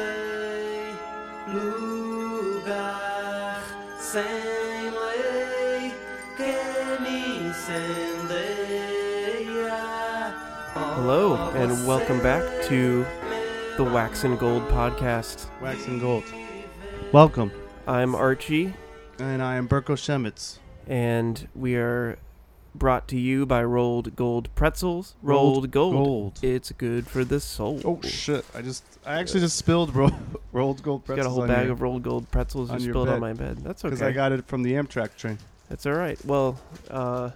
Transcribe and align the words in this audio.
sei 0.00 0.96
lugar 1.52 2.96
sem 3.98 4.90
lei 4.90 5.92
que 6.36 6.56
me 7.02 7.48
incendeia. 7.48 8.70
Hello, 10.74 11.34
and 11.54 11.86
welcome 11.86 12.20
back 12.22 12.42
to 12.68 13.04
the 13.76 13.84
Wax 13.84 14.24
and 14.24 14.38
Gold 14.38 14.62
podcast. 14.68 15.46
Wax 15.60 15.86
and 15.86 16.00
Gold. 16.00 16.24
Welcome. 17.12 17.50
I'm 17.86 18.14
Archie, 18.14 18.72
And 19.18 19.42
I 19.42 19.56
am 19.56 19.68
Berko 19.68 19.96
Shemitz. 19.96 20.58
and 20.86 21.46
we 21.54 21.76
are 21.76 22.16
brought 22.74 23.08
to 23.08 23.18
you 23.18 23.46
by 23.46 23.62
Rolled 23.64 24.16
Gold 24.16 24.54
Pretzels. 24.54 25.14
Rolled, 25.22 25.70
Gold. 25.70 25.94
Gold. 25.94 26.38
It's 26.42 26.72
good 26.72 27.06
for 27.06 27.24
the 27.24 27.40
soul. 27.40 27.80
Oh 27.84 28.00
shit! 28.02 28.44
I 28.54 28.62
just 28.62 28.84
I 29.04 29.18
actually 29.20 29.40
just 29.40 29.56
spilled 29.56 29.94
ro- 29.94 30.10
rolled 30.52 30.82
gold 30.82 31.04
Pretzels. 31.04 31.26
Got 31.26 31.30
a 31.30 31.34
whole 31.34 31.46
bag 31.46 31.64
here 31.64 31.72
of 31.72 31.82
rolled 31.82 32.02
gold 32.02 32.30
pretzels 32.30 32.68
you 32.70 32.74
on 32.74 32.80
your 32.82 32.92
spilled 32.92 33.08
on 33.08 33.20
my 33.20 33.32
bed. 33.32 33.58
That's 33.58 33.84
okay. 33.84 33.90
because 33.90 34.02
okay. 34.02 34.10
I 34.10 34.12
got 34.12 34.32
it 34.32 34.46
from 34.46 34.62
the 34.62 34.72
Amtrak 34.74 35.16
train. 35.16 35.38
That's 35.68 35.86
all 35.86 35.94
right. 35.94 36.22
Well, 36.24 36.60
uh, 36.90 37.30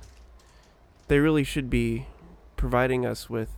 they 1.09 1.19
really 1.19 1.45
should 1.45 1.71
be 1.71 2.07
providing 2.57 3.07
us 3.07 3.29
with 3.31 3.51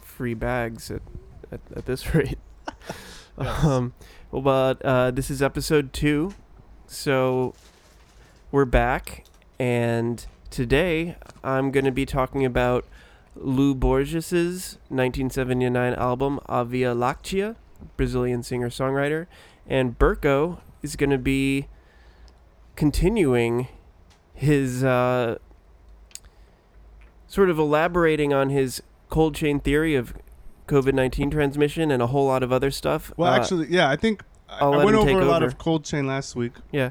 free 0.00 0.34
bags 0.34 0.90
at, 0.90 1.02
at, 1.50 1.60
at 1.76 1.86
this 1.86 2.14
rate. 2.14 2.38
Yes. 3.36 3.64
um, 3.64 3.94
well, 4.30 4.42
but 4.42 4.82
uh, 4.82 5.10
this 5.10 5.28
is 5.28 5.42
episode 5.42 5.92
two, 5.92 6.34
so 6.86 7.52
we're 8.52 8.64
back, 8.64 9.24
and 9.58 10.24
today 10.54 11.16
I'm 11.42 11.72
going 11.72 11.84
to 11.84 11.90
be 11.90 12.06
talking 12.06 12.44
about 12.44 12.84
Lô 13.36 13.74
Borges's 13.74 14.78
1979 14.88 15.94
album 15.94 16.38
A 16.46 16.64
Via 16.64 16.94
Láctea, 16.94 17.56
Brazilian 17.96 18.44
singer-songwriter, 18.44 19.26
and 19.66 19.98
Burko 19.98 20.60
is 20.80 20.94
going 20.94 21.10
to 21.10 21.18
be 21.18 21.66
continuing 22.76 23.66
his 24.32 24.84
uh, 24.84 25.38
sort 27.26 27.50
of 27.50 27.58
elaborating 27.58 28.32
on 28.32 28.50
his 28.50 28.80
cold 29.08 29.34
chain 29.34 29.58
theory 29.58 29.96
of 29.96 30.14
COVID 30.68 30.94
19 30.94 31.32
transmission 31.32 31.90
and 31.90 32.00
a 32.00 32.06
whole 32.06 32.26
lot 32.26 32.44
of 32.44 32.52
other 32.52 32.70
stuff. 32.70 33.12
Well, 33.16 33.32
Uh, 33.32 33.36
actually, 33.36 33.66
yeah, 33.70 33.90
I 33.90 33.96
think 33.96 34.22
I, 34.48 34.60
I 34.66 34.84
went 34.84 34.96
over 34.96 35.10
a 35.20 35.24
lot 35.24 35.42
over. 35.42 35.46
of 35.46 35.58
cold 35.58 35.84
chain 35.84 36.06
last 36.06 36.36
week, 36.36 36.52
yeah. 36.70 36.90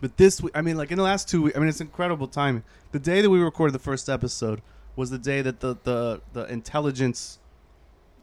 But 0.00 0.16
this 0.16 0.40
week, 0.40 0.52
I 0.54 0.62
mean, 0.62 0.76
like 0.76 0.90
in 0.90 0.98
the 0.98 1.04
last 1.04 1.28
two 1.28 1.42
weeks, 1.42 1.56
I 1.56 1.60
mean, 1.60 1.68
it's 1.68 1.80
incredible 1.80 2.28
timing. 2.28 2.64
The 2.92 2.98
day 2.98 3.20
that 3.20 3.30
we 3.30 3.38
recorded 3.40 3.72
the 3.72 3.78
first 3.78 4.08
episode 4.08 4.60
was 4.96 5.10
the 5.10 5.18
day 5.18 5.42
that 5.42 5.60
the 5.60 5.76
the 5.84 6.20
the 6.32 6.44
intelligence, 6.46 7.38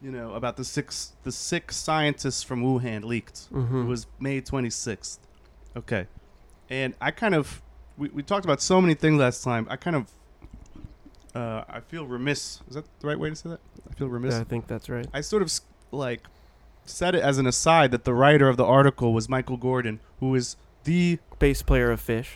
you 0.02 0.10
know, 0.10 0.34
about 0.34 0.56
the 0.56 0.64
six 0.64 1.12
the 1.24 1.32
six 1.32 1.76
scientists 1.76 2.42
from 2.42 2.62
Wuhan 2.62 3.04
leaked. 3.04 3.52
Mm-hmm. 3.52 3.82
It 3.82 3.84
was 3.84 4.06
May 4.20 4.40
26th. 4.40 5.18
Okay. 5.76 6.06
And 6.70 6.94
I 7.00 7.10
kind 7.10 7.34
of, 7.34 7.60
we, 7.98 8.08
we 8.08 8.22
talked 8.22 8.44
about 8.44 8.60
so 8.62 8.80
many 8.80 8.94
things 8.94 9.18
last 9.18 9.42
time. 9.44 9.66
I 9.68 9.76
kind 9.76 9.96
of, 9.96 10.06
uh, 11.34 11.64
I 11.68 11.80
feel 11.80 12.06
remiss. 12.06 12.60
Is 12.68 12.74
that 12.74 12.84
the 13.00 13.06
right 13.06 13.18
way 13.18 13.30
to 13.30 13.36
say 13.36 13.50
that? 13.50 13.60
I 13.90 13.94
feel 13.94 14.08
remiss. 14.08 14.34
yeah, 14.34 14.40
I 14.40 14.44
think 14.44 14.66
that's 14.66 14.88
right. 14.88 15.06
I 15.12 15.20
sort 15.20 15.42
of 15.42 15.52
like 15.90 16.22
said 16.84 17.14
it 17.14 17.22
as 17.22 17.38
an 17.38 17.46
aside 17.46 17.90
that 17.90 18.04
the 18.04 18.14
writer 18.14 18.48
of 18.48 18.56
the 18.56 18.64
article 18.64 19.12
was 19.12 19.28
Michael 19.28 19.56
Gordon, 19.56 20.00
who 20.20 20.34
is 20.34 20.56
the 20.84 21.18
Bass 21.38 21.62
player 21.62 21.90
of 21.90 22.00
Phish. 22.00 22.28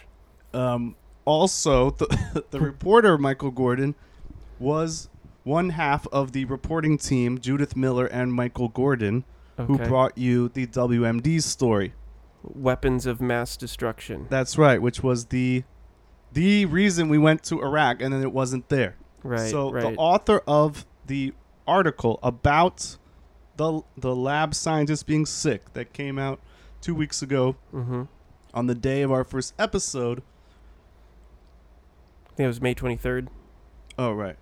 um, 0.54 0.96
also 1.24 1.90
the, 1.90 2.44
the 2.50 2.60
reporter 2.60 3.18
Michael 3.18 3.50
Gordon 3.50 3.94
was 4.58 5.08
one 5.44 5.70
half 5.70 6.06
of 6.12 6.32
the 6.32 6.44
reporting 6.46 6.98
team, 6.98 7.38
Judith 7.38 7.76
Miller 7.76 8.06
and 8.06 8.32
Michael 8.32 8.68
Gordon, 8.68 9.24
who 9.56 9.74
Okay. 9.74 9.88
brought 9.88 10.16
you 10.18 10.48
the 10.48 10.66
WMD 10.66 11.42
story. 11.42 11.94
Weapons 12.42 13.06
of 13.06 13.20
mass 13.20 13.56
destruction. 13.56 14.26
That's 14.30 14.56
right, 14.58 14.80
which 14.80 15.02
was 15.02 15.26
the 15.26 15.64
the 16.32 16.66
reason 16.66 17.08
we 17.08 17.18
went 17.18 17.42
to 17.44 17.62
Iraq 17.62 18.02
and 18.02 18.12
then 18.12 18.22
it 18.22 18.32
wasn't 18.32 18.68
there. 18.68 18.96
Right. 19.22 19.50
so 19.50 19.72
right. 19.72 19.82
the 19.82 19.96
author 19.98 20.42
of 20.46 20.84
the 21.06 21.32
article 21.66 22.18
about 22.22 22.96
the 23.56 23.80
the 23.96 24.14
lab 24.14 24.54
scientist 24.54 25.06
being 25.06 25.26
sick 25.26 25.72
that 25.72 25.92
came 25.92 26.18
out 26.18 26.38
2 26.82 26.94
weeks 26.94 27.22
ago 27.22 27.56
mm-hmm. 27.74 28.02
On 28.56 28.66
the 28.66 28.74
day 28.74 29.02
of 29.02 29.12
our 29.12 29.22
first 29.22 29.54
episode. 29.58 30.22
I 32.26 32.28
think 32.36 32.44
it 32.44 32.48
was 32.48 32.60
May 32.60 32.74
23rd. 32.74 33.28
Oh 33.98 34.12
right. 34.12 34.36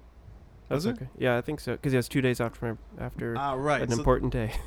That's 0.69 0.84
Was 0.84 0.86
it? 0.86 0.97
okay. 0.97 1.08
Yeah, 1.19 1.36
I 1.36 1.41
think 1.42 1.60
so. 1.60 1.72
Because 1.72 1.92
it's 1.92 2.08
two 2.08 2.22
days 2.22 2.41
after 2.41 2.78
after 2.98 3.34
Ah 3.36 3.52
right. 3.52 3.82
an 3.82 3.91
So- 3.91 3.98
important 3.98 4.32
day. 4.32 4.52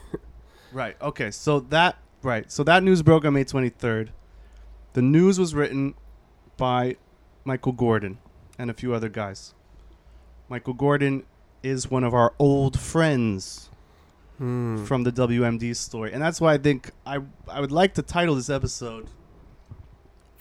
Right. 0.73 0.97
Okay. 1.01 1.31
So 1.31 1.61
that 1.61 1.97
right. 2.23 2.51
So 2.51 2.61
that 2.65 2.83
news 2.83 3.01
broke 3.01 3.23
on 3.23 3.33
May 3.33 3.45
23rd. 3.45 4.09
The 4.93 5.01
news 5.01 5.39
was 5.39 5.55
written 5.55 5.93
by 6.57 6.97
Michael 7.45 7.71
Gordon 7.71 8.17
and 8.59 8.69
a 8.69 8.73
few 8.73 8.93
other 8.93 9.07
guys. 9.07 9.53
Michael 10.49 10.73
Gordon 10.73 11.23
is 11.63 11.89
one 11.89 12.03
of 12.03 12.13
our 12.13 12.33
old 12.37 12.77
friends 12.77 13.69
Hmm. 14.39 14.83
from 14.83 15.03
the 15.03 15.11
WMD 15.11 15.73
story, 15.73 16.11
and 16.11 16.21
that's 16.21 16.41
why 16.41 16.53
I 16.53 16.57
think 16.57 16.91
I 17.05 17.19
I 17.47 17.61
would 17.61 17.71
like 17.71 17.93
to 17.93 18.01
title 18.01 18.35
this 18.35 18.49
episode 18.49 19.09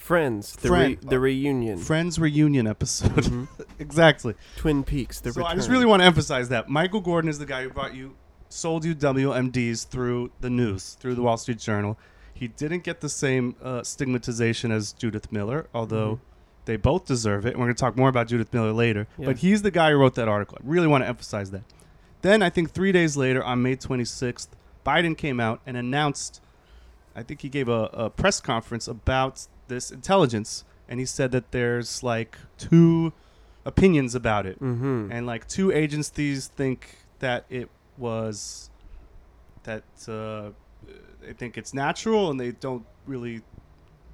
Friends. 0.06 0.54
The, 0.54 0.68
Friend- 0.68 0.96
re- 1.02 1.08
the 1.10 1.18
reunion. 1.18 1.78
"Friends 1.78 2.16
Reunion 2.18 2.66
Episode." 2.68 3.10
Mhm. 3.24 3.48
exactly. 3.80 4.34
Twin 4.56 4.84
Peaks. 4.84 5.18
The 5.20 5.32
so 5.32 5.40
return. 5.40 5.52
I 5.52 5.56
just 5.56 5.68
really 5.68 5.84
want 5.84 6.00
to 6.00 6.06
emphasize 6.06 6.48
that 6.50 6.68
Michael 6.68 7.00
Gordon 7.00 7.28
is 7.28 7.40
the 7.40 7.46
guy 7.46 7.64
who 7.64 7.70
brought 7.70 7.94
you, 7.94 8.14
sold 8.48 8.84
you 8.84 8.94
WMDs 8.94 9.88
through 9.88 10.30
the 10.40 10.48
news, 10.48 10.96
through 11.00 11.16
the 11.16 11.22
Wall 11.22 11.36
Street 11.36 11.58
Journal. 11.58 11.98
He 12.32 12.46
didn't 12.46 12.84
get 12.84 13.00
the 13.00 13.08
same 13.08 13.56
uh, 13.60 13.82
stigmatization 13.82 14.70
as 14.70 14.92
Judith 14.92 15.32
Miller, 15.32 15.66
although 15.74 16.16
Mhm. 16.16 16.20
they 16.66 16.76
both 16.76 17.04
deserve 17.06 17.44
it. 17.44 17.50
And 17.54 17.58
we're 17.58 17.66
going 17.66 17.74
to 17.74 17.80
talk 17.80 17.96
more 17.96 18.08
about 18.08 18.28
Judith 18.28 18.52
Miller 18.54 18.72
later. 18.72 19.08
Yeah. 19.18 19.26
But 19.26 19.38
he's 19.38 19.62
the 19.62 19.72
guy 19.72 19.90
who 19.90 19.96
wrote 19.96 20.14
that 20.14 20.28
article. 20.28 20.56
I 20.60 20.64
really 20.64 20.86
want 20.86 21.02
to 21.02 21.08
emphasize 21.08 21.50
that. 21.50 21.62
Then 22.22 22.42
I 22.42 22.50
think 22.50 22.70
three 22.70 22.92
days 22.92 23.16
later, 23.16 23.42
on 23.42 23.60
May 23.62 23.74
26th, 23.74 24.48
Biden 24.86 25.16
came 25.18 25.40
out 25.40 25.60
and 25.66 25.76
announced. 25.76 26.40
I 27.16 27.22
think 27.24 27.40
he 27.40 27.48
gave 27.48 27.68
a, 27.68 27.90
a 27.92 28.10
press 28.10 28.40
conference 28.40 28.86
about 28.86 29.46
this 29.68 29.90
intelligence, 29.90 30.64
and 30.88 31.00
he 31.00 31.06
said 31.06 31.32
that 31.32 31.50
there's 31.52 32.02
like 32.02 32.36
two 32.58 33.12
opinions 33.64 34.14
about 34.14 34.46
it 34.46 34.60
Mm-hmm. 34.60 35.10
and 35.10 35.26
like 35.26 35.48
two 35.48 35.72
agencies 35.72 36.46
think 36.46 36.98
that 37.18 37.44
it 37.50 37.68
was 37.98 38.70
that 39.64 39.82
uh, 40.08 40.50
they 41.20 41.32
think 41.32 41.58
it's 41.58 41.74
natural 41.74 42.30
and 42.30 42.38
they 42.38 42.52
don't 42.52 42.84
really 43.06 43.42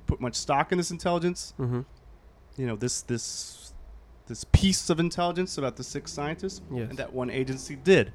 put 0.07 0.21
much 0.23 0.35
stock 0.37 0.73
in 0.73 0.79
this 0.79 0.91
intelligence 0.91 1.53
mm-hmm. 1.61 1.81
you 2.57 2.67
know 2.67 2.77
this 2.77 3.03
this 3.03 3.75
this 4.27 4.45
piece 4.53 4.89
of 4.89 4.99
intelligence 4.99 5.59
about 5.59 5.77
the 5.77 5.85
six 5.85 6.11
scientists 6.11 6.63
Yes. 6.73 6.89
and 6.89 6.99
that 6.99 7.13
one 7.13 7.29
agency 7.29 7.77
did 7.77 8.13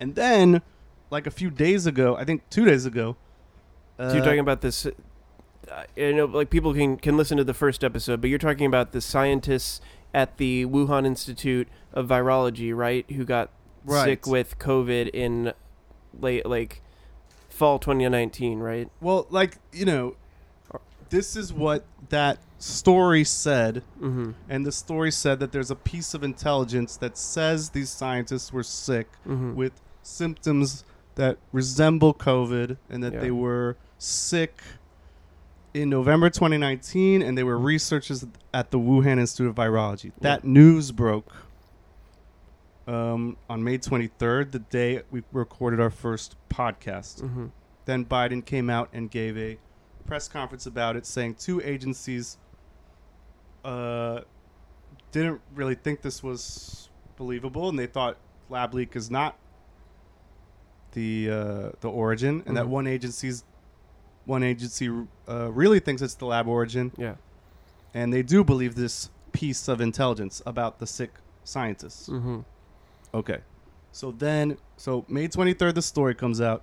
and 0.00 0.16
then 0.16 0.62
like 1.10 1.28
a 1.28 1.30
few 1.30 1.50
days 1.50 1.86
ago 1.86 2.16
i 2.16 2.24
think 2.24 2.42
two 2.50 2.64
days 2.64 2.86
ago 2.86 3.16
uh, 4.00 4.08
So 4.08 4.16
you're 4.16 4.24
talking 4.24 4.40
about 4.40 4.60
this. 4.62 4.88
You 5.96 6.12
know, 6.14 6.24
like 6.26 6.50
people 6.50 6.74
can 6.74 6.96
can 6.96 7.16
listen 7.16 7.36
to 7.38 7.44
the 7.44 7.54
first 7.54 7.82
episode, 7.84 8.20
but 8.20 8.30
you're 8.30 8.38
talking 8.38 8.66
about 8.66 8.92
the 8.92 9.00
scientists 9.00 9.80
at 10.12 10.36
the 10.36 10.64
Wuhan 10.66 11.04
Institute 11.06 11.68
of 11.92 12.08
Virology, 12.08 12.74
right? 12.74 13.08
Who 13.10 13.24
got 13.24 13.50
Right. 13.86 14.04
sick 14.04 14.26
with 14.26 14.58
COVID 14.58 15.10
in 15.12 15.52
late, 16.18 16.46
like 16.46 16.80
fall 17.50 17.78
2019, 17.78 18.60
right? 18.60 18.88
well 19.00 19.26
like 19.30 19.58
you 19.72 19.84
know 19.84 20.16
this 21.10 21.36
is 21.36 21.52
what 21.52 21.84
that 22.08 22.38
story 22.58 23.24
said 23.24 23.82
Mm-hmm. 24.00 24.30
And 24.48 24.64
the 24.66 24.72
story 24.72 25.10
said 25.12 25.38
that 25.40 25.52
there's 25.52 25.70
a 25.70 25.76
piece 25.76 26.14
of 26.14 26.24
intelligence 26.24 26.96
that 26.96 27.16
says 27.18 27.70
these 27.70 27.90
scientists 27.90 28.52
were 28.52 28.62
sick 28.62 29.08
Mm-hmm. 29.28 29.54
with 29.54 29.80
symptoms 30.02 30.84
that 31.16 31.36
resemble 31.52 32.14
COVID 32.14 32.78
and 32.90 33.02
that 33.04 33.12
Yeah. 33.14 33.20
they 33.20 33.30
were 33.30 33.76
sick 33.98 34.62
in 35.74 35.90
November 35.90 36.30
2019 36.30 37.20
and 37.20 37.36
they 37.36 37.42
were 37.42 37.58
researchers 37.58 38.24
at 38.54 38.70
the 38.70 38.78
Wuhan 38.78 39.18
Institute 39.18 39.48
of 39.48 39.56
Virology. 39.56 40.12
That 40.20 40.44
news 40.44 40.92
broke 40.92 41.34
um, 42.86 43.36
on 43.50 43.64
May 43.64 43.78
23rd, 43.78 44.52
the 44.52 44.60
day 44.60 45.02
we 45.10 45.22
recorded 45.32 45.80
our 45.80 45.90
first 45.90 46.36
podcast. 46.48 47.22
mm-hmm. 47.22 47.46
Then 47.86 48.04
Biden 48.04 48.44
came 48.44 48.70
out 48.70 48.88
and 48.92 49.10
gave 49.10 49.36
a 49.36 49.58
press 50.06 50.28
conference 50.28 50.64
about 50.64 50.96
it, 50.96 51.04
saying 51.04 51.34
two 51.34 51.60
agencies 51.62 52.38
uh, 53.64 54.20
didn't 55.12 55.40
really 55.54 55.74
think 55.74 56.00
this 56.02 56.22
was 56.22 56.88
believable, 57.16 57.68
and 57.68 57.78
they 57.78 57.86
thought 57.86 58.16
lab 58.48 58.72
leak 58.74 58.96
is 58.96 59.10
not 59.10 59.36
the 60.92 61.30
uh, 61.30 61.70
the 61.80 61.90
origin, 61.90 62.42
and 62.46 62.56
that 62.56 62.66
Mhm. 62.66 62.70
one 62.70 62.86
agency's 62.86 63.44
one 64.26 64.42
agency 64.42 64.88
uh, 65.28 65.50
really 65.52 65.80
thinks 65.80 66.02
it's 66.02 66.14
the 66.14 66.24
lab 66.26 66.46
origin, 66.48 66.92
Yeah. 66.96 67.14
and 67.92 68.12
they 68.12 68.22
do 68.22 68.42
believe 68.44 68.74
this 68.74 69.10
piece 69.32 69.68
of 69.68 69.80
intelligence 69.80 70.40
about 70.46 70.78
the 70.78 70.86
sick 70.86 71.10
scientists. 71.44 72.08
Mm-hmm. 72.08 72.40
Okay. 73.12 73.38
So 73.92 74.10
then, 74.10 74.56
so 74.76 75.04
May 75.08 75.28
23rd, 75.28 75.74
the 75.74 75.82
story 75.82 76.14
comes 76.14 76.40
out. 76.40 76.62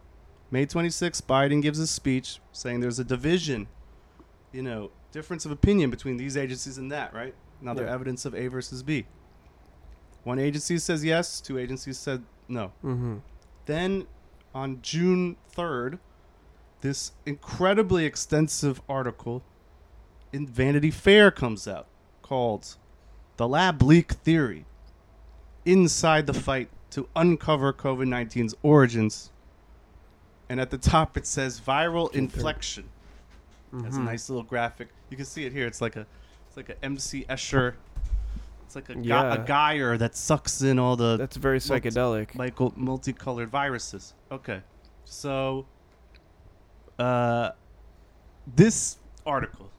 May 0.49 0.65
26th, 0.65 1.23
Biden 1.23 1.61
gives 1.61 1.79
a 1.79 1.87
speech 1.87 2.39
saying 2.51 2.81
there's 2.81 2.99
a 2.99 3.03
division, 3.05 3.67
you 4.51 4.61
know, 4.61 4.91
difference 5.11 5.45
of 5.45 5.51
opinion 5.51 5.89
between 5.89 6.17
these 6.17 6.35
agencies 6.35 6.77
and 6.77 6.91
that, 6.91 7.13
right? 7.13 7.33
Another 7.61 7.85
Yeah. 7.85 7.93
evidence 7.93 8.25
of 8.25 8.33
A 8.35 8.47
versus 8.47 8.83
B. 8.83 9.05
One 10.23 10.39
agency 10.39 10.77
says 10.77 11.03
yes, 11.05 11.39
two 11.41 11.57
agencies 11.57 11.97
said 11.97 12.23
no. 12.47 12.73
Mm-hmm. 12.83 13.17
Then 13.65 14.07
on 14.53 14.79
June 14.81 15.37
3rd, 15.55 15.99
this 16.81 17.11
incredibly 17.25 18.05
extensive 18.05 18.81
article 18.89 19.43
in 20.33 20.47
Vanity 20.47 20.91
Fair 20.91 21.31
comes 21.31 21.67
out 21.67 21.87
called 22.21 22.75
The 23.37 23.47
Lab 23.47 23.81
Leak 23.81 24.11
Theory 24.13 24.65
Inside 25.65 26.27
the 26.27 26.33
Fight 26.33 26.69
to 26.91 27.07
Uncover 27.15 27.71
COVID 27.73 28.07
19's 28.07 28.55
Origins. 28.63 29.31
And 30.49 30.59
at 30.59 30.69
the 30.69 30.77
top 30.77 31.15
it 31.17 31.25
says 31.25 31.59
viral 31.61 32.13
inflection. 32.13 32.89
That's 33.71 33.95
a 33.95 33.99
Mhm. 33.99 34.05
nice 34.05 34.29
little 34.29 34.43
graphic. 34.43 34.89
You 35.09 35.15
can 35.17 35.25
see 35.25 35.45
it 35.45 35.53
here. 35.53 35.65
It's 35.65 35.79
like 35.81 35.95
a 35.95 36.05
it's 36.47 36.57
like 36.57 36.67
a 36.69 36.83
MC 36.83 37.23
Escher. 37.29 37.75
It's 38.65 38.75
like 38.75 38.89
a, 38.89 38.95
gu- 38.95 39.01
Yeah. 39.03 39.33
a 39.33 39.45
gyre 39.45 39.97
that 39.97 40.15
sucks 40.17 40.61
in 40.61 40.77
all 40.79 40.97
the 40.97 41.15
That's 41.15 41.37
very 41.37 41.59
Multi- 41.65 41.89
psychedelic. 41.89 42.35
Michael 42.35 42.73
multicolored 42.75 43.49
viruses. 43.49 44.13
Okay. 44.29 44.61
So 45.05 45.65
uh 47.01 47.51
this 48.55 48.97
article 49.25 49.69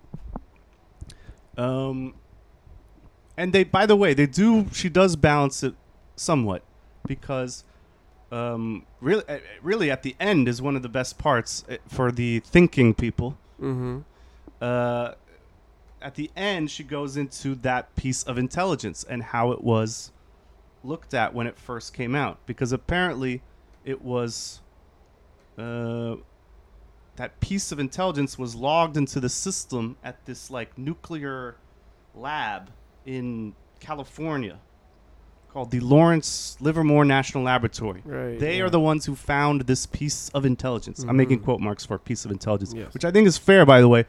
um 1.57 2.15
and 3.37 3.53
they 3.53 3.65
by 3.65 3.87
the 3.87 3.97
way, 3.97 4.13
they 4.15 4.27
do 4.27 4.67
she 4.73 4.89
does 4.89 5.17
balance 5.17 5.63
it 5.63 5.75
somewhat 6.17 6.63
because 7.07 7.65
um 8.31 8.85
really 9.01 9.25
uh, 9.29 9.39
really 9.63 9.91
at 9.91 10.03
the 10.03 10.15
end 10.21 10.49
is 10.49 10.61
one 10.61 10.77
of 10.77 10.83
the 10.83 10.89
best 10.89 11.17
parts 11.19 11.65
uh, 11.71 11.77
for 11.89 12.13
the 12.13 12.41
thinking 12.41 12.93
people. 12.95 13.37
mm-hmm. 13.61 14.01
Uh 14.61 15.13
at 16.01 16.15
the 16.17 16.31
end 16.37 16.71
she 16.71 16.83
goes 16.83 17.17
into 17.17 17.55
that 17.55 17.95
piece 17.95 18.23
of 18.25 18.37
intelligence 18.37 19.05
and 19.09 19.23
how 19.23 19.53
it 19.53 19.63
was 19.63 20.11
looked 20.83 21.15
at 21.15 21.33
when 21.33 21.47
it 21.47 21.57
first 21.57 21.95
came 21.95 22.15
out 22.15 22.39
because 22.45 22.73
apparently 22.73 23.41
it 23.85 24.03
was 24.03 24.61
uh, 25.59 26.17
that 27.17 27.39
piece 27.41 27.73
of 27.73 27.79
intelligence 27.79 28.39
was 28.39 28.55
logged 28.55 28.97
into 28.97 29.21
the 29.21 29.29
system 29.29 29.97
at 30.03 30.25
this 30.27 30.51
like 30.51 30.77
nuclear 30.79 31.57
lab 32.15 32.71
in 33.07 33.55
California 33.81 34.59
called 35.53 35.71
the 35.71 35.81
Lawrence 35.81 36.57
Livermore 36.61 37.05
National 37.05 37.43
Laboratory. 37.45 38.01
Right. 38.07 38.39
They 38.39 38.57
yeah. 38.59 38.65
are 38.65 38.71
the 38.71 38.81
ones 38.81 39.05
who 39.05 39.15
found 39.15 39.63
this 39.63 39.85
piece 39.85 40.31
of 40.31 40.47
intelligence. 40.47 41.05
I'm 41.07 41.17
making 41.17 41.41
Mhm. 41.41 41.45
quote 41.45 41.61
marks 41.61 41.85
for 41.85 41.99
piece 41.99 42.25
of 42.25 42.31
intelligence, 42.31 42.73
Yes. 42.75 42.95
which 42.95 43.05
I 43.05 43.11
think 43.11 43.27
is 43.27 43.37
fair, 43.37 43.67
by 43.67 43.83
the 43.83 43.89
way, 43.89 44.07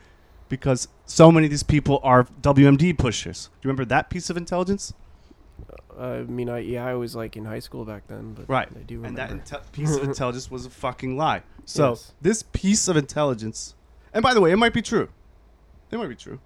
because 0.47 0.87
so 1.05 1.31
many 1.33 1.47
of 1.47 1.51
these 1.51 1.63
people 1.63 1.99
are 2.01 2.27
WMD 2.41 2.93
pushers. 2.93 3.49
Do 3.61 3.67
you 3.67 3.69
remember 3.69 3.83
that 3.85 4.09
piece 4.09 4.29
of 4.29 4.37
intelligence? 4.37 4.93
I 5.99 6.17
mean, 6.23 6.49
I 6.49 6.59
yeah, 6.59 6.85
I 6.85 6.93
was 6.95 7.15
like 7.15 7.37
in 7.37 7.45
high 7.45 7.59
school 7.59 7.85
back 7.85 8.07
then, 8.07 8.33
but 8.33 8.49
Right. 8.49 8.67
I 8.69 8.79
do 8.79 9.03
And 9.03 9.17
remember. 9.17 9.43
that 9.43 9.61
inte- 9.61 9.71
piece 9.71 9.95
of 9.95 10.03
intelligence 10.11 10.49
was 10.49 10.65
a 10.65 10.69
fucking 10.69 11.15
lie. 11.17 11.43
So 11.65 11.89
Yes. 11.89 12.13
this 12.21 12.43
piece 12.43 12.87
of 12.87 12.97
intelligence, 12.97 13.75
and 14.13 14.23
by 14.23 14.33
the 14.33 14.41
way, 14.41 14.51
it 14.51 14.57
might 14.57 14.73
be 14.73 14.81
true. 14.81 15.09
It 15.91 15.97
might 15.97 16.07
be 16.09 16.15
true, 16.15 16.39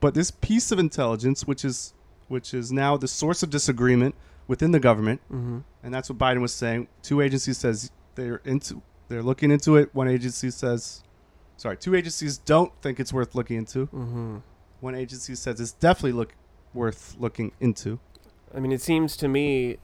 but 0.00 0.14
this 0.14 0.30
piece 0.30 0.72
of 0.72 0.78
intelligence, 0.78 1.46
which 1.46 1.64
is 1.64 1.92
which 2.28 2.52
is 2.54 2.72
now 2.72 2.96
the 2.96 3.06
source 3.08 3.42
of 3.42 3.50
disagreement 3.50 4.14
within 4.48 4.72
the 4.72 4.80
government, 4.80 5.20
mm-hmm. 5.30 5.58
and 5.82 5.94
that's 5.94 6.08
what 6.08 6.18
Biden 6.18 6.40
was 6.40 6.52
saying. 6.54 6.88
Two 7.02 7.20
agencies 7.20 7.58
says 7.58 7.90
they're 8.16 8.40
into, 8.44 8.82
they're 9.08 9.22
looking 9.22 9.50
into 9.50 9.76
it. 9.76 9.94
One 9.94 10.08
agency 10.08 10.50
says, 10.50 11.02
sorry, 11.56 11.76
two 11.76 11.94
agencies 11.94 12.38
don't 12.38 12.72
think 12.82 12.98
it's 12.98 13.12
worth 13.12 13.34
looking 13.34 13.58
into. 13.58 13.86
Mm-hmm. 13.88 14.38
One 14.80 14.94
agency 14.94 15.34
says 15.34 15.60
it's 15.60 15.72
definitely 15.72 16.12
look 16.12 16.34
worth 16.74 17.14
looking 17.18 17.52
into. 17.60 17.98
I 18.56 18.60
mean, 18.60 18.72
it 18.72 18.80
seems 18.80 19.16
to 19.18 19.28
me 19.28 19.76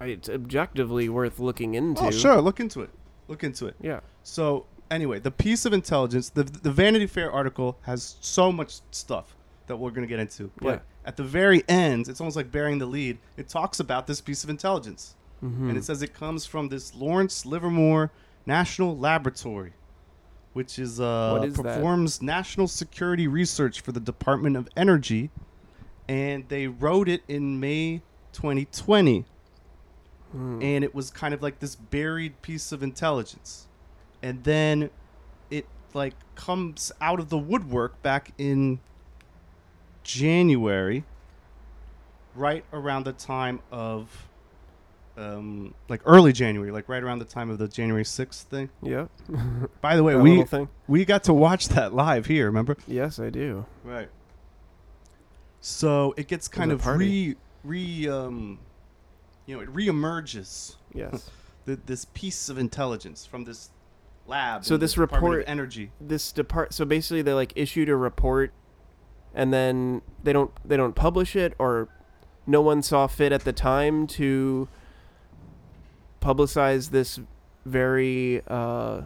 it's 0.00 0.28
objectively 0.28 1.08
worth 1.08 1.38
looking 1.40 1.74
into. 1.74 2.02
Oh, 2.04 2.10
sure, 2.10 2.40
look 2.40 2.60
into 2.60 2.80
it. 2.82 2.90
Look 3.28 3.42
into 3.42 3.66
it. 3.66 3.74
Yeah. 3.80 4.00
So 4.22 4.66
anyway, 4.90 5.18
the 5.18 5.30
piece 5.32 5.64
of 5.66 5.72
intelligence, 5.72 6.28
the 6.30 6.44
the 6.44 6.70
Vanity 6.70 7.06
Fair 7.06 7.30
article 7.32 7.78
has 7.82 8.16
so 8.20 8.52
much 8.52 8.80
stuff 8.92 9.34
that 9.66 9.76
we're 9.76 9.90
gonna 9.90 10.06
get 10.06 10.20
into. 10.20 10.50
But 10.60 10.68
Yeah. 10.68 10.78
at 11.04 11.16
the 11.16 11.24
very 11.24 11.64
end, 11.68 12.08
it's 12.08 12.20
almost 12.20 12.36
like 12.36 12.52
bearing 12.52 12.78
the 12.78 12.86
lead. 12.86 13.18
It 13.36 13.48
talks 13.48 13.80
about 13.80 14.06
this 14.06 14.20
piece 14.20 14.44
of 14.44 14.50
intelligence, 14.50 15.16
Mm-hmm. 15.44 15.68
and 15.70 15.76
it 15.78 15.84
says 15.84 16.00
it 16.02 16.14
comes 16.14 16.46
from 16.46 16.68
this 16.68 16.94
Lawrence 16.94 17.44
Livermore 17.44 18.10
National 18.46 18.96
Laboratory, 18.96 19.72
which 20.52 20.78
is 20.78 21.00
uh 21.00 21.36
What 21.38 21.48
is 21.48 21.54
that? 21.56 21.62
performs 21.64 22.22
national 22.22 22.68
security 22.68 23.26
research 23.26 23.80
for 23.80 23.90
the 23.92 24.00
Department 24.00 24.56
of 24.56 24.68
Energy, 24.76 25.30
and 26.08 26.48
they 26.48 26.66
wrote 26.66 27.08
it 27.08 27.22
in 27.28 27.58
May 27.60 28.02
2020 28.32 29.24
Hmm. 30.32 30.60
and 30.60 30.82
it 30.82 30.92
was 30.92 31.08
kind 31.10 31.32
of 31.32 31.40
like 31.40 31.60
this 31.60 31.76
buried 31.76 32.42
piece 32.42 32.72
of 32.72 32.82
intelligence 32.82 33.68
and 34.22 34.42
then 34.42 34.90
it 35.50 35.66
like 35.94 36.14
comes 36.34 36.90
out 37.00 37.20
of 37.20 37.28
the 37.28 37.38
woodwork 37.38 38.02
back 38.02 38.32
in 38.36 38.80
january 40.02 41.04
right 42.34 42.64
around 42.72 43.04
the 43.04 43.12
time 43.12 43.60
of 43.70 44.26
um 45.16 45.72
like 45.88 46.00
early 46.04 46.32
january 46.32 46.72
like 46.72 46.88
right 46.88 47.04
around 47.04 47.20
the 47.20 47.24
time 47.24 47.48
of 47.48 47.58
the 47.58 47.68
january 47.68 48.04
6th 48.04 48.42
thing 48.42 48.68
yeah. 48.82 49.06
by 49.80 49.94
the 49.96 50.02
way 50.02 50.16
we 50.16 50.44
we 50.88 51.04
got 51.04 51.22
to 51.24 51.32
watch 51.32 51.68
that 51.68 51.94
live 51.94 52.26
here 52.26 52.46
remember 52.46 52.76
Yes, 52.88 53.18
I 53.20 53.30
do. 53.30 53.64
Right. 53.84 54.08
So 55.68 56.14
it 56.16 56.28
gets 56.28 56.46
kind 56.46 56.70
of 56.70 56.86
re 56.86 57.34
re 57.64 58.08
um 58.08 58.60
you 59.46 59.56
know, 59.56 59.62
it 59.62 59.74
reemerges 59.74 60.76
Yes. 60.94 61.28
the, 61.64 61.74
this 61.86 62.04
piece 62.14 62.48
of 62.48 62.56
intelligence 62.56 63.26
from 63.26 63.44
this 63.44 63.70
lab. 64.28 64.64
So 64.64 64.76
this 64.76 64.96
report- 64.96 65.42
energy. 65.48 65.90
this 66.00 66.30
depart. 66.30 66.72
So 66.72 66.84
basically, 66.84 67.22
they 67.22 67.32
like 67.32 67.52
issued 67.56 67.88
a 67.88 67.96
report, 67.96 68.52
and 69.34 69.52
then 69.52 70.02
they 70.22 70.32
don't 70.32 70.52
they 70.64 70.76
don't 70.76 70.94
publish 70.94 71.34
it, 71.34 71.54
or 71.58 71.88
no 72.46 72.60
one 72.60 72.80
saw 72.80 73.08
fit 73.08 73.32
at 73.32 73.42
the 73.42 73.52
time 73.52 74.06
to 74.06 74.68
publicize 76.20 76.90
this 76.90 77.18
very 77.64 78.40
uh, 78.46 79.00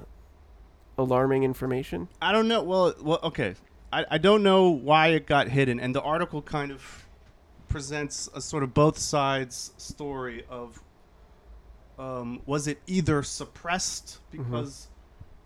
alarming 0.98 1.42
information. 1.42 2.08
I 2.20 2.32
don't 2.32 2.48
know. 2.48 2.62
Well, 2.62 2.94
well, 3.00 3.20
okay. 3.22 3.54
I, 3.92 4.04
I 4.12 4.18
don't 4.18 4.42
know 4.42 4.70
why 4.70 5.08
it 5.08 5.26
got 5.26 5.48
hidden, 5.48 5.80
and 5.80 5.94
the 5.94 6.02
article 6.02 6.42
kind 6.42 6.70
of 6.70 7.06
presents 7.68 8.28
a 8.34 8.40
sort 8.40 8.62
of 8.62 8.74
both 8.74 8.98
sides 8.98 9.72
story 9.76 10.44
of 10.48 10.82
um, 11.98 12.40
was 12.46 12.66
it 12.66 12.80
either 12.86 13.22
suppressed 13.22 14.18
because 14.30 14.88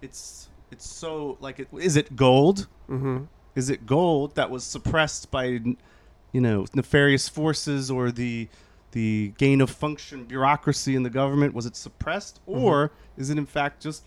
it's 0.01 0.49
it's 0.71 0.87
so 0.89 1.37
like 1.41 1.59
it 1.59 1.69
is 1.79 1.97
it 1.97 2.17
gold 2.17 2.67
Mm-hmm. 2.89 3.25
Is 3.55 3.71
it 3.71 3.87
gold 3.87 4.35
that 4.35 4.51
was 4.51 4.65
suppressed 4.65 5.31
by, 5.31 5.45
you 5.45 6.41
know, 6.41 6.67
nefarious 6.75 7.29
forces 7.29 7.91
or 7.91 8.11
the 8.11 8.49
the 8.93 9.33
gain 9.39 9.61
of 9.61 9.71
function 9.71 10.25
bureaucracy 10.25 10.95
in 10.95 11.03
the 11.03 11.11
government? 11.11 11.55
Was 11.55 11.67
it 11.67 11.77
suppressed, 11.77 12.41
or 12.47 12.93
is 13.17 13.31
it 13.31 13.39
in 13.39 13.47
fact 13.47 13.83
just 13.83 14.05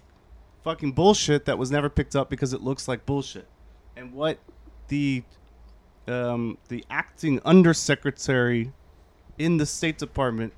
fucking 0.63 0.91
bullshit 0.91 1.45
that 1.45 1.57
was 1.57 1.71
never 1.71 1.89
picked 1.89 2.15
up 2.15 2.29
because 2.29 2.53
it 2.53 2.61
looks 2.61 2.87
like 2.87 3.05
bullshit? 3.05 3.47
And 3.97 4.13
what 4.13 4.37
the 4.89 5.23
um, 6.07 6.57
the 6.69 6.85
acting 6.89 7.41
undersecretary 7.43 8.71
in 9.37 9.57
the 9.57 9.65
State 9.65 9.97
Department 9.97 10.53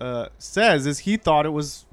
uh, 0.00 0.28
says 0.38 0.86
is 0.86 1.00
he 1.00 1.16
thought 1.16 1.44
it 1.44 1.50
was 1.50 1.84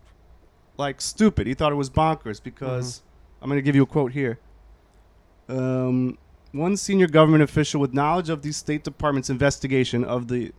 like 0.78 1.02
stupid. 1.02 1.48
He 1.48 1.54
thought 1.54 1.72
it 1.72 1.76
was 1.76 1.90
bonkers 1.90 2.42
because 2.42 3.02
I'm 3.42 3.50
going 3.50 3.58
to 3.58 3.62
give 3.64 3.76
you 3.76 3.84
a 3.84 3.88
quote 3.88 4.12
here. 4.14 4.40
Um, 5.50 6.18
one 6.52 6.78
senior 6.78 7.08
government 7.08 7.44
official 7.44 7.82
with 7.82 7.94
knowledge 7.94 8.30
of 8.30 8.42
the 8.42 8.52
State 8.52 8.84
Department's 8.84 9.30
investigation 9.30 10.04
of 10.04 10.28
the 10.28 10.52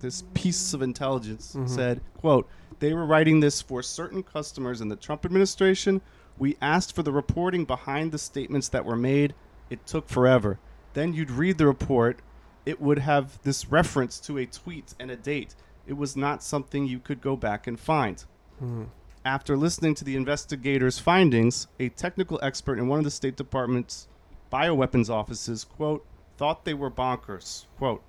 this 0.00 0.22
piece 0.34 0.74
of 0.74 0.82
intelligence 0.82 1.54
Mhm. 1.56 1.68
said, 1.68 2.00
"quote 2.16 2.48
They 2.80 2.92
were 2.92 3.06
writing 3.06 3.40
this 3.40 3.62
for 3.62 3.82
certain 3.82 4.22
customers 4.22 4.80
in 4.80 4.88
the 4.88 4.96
Trump 4.96 5.24
administration. 5.24 6.00
We 6.38 6.56
asked 6.60 6.94
for 6.94 7.02
the 7.02 7.12
reporting 7.12 7.64
behind 7.64 8.12
the 8.12 8.18
statements 8.18 8.68
that 8.68 8.84
were 8.84 8.96
made. 8.96 9.34
It 9.70 9.86
took 9.86 10.08
forever. 10.08 10.58
Then 10.92 11.12
you'd 11.12 11.30
read 11.30 11.58
the 11.58 11.66
report. 11.66 12.20
It 12.66 12.80
would 12.80 13.00
have 13.00 13.42
this 13.42 13.70
reference 13.70 14.18
to 14.20 14.38
a 14.38 14.46
tweet 14.46 14.94
and 14.98 15.10
a 15.10 15.16
date. 15.16 15.54
It 15.86 15.94
was 15.94 16.16
not 16.16 16.42
something 16.42 16.86
you 16.86 16.98
could 16.98 17.20
go 17.20 17.36
back 17.36 17.66
and 17.66 17.78
find." 17.78 18.24
Mm-hmm. 18.62 18.84
After 19.24 19.56
listening 19.56 19.94
to 19.96 20.04
the 20.04 20.16
investigators' 20.16 20.98
findings, 20.98 21.66
a 21.80 21.88
technical 21.88 22.38
expert 22.42 22.78
in 22.78 22.88
one 22.88 22.98
of 22.98 23.04
the 23.04 23.10
State 23.10 23.36
Department's 23.36 24.06
bioweapons 24.52 25.08
offices, 25.08 25.64
quote, 25.64 26.04
thought 26.36 26.64
they 26.64 26.74
were 26.74 26.90
bonkers, 26.90 27.66
quote, 27.78 28.02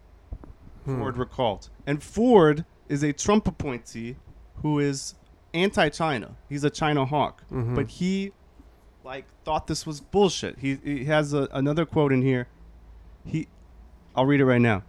Hmm. 0.84 1.00
Ford 1.00 1.18
recalled. 1.18 1.70
And 1.88 2.04
Ford 2.04 2.66
is 2.88 3.04
a 3.04 3.14
Trump 3.14 3.48
appointee 3.48 4.18
who 4.62 4.80
is 4.80 5.16
anti-China. 5.56 6.36
He's 6.50 6.64
a 6.64 6.70
China 6.70 7.06
hawk, 7.06 7.44
Mhm. 7.52 7.76
but 7.76 7.88
he 7.90 8.32
like 9.04 9.26
thought 9.44 9.68
this 9.68 9.86
was 9.86 10.02
bullshit. 10.02 10.58
He, 10.60 10.76
he 10.84 11.06
has 11.06 11.34
a, 11.34 11.48
another 11.52 11.86
quote 11.86 12.12
in 12.12 12.22
here. 12.22 12.48
He, 13.24 13.48
I'll 14.16 14.26
read 14.26 14.40
it 14.42 14.46
right 14.46 14.62
now. 14.62 14.84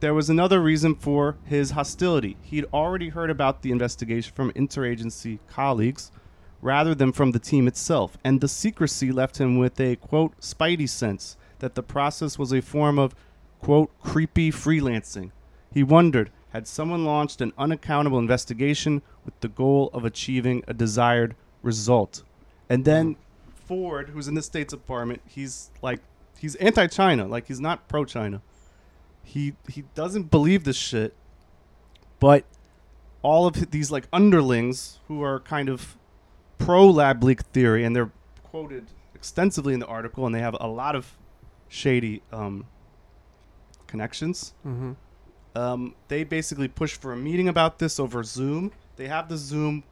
There 0.00 0.14
was 0.14 0.30
another 0.30 0.60
reason 0.60 0.94
for 0.94 1.36
his 1.44 1.72
hostility. 1.72 2.36
He'd 2.42 2.64
already 2.72 3.10
heard 3.10 3.30
about 3.30 3.62
the 3.62 3.70
investigation 3.70 4.32
from 4.34 4.50
interagency 4.52 5.38
colleagues 5.48 6.10
rather 6.62 6.94
than 6.94 7.12
from 7.12 7.30
the 7.32 7.38
team 7.38 7.68
itself, 7.68 8.16
and 8.24 8.40
the 8.40 8.48
secrecy 8.48 9.12
left 9.12 9.38
him 9.40 9.56
with 9.58 9.78
a 9.80 9.96
quote 9.96 10.38
spidey 10.40 10.88
sense 10.88 11.36
that 11.60 11.74
the 11.74 11.82
process 11.82 12.38
was 12.38 12.52
a 12.52 12.60
form 12.62 12.98
of 12.98 13.14
quote 13.60 13.90
creepy 14.02 14.50
freelancing. 14.50 15.30
He 15.72 15.82
wondered 15.82 16.30
had 16.50 16.66
someone 16.66 17.04
launched 17.04 17.40
an 17.40 17.52
unaccountable 17.56 18.18
investigation 18.18 19.02
with 19.24 19.38
the 19.40 19.48
goal 19.48 19.90
of 19.92 20.04
achieving 20.04 20.62
a 20.66 20.74
desired 20.74 21.34
result. 21.62 22.22
And 22.68 22.84
then 22.84 23.16
Ford, 23.66 24.10
who's 24.10 24.28
in 24.28 24.34
the 24.34 24.42
State 24.42 24.68
Department, 24.68 25.22
he's 25.26 25.70
like 25.82 26.00
he's 26.38 26.54
anti-China, 26.56 27.26
like 27.26 27.46
he's 27.46 27.60
not 27.60 27.88
pro-China. 27.88 28.42
He 29.22 29.54
he 29.68 29.84
doesn't 29.94 30.30
believe 30.30 30.64
this 30.64 30.76
shit, 30.76 31.14
but 32.18 32.44
all 33.22 33.46
of 33.46 33.70
these 33.70 33.90
like 33.90 34.08
underlings 34.12 34.98
who 35.08 35.22
are 35.22 35.40
kind 35.40 35.68
of 35.68 35.96
pro 36.58 36.88
lab 36.88 37.22
leak 37.22 37.42
theory, 37.42 37.84
and 37.84 37.94
they're 37.94 38.10
quoted 38.42 38.86
extensively 39.14 39.74
in 39.74 39.80
the 39.80 39.86
article, 39.86 40.26
and 40.26 40.34
they 40.34 40.40
have 40.40 40.56
a 40.58 40.66
lot 40.66 40.96
of 40.96 41.16
shady 41.68 42.22
um, 42.32 42.66
connections. 43.86 44.54
Mhm. 44.66 44.96
Um, 45.54 45.94
they 46.08 46.24
basically 46.24 46.68
push 46.68 46.96
for 46.96 47.12
a 47.12 47.16
meeting 47.16 47.48
about 47.48 47.78
this 47.78 47.98
over 48.00 48.22
Zoom. 48.22 48.72
They 49.00 49.08
have 49.08 49.30
the 49.30 49.38
Zoom 49.38 49.82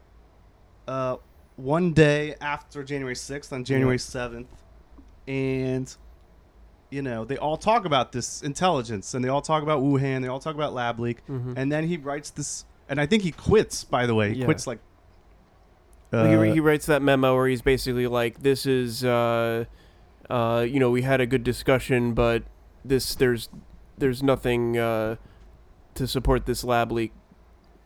uh, 0.87 1.15
one 1.55 1.93
day 1.93 2.35
after 2.39 2.83
January 2.83 3.15
6th, 3.15 3.51
on 3.51 3.63
January 3.63 3.97
7th. 3.97 4.45
And, 5.27 5.91
you 6.91 7.01
know, 7.01 7.25
they 7.25 7.35
all 7.35 7.57
talk 7.57 7.85
about 7.85 8.11
this 8.11 8.43
intelligence 8.43 9.15
and 9.15 9.25
they 9.25 9.29
all 9.29 9.41
talk 9.41 9.63
about 9.63 9.81
Wuhan. 9.81 10.21
They 10.21 10.27
all 10.27 10.37
talk 10.39 10.53
about 10.53 10.75
lab 10.75 10.99
leak. 10.99 11.25
Mhm. 11.25 11.55
And 11.57 11.71
then 11.71 11.87
he 11.87 11.97
writes 11.97 12.29
this, 12.29 12.65
and 12.87 13.01
I 13.01 13.07
think 13.07 13.23
he 13.23 13.31
quits, 13.31 13.83
by 13.83 14.05
the 14.05 14.13
way. 14.13 14.31
He 14.35 14.41
Yeah. 14.41 14.45
quits 14.45 14.67
like. 14.67 14.77
Well, 16.11 16.25
he, 16.43 16.51
uh, 16.51 16.53
he 16.53 16.59
writes 16.59 16.85
that 16.85 17.01
memo 17.01 17.33
where 17.35 17.47
he's 17.47 17.63
basically 17.63 18.05
like, 18.05 18.43
"This 18.43 18.67
is, 18.67 19.03
uh, 19.03 19.65
uh, 20.29 20.65
you 20.69 20.79
know, 20.79 20.91
we 20.91 21.01
had 21.01 21.19
a 21.19 21.25
good 21.25 21.43
discussion, 21.43 22.13
but 22.13 22.43
this 22.85 23.15
there's 23.15 23.49
there's 23.97 24.21
nothing 24.21 24.77
uh, 24.77 25.15
to 25.95 26.07
support 26.07 26.45
this 26.45 26.63
lab 26.63 26.91
leak 26.91 27.11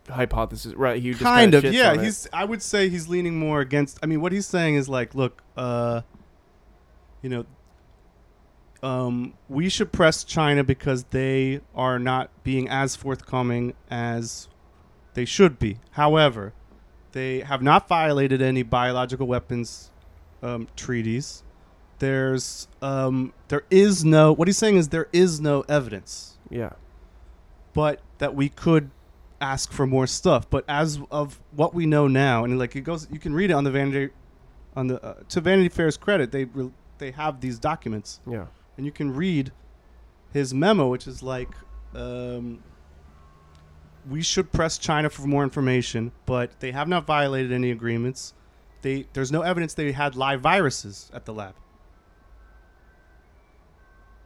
hypothesis." 0.10 0.74
Right? 0.74 1.02
He 1.02 1.12
just 1.12 1.24
kind 1.24 1.52
kinda 1.52 1.72
yeah 1.72 2.02
he's 2.02 2.28
i 2.34 2.44
would 2.44 2.62
say 2.62 2.90
he's 2.90 3.08
leaning 3.08 3.38
more 3.38 3.62
against 3.62 4.00
i 4.04 4.06
mean 4.06 4.22
what 4.22 4.32
he's 4.32 4.46
saying 4.46 4.76
is 4.76 4.90
like 4.90 5.16
look 5.16 5.42
uh 5.58 6.02
you 7.22 7.30
know 7.30 7.46
um 8.82 9.34
we 9.48 9.70
should 9.70 9.92
press 9.92 10.24
china 10.24 10.64
because 10.64 11.06
they 11.06 11.62
are 11.74 11.98
not 11.98 12.30
being 12.44 12.68
as 12.70 12.96
forthcoming 12.96 13.74
as 13.90 14.48
they 15.14 15.26
should 15.26 15.58
be 15.58 15.80
however 15.92 16.54
they 17.14 17.40
have 17.40 17.62
not 17.62 17.88
violated 17.88 18.42
any 18.42 18.64
biological 18.64 19.28
weapons 19.28 19.90
um, 20.42 20.68
treaties 20.76 21.44
there's 22.00 22.68
um 22.82 23.32
there 23.48 23.64
is 23.72 24.04
no 24.04 24.34
what 24.34 24.48
he's 24.48 24.58
saying 24.58 24.76
is 24.76 24.90
there 24.90 25.08
is 25.14 25.40
no 25.40 25.62
evidence 25.70 26.38
yeah. 26.50 26.74
but 27.74 28.02
that 28.18 28.36
we 28.36 28.50
could 28.50 28.92
ask 29.44 29.72
for 29.72 29.86
more 29.86 30.08
stuff. 30.08 30.50
But 30.50 30.64
as 30.68 31.00
of 31.12 31.40
what 31.52 31.74
we 31.74 31.86
know 31.86 32.08
now, 32.08 32.44
and 32.46 32.58
like 32.58 32.76
it 32.76 32.82
goes, 32.82 33.08
you 33.12 33.20
can 33.20 33.34
read 33.34 33.50
it 33.52 33.54
on 33.54 33.64
the 33.64 33.72
Vanity, 33.72 34.14
on 34.76 34.88
the 34.88 35.04
uh, 35.04 35.16
to 35.30 35.42
Vanity 35.42 35.70
Fair's 35.70 35.98
credit, 35.98 36.32
they 36.32 36.46
re- 36.46 36.72
they 36.98 37.12
have 37.12 37.42
these 37.42 37.60
documents, 37.60 38.20
Yeah. 38.26 38.46
and 38.78 38.86
you 38.86 38.92
can 38.92 39.14
read 39.14 39.52
his 40.32 40.54
memo, 40.54 40.88
which 40.88 41.06
is 41.08 41.22
like, 41.22 41.50
um, 41.94 42.64
we 44.10 44.22
should 44.22 44.52
press 44.52 44.78
China 44.78 45.10
for 45.10 45.24
more 45.28 45.44
information, 45.44 46.12
but 46.26 46.60
they 46.60 46.72
have 46.72 46.88
not 46.88 47.06
violated 47.06 47.52
any 47.52 47.72
agreements. 47.72 48.34
They 48.82 49.08
there's 49.14 49.32
no 49.32 49.42
evidence 49.42 49.74
they 49.76 49.92
had 49.92 50.16
live 50.16 50.42
viruses 50.42 51.10
at 51.14 51.26
the 51.26 51.34
lab. 51.34 51.56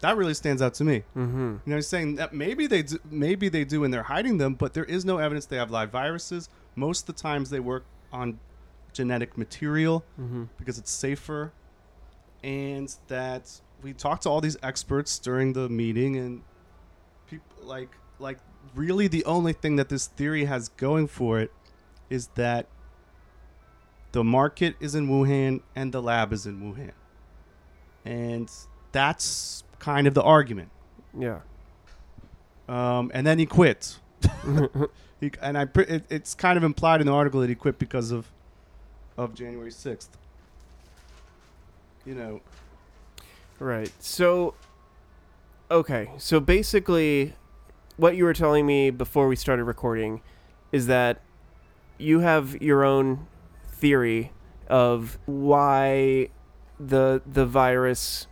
That 0.02 0.16
really 0.16 0.36
stands 0.36 0.62
out 0.62 0.76
to 0.76 0.84
me. 0.84 1.04
Mm-hmm. 1.16 1.40
You 1.40 1.60
know, 1.66 1.76
he's 1.78 1.88
saying 1.88 2.16
that 2.16 2.34
maybe 2.34 2.68
they 2.68 2.84
do, 2.84 3.00
maybe 3.10 3.50
they 3.50 3.64
do 3.64 3.84
and 3.84 3.92
they're 3.94 4.04
hiding 4.04 4.38
them, 4.38 4.54
but 4.54 4.74
there 4.74 4.84
is 4.86 5.04
no 5.06 5.18
evidence 5.18 5.46
they 5.48 5.58
have 5.58 5.72
live 5.72 5.90
viruses. 5.90 6.50
Most 6.76 7.10
of 7.10 7.16
the 7.16 7.22
times 7.22 7.50
they 7.50 7.60
work 7.60 7.84
on 8.12 8.40
genetic 8.94 9.38
material 9.38 10.04
Mm-hmm. 10.20 10.46
because 10.58 10.78
it's 10.78 10.92
safer, 10.92 11.52
and 12.44 12.96
that 13.08 13.60
we 13.82 13.94
talked 13.94 14.24
to 14.24 14.30
all 14.30 14.42
these 14.42 14.58
experts 14.62 15.18
during 15.20 15.54
the 15.54 15.68
meeting, 15.70 16.16
and 16.16 16.42
people 17.28 17.56
like 17.64 17.90
like 18.20 18.38
really 18.76 19.08
the 19.08 19.26
only 19.26 19.54
thing 19.54 19.76
that 19.78 19.90
this 19.90 20.08
theory 20.08 20.46
has 20.46 20.70
going 20.70 21.08
for 21.08 21.40
it 21.40 21.52
is 22.10 22.28
that 22.36 22.68
the 24.12 24.24
market 24.24 24.76
is 24.80 24.96
in 24.96 25.08
Wuhan 25.08 25.62
and 25.76 25.92
the 25.92 26.02
lab 26.02 26.32
is 26.34 26.46
in 26.46 26.62
Wuhan, 26.62 26.94
and 28.06 28.50
that's 28.92 29.64
kind 29.80 30.08
of 30.08 30.14
the 30.14 30.24
argument 30.24 30.70
Yeah. 31.18 31.40
um, 32.68 33.12
and 33.14 33.26
then 33.26 33.40
he 33.40 33.46
quits. 33.46 34.00
he, 35.20 35.32
and 35.42 35.58
I, 35.58 35.68
it, 35.76 36.04
it's 36.10 36.34
kind 36.34 36.58
of 36.58 36.64
implied 36.64 37.02
in 37.02 37.08
the 37.08 37.14
article 37.14 37.40
that 37.42 37.50
he 37.50 37.56
quit 37.56 37.78
because 37.80 38.12
of, 38.12 38.28
of 39.18 39.34
January 39.36 39.72
sixth. 39.72 40.18
You 42.06 42.16
know, 42.16 42.42
Right. 43.60 43.92
So, 44.00 44.54
okay. 45.72 46.12
So 46.18 46.40
basically, 46.40 47.34
what 47.98 48.16
you 48.16 48.24
were 48.24 48.34
telling 48.34 48.66
me 48.66 48.90
before 48.92 49.28
we 49.28 49.36
started 49.36 49.64
recording 49.64 50.22
is 50.72 50.88
that 50.88 51.22
you 51.98 52.20
have 52.20 52.62
your 52.62 52.84
own 52.84 53.26
theory 53.68 54.32
of 54.68 55.18
why 55.26 56.30
the 56.80 57.22
the 57.26 57.46
virus 57.46 58.28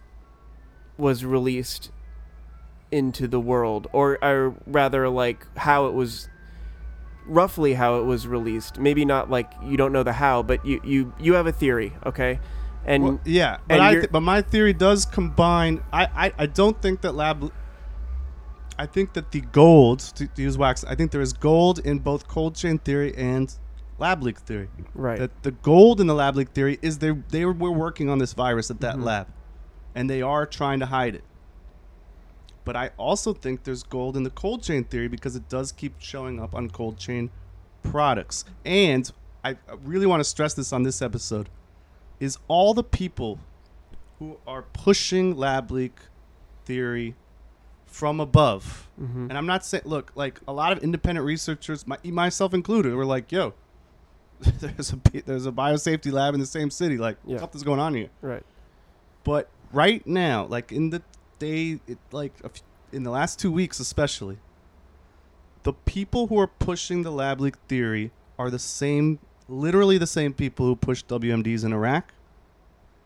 was 0.98 1.26
released 1.26 1.92
into 2.92 3.28
the 3.28 3.40
world, 3.40 3.88
or, 3.92 4.24
or 4.24 4.56
rather, 4.68 5.10
like 5.10 5.46
how 5.58 5.88
it 5.88 5.94
was. 5.94 6.30
Roughly 7.28 7.74
how 7.74 7.98
it 8.00 8.04
was 8.04 8.28
released. 8.28 8.78
Maybe 8.78 9.04
not 9.04 9.32
like 9.32 9.52
you 9.64 9.78
don't 9.78 9.92
know 9.92 10.04
the 10.04 10.14
how, 10.14 10.44
but 10.44 10.64
you 10.64 10.80
you 10.84 11.12
you 11.20 11.34
have 11.34 11.48
a 11.48 11.52
theory, 11.52 11.92
okay? 12.06 12.40
And 12.86 13.04
well, 13.04 13.20
yeah, 13.26 13.58
but 13.68 13.74
and 13.74 13.84
I, 13.84 13.94
th- 13.96 14.12
but 14.12 14.20
my 14.20 14.44
theory 14.44 14.74
does 14.74 15.06
combine. 15.08 15.82
I, 15.92 16.06
I, 16.28 16.34
I 16.38 16.46
don't 16.46 16.80
think 16.84 17.02
that 17.02 17.16
lab. 17.16 17.52
I 18.78 18.86
think 18.86 19.14
that 19.14 19.32
the 19.32 19.42
gold 19.42 20.02
to, 20.02 20.28
to 20.28 20.42
use 20.44 20.56
wax. 20.56 20.84
I 20.84 20.94
think 20.94 21.12
there 21.12 21.22
is 21.22 21.34
gold 21.34 21.80
in 21.80 21.98
both 21.98 22.28
cold 22.28 22.54
chain 22.54 22.78
theory 22.78 23.12
and 23.18 23.52
lab 23.98 24.22
leak 24.22 24.38
theory. 24.38 24.70
right. 24.94 25.18
That 25.18 25.42
the 25.42 25.50
gold 25.50 26.00
in 26.00 26.06
the 26.06 26.14
lab 26.14 26.36
leak 26.36 26.50
theory 26.50 26.78
is 26.84 27.00
they 27.00 27.10
they 27.30 27.44
were 27.44 27.54
working 27.72 28.08
on 28.08 28.20
this 28.20 28.34
virus 28.34 28.70
at 28.70 28.82
that 28.82 28.98
Mhm. 28.98 29.04
lab, 29.04 29.28
and 29.96 30.10
they 30.10 30.22
are 30.22 30.46
trying 30.46 30.80
to 30.82 30.86
hide 30.88 31.16
it. 31.16 31.24
But 32.66 32.76
I 32.76 32.92
also 32.98 33.34
think 33.34 33.64
there's 33.64 33.84
gold 33.84 34.18
in 34.18 34.24
the 34.24 34.30
cold 34.30 34.64
chain 34.64 34.84
theory 34.84 35.08
because 35.08 35.36
it 35.36 35.48
does 35.50 35.72
keep 35.72 35.96
showing 36.00 36.40
up 36.42 36.54
on 36.56 36.70
cold 36.70 36.98
chain 36.98 37.30
products. 37.84 38.44
And 38.66 39.10
I 39.44 39.58
really 39.84 40.08
want 40.08 40.20
to 40.20 40.24
stress 40.24 40.54
this 40.56 40.74
on 40.74 40.84
this 40.84 41.02
episode 41.02 41.50
is 42.20 42.38
all 42.48 42.74
the 42.74 42.84
people 42.84 43.40
who 44.20 44.38
are 44.48 44.64
pushing 44.64 45.36
lab 45.38 45.70
leak 45.70 45.98
theory 46.66 47.16
from 47.86 48.20
above. 48.20 48.90
Mhm. 49.00 49.30
And 49.30 49.34
I'm 49.38 49.46
not 49.46 49.64
saying 49.66 49.84
look, 49.86 50.12
like 50.16 50.40
a 50.48 50.54
lot 50.54 50.72
of 50.72 50.80
independent 50.84 51.26
researchers, 51.26 51.86
my, 51.86 51.98
myself 52.04 52.54
included, 52.54 52.94
were 52.96 53.06
like, 53.06 53.32
"Yo, 53.32 53.54
there's 54.40 54.92
a 54.92 55.00
there's 55.26 55.46
a 55.46 55.52
biosafety 55.52 56.12
lab 56.12 56.34
in 56.34 56.40
the 56.40 56.46
same 56.46 56.70
city. 56.72 56.98
Like, 56.98 57.18
Yeah. 57.26 57.38
something's 57.40 57.64
going 57.64 57.80
on 57.80 57.94
here." 57.94 58.10
Right. 58.22 58.44
But 59.24 59.50
right 59.76 60.06
now, 60.08 60.46
like 60.46 60.72
in 60.72 60.90
the 60.90 61.02
day, 61.40 61.80
it, 61.88 61.98
like 62.12 62.34
a 62.44 62.48
f- 62.48 62.64
in 62.92 63.04
the 63.04 63.12
last 63.12 63.38
two 63.40 63.52
weeks 63.52 63.80
especially, 63.80 64.38
the 65.64 65.74
people 65.74 66.28
who 66.28 66.40
are 66.40 66.48
pushing 66.48 67.04
the 67.04 67.12
lab 67.12 67.42
leak 67.42 67.56
theory 67.68 68.12
are 68.40 68.50
the 68.50 68.60
same, 68.60 69.20
literally 69.50 69.98
the 69.98 70.08
same 70.08 70.34
people 70.34 70.66
who 70.66 70.76
pushed 70.76 71.08
WMDs 71.08 71.64
in 71.66 71.74
Iraq, 71.74 72.14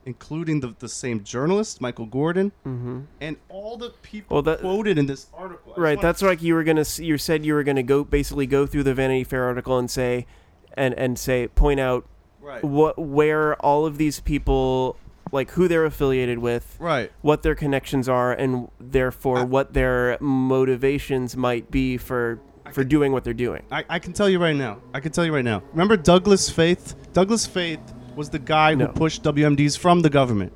including 0.06 0.60
the, 0.60 0.76
the 0.80 0.90
same 0.90 1.24
journalist, 1.24 1.82
Michael 1.82 2.06
Gordon, 2.06 2.52
Mm-hmm. 2.66 3.02
and 3.22 3.38
all 3.50 3.78
the 3.78 3.90
people 4.02 4.36
Well, 4.36 4.42
that- 4.44 4.60
quoted 4.62 4.98
in 4.98 5.06
this 5.08 5.28
article. 5.34 5.74
I 5.78 5.80
Right. 5.80 6.02
That's 6.02 6.22
like 6.22 6.42
you 6.42 6.54
were 6.56 6.64
gonna. 6.64 6.86
You 6.98 7.18
said 7.18 7.46
you 7.46 7.54
were 7.54 7.64
gonna 7.64 7.84
go 7.84 8.04
basically 8.04 8.46
go 8.48 8.66
through 8.66 8.84
the 8.84 8.94
Vanity 8.94 9.24
Fair 9.24 9.44
article 9.46 9.78
and 9.78 9.90
say, 9.90 10.26
and 10.74 10.94
and 10.96 11.18
say 11.18 11.48
point 11.48 11.80
out 11.80 12.06
right. 12.42 12.64
what 12.64 12.98
where 13.00 13.56
all 13.58 13.86
of 13.86 13.98
these 13.98 14.20
people 14.20 14.98
like 15.32 15.52
who 15.52 15.68
they're 15.68 15.86
affiliated 15.86 16.40
with, 16.40 16.76
Right. 16.80 17.12
what 17.22 17.44
their 17.44 17.56
connections 17.56 18.08
are, 18.10 18.32
and 18.34 18.70
therefore 18.80 19.40
I- 19.40 19.44
what 19.44 19.74
their 19.74 20.18
motivations 20.20 21.36
might 21.38 21.70
be 21.72 21.98
for 21.98 22.40
for 22.72 22.84
doing 22.84 23.12
what 23.12 23.24
they're 23.24 23.34
doing. 23.34 23.64
I, 23.72 23.84
I 23.90 23.98
can 24.00 24.14
tell 24.14 24.30
you 24.30 24.38
right 24.40 24.56
now. 24.56 24.78
I 24.94 25.00
can 25.00 25.12
tell 25.12 25.26
you 25.26 25.34
right 25.34 25.44
now. 25.46 25.64
Remember 25.72 25.98
Douglas 25.98 26.52
Feith? 26.52 26.94
Douglas 27.14 27.48
Feith 27.48 27.80
was 28.16 28.30
the 28.30 28.38
guy 28.38 28.76
No. 28.76 28.86
who 28.86 28.94
pushed 28.94 29.24
WMDs 29.24 29.76
from 29.76 30.02
the 30.04 30.10
government. 30.10 30.54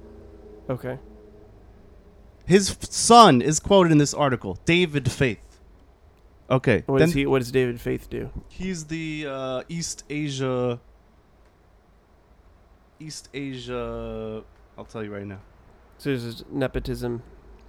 Okay. 0.69 0.99
His 2.45 2.77
son 2.81 3.41
is 3.41 3.59
quoted 3.59 3.91
in 3.91 3.97
this 3.97 4.13
article, 4.13 4.59
David 4.65 5.05
Feith. 5.05 5.37
Okay, 6.51 6.83
What 6.85 6.99
then 6.99 7.07
does 7.07 7.15
he? 7.15 7.25
What 7.25 7.39
does 7.39 7.51
David 7.51 7.77
Feith 7.77 8.07
do? 8.09 8.29
he's 8.47 8.85
the 8.85 9.25
uh, 9.27 9.63
East 9.67 10.03
Asia. 10.09 10.79
East 12.99 13.29
Asia. 13.33 14.43
I'll 14.77 14.85
tell 14.85 15.03
you 15.03 15.13
right 15.13 15.25
now. 15.25 15.39
So 15.97 16.09
there's 16.09 16.23
this 16.23 16.43
nepotism, 16.51 17.21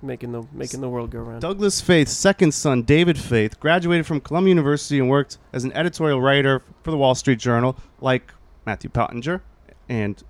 making 0.03 0.33
the 0.33 0.43
making 0.53 0.81
the 0.81 0.89
world 0.89 1.11
go 1.11 1.21
round. 1.21 1.41
Douglas 1.43 1.81
Feith's 1.81 2.13
second 2.13 2.53
son, 2.53 2.83
David 2.83 3.17
Feith, 3.17 3.59
graduated 3.61 4.07
from 4.07 4.21
Columbia 4.21 4.51
University 4.51 4.99
and 4.99 5.09
worked 5.09 5.39
as 5.53 5.65
an 5.65 5.73
editorial 5.73 6.21
writer 6.21 6.63
for 6.83 6.91
the 6.91 6.97
Wall 6.97 7.15
Street 7.15 7.39
Journal, 7.39 7.77
like 8.01 8.33
Matthew 8.67 8.91
Pottinger 8.91 9.43
and 9.89 10.23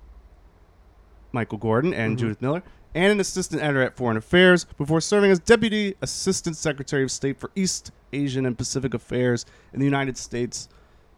Michael 1.33 1.59
Gordon 1.59 1.95
and 1.95 2.17
Mhm. 2.17 2.21
Judith 2.21 2.43
Miller, 2.43 2.63
and 2.95 3.13
an 3.13 3.21
assistant 3.21 3.63
editor 3.63 3.83
at 3.83 3.97
Foreign 3.97 4.17
Affairs 4.17 4.65
before 4.77 5.01
serving 5.01 5.31
as 5.31 5.39
Deputy 5.39 5.95
Assistant 6.03 6.57
Secretary 6.57 7.03
of 7.03 7.11
State 7.11 7.39
for 7.39 7.51
East 7.57 7.91
Asian 8.13 8.47
and 8.47 8.57
Pacific 8.59 8.95
Affairs 8.95 9.45
in 9.73 9.81
the 9.81 9.85
United 9.85 10.17
States 10.17 10.69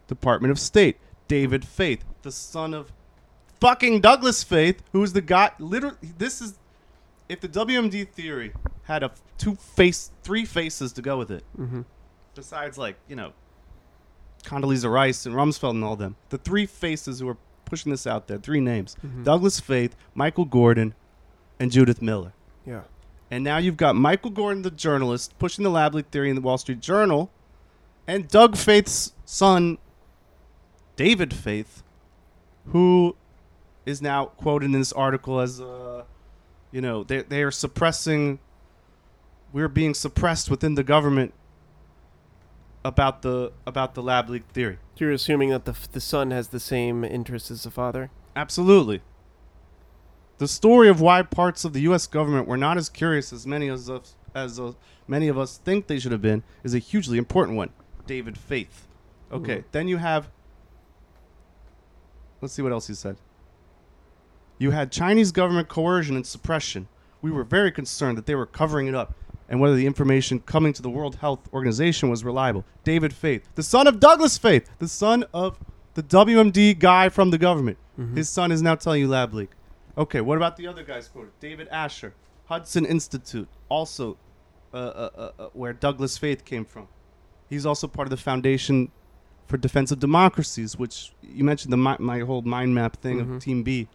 Department 0.07 0.51
of 0.51 0.59
State. 0.59 0.97
David 1.27 1.63
Feith, 1.63 1.99
the 2.21 2.31
son 2.31 2.73
of 2.73 2.91
fucking 3.59 4.01
Douglas 4.01 4.43
Feith, 4.43 4.77
who's 4.93 5.13
the 5.13 5.21
guy. 5.21 5.51
Literally, 5.59 5.97
this 6.17 6.41
is 6.41 6.57
if 7.29 7.41
the 7.41 7.49
WMD 7.49 8.07
theory 8.09 8.53
had 8.83 9.03
a 9.03 9.11
two 9.37 9.55
face, 9.55 10.11
three 10.23 10.45
faces 10.45 10.93
to 10.93 11.01
go 11.01 11.17
with 11.17 11.31
it, 11.31 11.43
hmm 11.55 11.81
besides 12.35 12.77
like 12.77 12.95
you 13.07 13.15
know, 13.15 13.33
Condoleezza 14.43 14.91
Rice 14.91 15.25
and 15.25 15.33
Rumsfeld 15.35 15.71
and 15.71 15.83
all 15.83 15.95
them, 15.95 16.15
the 16.29 16.37
three 16.37 16.65
faces 16.65 17.19
who 17.19 17.27
are 17.29 17.37
pushing 17.65 17.91
this 17.91 18.05
out 18.07 18.27
there, 18.27 18.37
three 18.37 18.61
names: 18.61 18.95
Mhm. 19.05 19.23
Douglas 19.23 19.59
Feith, 19.59 19.91
Michael 20.13 20.45
Gordon, 20.45 20.93
and 21.59 21.71
Judith 21.71 22.01
Miller. 22.01 22.33
Yeah. 22.65 22.81
And 23.29 23.43
now 23.43 23.57
you've 23.57 23.75
got 23.75 23.95
Michael 23.95 24.29
Gordon, 24.31 24.61
the 24.61 24.71
journalist, 24.71 25.37
pushing 25.37 25.63
the 25.63 25.69
lab 25.69 25.93
leak 25.95 26.05
theory 26.11 26.29
in 26.29 26.35
the 26.35 26.41
Wall 26.41 26.57
Street 26.57 26.79
Journal, 26.79 27.29
and 28.07 28.27
Doug 28.29 28.53
Feith's 28.55 29.11
son, 29.25 29.79
David 30.95 31.31
Feith, 31.31 31.83
who 32.67 33.15
is 33.87 34.01
now 34.01 34.25
quoted 34.25 34.65
in 34.67 34.71
this 34.73 34.91
article 34.93 35.39
as, 35.39 35.59
uh, 35.59 36.03
you 36.71 36.81
know, 36.81 37.03
they 37.03 37.23
they 37.23 37.41
are 37.41 37.51
suppressing. 37.51 38.37
We're 39.53 39.69
being 39.69 39.93
suppressed 39.93 40.51
within 40.51 40.75
the 40.75 40.83
government 40.83 41.33
about 42.83 43.21
the 43.21 43.53
about 43.65 43.95
the 43.95 44.03
lab 44.03 44.29
leak 44.29 44.43
theory. 44.51 44.77
You're 44.97 45.11
assuming 45.11 45.49
that 45.51 45.65
the 45.65 45.75
the 45.91 46.01
son 46.01 46.31
has 46.31 46.49
the 46.49 46.59
same 46.59 47.03
interests 47.03 47.49
as 47.49 47.63
the 47.63 47.71
father. 47.71 48.11
Absolutely. 48.35 49.01
The 50.37 50.47
story 50.47 50.87
of 50.89 51.01
why 51.01 51.23
parts 51.23 51.65
of 51.65 51.73
the 51.73 51.81
U.S. 51.81 52.05
government 52.05 52.47
were 52.47 52.57
not 52.57 52.77
as 52.77 52.89
curious 52.89 53.33
as 53.33 53.47
many 53.47 53.69
as 53.69 53.89
us, 53.89 54.15
as 54.35 54.59
uh, 54.59 54.73
many 55.07 55.29
of 55.29 55.37
us 55.37 55.57
think 55.57 55.87
they 55.87 55.97
should 55.97 56.11
have 56.11 56.21
been 56.21 56.43
is 56.63 56.75
a 56.75 56.79
hugely 56.79 57.17
important 57.17 57.57
one. 57.57 57.71
David 58.05 58.35
Feith. 58.35 58.85
Okay, 59.31 59.59
Mhm. 59.59 59.63
then 59.71 59.87
you 59.87 59.97
have. 59.97 60.29
Let's 62.41 62.53
see 62.53 62.61
what 62.61 62.71
else 62.71 62.85
he 62.87 62.93
said. 62.93 63.17
You 64.57 64.71
had 64.71 64.91
Chinese 64.91 65.31
government 65.31 65.67
coercion 65.67 66.15
and 66.15 66.25
suppression. 66.25 66.87
We 67.21 67.31
were 67.31 67.43
very 67.43 67.71
concerned 67.71 68.17
that 68.17 68.25
they 68.25 68.35
were 68.35 68.45
covering 68.45 68.87
it 68.87 68.95
up 68.95 69.15
and 69.49 69.59
whether 69.59 69.75
the 69.75 69.85
information 69.85 70.39
coming 70.41 70.73
to 70.73 70.81
the 70.81 70.89
World 70.89 71.15
Health 71.17 71.47
Organization 71.53 72.09
was 72.09 72.23
reliable. 72.23 72.65
David 72.83 73.11
Feith, 73.13 73.43
the 73.55 73.63
son 73.63 73.87
of 73.87 73.99
Douglas 73.99 74.37
Feith, 74.37 74.65
the 74.79 74.87
son 74.87 75.23
of 75.33 75.57
the 75.93 76.03
WMD 76.03 76.77
guy 76.77 77.09
from 77.09 77.31
the 77.31 77.37
government. 77.37 77.77
Mhm. 77.99 78.15
His 78.17 78.29
son 78.29 78.51
is 78.51 78.61
now 78.61 78.75
telling 78.75 79.01
you 79.01 79.07
lab 79.07 79.33
leak. 79.33 79.49
Okay, 79.97 80.21
what 80.21 80.37
about 80.37 80.57
the 80.57 80.67
other 80.67 80.83
guys 80.83 81.07
quoted? 81.07 81.31
David 81.39 81.67
Asher, 81.69 82.13
Hudson 82.45 82.85
Institute, 82.85 83.47
also 83.69 84.17
uh, 84.73 84.77
uh, 84.77 85.09
uh, 85.17 85.31
uh, 85.39 85.47
where 85.53 85.71
Douglas 85.73 86.19
Feith 86.19 86.43
came 86.43 86.65
from. 86.65 86.87
He's 87.49 87.65
also 87.65 87.87
part 87.87 88.05
of 88.05 88.09
the 88.09 88.17
Foundation 88.17 88.91
for 89.47 89.55
Defense 89.57 89.91
of 89.91 89.99
Democracies, 89.99 90.77
which 90.77 91.13
you 91.23 91.43
mentioned 91.45 91.71
the 91.71 91.77
mi- 91.77 91.95
my 91.99 92.19
whole 92.19 92.41
mind 92.41 92.75
map 92.75 92.97
thing 92.97 93.19
Mhm. 93.25 93.35
of 93.37 93.41
Team 93.41 93.63
B, 93.63 93.87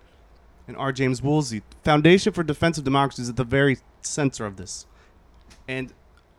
and 0.67 0.77
R. 0.77 0.93
James 0.93 1.23
Woolsey. 1.23 1.63
Foundation 1.85 2.33
for 2.33 2.43
Defense 2.43 2.79
of 2.79 2.85
Democracies 2.85 3.25
is 3.25 3.31
at 3.31 3.37
the 3.37 3.45
very 3.45 3.79
center 4.01 4.47
of 4.47 4.57
this, 4.57 4.87
and 5.69 5.93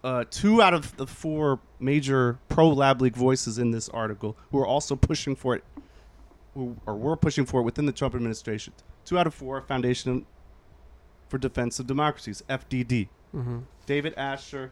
uh, 0.03 0.25
two 0.29 0.61
out 0.61 0.73
of 0.73 0.95
the 0.97 1.07
four 1.07 1.59
major 1.79 2.39
pro 2.49 2.69
lab 2.69 3.01
leak 3.01 3.15
voices 3.15 3.57
in 3.57 3.71
this 3.71 3.89
article 3.89 4.37
who 4.51 4.59
are 4.59 4.67
also 4.67 4.95
pushing 4.95 5.35
for 5.35 5.55
it, 5.55 5.63
who 6.53 6.75
or 6.85 6.95
were 6.95 7.15
pushing 7.15 7.45
for 7.45 7.61
it 7.61 7.63
within 7.63 7.85
the 7.85 7.91
Trump 7.91 8.15
administration. 8.15 8.73
Two 9.05 9.17
out 9.17 9.27
of 9.27 9.33
four 9.33 9.61
Foundation 9.61 10.25
for 11.29 11.37
Defense 11.37 11.79
of 11.79 11.87
Democracies 11.87 12.43
(FDD). 12.49 13.07
Mm-hmm. 13.35 13.59
David 13.85 14.13
Asher 14.15 14.71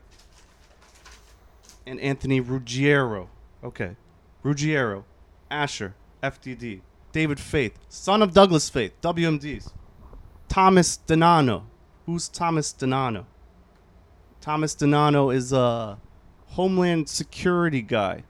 and 1.85 1.99
Anthony 1.99 2.39
Ruggiero. 2.39 3.29
Okay. 3.63 3.95
Ruggiero, 4.43 5.05
Asher, 5.49 5.93
FDD. 6.23 6.81
David 7.11 7.37
Feith, 7.37 7.73
son 7.89 8.21
of 8.21 8.33
Douglas 8.33 8.69
Feith, 8.69 8.91
WMDs. 9.01 9.71
Thomas 10.47 10.99
DiNanno. 11.07 11.63
Who's 12.05 12.27
Thomas 12.27 12.73
DiNanno? 12.73 13.25
Thomas 14.41 14.75
DiNanno 14.75 15.33
is 15.33 15.53
a 15.53 15.97
Homeland 16.47 17.07
Security 17.07 17.81
guy. 17.81 18.23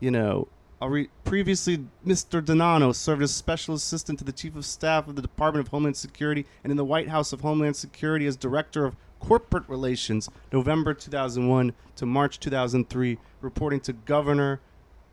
You 0.00 0.10
know, 0.10 0.48
re- 0.80 1.10
previously 1.24 1.86
Mr. 2.06 2.40
DiNanno 2.42 2.94
served 2.94 3.22
as 3.22 3.34
special 3.34 3.74
assistant 3.74 4.18
to 4.18 4.24
the 4.24 4.32
chief 4.32 4.56
of 4.56 4.64
staff 4.64 5.06
of 5.08 5.16
the 5.16 5.22
Department 5.22 5.66
of 5.66 5.70
Homeland 5.70 5.96
Security 5.96 6.46
and 6.64 6.70
in 6.70 6.76
the 6.76 6.84
White 6.84 7.08
House 7.08 7.32
of 7.32 7.40
Homeland 7.40 7.76
Security 7.76 8.26
as 8.26 8.36
director 8.36 8.84
of 8.84 8.96
corporate 9.20 9.68
relations 9.68 10.28
November 10.52 10.94
2001 10.94 11.72
to 11.96 12.06
March 12.06 12.38
2003 12.40 13.18
reporting 13.40 13.80
to 13.80 13.92
Governor 13.92 14.60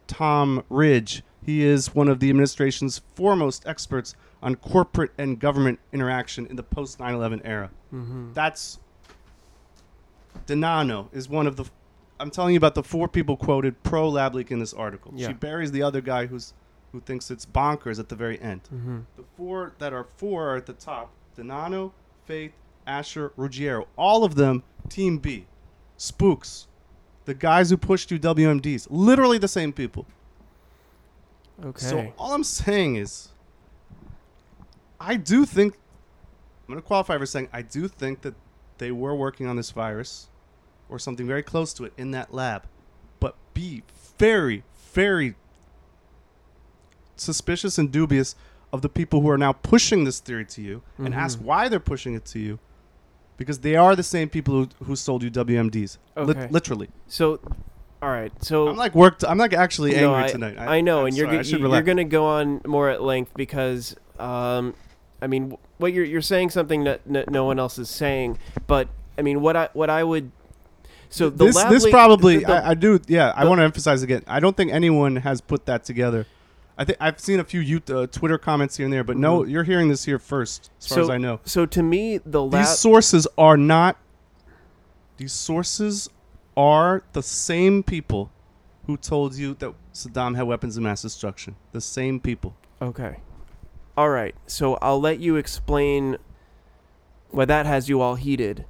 Tom 0.07 0.63
Ridge. 0.69 1.23
He 1.45 1.63
is 1.63 1.93
one 1.93 2.07
of 2.07 2.19
the 2.19 2.29
administration's 2.29 2.99
foremost 3.13 3.67
experts 3.67 4.15
on 4.41 4.55
corporate 4.55 5.11
and 5.17 5.39
government 5.39 5.79
interaction 5.93 6.47
in 6.47 6.55
the 6.55 6.63
post 6.63 6.97
9/11 6.99 7.41
era. 7.45 7.69
Mm-hmm. 7.93 8.33
That's 8.33 8.79
DiNanno 10.47 11.13
is 11.13 11.29
one 11.29 11.47
of 11.47 11.55
the. 11.55 11.65
I'm 12.19 12.31
telling 12.31 12.53
you 12.53 12.57
about 12.57 12.75
the 12.75 12.83
four 12.83 13.07
people 13.07 13.35
quoted 13.37 13.81
pro 13.83 14.09
lab 14.09 14.35
leak 14.35 14.51
in 14.51 14.59
this 14.59 14.73
article. 14.73 15.11
Yeah. 15.15 15.27
She 15.27 15.33
buries 15.33 15.71
the 15.71 15.83
other 15.83 16.01
guy 16.01 16.25
who's 16.25 16.53
who 16.91 17.01
thinks 17.01 17.29
it's 17.29 17.45
bonkers 17.45 17.99
at 17.99 18.09
the 18.09 18.15
very 18.15 18.41
end. 18.41 18.61
Mm-hmm. 18.73 18.99
The 19.17 19.23
four 19.35 19.73
that 19.79 19.93
are 19.93 20.05
four 20.17 20.49
are 20.51 20.55
at 20.55 20.65
the 20.65 20.73
top: 20.73 21.11
DiNanno, 21.37 21.91
Feith, 22.27 22.53
Asher, 22.87 23.33
Ruggiero. 23.35 23.87
All 23.97 24.23
of 24.23 24.35
them 24.35 24.63
Team 24.89 25.17
B, 25.17 25.45
spooks, 25.97 26.67
the 27.25 27.33
guys 27.33 27.69
who 27.69 27.77
pushed 27.77 28.11
you 28.11 28.19
WMDs. 28.19 28.87
Literally 28.89 29.37
the 29.37 29.47
same 29.47 29.73
people. 29.73 30.05
Okay. 31.63 31.85
So 31.85 32.13
all 32.17 32.33
I'm 32.33 32.43
saying 32.43 32.95
is, 32.95 33.29
I 34.99 35.15
do 35.15 35.45
think 35.45 35.73
I'm 36.67 36.73
going 36.73 36.81
to 36.81 36.85
qualify 36.85 37.17
for 37.17 37.25
saying 37.25 37.49
I 37.53 37.61
do 37.61 37.87
think 37.87 38.21
that 38.21 38.33
they 38.77 38.91
were 38.91 39.15
working 39.15 39.47
on 39.47 39.55
this 39.55 39.71
virus 39.71 40.29
or 40.89 40.99
something 40.99 41.27
very 41.27 41.43
close 41.43 41.73
to 41.73 41.85
it 41.85 41.93
in 41.97 42.11
that 42.11 42.33
lab, 42.33 42.63
but 43.19 43.35
be 43.53 43.83
very, 44.17 44.63
very 44.93 45.35
suspicious 47.15 47.77
and 47.77 47.91
dubious 47.91 48.35
of 48.73 48.81
the 48.81 48.89
people 48.89 49.21
who 49.21 49.29
are 49.29 49.37
now 49.37 49.53
pushing 49.53 50.03
this 50.03 50.19
theory 50.19 50.45
to 50.45 50.61
you 50.61 50.81
and 50.97 51.13
Mhm. 51.13 51.17
ask 51.17 51.39
why 51.39 51.69
they're 51.69 51.79
pushing 51.79 52.13
it 52.13 52.25
to 52.25 52.39
you. 52.39 52.59
Because 53.37 53.59
they 53.59 53.75
are 53.75 53.95
the 53.95 54.03
same 54.03 54.29
people 54.29 54.53
who, 54.53 54.69
who 54.85 54.95
sold 54.95 55.21
you 55.23 55.29
WMDs, 55.29 55.97
Okay. 56.15 56.47
literally. 56.49 56.89
so, 57.07 57.39
all 58.05 58.11
right. 58.11 58.31
So 58.43 58.67
I'm 58.69 58.75
like 58.77 58.93
worked. 58.93 59.23
I'm 59.27 59.37
like 59.39 59.53
actually 59.53 59.93
No, 59.95 60.13
angry 60.13 60.29
I, 60.29 60.31
tonight. 60.31 60.57
I 60.59 60.81
know, 60.81 61.01
I'm 61.01 61.07
and 61.07 61.17
you're 61.17 61.25
sorry, 61.25 61.37
I 61.37 61.39
go- 61.39 61.43
should 61.43 61.59
you're 61.61 61.81
going 61.81 61.97
to 61.97 62.03
go 62.03 62.25
on 62.25 62.61
more 62.65 62.89
at 62.89 63.01
length 63.01 63.31
because, 63.35 63.95
um, 64.19 64.75
I 65.21 65.27
mean, 65.27 65.57
what 65.77 65.91
you're 65.91 66.05
you're 66.05 66.21
saying 66.21 66.51
something 66.51 66.83
that 66.83 67.01
n- 67.09 67.25
no 67.29 67.45
one 67.45 67.57
else 67.57 67.79
is 67.79 67.89
saying, 67.89 68.37
but 68.67 68.87
I 69.17 69.23
mean, 69.23 69.41
what 69.41 69.55
I 69.55 69.69
what 69.73 69.89
I 69.89 70.03
would. 70.03 70.31
So 71.09 71.29
the 71.31 71.45
this 71.45 71.63
this 71.63 71.83
leak- 71.85 71.91
probably 71.93 72.37
the- 72.37 72.45
the- 72.45 72.53
I, 72.65 72.69
I 72.69 72.73
do 72.75 72.99
yeah 73.07 73.33
I 73.35 73.45
want 73.45 73.57
to 73.59 73.63
emphasize 73.63 74.03
again 74.03 74.21
I 74.27 74.39
don't 74.39 74.55
think 74.55 74.71
anyone 74.71 75.15
has 75.17 75.41
put 75.41 75.65
that 75.65 75.83
together. 75.83 76.27
I 76.77 76.83
think 76.83 76.97
I've 77.01 77.19
seen 77.19 77.39
a 77.39 77.43
few 77.43 77.61
youth, 77.61 77.89
uh, 77.89 78.05
Twitter 78.07 78.37
comments 78.37 78.75
here 78.77 78.85
and 78.85 78.91
there, 78.93 79.03
but 79.05 79.15
no, 79.17 79.39
Mhm. 79.43 79.49
you're 79.49 79.63
hearing 79.63 79.87
this 79.87 80.03
here 80.03 80.19
first, 80.19 80.69
as 80.79 80.87
far 80.87 80.99
as 80.99 81.09
I 81.09 81.17
know. 81.17 81.39
so 81.45 81.65
to 81.65 81.81
me, 81.81 82.19
the 82.25 82.43
lab. 82.43 82.51
These 82.65 82.77
sources 82.77 83.27
are 83.37 83.55
not. 83.57 83.95
These 85.17 85.31
sources 85.33 86.09
are 86.55 87.03
the 87.13 87.23
same 87.23 87.83
people 87.83 88.31
who 88.87 88.97
told 88.97 89.35
you 89.35 89.55
that 89.55 89.73
Saddam 89.93 90.35
had 90.35 90.43
weapons 90.43 90.77
of 90.77 90.83
mass 90.83 91.01
destruction. 91.01 91.55
The 91.71 91.81
same 91.81 92.19
people. 92.19 92.55
Okay. 92.81 93.17
All 93.97 94.09
right. 94.09 94.35
So 94.47 94.75
I'll 94.75 94.99
let 94.99 95.19
you 95.19 95.37
explain 95.37 96.17
why 97.31 97.45
that 97.45 97.65
has 97.65 97.89
you 97.89 98.01
all 98.01 98.15
heated. 98.15 98.65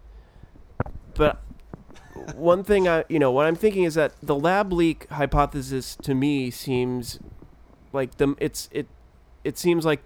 But 1.15 1.41
one 2.35 2.63
thing 2.63 2.87
I, 2.87 3.03
you 3.09 3.19
know, 3.19 3.31
what 3.31 3.45
I'm 3.45 3.55
thinking 3.55 3.83
is 3.83 3.95
that 3.95 4.13
the 4.21 4.35
lab 4.35 4.71
leak 4.71 5.09
hypothesis 5.09 5.95
to 6.03 6.13
me 6.13 6.49
seems 6.51 7.19
like 7.91 8.17
the 8.17 8.35
it's 8.39 8.69
it 8.71 8.87
it 9.43 9.57
seems 9.57 9.85
like 9.85 10.01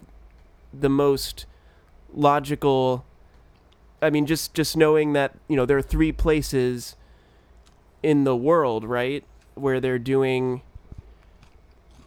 the 0.72 0.88
most 0.88 1.46
logical. 2.12 3.04
I 4.02 4.10
mean, 4.10 4.26
just 4.26 4.54
just 4.54 4.76
knowing 4.76 5.12
that 5.12 5.36
you 5.48 5.56
know 5.56 5.66
there 5.66 5.76
are 5.76 5.82
three 5.82 6.12
places 6.12 6.96
in 8.02 8.24
the 8.24 8.36
world, 8.36 8.84
right, 8.84 9.24
where 9.54 9.80
they're 9.80 9.98
doing, 9.98 10.62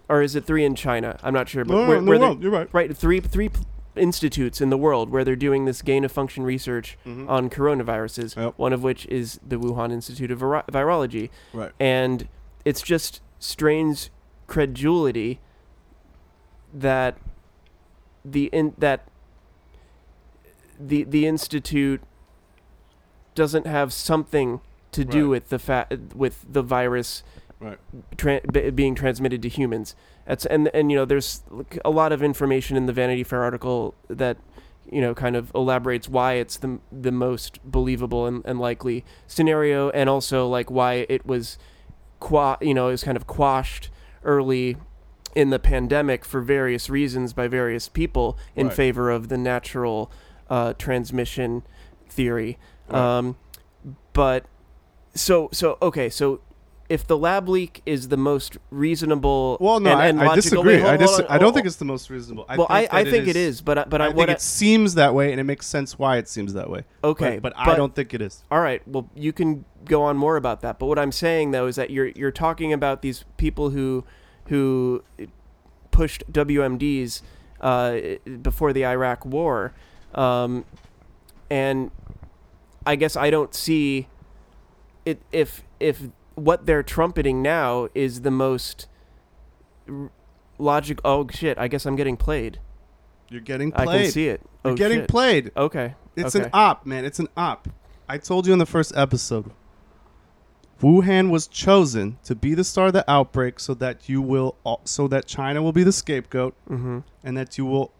or 0.10 0.22
is 0.22 0.36
it 0.36 0.46
three 0.46 0.66
in 0.66 0.76
China? 0.76 1.20
I'm 1.24 1.34
not 1.34 1.50
sure, 1.50 1.64
but 1.66 1.74
No, 1.74 1.88
where, 1.88 1.98
no, 2.00 2.04
the 2.06 2.10
where 2.10 2.20
world, 2.20 2.44
you're 2.44 2.52
right. 2.52 2.70
right, 2.74 2.96
three 2.98 3.20
three 3.20 3.50
institutes 3.96 4.60
in 4.60 4.72
the 4.72 4.78
world 4.78 5.12
where 5.12 5.24
they're 5.24 5.36
doing 5.36 5.66
this 5.66 5.84
gain 5.84 6.04
of 6.04 6.12
function 6.12 6.44
research 6.44 6.98
Mhm. 7.06 7.30
on 7.30 7.48
coronaviruses. 7.48 8.36
Yep. 8.36 8.54
One 8.58 8.74
of 8.74 8.82
which 8.82 9.06
is 9.06 9.40
the 9.48 9.58
Wuhan 9.58 9.92
Institute 9.92 10.32
of 10.32 10.40
Viro- 10.40 10.64
Virology, 10.72 11.30
Right. 11.54 11.72
and 11.80 12.28
it's 12.66 12.82
just 12.82 13.22
strains 13.38 14.10
credulity 14.48 15.40
that 16.74 17.18
the 18.26 18.46
in 18.52 18.74
that 18.80 19.08
the 20.80 21.04
the 21.04 21.28
institute 21.28 22.02
doesn't 23.36 23.68
have 23.68 23.94
something 23.94 24.60
to 24.94 25.06
do 25.06 25.24
Right. 25.24 25.30
with 25.32 25.50
the 25.50 25.60
fa- 25.60 25.88
with 26.16 26.46
the 26.50 26.62
virus 26.62 27.24
Right. 27.60 27.78
tra- 28.18 28.42
b- 28.52 28.70
being 28.72 28.96
transmitted 28.96 29.42
to 29.44 29.50
humans. 29.50 29.96
That's 30.26 30.46
and 30.46 30.70
and 30.74 30.92
you 30.92 30.98
know 30.98 31.06
there's 31.06 31.44
a 31.86 31.90
lot 31.90 32.12
of 32.12 32.24
information 32.24 32.78
in 32.78 32.86
the 32.86 32.94
Vanity 32.94 33.24
Fair 33.24 33.44
article 33.44 33.96
that 34.10 34.38
you 34.90 35.02
know 35.02 35.14
kind 35.14 35.36
of 35.36 35.52
elaborates 35.56 36.08
why 36.10 36.34
it's 36.34 36.58
the 36.58 36.80
the 36.92 37.12
most 37.12 37.60
believable 37.64 38.26
and, 38.26 38.42
and 38.46 38.60
likely 38.60 39.04
scenario, 39.28 39.90
and 39.92 40.10
also 40.10 40.48
like 40.48 40.70
why 40.72 41.06
it 41.10 41.26
was 41.26 41.58
qua 42.20 42.58
you 42.62 42.74
know 42.74 42.88
it 42.88 42.92
was 42.92 43.04
kind 43.04 43.18
of 43.18 43.28
quashed 43.28 43.90
early 44.24 44.78
in 45.36 45.50
the 45.50 45.60
pandemic 45.60 46.24
for 46.24 46.42
various 46.42 46.90
reasons 46.90 47.34
by 47.34 47.48
various 47.48 47.90
people 47.90 48.38
in 48.56 48.68
Right. 48.68 48.76
favor 48.76 49.10
of 49.10 49.30
the 49.30 49.38
natural 49.38 50.12
uh, 50.50 50.74
transmission 50.74 51.64
theory. 52.08 52.58
Um, 52.90 53.36
but 54.14 54.46
so 55.14 55.50
so 55.52 55.78
okay 55.82 56.10
so 56.10 56.42
if 56.90 57.08
the 57.08 57.18
lab 57.18 57.48
leak 57.48 57.82
is 57.86 58.10
the 58.10 58.18
most 58.18 58.58
reasonable 58.70 59.58
Well, 59.62 59.80
no, 59.80 59.92
and, 59.92 60.00
I, 60.02 60.08
and 60.08 60.20
I 60.20 60.26
logical, 60.28 60.64
disagree. 60.64 60.74
wait, 60.74 60.80
hold- 60.82 60.94
I, 60.94 60.98
dis- 60.98 61.10
hold 61.16 61.26
I 61.30 61.38
don't 61.38 61.54
think 61.54 61.66
it's 61.66 61.78
the 61.78 61.86
most 61.86 62.10
reasonable. 62.10 62.46
I 62.50 62.58
well 62.58 62.68
I, 62.70 62.82
think 62.82 62.94
I 62.94 63.04
that 63.06 63.12
think 63.12 63.28
it 63.30 63.36
is 63.38 63.62
but 63.62 63.90
but 63.90 64.02
I, 64.02 64.08
I 64.08 64.14
think 64.14 64.30
I, 64.30 64.34
it 64.34 64.42
seems 64.42 64.96
that 64.96 65.14
way, 65.16 65.32
and 65.32 65.40
it 65.40 65.46
makes 65.46 65.66
sense 65.66 65.98
why 65.98 66.18
it 66.18 66.28
seems 66.28 66.54
that 66.54 66.70
way. 66.70 66.84
okay 67.04 67.40
but, 67.40 67.54
but 67.56 67.68
I 67.68 67.76
don't 67.76 67.96
think 67.96 68.14
it 68.14 68.22
is. 68.22 68.44
all 68.52 68.60
right 68.60 68.86
well 68.88 69.10
you 69.16 69.32
can 69.32 69.64
go 69.86 70.04
on 70.04 70.18
more 70.18 70.36
about 70.36 70.62
that 70.62 70.78
but 70.80 70.86
what 70.88 70.98
i'm 71.00 71.12
saying 71.12 71.52
though 71.52 71.68
is 71.68 71.76
that 71.78 71.90
you're 71.90 72.08
you're 72.08 72.32
talking 72.32 72.72
about 72.74 73.02
these 73.02 73.24
people 73.38 73.70
who 73.72 74.04
who 74.48 75.04
pushed 75.92 76.24
wmds 76.32 77.22
uh, 77.62 77.98
before 78.42 78.74
the 78.74 78.86
iraq 78.86 79.26
war 79.26 79.74
um, 80.16 80.64
and 81.50 81.92
i 82.86 82.96
guess 82.96 83.16
i 83.16 83.30
don't 83.30 83.54
see 83.56 84.08
it 85.06 85.22
if 85.32 85.64
if 85.80 86.02
what 86.36 86.66
they're 86.66 86.84
trumpeting 86.84 87.42
now 87.42 87.88
is 87.94 88.22
the 88.22 88.32
most 88.32 88.88
r- 89.90 90.10
logic 90.58 91.00
oh 91.06 91.28
shit 91.30 91.58
i 91.58 91.68
guess 91.68 91.86
i'm 91.86 91.96
getting 91.96 92.18
played 92.18 92.60
You're 93.30 93.42
getting 93.42 93.74
i 93.76 93.84
played. 93.86 94.02
can 94.04 94.12
see 94.12 94.28
it 94.30 94.42
You're 94.64 94.74
oh 94.74 94.76
getting 94.76 95.00
shit. 95.02 95.10
played. 95.10 95.52
okay 95.58 95.96
It's 96.16 96.36
okay. 96.36 96.46
an 96.46 96.52
op, 96.54 96.86
man. 96.86 97.06
It's 97.06 97.20
an 97.20 97.28
op. 97.36 97.68
I 98.08 98.18
told 98.20 98.46
you 98.46 98.54
in 98.54 98.60
the 98.60 98.68
first 98.68 98.94
episode. 98.96 99.52
Wuhan 100.82 101.30
was 101.32 101.48
chosen 101.48 102.18
to 102.26 102.36
be 102.36 102.54
the 102.54 102.64
star 102.64 102.88
of 102.88 102.94
the 102.94 103.10
outbreak, 103.10 103.60
so 103.60 103.74
that 103.76 104.10
you 104.10 104.22
will, 104.22 104.56
so 104.84 105.08
that 105.08 105.26
China 105.26 105.62
will 105.64 105.72
be 105.72 105.84
the 105.84 105.92
scapegoat, 105.94 106.54
mm-hmm. 106.70 107.00
and 107.24 107.38
that 107.38 107.58
you 107.58 107.66
will, 107.66 107.92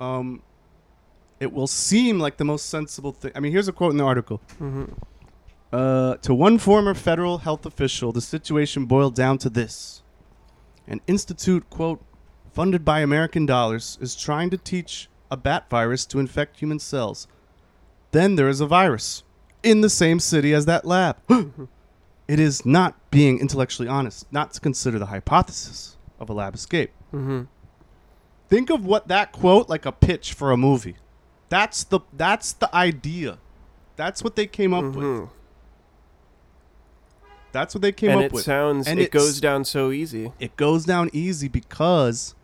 um, 0.00 0.40
it 1.40 1.52
will 1.52 1.66
seem 1.66 2.18
like 2.20 2.36
the 2.36 2.44
most 2.44 2.66
sensible 2.70 3.12
thing. 3.12 3.32
I 3.34 3.40
mean, 3.40 3.52
here's 3.52 3.68
a 3.68 3.72
quote 3.72 3.90
in 3.90 3.96
the 3.98 4.04
article. 4.04 4.40
Mm-hmm. 4.60 4.84
Uh, 5.74 6.16
to 6.18 6.32
one 6.32 6.56
former 6.56 6.94
federal 6.94 7.38
health 7.38 7.66
official, 7.66 8.12
the 8.12 8.20
situation 8.20 8.84
boiled 8.84 9.16
down 9.16 9.38
to 9.38 9.50
this: 9.50 10.04
an 10.86 11.00
institute, 11.08 11.68
quote, 11.68 12.00
funded 12.52 12.84
by 12.84 13.00
American 13.00 13.44
dollars, 13.44 13.98
is 14.00 14.14
trying 14.14 14.50
to 14.50 14.56
teach 14.56 15.08
a 15.32 15.36
bat 15.36 15.68
virus 15.68 16.06
to 16.06 16.20
infect 16.20 16.60
human 16.60 16.78
cells. 16.78 17.26
Then 18.12 18.36
there 18.36 18.48
is 18.48 18.60
a 18.60 18.68
virus 18.68 19.24
in 19.64 19.80
the 19.80 19.90
same 19.90 20.20
city 20.20 20.54
as 20.54 20.64
that 20.66 20.84
lab. 20.84 21.16
it 22.28 22.38
is 22.38 22.64
not 22.64 23.10
being 23.10 23.40
intellectually 23.40 23.88
honest 23.88 24.32
not 24.32 24.52
to 24.52 24.60
consider 24.60 25.00
the 25.00 25.06
hypothesis 25.06 25.96
of 26.20 26.30
a 26.30 26.32
lab 26.32 26.54
escape. 26.54 26.92
Mm-hmm. 27.12 27.42
Think 28.48 28.70
of 28.70 28.86
what 28.86 29.08
that 29.08 29.32
quote 29.32 29.68
like 29.68 29.86
a 29.86 29.90
pitch 29.90 30.34
for 30.34 30.52
a 30.52 30.56
movie. 30.56 30.98
That's 31.48 31.82
the 31.82 31.98
that's 32.12 32.52
the 32.52 32.72
idea. 32.72 33.38
That's 33.96 34.22
what 34.22 34.36
they 34.36 34.46
came 34.46 34.72
up 34.72 34.94
with. 34.94 35.28
That's 37.54 37.74
what 37.74 37.80
they 37.82 37.92
came 37.92 38.10
and 38.10 38.18
up 38.18 38.24
it 38.26 38.32
with. 38.32 38.44
sounds 38.44 38.86
And 38.86 39.00
it 39.00 39.10
goes 39.10 39.40
down 39.40 39.64
so 39.64 39.90
easy. 39.92 40.32
it 40.38 40.56
goes 40.56 40.84
down 40.84 41.08
easy 41.12 41.48
because 41.48 42.34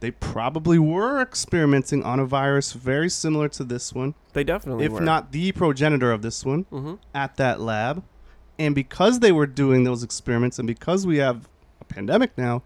they 0.00 0.10
probably 0.10 0.78
were 0.78 1.20
experimenting 1.20 2.02
on 2.04 2.20
a 2.20 2.26
virus 2.26 2.74
very 2.74 3.08
similar 3.08 3.48
to 3.48 3.64
this 3.64 3.92
one, 3.94 4.14
They 4.34 4.44
definitely 4.44 4.86
were. 4.88 4.94
if 4.96 5.00
were. 5.00 5.00
not 5.00 5.32
the 5.32 5.50
progenitor 5.52 6.12
of 6.12 6.20
this 6.22 6.44
one, 6.44 6.64
hmm 6.70 6.94
at 7.14 7.36
that 7.36 7.58
lab. 7.60 8.04
And 8.58 8.74
because 8.74 9.20
they 9.20 9.32
were 9.32 9.46
doing 9.46 9.82
those 9.84 10.02
experiments, 10.04 10.58
and 10.58 10.66
because 10.66 11.06
we 11.06 11.16
have 11.16 11.48
a 11.80 11.84
pandemic 11.86 12.36
now, 12.38 12.62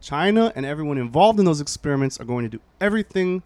China 0.00 0.52
and 0.54 0.64
everyone 0.66 0.98
involved 0.98 1.38
in 1.40 1.46
those 1.46 1.60
experiments 1.60 2.20
are 2.20 2.24
going 2.24 2.44
to 2.44 2.50
do 2.50 2.60
everything 2.80 3.42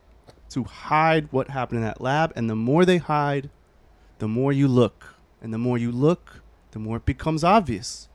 to 0.51 0.65
hide 0.65 1.29
what 1.33 1.49
happened 1.51 1.79
in 1.79 1.85
that 1.85 2.01
lab. 2.01 2.33
And 2.37 2.51
the 2.51 2.57
more 2.57 2.85
they 2.85 2.99
hide, 2.99 3.49
the 4.19 4.29
more 4.29 4.53
you 4.53 4.67
look. 4.69 5.15
And 5.41 5.55
the 5.55 5.59
more 5.59 5.79
you 5.79 5.91
look, 5.93 6.43
the 6.73 6.79
more 6.79 6.99
it 6.99 7.07
becomes 7.07 7.43
obvious 7.45 8.09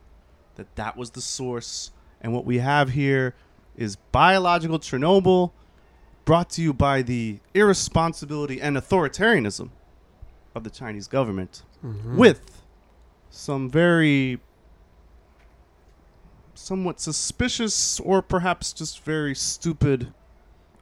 that 0.55 0.75
that 0.75 0.95
was 0.97 1.11
the 1.11 1.21
source. 1.21 1.91
And 2.21 2.33
what 2.33 2.45
we 2.45 2.59
have 2.59 2.89
here 2.91 3.35
is 3.75 3.97
biological 4.11 4.79
Chernobyl 4.79 5.51
brought 6.23 6.49
to 6.51 6.61
you 6.61 6.73
by 6.73 7.01
the 7.01 7.39
irresponsibility 7.53 8.59
and 8.61 8.77
authoritarianism 8.77 9.69
of 10.55 10.63
the 10.63 10.69
Chinese 10.69 11.07
government 11.07 11.63
Mm-hmm. 11.83 12.17
with 12.17 12.63
some 13.29 13.69
very 13.69 14.39
somewhat 16.53 16.99
suspicious 16.99 17.99
or 17.99 18.21
perhaps 18.21 18.73
just 18.73 19.01
very 19.03 19.35
stupid 19.35 20.13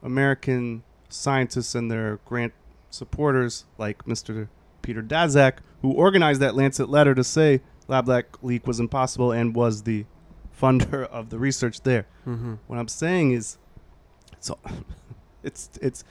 American 0.02 0.84
scientists 1.10 1.76
and 1.76 1.90
their 1.92 2.20
grant 2.26 2.54
supporters 2.90 3.66
like 3.78 4.06
Mr. 4.06 4.48
Peter 4.82 5.02
Daszak 5.02 5.58
who 5.84 5.92
organized 5.92 6.42
that 6.42 6.56
Lancet 6.56 6.90
letter 6.90 7.14
to 7.14 7.24
say 7.24 7.62
lab 7.88 8.10
leak 8.42 8.66
was 8.66 8.80
impossible 8.80 9.32
and 9.32 9.54
was 9.56 9.84
the 9.84 10.06
funder 10.60 11.04
of 11.12 11.30
the 11.30 11.38
research 11.38 11.82
there. 11.82 12.08
hmm 12.24 12.56
What 12.66 12.80
I'm 12.80 12.88
saying 12.88 13.34
is, 13.34 13.58
it's 14.32 14.50
all- 14.50 14.60
it's 15.44 15.70
it's 15.82 16.04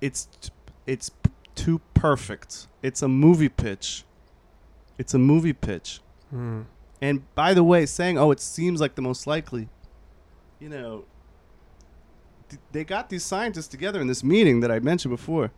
it's 0.00 0.26
it's 0.86 1.10
too 1.54 1.80
perfect. 1.94 2.66
It's 2.82 3.02
a 3.02 3.08
movie 3.08 3.48
pitch. 3.50 4.04
It's 4.98 5.14
a 5.14 5.18
movie 5.18 5.52
pitch. 5.52 6.00
Mm. 6.34 6.64
And 7.02 7.34
by 7.34 7.54
the 7.54 7.62
way, 7.64 7.86
saying 7.86 8.18
oh, 8.18 8.30
it 8.30 8.40
seems 8.40 8.80
like 8.80 8.94
the 8.94 9.02
most 9.02 9.26
likely, 9.26 9.68
you 10.58 10.68
know, 10.68 11.04
th- 12.48 12.60
they 12.72 12.84
got 12.84 13.08
these 13.10 13.24
scientists 13.24 13.68
together 13.68 14.00
in 14.00 14.06
this 14.06 14.22
meeting 14.24 14.60
that 14.60 14.70
I 14.70 14.78
mentioned 14.80 15.10
before, 15.12 15.50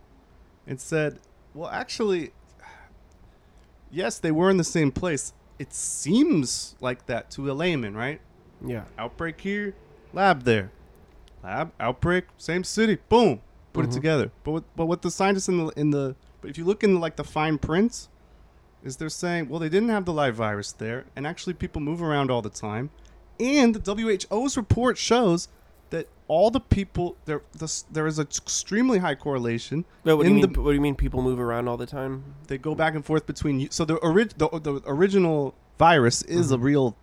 and 0.67 0.79
said, 0.79 1.19
well, 1.53 1.69
actually, 1.69 2.31
yes, 3.93 4.17
they 4.19 4.31
were 4.31 4.49
in 4.49 4.57
the 4.57 4.63
same 4.63 4.91
place. 4.91 5.33
It 5.59 5.71
seems 5.73 6.75
like 6.81 7.05
that 7.05 7.29
to 7.31 7.49
a 7.49 7.53
layman, 7.53 7.95
right? 7.95 8.19
Yeah. 8.65 8.83
outbreak 8.97 9.41
here, 9.41 9.75
lab 10.13 10.43
there, 10.43 10.71
lab 11.43 11.71
outbreak, 11.79 12.25
same 12.37 12.63
city, 12.63 12.97
boom, 13.09 13.41
put 13.73 13.85
Mhm. 13.85 13.89
it 13.89 13.91
together. 13.91 14.31
But 14.45 14.51
what, 14.51 14.63
but 14.75 14.85
what 14.85 15.01
the 15.01 15.11
scientists 15.11 15.49
in 15.49 15.57
the 15.57 15.67
in 15.75 15.89
the 15.91 16.15
but 16.41 16.49
if 16.49 16.57
you 16.57 16.63
look 16.65 16.81
in 16.83 16.99
like 16.99 17.17
the 17.17 17.23
fine 17.25 17.57
print, 17.57 18.07
is 18.83 18.97
they're 18.97 19.09
saying 19.09 19.49
well 19.49 19.59
they 19.59 19.69
didn't 19.69 19.89
have 19.89 20.05
the 20.05 20.13
live 20.13 20.35
virus 20.35 20.71
there, 20.71 21.05
and 21.15 21.27
actually 21.27 21.53
people 21.53 21.81
move 21.81 22.01
around 22.01 22.31
all 22.31 22.41
the 22.41 22.49
time, 22.49 22.89
and 23.39 23.75
the 23.75 23.79
WHO's 23.79 24.55
report 24.55 24.97
shows 24.97 25.49
all 26.27 26.49
the 26.51 26.59
people 26.59 27.15
there 27.25 27.41
the, 27.53 27.83
there 27.91 28.07
is 28.07 28.17
an 28.19 28.27
extremely 28.27 28.99
high 28.99 29.15
correlation. 29.15 29.85
No, 30.05 30.15
what 30.15 30.23
do 30.23 30.29
you 30.29 30.35
mean? 30.35 30.53
the- 30.53 30.61
what 30.61 30.71
do 30.71 30.75
you 30.75 30.81
mean? 30.81 30.95
People 30.95 31.21
move 31.21 31.39
around 31.39 31.67
all 31.67 31.77
the 31.77 31.85
time? 31.85 32.23
They 32.47 32.57
go 32.57 32.73
back 32.75 32.95
and 32.95 33.05
forth 33.05 33.25
between 33.25 33.59
you. 33.59 33.67
So 33.71 33.85
the, 33.85 33.95
orig- 33.97 34.37
the 34.37 34.47
the 34.59 34.81
original 34.85 35.55
virus 35.77 36.21
is 36.23 36.51
a 36.51 36.57
Mhm. 36.57 36.63
real 36.63 36.95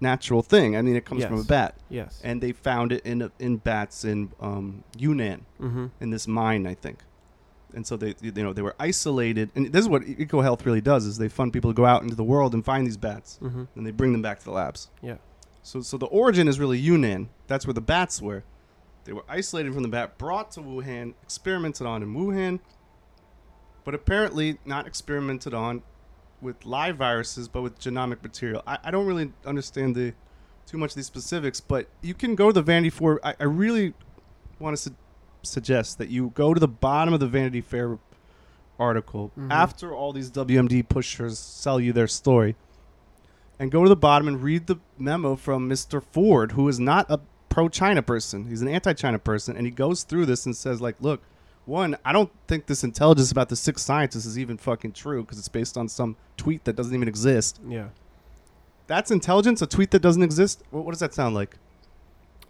natural 0.00 0.42
thing. 0.42 0.76
I 0.76 0.82
mean, 0.82 0.96
it 0.96 1.04
comes 1.04 1.24
from 1.24 1.40
a 1.40 1.44
bat 1.44 1.76
Yes. 1.88 2.20
and 2.24 2.40
they 2.42 2.52
found 2.52 2.92
it 2.92 3.04
in 3.06 3.30
in 3.38 3.56
bats 3.58 4.04
in 4.04 4.32
um, 4.40 4.84
Yunnan 4.98 5.46
mm-hmm. 5.60 5.86
in 6.00 6.10
this 6.10 6.26
mine, 6.28 6.66
I 6.66 6.74
think. 6.74 6.98
and 7.74 7.84
so 7.86 7.96
they 7.96 8.14
you 8.20 8.30
know 8.32 8.52
they 8.52 8.62
were 8.62 8.76
isolated. 8.78 9.50
And 9.56 9.72
this 9.72 9.82
is 9.82 9.88
what 9.88 10.02
EcoHealth 10.02 10.64
really 10.64 10.80
does: 10.80 11.06
is 11.06 11.18
they 11.18 11.28
fund 11.28 11.52
people 11.52 11.70
to 11.70 11.74
go 11.74 11.86
out 11.86 12.02
into 12.02 12.14
the 12.14 12.22
world 12.24 12.54
and 12.54 12.64
find 12.64 12.86
these 12.86 12.96
bats, 12.96 13.38
Mm-hmm. 13.42 13.64
and 13.76 13.86
they 13.86 13.90
bring 13.90 14.12
them 14.12 14.22
back 14.22 14.38
to 14.40 14.44
the 14.44 14.52
labs. 14.52 14.90
Yeah. 15.02 15.16
So 15.64 15.80
so 15.80 15.96
the 15.96 16.06
origin 16.06 16.46
is 16.46 16.60
really 16.60 16.78
Yunnan. 16.78 17.30
That's 17.48 17.66
where 17.66 17.74
the 17.74 17.80
bats 17.80 18.22
were. 18.22 18.44
They 19.04 19.12
were 19.12 19.24
isolated 19.28 19.74
from 19.74 19.82
the 19.82 19.88
bat, 19.88 20.16
brought 20.16 20.52
to 20.52 20.60
Wuhan, 20.60 21.14
experimented 21.22 21.86
on 21.86 22.02
in 22.02 22.14
Wuhan, 22.14 22.60
but 23.84 23.94
apparently 23.94 24.58
not 24.64 24.86
experimented 24.86 25.52
on 25.52 25.82
with 26.40 26.64
live 26.64 26.96
viruses, 26.96 27.48
but 27.48 27.62
with 27.62 27.78
genomic 27.78 28.22
material. 28.22 28.62
I, 28.66 28.78
I 28.84 28.90
don't 28.90 29.06
really 29.06 29.32
understand 29.44 29.94
the 29.96 30.12
too 30.66 30.78
much 30.78 30.90
of 30.92 30.96
these 30.96 31.06
specifics, 31.06 31.60
but 31.60 31.88
you 32.02 32.14
can 32.14 32.34
go 32.34 32.46
to 32.48 32.52
the 32.52 32.62
Vanity 32.62 32.88
Fair. 32.90 33.18
I, 33.26 33.34
I 33.40 33.44
really 33.44 33.92
want 34.58 34.76
to 34.76 34.82
su- 34.82 34.96
suggest 35.42 35.98
that 35.98 36.08
you 36.08 36.30
go 36.34 36.54
to 36.54 36.60
the 36.60 36.68
bottom 36.68 37.12
of 37.12 37.20
the 37.20 37.26
Vanity 37.26 37.60
Fair 37.60 37.98
article 38.78 39.32
Mhm. 39.38 39.50
after 39.50 39.94
all 39.94 40.12
these 40.12 40.30
WMD 40.30 40.82
pushers 40.82 41.38
sell 41.38 41.78
you 41.78 41.92
their 41.92 42.08
story, 42.08 42.56
and 43.58 43.70
go 43.70 43.82
to 43.82 43.88
the 43.88 43.96
bottom 43.96 44.26
and 44.28 44.42
read 44.42 44.66
the 44.66 44.76
memo 44.98 45.36
from 45.36 45.68
Mr. 45.68 46.02
Ford, 46.02 46.52
who 46.52 46.68
is 46.68 46.80
not 46.80 47.06
a 47.10 47.20
pro-China 47.48 48.02
person. 48.02 48.46
He's 48.48 48.62
an 48.62 48.68
anti-China 48.68 49.18
person, 49.18 49.56
and 49.56 49.66
he 49.66 49.70
goes 49.70 50.02
through 50.02 50.26
this 50.26 50.44
and 50.46 50.56
says, 50.56 50.80
like, 50.80 50.96
look, 51.00 51.22
one, 51.66 51.96
I 52.04 52.12
don't 52.12 52.30
think 52.48 52.66
this 52.66 52.84
intelligence 52.84 53.30
about 53.30 53.48
the 53.48 53.56
six 53.56 53.82
scientists 53.82 54.26
is 54.26 54.38
even 54.38 54.58
fucking 54.58 54.92
true 54.92 55.22
because 55.22 55.38
it's 55.38 55.48
based 55.48 55.76
on 55.78 55.88
some 55.88 56.16
tweet 56.36 56.64
that 56.64 56.76
doesn't 56.76 56.94
even 56.94 57.08
exist. 57.08 57.60
Yeah. 57.66 57.88
That's 58.86 59.10
intelligence, 59.10 59.62
a 59.62 59.66
tweet 59.66 59.90
that 59.92 60.02
doesn't 60.02 60.22
exist. 60.22 60.62
What, 60.70 60.84
what 60.84 60.90
does 60.90 61.00
that 61.00 61.14
sound 61.14 61.34
like? 61.34 61.56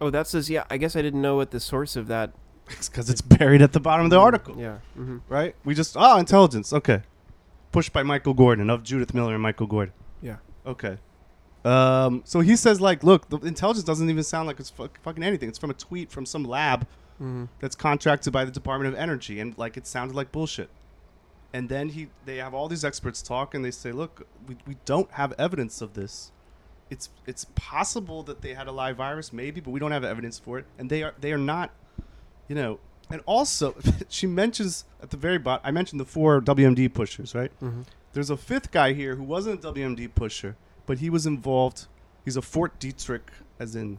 Oh, 0.01 0.11
that 0.11 0.27
says 0.27 0.51
yeah. 0.51 0.65
I 0.69 0.79
guess 0.79 0.97
I 0.97 1.03
didn't 1.03 1.23
know 1.23 1.37
what 1.37 1.53
the 1.53 1.61
source 1.61 1.97
of 1.97 2.09
that. 2.09 2.33
It's 2.71 2.89
because 2.89 3.11
it's 3.11 3.21
buried 3.21 3.61
at 3.61 3.73
the 3.73 3.79
bottom 3.79 4.07
of 4.07 4.11
the 4.11 4.19
article, 4.19 4.57
Yeah. 4.59 4.79
Mm-hmm. 4.99 5.19
right? 5.29 5.55
We 5.65 5.75
just 5.75 5.97
oh, 5.99 6.17
intelligence. 6.19 6.73
Okay, 6.73 7.03
pushed 7.73 7.93
by 7.93 8.03
Michael 8.03 8.33
Gordon 8.33 8.71
of 8.71 8.83
Judith 8.83 9.13
Miller 9.13 9.35
and 9.35 9.43
Michael 9.43 9.67
Gordon. 9.67 9.93
Okay. 10.67 10.99
Um, 11.65 12.23
so 12.25 12.41
he 12.41 12.57
says 12.57 12.81
like, 12.81 13.03
look, 13.03 13.29
the 13.31 13.39
intelligence 13.39 13.85
doesn't 13.85 14.09
even 14.11 14.23
sound 14.23 14.47
like 14.47 14.61
it's 14.61 14.71
fuck, 14.71 15.01
fucking 15.03 15.23
anything. 15.23 15.49
It's 15.49 15.59
from 15.59 15.71
a 15.71 15.75
tweet 15.75 16.11
from 16.11 16.27
some 16.27 16.45
lab 16.45 16.87
Mm-hmm. 17.23 17.45
that's 17.61 17.77
contracted 17.77 18.33
by 18.33 18.45
the 18.45 18.51
Department 18.51 18.93
of 18.93 18.99
Energy, 18.99 19.39
and 19.39 19.57
like 19.57 19.77
it 19.77 19.87
sounded 19.87 20.17
like 20.17 20.33
bullshit. 20.33 20.69
And 21.53 21.69
then 21.69 21.91
he, 21.91 22.09
they 22.25 22.39
have 22.39 22.55
all 22.55 22.67
these 22.67 22.85
experts 22.85 23.23
talk, 23.23 23.55
and 23.55 23.65
they 23.65 23.71
say, 23.71 23.93
look, 23.93 24.27
we, 24.49 24.57
we 24.67 24.77
don't 24.85 25.09
have 25.13 25.33
evidence 25.39 25.81
of 25.81 25.95
this. 25.95 26.33
It's 26.91 27.11
it's 27.25 27.47
possible 27.55 28.25
that 28.25 28.43
they 28.43 28.55
had 28.55 28.67
a 28.67 28.73
live 28.73 28.97
virus, 28.97 29.33
maybe, 29.33 29.61
but 29.61 29.71
we 29.71 29.79
don't 29.79 29.93
have 29.93 30.03
evidence 30.03 30.41
for 30.41 30.59
it. 30.59 30.67
And 30.77 30.91
they 30.91 31.05
are 31.05 31.15
they 31.21 31.33
are 31.33 31.39
not, 31.39 31.71
you 32.49 32.57
know. 32.57 32.81
And 33.11 33.23
also, 33.27 33.77
she 34.09 34.27
mentions 34.27 34.85
at 35.01 35.11
the 35.11 35.17
very 35.17 35.39
bottom. 35.39 35.65
I 35.65 35.71
mentioned 35.71 36.01
the 36.01 36.05
four 36.05 36.41
WMD 36.41 36.93
pushers, 36.93 37.33
right? 37.33 37.53
Mm-hmm. 37.63 37.83
There's 38.15 38.31
a 38.31 38.37
fifth 38.37 38.71
guy 38.71 38.93
here 38.95 39.17
who 39.17 39.23
wasn't 39.25 39.65
a 39.65 39.73
WMD 39.73 40.15
pusher, 40.15 40.57
but 40.87 40.99
he 40.99 41.11
was 41.11 41.27
involved. 41.27 41.87
He's 42.25 42.37
a 42.37 42.43
Fort 42.43 42.79
Detrick, 42.81 43.23
as 43.61 43.77
in 43.77 43.99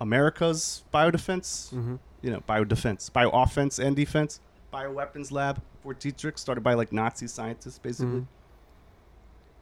America's 0.00 0.84
biodefense 0.94 1.72
Mm-hmm. 1.74 1.96
you 2.22 2.30
know, 2.30 2.40
biodefense, 2.48 3.12
bio-offense 3.12 3.78
and 3.78 3.96
defense, 3.96 4.40
bioweapons 4.72 5.32
lab, 5.32 5.60
Fort 5.82 5.98
Detrick, 5.98 6.38
started 6.38 6.60
by 6.62 6.74
like 6.74 6.92
Nazi 6.92 7.26
scientists, 7.26 7.78
basically. 7.78 8.20
Mhm. 8.20 8.26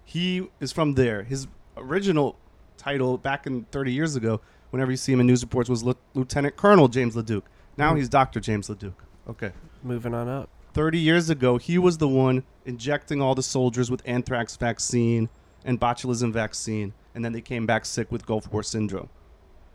He 0.05 0.49
is 0.61 0.73
from 0.73 0.95
there. 0.95 1.23
His 1.23 1.47
original 1.77 2.37
title 2.77 3.19
back 3.19 3.47
in 3.47 3.65
30 3.71 3.93
years 3.93 4.17
ago, 4.17 4.41
whenever 4.71 4.91
you 4.91 4.97
see 4.97 5.13
him 5.13 5.21
in 5.21 5.27
news 5.27 5.43
reports, 5.43 5.69
was 5.69 5.83
Lieu- 5.85 5.95
Lieutenant 6.15 6.57
Colonel 6.57 6.89
James 6.89 7.15
LeDuc. 7.15 7.43
Now 7.77 7.93
Mhm. 7.95 7.99
he's 7.99 8.09
Dr. 8.09 8.41
James 8.41 8.69
LeDuc. 8.69 8.95
Okay. 9.29 9.53
Moving 9.83 10.15
on 10.15 10.29
up. 10.29 10.49
30 10.79 10.97
years 11.01 11.29
ago, 11.29 11.59
he 11.59 11.77
was 11.77 11.99
the 11.99 12.07
one 12.07 12.45
injecting 12.65 13.21
all 13.21 13.35
the 13.35 13.43
soldiers 13.43 13.91
with 13.91 14.01
anthrax 14.05 14.55
vaccine 14.57 15.29
and 15.65 15.81
botulism 15.81 16.33
vaccine, 16.33 16.93
and 17.17 17.25
then 17.25 17.33
they 17.33 17.41
came 17.41 17.67
back 17.67 17.85
sick 17.85 18.13
with 18.13 18.25
Gulf 18.25 18.53
War 18.53 18.63
syndrome. 18.63 19.09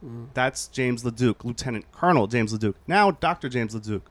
Mm. 0.01 0.27
That's 0.33 0.69
James 0.69 1.03
LeDuc, 1.03 1.43
Lieutenant 1.43 1.91
Colonel 1.91 2.27
James 2.27 2.57
LeDuc. 2.57 2.75
Now 2.87 3.11
Dr. 3.11 3.49
James 3.49 3.75
LeDuc, 3.75 4.03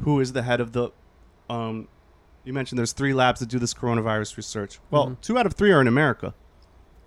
who 0.00 0.18
is 0.18 0.32
the 0.32 0.40
head 0.44 0.62
of 0.62 0.72
the. 0.72 0.88
Um, 1.50 1.88
you 2.44 2.54
mentioned 2.54 2.78
there's 2.78 2.94
three 2.94 3.12
labs 3.12 3.40
that 3.40 3.50
do 3.50 3.58
this 3.58 3.74
coronavirus 3.74 4.38
research. 4.38 4.78
Well, 4.90 5.08
Mhm. 5.08 5.20
two 5.20 5.36
out 5.36 5.44
of 5.44 5.52
three 5.52 5.72
are 5.72 5.80
in 5.82 5.86
America: 5.86 6.32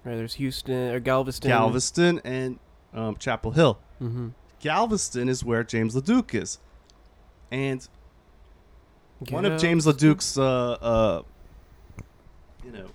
Right, 0.06 0.16
there's 0.16 0.36
Houston 0.36 0.92
or 0.94 1.00
Galveston. 1.00 1.50
Galveston 1.50 2.22
and 2.24 2.60
um, 2.94 3.16
Chapel 3.18 3.50
Hill. 3.54 3.80
Mm-hmm. 4.00 4.28
Galveston 4.60 5.28
is 5.28 5.44
where 5.44 5.64
James 5.64 5.96
LeDuc 5.96 6.36
is, 6.40 6.60
and 7.52 7.88
one 9.30 9.46
of 9.46 9.60
James 9.60 9.86
LeDuc's, 9.86 10.38
uh, 10.38 10.72
uh, 10.74 11.22
you 12.66 12.72
know, 12.72 12.86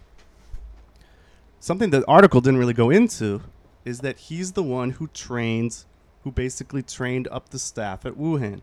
something 1.60 1.90
the 1.90 2.04
article 2.08 2.40
didn't 2.40 2.58
really 2.58 2.74
go 2.74 2.90
into 2.90 3.42
is 3.84 4.00
that 4.00 4.16
he's 4.18 4.52
the 4.52 4.62
one 4.62 4.90
who 4.90 5.08
trained, 5.08 5.84
who 6.24 6.30
basically 6.30 6.82
trained 6.82 7.28
up 7.30 7.48
the 7.50 7.58
staff 7.58 8.06
at 8.06 8.14
Wuhan. 8.14 8.60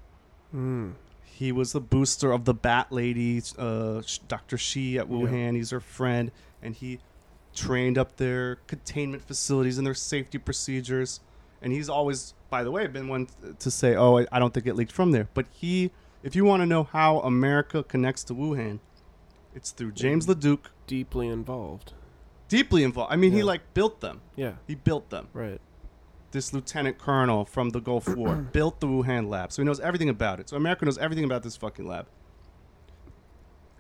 Mm. 0.56 0.94
He 1.24 1.52
was 1.52 1.72
the 1.74 1.82
booster 1.82 2.32
of 2.32 2.46
the 2.46 2.54
Bat 2.54 2.88
Lady, 2.92 3.42
uh, 3.58 4.02
Sh- 4.02 4.20
Dr. 4.28 4.58
Shi 4.58 4.98
at 5.00 5.08
Yeah. 5.10 5.14
Wuhan. 5.16 5.56
He's 5.56 5.70
her 5.72 5.80
friend, 5.80 6.32
and 6.62 6.76
he 6.76 7.00
trained 7.56 7.98
up 7.98 8.18
their 8.18 8.56
containment 8.68 9.24
facilities 9.26 9.78
and 9.78 9.86
their 9.88 9.94
safety 9.94 10.38
procedures. 10.38 11.20
And 11.62 11.74
he's 11.74 11.90
always, 11.90 12.34
by 12.50 12.64
the 12.64 12.72
way, 12.72 12.88
been 12.88 13.08
one 13.10 13.28
to 13.60 13.72
say, 13.72 13.96
"Oh, 13.96 14.20
I, 14.20 14.28
I 14.32 14.40
don't 14.40 14.54
think 14.54 14.66
it 14.66 14.76
leaked 14.76 14.92
from 14.94 15.12
there." 15.12 15.28
But 15.34 15.46
he, 15.52 15.92
if 16.24 16.36
you 16.36 16.44
want 16.46 16.62
to 16.62 16.66
know 16.66 16.84
how 16.84 17.20
America 17.20 17.84
connects 17.84 18.24
to 18.26 18.34
Wuhan, 18.34 18.80
it's 19.56 19.72
through 19.72 19.92
James 19.94 20.28
LeDuc, 20.28 20.60
Deeply 20.88 21.28
involved. 21.28 21.94
deeply 22.48 22.84
involved. 22.84 23.14
I 23.14 23.16
mean, 23.16 23.32
he 23.32 23.44
like 23.44 23.74
built 23.74 24.02
them. 24.02 24.22
Yeah. 24.36 24.54
He 24.68 24.76
built 24.76 25.10
them. 25.12 25.28
Right. 25.34 25.62
This 26.32 26.54
lieutenant 26.54 26.98
colonel 26.98 27.46
from 27.46 27.70
the 27.70 27.80
Gulf 27.80 28.08
War 28.16 28.36
built 28.36 28.80
the 28.80 28.88
Wuhan 28.88 29.30
lab, 29.30 29.52
so 29.52 29.62
he 29.62 29.66
knows 29.66 29.80
everything 29.80 30.10
about 30.10 30.40
it. 30.40 30.50
So 30.50 30.58
America 30.58 30.86
knows 30.86 30.98
everything 30.98 31.26
about 31.26 31.44
this 31.44 31.56
fucking 31.56 31.88
lab. 31.88 32.08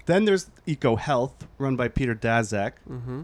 Then 0.05 0.25
there's 0.25 0.49
Eco 0.65 0.95
Health, 0.95 1.47
run 1.57 1.75
by 1.75 1.87
Peter 1.87 2.15
Daszak, 2.15 2.73
Mm-hmm. 2.89 3.21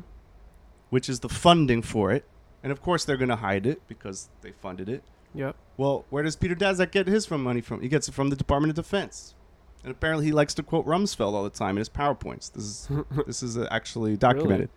which 0.89 1.10
is 1.10 1.19
the 1.21 1.30
funding 1.30 1.82
for 1.82 2.12
it, 2.12 2.25
and 2.62 2.71
of 2.71 2.82
course 2.82 3.06
they're 3.06 3.17
going 3.17 3.30
to 3.30 3.36
hide 3.38 3.65
it 3.65 3.82
because 3.88 4.30
they 4.41 4.51
funded 4.51 4.88
it. 4.89 5.04
Yep. 5.34 5.56
Well, 5.78 6.06
where 6.10 6.24
does 6.24 6.36
Peter 6.36 6.56
Daszak 6.56 6.92
get 6.92 7.08
his 7.08 7.26
from 7.26 7.44
money 7.44 7.62
from? 7.62 7.82
He 7.82 7.88
gets 7.88 8.08
it 8.08 8.14
from 8.14 8.30
the 8.30 8.36
Department 8.36 8.70
of 8.70 8.76
Defense, 8.76 9.36
and 9.84 9.92
apparently 9.92 10.26
he 10.26 10.32
likes 10.32 10.54
to 10.56 10.64
quote 10.64 10.86
Rumsfeld 10.86 11.34
all 11.34 11.44
the 11.44 11.50
time 11.50 11.72
in 11.72 11.78
his 11.80 11.90
powerpoints. 11.90 12.52
This 12.54 12.64
is 12.64 12.90
this 13.28 13.44
is 13.44 13.58
uh, 13.58 13.68
actually 13.72 14.16
documented. 14.18 14.70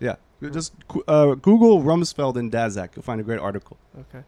Yeah, 0.00 0.16
just 0.52 0.72
uh, 1.08 1.34
Google 1.34 1.82
Rumsfeld 1.82 2.36
and 2.36 2.50
Daszak. 2.50 2.96
You'll 2.96 3.02
find 3.02 3.20
a 3.20 3.24
great 3.24 3.40
article. 3.40 3.76
Okay. 4.00 4.24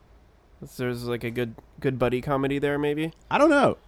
So 0.67 0.83
there's 0.85 1.05
like 1.05 1.25
a 1.25 1.31
good 1.31 1.55
good 1.81 1.99
buddy 1.99 2.21
comedy 2.21 2.59
there, 2.59 2.79
maybe. 2.79 3.13
I 3.31 3.39
don't 3.39 3.51
know. 3.51 3.79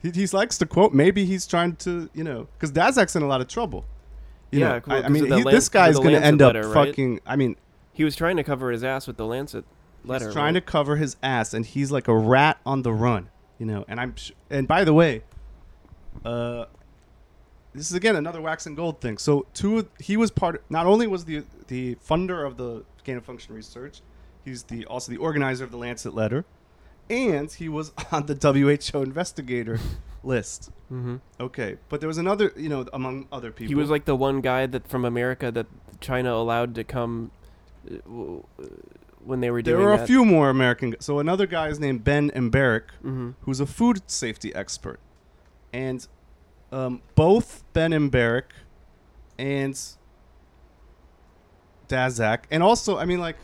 He, 0.00 0.10
he 0.10 0.26
likes 0.28 0.56
to 0.58 0.66
quote. 0.66 0.94
Maybe 0.94 1.24
he's 1.24 1.44
trying 1.46 1.74
to, 1.76 2.08
you 2.14 2.22
know, 2.22 2.46
because 2.54 2.70
Daszak's 2.70 3.16
in 3.16 3.22
a 3.22 3.26
lot 3.26 3.40
of 3.40 3.48
trouble. 3.48 3.84
You 4.52 4.60
Yeah, 4.60 4.68
know, 4.68 4.80
cool, 4.80 4.92
I, 4.94 5.00
I 5.02 5.08
mean, 5.08 5.24
he, 5.26 5.30
Lan- 5.30 5.44
this 5.54 5.68
guy's 5.68 5.96
going 5.96 6.12
to 6.14 6.24
end 6.24 6.40
up 6.40 6.54
right? 6.54 6.64
fucking. 6.72 7.20
I 7.26 7.34
mean, 7.36 7.56
He 7.92 8.04
was 8.04 8.14
trying 8.14 8.36
to 8.36 8.44
cover 8.44 8.70
his 8.70 8.84
ass 8.84 9.06
with 9.08 9.16
the 9.16 9.26
Lancet 9.26 9.64
letter. 10.04 10.26
he's 10.26 10.34
trying 10.34 10.54
right? 10.54 10.60
to 10.64 10.72
cover 10.72 10.96
his 10.96 11.16
ass, 11.22 11.54
and 11.54 11.64
he's 11.66 11.90
like 11.90 12.08
a 12.08 12.16
rat 12.16 12.58
on 12.64 12.82
the 12.82 12.92
run. 12.92 13.28
You 13.58 13.66
know, 13.66 13.84
and 13.88 14.00
I'm. 14.00 14.14
Sh- 14.16 14.32
and 14.50 14.68
by 14.68 14.84
the 14.84 14.94
way, 14.94 15.22
uh, 16.24 16.66
this 17.74 17.90
is 17.90 17.96
again 17.96 18.16
another 18.16 18.40
wax 18.40 18.66
and 18.66 18.76
gold 18.76 19.00
thing. 19.00 19.18
So 19.18 19.46
two, 19.54 19.78
of- 19.78 19.88
he 20.00 20.16
was 20.16 20.30
part. 20.30 20.64
Not 20.70 20.86
only 20.86 21.06
was 21.06 21.24
the 21.24 21.44
the 21.66 21.96
funder 21.96 22.46
of 22.46 22.56
the 22.56 22.84
gain 23.04 23.16
of 23.16 23.24
function 23.24 23.54
research, 23.54 24.00
he's 24.44 24.64
the 24.64 24.84
also 24.86 25.10
the 25.10 25.18
organizer 25.18 25.64
of 25.64 25.70
the 25.70 25.76
Lancet 25.76 26.14
letter, 26.14 26.44
and 27.10 27.50
he 27.52 27.68
was 27.68 27.92
on 28.12 28.26
the 28.26 28.34
WHO 28.34 29.02
investigator 29.02 29.80
list. 30.22 30.70
Mm-hmm. 30.92 31.16
Okay, 31.40 31.76
but 31.88 32.00
there 32.00 32.08
was 32.08 32.18
another, 32.18 32.52
you 32.56 32.68
know, 32.68 32.86
among 32.92 33.26
other 33.30 33.50
people. 33.50 33.68
He 33.68 33.74
was 33.74 33.90
like 33.90 34.04
the 34.04 34.16
one 34.16 34.40
guy 34.40 34.66
that 34.66 34.88
from 34.88 35.04
America 35.04 35.50
that 35.50 35.66
China 36.00 36.32
allowed 36.32 36.74
to 36.76 36.84
come 36.84 37.30
uh, 37.90 38.64
when 39.28 39.40
they 39.40 39.50
were 39.50 39.60
doing. 39.62 39.76
there 39.76 39.86
were 39.86 39.94
a 39.94 39.98
that. 39.98 40.06
few 40.06 40.24
more 40.24 40.48
American. 40.50 40.96
So 41.00 41.18
another 41.18 41.46
guy 41.46 41.68
is 41.68 41.78
named 41.78 42.02
Ben 42.02 42.30
Embarek, 42.30 42.84
Mm-hmm. 43.04 43.30
who's 43.42 43.60
a 43.60 43.66
food 43.66 44.02
safety 44.10 44.54
expert, 44.54 44.98
and 45.72 46.06
um, 46.72 47.02
both 47.14 47.62
Ben 47.74 47.92
Embarek 47.92 48.44
and 49.38 49.78
Daszak, 51.88 52.40
and 52.50 52.62
also, 52.62 52.98
I 52.98 53.04
mean, 53.04 53.20
like, 53.20 53.36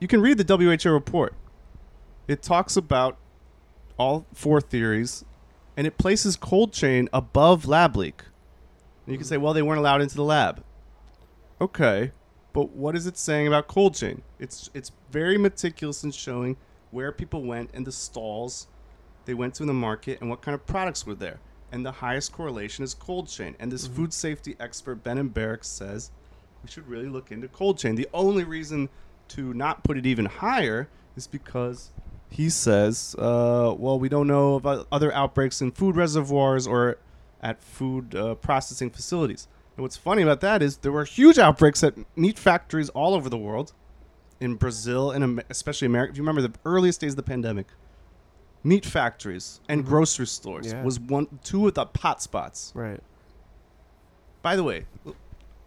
you 0.00 0.08
can 0.08 0.20
read 0.20 0.38
the 0.38 0.56
WHO 0.84 0.90
report. 0.90 1.34
It 2.26 2.42
talks 2.42 2.76
about 2.76 3.16
all 3.96 4.26
four 4.32 4.60
theories, 4.60 5.24
and 5.76 5.86
it 5.86 5.98
places 5.98 6.36
cold 6.36 6.72
chain 6.72 7.08
above 7.12 7.66
lab 7.66 7.96
leak. 7.96 8.22
And 9.06 9.12
you 9.12 9.18
can 9.18 9.26
say, 9.26 9.36
well, 9.36 9.52
they 9.52 9.62
weren't 9.62 9.78
allowed 9.78 10.00
into 10.02 10.16
the 10.16 10.24
lab. 10.24 10.64
Okay, 11.60 12.10
but 12.54 12.70
what 12.70 12.96
is 12.96 13.06
it 13.06 13.18
saying 13.18 13.48
about 13.48 13.68
cold 13.68 13.94
chain? 13.94 14.22
It's 14.38 14.70
it's 14.72 14.92
very 15.10 15.36
meticulous 15.36 16.04
in 16.04 16.12
showing 16.12 16.56
where 16.92 17.12
people 17.12 17.42
went 17.42 17.70
and 17.74 17.86
the 17.86 17.92
stalls 17.92 18.68
they 19.26 19.34
went 19.34 19.54
to 19.54 19.64
in 19.64 19.66
the 19.66 19.74
market 19.74 20.20
and 20.20 20.30
what 20.30 20.40
kind 20.40 20.54
of 20.54 20.64
products 20.64 21.04
were 21.04 21.16
there. 21.16 21.40
And 21.72 21.84
the 21.84 21.90
highest 21.90 22.32
correlation 22.32 22.84
is 22.84 22.94
cold 22.94 23.28
chain. 23.28 23.56
And 23.58 23.72
this 23.72 23.86
food 23.86 24.12
safety 24.12 24.54
expert, 24.60 25.02
Ben 25.02 25.18
Embarek, 25.18 25.64
says 25.64 26.12
we 26.62 26.70
should 26.70 26.86
really 26.88 27.08
look 27.08 27.32
into 27.32 27.48
cold 27.48 27.78
chain. 27.78 27.96
The 27.96 28.08
only 28.14 28.44
reason 28.44 28.88
to 29.28 29.52
not 29.52 29.82
put 29.82 29.98
it 29.98 30.06
even 30.06 30.26
higher 30.26 30.88
is 31.16 31.26
because 31.26 31.90
he 32.30 32.48
says, 32.50 33.16
uh, 33.18 33.74
well, 33.76 33.98
we 33.98 34.08
don't 34.08 34.28
know 34.28 34.54
about 34.54 34.86
other 34.92 35.12
outbreaks 35.12 35.60
in 35.60 35.72
food 35.72 35.96
reservoirs 35.96 36.66
or 36.68 36.98
at 37.42 37.60
food 37.62 38.14
uh, 38.14 38.36
processing 38.36 38.90
facilities. 38.90 39.48
And 39.76 39.82
what's 39.82 39.96
funny 39.96 40.22
about 40.22 40.40
that 40.42 40.62
is 40.62 40.78
there 40.78 40.92
were 40.92 41.04
huge 41.04 41.38
outbreaks 41.38 41.82
at 41.82 41.94
meat 42.16 42.38
factories 42.38 42.88
all 42.90 43.14
over 43.14 43.28
the 43.28 43.38
world, 43.38 43.72
in 44.40 44.54
Brazil 44.56 45.10
and 45.10 45.42
especially 45.50 45.86
America. 45.86 46.10
If 46.12 46.16
you 46.18 46.22
remember 46.22 46.42
the 46.42 46.52
earliest 46.64 47.00
days 47.00 47.12
of 47.12 47.16
the 47.16 47.22
pandemic, 47.22 47.66
meat 48.62 48.84
factories 48.86 49.60
and 49.68 49.84
Mhm. 49.84 49.88
grocery 49.88 50.26
stores 50.26 50.72
Yeah. 50.72 50.82
was 50.82 50.98
one 51.00 51.38
two 51.42 51.66
of 51.68 51.74
the 51.74 51.86
pot 51.86 52.20
spots. 52.22 52.72
Right. 52.74 53.00
By 54.42 54.56
the 54.56 54.64
way, 54.64 54.86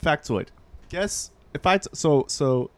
factoid. 0.04 0.48
Guess 0.89 1.32
if 1.54 1.65
I 1.65 1.78
t- 1.80 1.89
so 1.93 2.26
so 2.28 2.70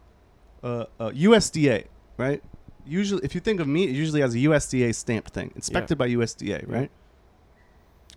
uh, 0.63 0.85
uh, 0.99 1.11
USDA 1.11 1.85
right? 2.17 2.43
Usually, 2.85 3.23
if 3.23 3.33
you 3.35 3.39
think 3.41 3.59
of 3.59 3.67
meat, 3.67 3.89
it 3.89 3.95
usually 3.95 4.21
has 4.21 4.33
a 4.35 4.39
USDA 4.39 4.93
stamped 4.93 5.29
thing, 5.31 5.51
inspected 5.55 5.97
by 5.97 6.07
USDA, 6.07 6.65
Yeah. 6.67 6.75
right? 6.75 6.91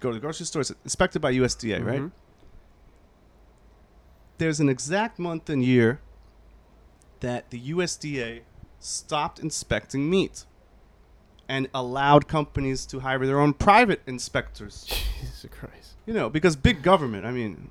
Go 0.00 0.08
to 0.10 0.14
the 0.14 0.20
grocery 0.20 0.46
store, 0.46 0.60
it's 0.62 0.72
inspected 0.84 1.20
by 1.22 1.30
USDA, 1.32 1.78
right? 1.84 2.10
There's 4.42 4.58
an 4.58 4.68
exact 4.68 5.20
month 5.20 5.48
and 5.48 5.64
year 5.64 6.00
that 7.20 7.50
the 7.50 7.70
USDA 7.70 8.40
stopped 8.80 9.38
inspecting 9.38 10.10
meat 10.10 10.46
and 11.48 11.68
allowed 11.72 12.26
companies 12.26 12.84
to 12.86 12.98
hire 12.98 13.24
their 13.24 13.38
own 13.38 13.54
private 13.54 14.02
inspectors. 14.04 14.84
Jesus 15.20 15.46
Christ. 15.48 15.94
You 16.06 16.14
know, 16.14 16.28
because 16.28 16.56
big 16.56 16.82
government, 16.82 17.24
I 17.24 17.30
mean, 17.30 17.70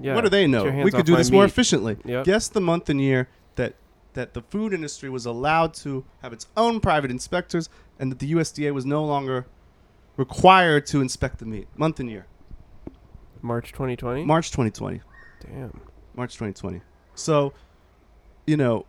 Yeah, 0.00 0.14
what 0.14 0.24
do 0.24 0.30
they 0.30 0.46
know? 0.46 0.64
We 0.64 0.90
could 0.90 1.04
do 1.04 1.16
this 1.16 1.30
more 1.30 1.44
efficiently. 1.44 1.98
Yep. 2.06 2.24
Guess 2.24 2.48
the 2.48 2.62
month 2.62 2.88
and 2.88 2.98
year 2.98 3.28
that 3.56 3.74
that 4.14 4.32
the 4.32 4.40
food 4.40 4.72
industry 4.72 5.10
was 5.10 5.26
allowed 5.26 5.74
to 5.74 6.06
have 6.22 6.32
its 6.32 6.46
own 6.56 6.80
private 6.80 7.10
inspectors 7.10 7.68
and 7.98 8.10
that 8.10 8.20
the 8.20 8.32
USDA 8.32 8.72
was 8.72 8.86
no 8.86 9.04
longer 9.04 9.44
required 10.16 10.86
to 10.86 11.02
inspect 11.02 11.40
the 11.40 11.44
meat. 11.44 11.68
Month 11.76 12.00
and 12.00 12.08
year. 12.08 12.24
March 13.42 13.72
2020. 13.72 14.24
March 14.24 14.50
2020. 14.50 15.02
Damn. 15.40 15.80
March 16.14 16.34
2020. 16.34 16.80
So, 17.14 17.52
you 18.46 18.56
know, 18.56 18.86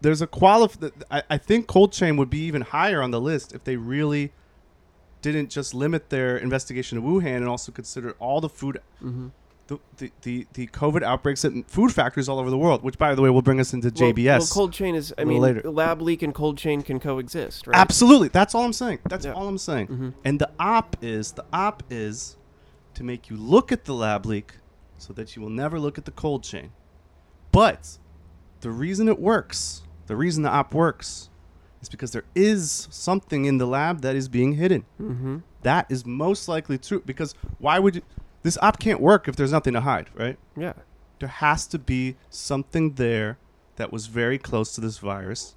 there's 0.00 0.22
a 0.22 0.26
qualif. 0.26 0.90
I, 1.10 1.22
I 1.30 1.38
think 1.38 1.66
cold 1.66 1.92
chain 1.92 2.16
would 2.16 2.30
be 2.30 2.40
even 2.44 2.62
higher 2.62 3.02
on 3.02 3.10
the 3.10 3.20
list 3.20 3.54
if 3.54 3.64
they 3.64 3.76
really 3.76 4.32
didn't 5.22 5.50
just 5.50 5.74
limit 5.74 6.08
their 6.10 6.36
investigation 6.38 6.96
to 7.00 7.02
Wuhan 7.06 7.36
and 7.36 7.48
also 7.48 7.70
consider 7.72 8.12
all 8.18 8.40
the 8.40 8.48
food, 8.48 8.80
Mm-hmm. 9.02 9.28
the, 9.66 9.78
the, 9.98 10.12
the, 10.22 10.46
the 10.54 10.66
COVID 10.68 11.02
outbreaks 11.02 11.44
at 11.44 11.52
food 11.68 11.92
factories 11.92 12.28
all 12.28 12.38
over 12.38 12.48
the 12.50 12.56
world, 12.58 12.82
which, 12.82 12.96
by 12.98 13.14
the 13.14 13.20
way, 13.22 13.28
will 13.30 13.42
bring 13.42 13.60
us 13.60 13.72
into 13.74 13.90
JBS. 13.90 14.38
Well, 14.38 14.46
cold 14.50 14.72
chain 14.72 14.94
is. 14.94 15.12
I 15.18 15.24
mean, 15.24 15.40
later. 15.40 15.62
lab 15.70 16.00
leak 16.00 16.22
and 16.22 16.34
cold 16.34 16.56
chain 16.56 16.80
can 16.82 16.98
coexist, 17.00 17.66
right? 17.66 17.76
Absolutely. 17.76 18.28
That's 18.28 18.54
all 18.54 18.64
I'm 18.64 18.72
saying. 18.72 19.00
That's 19.08 19.26
Yeah. 19.26 19.32
all 19.32 19.46
I'm 19.48 19.58
saying. 19.58 19.88
Mhm. 19.88 20.14
And 20.24 20.38
the 20.40 20.50
op 20.58 20.96
is 21.02 21.32
the 21.32 21.44
op 21.52 21.82
is 21.90 22.36
to 22.94 23.04
make 23.04 23.28
you 23.30 23.36
look 23.36 23.70
at 23.72 23.84
the 23.84 23.94
lab 23.94 24.24
leak 24.26 24.54
so 25.00 25.12
that 25.14 25.34
you 25.34 25.42
will 25.42 25.50
never 25.50 25.78
look 25.78 25.98
at 25.98 26.04
the 26.04 26.10
cold 26.10 26.42
chain. 26.44 26.72
But 27.52 27.98
the 28.60 28.70
reason 28.70 29.08
it 29.08 29.18
works, 29.18 29.82
the 30.06 30.16
reason 30.16 30.42
the 30.42 30.50
op 30.50 30.74
works, 30.74 31.30
is 31.80 31.88
because 31.88 32.12
there 32.12 32.24
is 32.34 32.86
something 32.90 33.44
in 33.46 33.58
the 33.58 33.66
lab 33.66 34.02
that 34.02 34.14
is 34.14 34.28
being 34.28 34.52
hidden. 34.52 34.84
Mm-hmm. 35.00 35.38
That 35.62 35.86
is 35.88 36.04
most 36.04 36.48
likely 36.48 36.78
true. 36.78 37.02
Because 37.04 37.34
why 37.58 37.78
would 37.78 37.96
you? 37.96 38.02
This 38.42 38.58
op 38.62 38.78
can't 38.78 39.00
work 39.00 39.28
if 39.28 39.36
there's 39.36 39.52
nothing 39.52 39.74
to 39.74 39.80
hide, 39.80 40.08
right? 40.14 40.38
Yeah. 40.56 40.74
There 41.18 41.28
has 41.28 41.66
to 41.68 41.78
be 41.78 42.16
something 42.30 42.94
there 42.94 43.38
that 43.76 43.92
was 43.92 44.06
very 44.06 44.38
close 44.38 44.74
to 44.74 44.80
this 44.80 44.98
virus. 44.98 45.54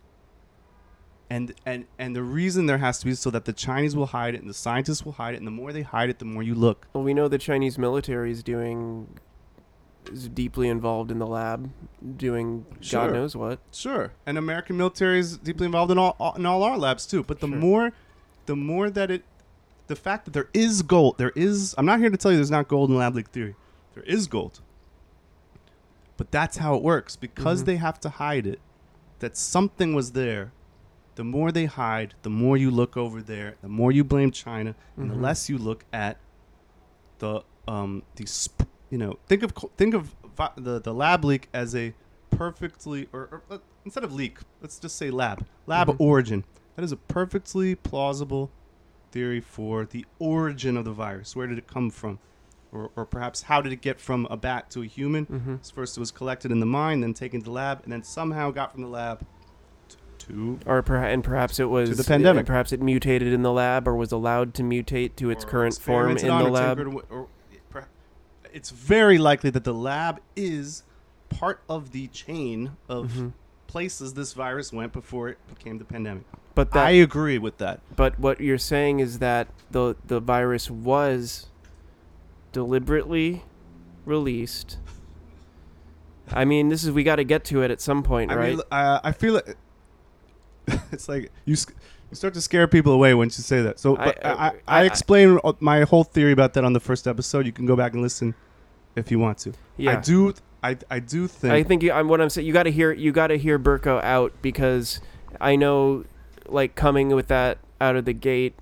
And, 1.29 1.53
and 1.65 1.85
and 1.97 2.15
the 2.15 2.21
reason 2.21 2.67
there 2.67 2.77
has 2.77 2.99
to 2.99 3.05
be 3.05 3.11
is 3.11 3.19
so 3.19 3.29
that 3.31 3.45
the 3.45 3.53
Chinese 3.53 3.95
will 3.95 4.07
hide 4.07 4.35
it 4.35 4.41
and 4.41 4.49
the 4.49 4.53
scientists 4.53 5.03
will 5.03 5.13
hide 5.13 5.33
it 5.33 5.37
and 5.37 5.47
the 5.47 5.51
more 5.51 5.73
they 5.73 5.81
hide 5.81 6.09
it 6.09 6.19
the 6.19 6.25
more 6.25 6.43
you 6.43 6.53
look. 6.53 6.87
Well, 6.93 7.03
we 7.03 7.13
know 7.13 7.27
the 7.27 7.37
Chinese 7.37 7.77
military 7.77 8.31
is 8.31 8.43
doing 8.43 9.19
is 10.11 10.27
deeply 10.29 10.67
involved 10.69 11.11
in 11.11 11.19
the 11.19 11.27
lab, 11.27 11.71
doing 12.17 12.65
Sure. 12.81 13.07
God 13.07 13.13
knows 13.13 13.35
what. 13.35 13.59
Sure. 13.71 14.11
And 14.25 14.37
American 14.37 14.77
military 14.77 15.19
is 15.19 15.37
deeply 15.37 15.65
involved 15.65 15.91
in 15.91 15.97
all, 15.97 16.15
all 16.19 16.33
in 16.35 16.45
all 16.45 16.63
our 16.63 16.77
labs 16.77 17.05
too. 17.05 17.23
But 17.23 17.39
the 17.39 17.47
Sure. 17.47 17.57
more 17.57 17.91
the 18.45 18.55
more 18.55 18.89
that 18.89 19.09
it 19.09 19.23
the 19.87 19.95
fact 19.95 20.25
that 20.25 20.31
there 20.31 20.49
is 20.53 20.81
gold, 20.81 21.17
there 21.17 21.31
is 21.35 21.75
I'm 21.77 21.85
not 21.85 21.99
here 21.99 22.09
to 22.09 22.17
tell 22.17 22.31
you 22.31 22.37
there's 22.37 22.51
not 22.51 22.67
gold 22.67 22.89
in 22.89 22.97
lab 22.97 23.15
leak 23.15 23.29
theory. 23.29 23.55
There 23.93 24.03
is 24.03 24.27
gold. 24.27 24.61
But 26.17 26.31
that's 26.31 26.57
how 26.57 26.75
it 26.75 26.83
works. 26.83 27.15
Because 27.15 27.63
Mhm. 27.63 27.65
they 27.65 27.75
have 27.77 27.99
to 28.01 28.09
hide 28.09 28.45
it, 28.47 28.59
that 29.19 29.35
something 29.37 29.93
was 29.93 30.11
there. 30.11 30.51
The 31.15 31.23
more 31.23 31.51
they 31.51 31.65
hide, 31.65 32.15
the 32.23 32.29
more 32.29 32.57
you 32.57 32.71
look 32.71 32.97
over 32.97 33.21
there, 33.21 33.55
the 33.61 33.67
more 33.69 33.91
you 33.91 34.03
blame 34.03 34.31
China, 34.31 34.75
and 34.97 35.09
Mhm. 35.09 35.13
the 35.13 35.19
less 35.19 35.49
you 35.49 35.57
look 35.57 35.85
at 35.93 36.17
the 37.19 37.41
um 37.67 38.03
the 38.15 38.25
sp- 38.27 38.67
you 38.93 38.99
know 38.99 39.17
think 39.27 39.41
of 39.41 39.51
think 39.75 39.95
of 39.95 40.15
the 40.55 40.79
the 40.79 40.93
lab 40.93 41.25
leak 41.25 41.49
as 41.51 41.75
a 41.75 41.93
perfectly 42.29 43.07
or, 43.11 43.21
or 43.31 43.41
uh, 43.49 43.57
instead 43.85 44.03
of 44.03 44.13
leak, 44.13 44.37
let's 44.61 44.77
just 44.77 44.95
say 44.95 45.09
lab 45.09 45.45
lab 45.65 45.87
Mhm. 45.87 45.95
origin. 45.99 46.43
That 46.75 46.83
is 46.83 46.91
a 46.91 46.97
perfectly 46.97 47.73
plausible 47.75 48.51
theory 49.11 49.39
for 49.41 49.85
the 49.85 50.05
origin 50.19 50.77
of 50.77 50.85
the 50.85 50.91
virus. 50.91 51.35
Where 51.35 51.47
did 51.47 51.57
it 51.57 51.67
come 51.67 51.89
from? 51.89 52.19
Or, 52.71 52.89
or 52.95 53.05
perhaps 53.05 53.43
how 53.43 53.61
did 53.61 53.71
it 53.71 53.81
get 53.81 53.99
from 53.99 54.27
a 54.31 54.37
bat 54.37 54.69
to 54.71 54.81
a 54.81 54.85
human? 54.87 55.25
Mm-hmm. 55.27 55.55
First, 55.75 55.97
it 55.97 55.99
was 55.99 56.09
collected 56.11 56.51
in 56.51 56.59
the 56.59 56.65
mine, 56.65 57.01
then 57.01 57.13
taken 57.13 57.39
to 57.41 57.45
the 57.45 57.51
lab, 57.51 57.81
and 57.83 57.91
then 57.93 58.01
somehow 58.03 58.49
got 58.51 58.71
from 58.73 58.81
the 58.81 58.87
lab 58.87 59.23
to 60.19 60.57
Or 60.65 60.81
perha- 60.81 61.13
and 61.13 61.23
perhaps 61.23 61.59
it 61.59 61.69
was 61.69 61.95
the 61.97 62.03
pandemic. 62.03 62.39
and 62.41 62.47
perhaps 62.47 62.71
it 62.71 62.81
mutated 62.81 63.31
in 63.33 63.43
the 63.43 63.51
lab 63.51 63.87
or 63.87 63.95
was 63.95 64.11
allowed 64.11 64.53
to 64.55 64.63
mutate 64.63 65.15
to 65.17 65.29
its 65.29 65.43
or 65.45 65.47
current 65.49 65.77
form 65.77 66.11
in 66.11 66.17
the 66.17 66.29
or 66.29 66.49
lab. 66.49 66.79
or 66.79 67.01
per- 67.01 67.25
it's 68.53 68.69
very 68.69 69.17
likely 69.17 69.49
that 69.49 69.63
the 69.63 69.73
lab 69.73 70.19
is 70.35 70.83
part 71.29 71.61
of 71.67 71.91
the 71.91 72.07
chain 72.07 72.71
of 72.87 73.11
Mhm. 73.11 73.33
places 73.67 74.13
this 74.13 74.33
virus 74.33 74.71
went 74.71 74.93
before 74.93 75.29
it 75.29 75.37
became 75.49 75.79
the 75.79 75.85
pandemic. 75.85 76.23
But 76.55 76.71
that 76.71 76.85
I 76.85 76.91
agree 76.91 77.39
with 77.39 77.57
that. 77.57 77.81
But 77.95 78.19
what 78.19 78.39
you're 78.39 78.59
saying 78.59 78.99
is 78.99 79.17
that 79.19 79.47
the 79.71 79.95
the 80.05 80.19
virus 80.19 80.69
was 80.69 81.47
deliberately 82.51 83.43
released. 84.05 84.77
I 86.31 86.45
mean, 86.45 86.69
this 86.69 86.83
is 86.83 86.91
we 86.91 87.03
got 87.03 87.17
to 87.17 87.23
get 87.23 87.43
to 87.45 87.61
it 87.63 87.71
at 87.71 87.81
some 87.81 88.03
point, 88.03 88.31
I 88.31 88.35
right? 88.35 88.49
mean, 88.51 88.61
uh, 88.71 88.99
I 89.03 89.11
feel 89.11 89.33
like 89.33 89.57
it's 90.91 91.09
like 91.09 91.31
you 91.45 91.55
you 92.13 92.15
start 92.15 92.33
to 92.35 92.41
scare 92.41 92.67
people 92.67 92.93
away 92.93 93.13
once 93.13 93.37
you 93.37 93.43
say 93.43 93.61
that. 93.63 93.79
So 93.79 93.97
I- 93.97 94.03
I, 94.09 94.13
I, 94.23 94.33
I- 94.67 94.89
I- 94.89 94.89
uh, 95.43 95.53
my 95.59 95.81
whole 95.81 96.03
theory 96.03 96.31
about 96.31 96.53
that 96.53 96.63
on 96.63 96.73
the 96.73 96.79
first 96.79 97.07
episode. 97.07 97.45
You 97.45 97.51
can 97.51 97.65
go 97.65 97.75
back 97.75 97.93
and 97.93 98.01
listen 98.01 98.35
if 98.95 99.09
you 99.11 99.19
want 99.19 99.37
to. 99.39 99.53
yeah. 99.77 99.97
I 99.97 100.01
do. 100.01 100.33
I, 100.63 100.77
I 100.89 100.99
do 100.99 101.27
think. 101.27 101.53
I 101.53 101.63
think 101.63 101.83
you, 101.83 101.91
I'm 101.91 102.07
what 102.07 102.21
I'm 102.21 102.29
saying. 102.29 102.47
You 102.47 102.53
got 102.53 102.63
to 102.63 102.71
hear 102.71 102.91
you 102.93 103.11
got 103.11 103.27
to 103.27 103.37
hear 103.37 103.59
Burko 103.59 104.01
out 104.03 104.31
because 104.41 105.01
I 105.41 105.55
know, 105.57 106.05
like 106.47 106.75
coming 106.75 107.09
with 107.09 107.27
that 107.27 107.57
out 107.81 107.95
of 107.97 108.05
the 108.05 108.13
gate 108.13 108.53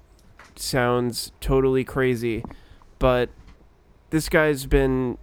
sounds 0.55 1.31
totally 1.41 1.83
crazy, 1.83 2.43
but 2.97 3.29
this 4.09 4.29
guy's 4.29 4.65
been 4.65 5.17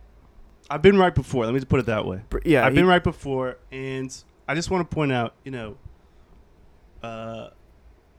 I've 0.71 0.83
been 0.83 0.99
right 0.99 1.15
before. 1.15 1.47
Let 1.47 1.53
me 1.55 1.59
just 1.61 1.69
put 1.69 1.81
it 1.81 1.87
that 1.87 2.05
way. 2.07 2.21
yeah. 2.45 2.65
I've 2.65 2.73
he- 2.75 2.79
been 2.79 2.87
right 2.87 3.03
before, 3.03 3.57
and 3.73 4.15
I 4.47 4.55
just 4.55 4.71
want 4.71 4.89
to 4.89 4.95
point 4.95 5.11
out, 5.13 5.35
you 5.45 5.51
know, 5.51 5.77
uh, 7.03 7.49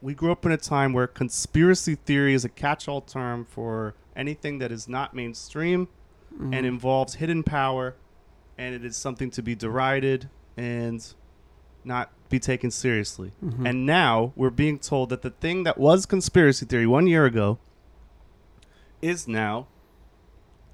we 0.02 0.14
grew 0.14 0.32
up 0.32 0.45
in 0.45 0.52
a 0.52 0.58
time 0.58 0.93
where 0.93 1.08
conspiracy 1.08 1.95
theory 1.95 2.34
is 2.34 2.45
a 2.45 2.50
catch-all 2.50 3.02
term 3.02 3.45
for 3.45 3.95
anything 4.16 4.60
that 4.60 4.72
is 4.72 4.88
not 4.88 5.14
mainstream 5.14 5.88
Mhm. 6.38 6.56
and 6.56 6.66
involves 6.66 7.16
hidden 7.16 7.43
power, 7.43 7.95
and 8.58 8.74
it 8.76 8.86
is 8.86 8.95
something 8.95 9.30
to 9.32 9.41
be 9.41 9.56
derided 9.56 10.30
and 10.56 11.14
not 11.84 12.12
be 12.30 12.39
taken 12.39 12.70
seriously. 12.72 13.32
Mhm. 13.43 13.68
And 13.68 13.86
now 13.86 14.34
we're 14.36 14.50
being 14.50 14.78
told 14.80 15.10
that 15.10 15.22
the 15.22 15.32
thing 15.32 15.64
that 15.64 15.78
was 15.78 16.06
conspiracy 16.06 16.66
theory 16.66 16.86
one 16.86 17.08
year 17.08 17.26
ago 17.26 17.58
is 19.02 19.28
now 19.28 19.68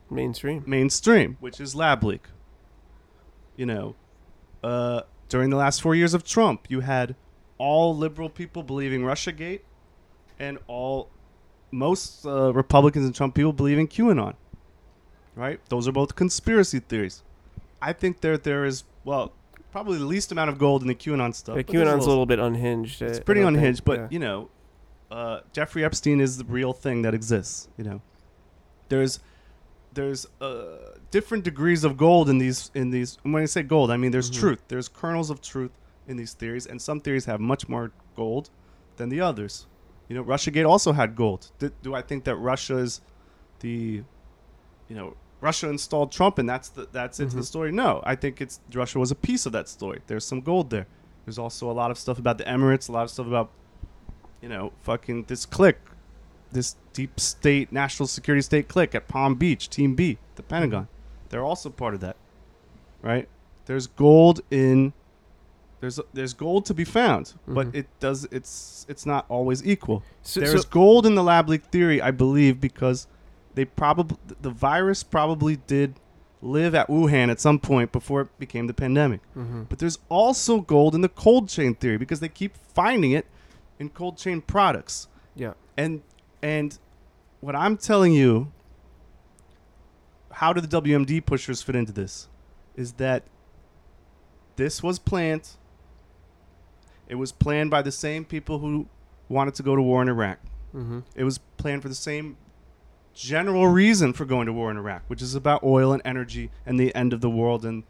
mainstream. 0.10 0.64
mainstream, 0.66 1.38
which 1.40 1.60
is 1.60 1.76
lab 1.76 2.04
leak. 2.04 2.24
You 3.56 3.66
know, 3.68 3.96
uh, 4.64 5.02
during 5.30 5.50
the 5.50 5.56
last 5.58 5.82
four 5.82 5.96
years 5.96 6.14
of 6.14 6.24
Trump, 6.24 6.66
you 6.70 6.82
had 6.82 7.16
all 7.58 7.96
liberal 7.96 8.30
people 8.30 8.64
believing 8.64 9.02
RussiaGate, 9.02 9.62
and 10.40 10.58
all 10.68 11.10
most 11.72 12.26
uh, 12.26 12.54
Republicans 12.54 13.06
and 13.06 13.16
Trump 13.16 13.36
people 13.36 13.54
believing 13.54 13.88
QAnon. 13.88 14.36
Right? 15.36 15.60
Those 15.70 15.88
are 15.88 15.92
both 15.92 16.16
conspiracy 16.16 16.80
theories. 16.80 17.24
I 17.82 17.92
think 17.94 18.22
there 18.22 18.38
there 18.38 18.66
is 18.66 18.84
well 19.04 19.34
probably 19.72 19.98
the 19.98 20.06
least 20.06 20.32
amount 20.32 20.50
of 20.50 20.58
gold 20.58 20.82
in 20.82 20.88
the 20.88 20.96
QAnon 20.96 21.36
stuff. 21.36 21.58
Yeah, 21.58 21.64
QAnon's 21.64 22.06
a 22.06 22.10
little 22.10 22.26
bit 22.26 22.40
unhinged. 22.40 23.02
it's 23.02 23.20
I 23.20 23.22
pretty 23.24 23.42
don't 23.42 23.54
think, 23.54 23.58
unhinged, 23.58 23.84
but 23.86 24.00
yeah. 24.00 24.08
you 24.10 24.20
know, 24.20 24.50
uh, 25.12 25.42
Jeffrey 25.52 25.84
Epstein 25.84 26.22
is 26.22 26.38
the 26.38 26.46
real 26.46 26.72
thing 26.72 27.02
that 27.02 27.14
exists. 27.14 27.68
You 27.78 27.84
know, 27.84 28.02
there's 28.90 29.20
there's 29.94 30.26
uh, 30.42 30.98
different 31.12 31.44
degrees 31.44 31.84
of 31.84 31.98
gold 31.98 32.30
in 32.30 32.38
these 32.38 32.72
in 32.74 32.92
these. 32.92 33.18
and 33.24 33.34
When 33.34 33.44
I 33.44 33.46
say 33.46 33.64
gold, 33.64 33.92
I 33.92 33.98
mean 33.98 34.12
there's 34.12 34.32
Mhm. 34.32 34.40
truth. 34.40 34.60
There's 34.70 34.88
kernels 34.88 35.30
of 35.30 35.42
truth 35.42 35.72
in 36.08 36.18
these 36.18 36.34
theories, 36.34 36.66
and 36.66 36.82
some 36.82 37.00
theories 37.00 37.26
have 37.26 37.40
much 37.40 37.68
more 37.68 37.92
gold 38.16 38.50
than 38.98 39.10
the 39.10 39.22
others. 39.22 39.68
You 40.08 40.16
know, 40.16 40.24
RussiaGate 40.24 40.68
also 40.68 40.94
had 40.94 41.16
gold. 41.16 41.52
Do, 41.60 41.72
do 41.82 41.96
I 41.96 42.02
think 42.02 42.26
that 42.26 42.36
Russia 42.36 42.78
is 42.78 43.02
the, 43.60 44.04
you 44.88 44.96
know, 44.96 45.16
Russia 45.42 45.70
installed 45.70 46.12
Trump 46.12 46.40
and 46.40 46.48
that's 46.48 46.70
the 46.70 46.88
that's 46.92 47.20
it 47.20 47.26
to 47.26 47.30
the 47.30 47.36
mm-hmm. 47.38 47.46
story? 47.46 47.72
No, 47.72 48.02
I 48.06 48.16
think 48.16 48.42
it's 48.42 48.60
Russia 48.74 49.00
was 49.00 49.12
a 49.12 49.16
piece 49.16 49.46
of 49.46 49.52
that 49.54 49.68
story. 49.68 50.02
There's 50.08 50.26
some 50.26 50.42
gold 50.42 50.70
there. 50.70 50.88
There's 51.26 51.40
also 51.40 51.70
a 51.70 51.74
lot 51.74 51.92
of 51.92 51.98
stuff 51.98 52.20
about 52.20 52.38
the 52.38 52.44
Emirates, 52.44 52.88
a 52.88 52.92
lot 52.92 53.04
of 53.04 53.10
stuff 53.10 53.26
about, 53.26 53.50
you 54.42 54.50
know, 54.50 54.74
fucking 54.84 55.24
this 55.24 55.46
clique, 55.46 55.80
this 56.52 56.76
deep 56.94 57.20
state, 57.20 57.72
national 57.72 58.08
security 58.08 58.44
state 58.44 58.68
clique 58.68 58.94
at 58.94 59.08
Palm 59.08 59.36
Beach, 59.36 59.70
Team 59.70 59.96
B, 59.96 60.20
the 60.36 60.44
Pentagon. 60.44 60.84
Mm-hmm. 60.84 61.30
They're 61.30 61.44
also 61.44 61.72
part 61.72 61.96
of 61.96 62.00
that, 62.02 62.16
right? 63.02 63.28
There's 63.66 63.88
gold 63.88 64.42
in. 64.52 64.94
There's 65.82 66.00
there's 66.14 66.34
gold 66.34 66.66
to 66.68 66.74
be 66.74 66.84
found, 66.86 67.34
but 67.48 67.68
Mhm. 67.72 67.76
it 67.76 67.88
does 68.00 68.26
it's 68.32 68.86
it's 68.90 69.06
not 69.06 69.26
always 69.30 69.66
equal. 69.66 70.04
So, 70.22 70.40
There's 70.40 70.64
so- 70.64 70.70
gold 70.70 71.06
in 71.06 71.16
the 71.16 71.24
lab 71.24 71.50
leak 71.50 71.64
theory, 71.66 72.02
I 72.02 72.12
believe, 72.12 72.60
because 72.62 73.08
they 73.54 73.66
probably 73.66 74.18
the 74.42 74.50
virus 74.50 75.04
probably 75.04 75.58
did 75.58 75.96
live 76.42 76.76
at 76.76 76.88
Wuhan 76.88 77.30
at 77.30 77.40
some 77.40 77.60
point 77.60 77.92
before 77.92 78.22
it 78.22 78.40
became 78.40 78.68
the 78.68 78.74
pandemic. 78.74 79.20
Mhm. 79.36 79.68
But 79.70 79.80
there's 79.80 79.98
also 80.10 80.62
gold 80.62 80.94
in 80.96 81.02
the 81.02 81.10
cold 81.10 81.50
chain 81.50 81.76
theory 81.76 81.98
because 81.98 82.20
they 82.20 82.30
keep 82.30 82.56
finding 82.74 83.12
it 83.12 83.26
in 83.80 83.90
cold 83.90 84.18
chain 84.18 84.42
products. 84.42 85.08
yeah. 85.36 85.54
And 85.78 86.02
and 86.42 86.78
what 87.42 87.56
I'm 87.56 87.76
telling 87.78 88.14
you, 88.14 88.52
how 90.32 90.54
do 90.54 90.62
the 90.62 90.68
WMD 90.68 91.22
pushers 91.26 91.62
fit 91.62 91.76
into 91.76 91.92
this? 91.92 92.28
Is 92.76 92.94
that 92.94 93.24
this 94.56 94.82
was 94.84 95.00
planned. 95.00 95.50
It 97.08 97.16
was 97.16 97.32
planned 97.32 97.70
by 97.72 97.82
the 97.82 97.92
same 97.92 98.26
people 98.26 98.60
who 98.60 98.88
wanted 99.30 99.56
to 99.56 99.64
go 99.64 99.76
to 99.76 99.82
war 99.82 100.02
in 100.02 100.10
Iraq. 100.10 100.40
Mm-hmm. 100.76 101.00
It 101.16 101.24
was 101.24 101.38
planned 101.58 101.82
for 101.82 101.90
the 101.90 101.96
same 101.96 102.38
general 103.14 103.68
reason 103.68 104.12
for 104.14 104.26
going 104.26 104.46
to 104.46 104.54
war 104.54 104.70
in 104.72 104.78
Iraq, 104.78 105.04
which 105.08 105.22
is 105.22 105.36
about 105.36 105.64
oil 105.64 105.94
and 105.94 106.02
energy 106.04 106.52
and 106.66 106.80
the 106.80 106.94
end 106.96 107.14
of 107.14 107.22
the 107.22 107.30
world 107.30 107.66
and 107.66 107.84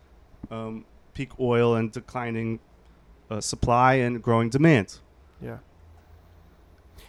um, 0.52 0.86
peak 1.14 1.32
oil 1.40 1.76
and 1.76 1.92
declining 1.92 2.60
uh, 3.32 3.42
supply 3.42 3.96
and 3.96 4.22
growing 4.22 4.50
demand. 4.50 5.00
Yeah. 5.42 5.58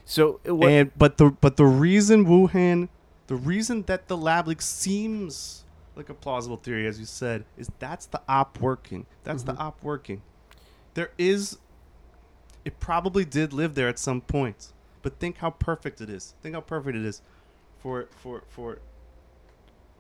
So 0.05 0.41
uh, 0.49 0.55
what? 0.55 0.71
And 0.71 0.91
but 0.97 1.19
the 1.19 1.31
but 1.31 1.57
the 1.57 1.67
reason 1.67 2.25
Wuhan, 2.27 2.89
the 3.27 3.37
reason 3.37 3.83
that 3.83 4.09
the 4.09 4.17
lab 4.17 4.47
leak 4.49 4.63
seems 4.63 5.65
like 5.95 6.09
a 6.09 6.15
plausible 6.15 6.57
theory, 6.57 6.87
as 6.87 6.99
you 6.99 7.07
said, 7.07 7.45
is 7.57 7.71
that's 7.79 8.07
the 8.07 8.21
op 8.29 8.61
working. 8.61 9.07
That's 9.25 9.43
Mhm. 9.43 9.47
the 9.47 9.57
op 9.57 9.83
working. 9.83 10.23
There 10.95 11.11
is. 11.19 11.59
It 12.67 12.81
probably 12.81 13.25
did 13.25 13.53
live 13.53 13.77
there 13.77 13.89
at 13.89 13.97
some 13.99 14.21
point, 14.21 14.73
but 15.01 15.19
think 15.21 15.39
how 15.39 15.51
perfect 15.51 16.01
it 16.01 16.11
is. 16.11 16.35
Think 16.43 16.57
how 16.57 16.61
perfect 16.61 16.97
it 16.97 17.05
is, 17.05 17.23
for 17.79 18.09
for 18.11 18.43
for. 18.49 18.79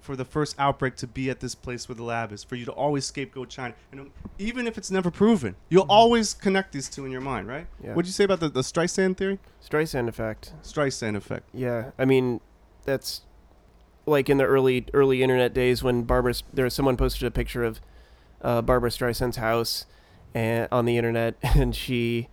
For 0.00 0.14
the 0.14 0.24
first 0.24 0.54
outbreak 0.56 0.94
to 0.98 1.08
be 1.08 1.30
at 1.30 1.40
this 1.40 1.56
place 1.56 1.88
where 1.88 1.96
the 1.96 2.04
lab 2.04 2.30
is, 2.30 2.44
for 2.44 2.54
you 2.54 2.64
to 2.66 2.70
always 2.70 3.04
scapegoat 3.04 3.48
China, 3.48 3.74
and 3.90 4.00
um, 4.02 4.10
even 4.38 4.68
if 4.68 4.78
it's 4.78 4.88
never 4.88 5.10
proven, 5.10 5.56
you'll 5.68 5.84
Mhm. 5.84 5.90
always 5.90 6.32
connect 6.32 6.70
these 6.72 6.88
two 6.88 7.04
in 7.04 7.10
your 7.10 7.20
mind, 7.20 7.48
right? 7.48 7.66
Yeah. 7.82 7.92
What'd 7.92 8.06
you 8.06 8.12
say 8.12 8.22
about 8.22 8.38
the, 8.38 8.48
the 8.48 8.60
Streisand 8.60 9.16
theory? 9.16 9.40
Streisand 9.60 10.06
effect. 10.06 10.52
Streisand 10.62 11.16
effect. 11.16 11.48
Yeah, 11.52 11.90
I 11.98 12.04
mean, 12.04 12.40
that's 12.84 13.22
like 14.06 14.28
in 14.30 14.36
the 14.38 14.44
early 14.44 14.86
early 14.94 15.24
internet 15.24 15.52
days 15.52 15.82
when 15.82 16.04
Barbra 16.04 16.34
there 16.54 16.64
was 16.66 16.74
someone 16.74 16.96
posted 16.96 17.24
a 17.26 17.30
picture 17.32 17.64
of 17.64 17.80
uh, 18.42 18.62
Barbra 18.62 18.90
Streisand's 18.90 19.38
house 19.38 19.86
and 20.34 20.68
on 20.70 20.84
the 20.84 20.96
internet, 20.98 21.34
and 21.42 21.74
she 21.74 22.28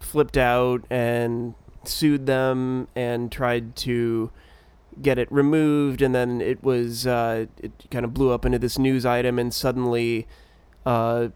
flipped 0.00 0.36
out 0.36 0.84
and 0.90 1.54
sued 1.84 2.26
them 2.26 2.88
and 2.94 3.30
tried 3.32 3.76
to 3.76 4.30
get 5.00 5.18
it 5.18 5.30
removed, 5.30 6.02
and 6.02 6.14
then 6.14 6.40
it 6.40 6.62
was 6.62 7.06
uh, 7.06 7.46
it 7.62 7.72
kind 7.90 8.04
of 8.04 8.12
blew 8.14 8.30
up 8.30 8.44
into 8.44 8.58
this 8.58 8.78
news 8.78 9.06
item, 9.06 9.38
and 9.38 9.52
suddenly, 9.54 10.26
uh, 10.84 11.28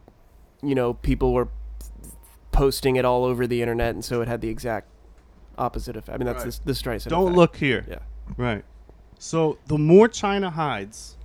you 0.63 0.75
know, 0.75 0.95
people 0.95 1.33
were 1.33 1.49
posting 2.51 2.97
it 2.97 3.05
all 3.05 3.25
over 3.25 3.47
the 3.47 3.63
internet, 3.63 3.95
and 3.95 4.05
so 4.05 4.21
it 4.21 4.29
had 4.29 4.41
the 4.41 4.49
exact 4.49 4.89
opposite 5.59 5.97
effect. 5.97 6.15
I 6.15 6.19
mean, 6.19 6.27
that's 6.27 6.45
Right. 6.45 6.53
the, 6.65 6.73
the 6.73 6.73
Streisand. 6.73 7.09
Don't 7.11 7.25
effect. 7.25 7.37
look 7.37 7.57
here. 7.57 7.85
Yeah. 7.89 7.99
Right. 8.37 8.65
So 9.19 9.59
the 9.67 9.79
more 9.79 10.09
China 10.09 10.51
hides, 10.51 11.17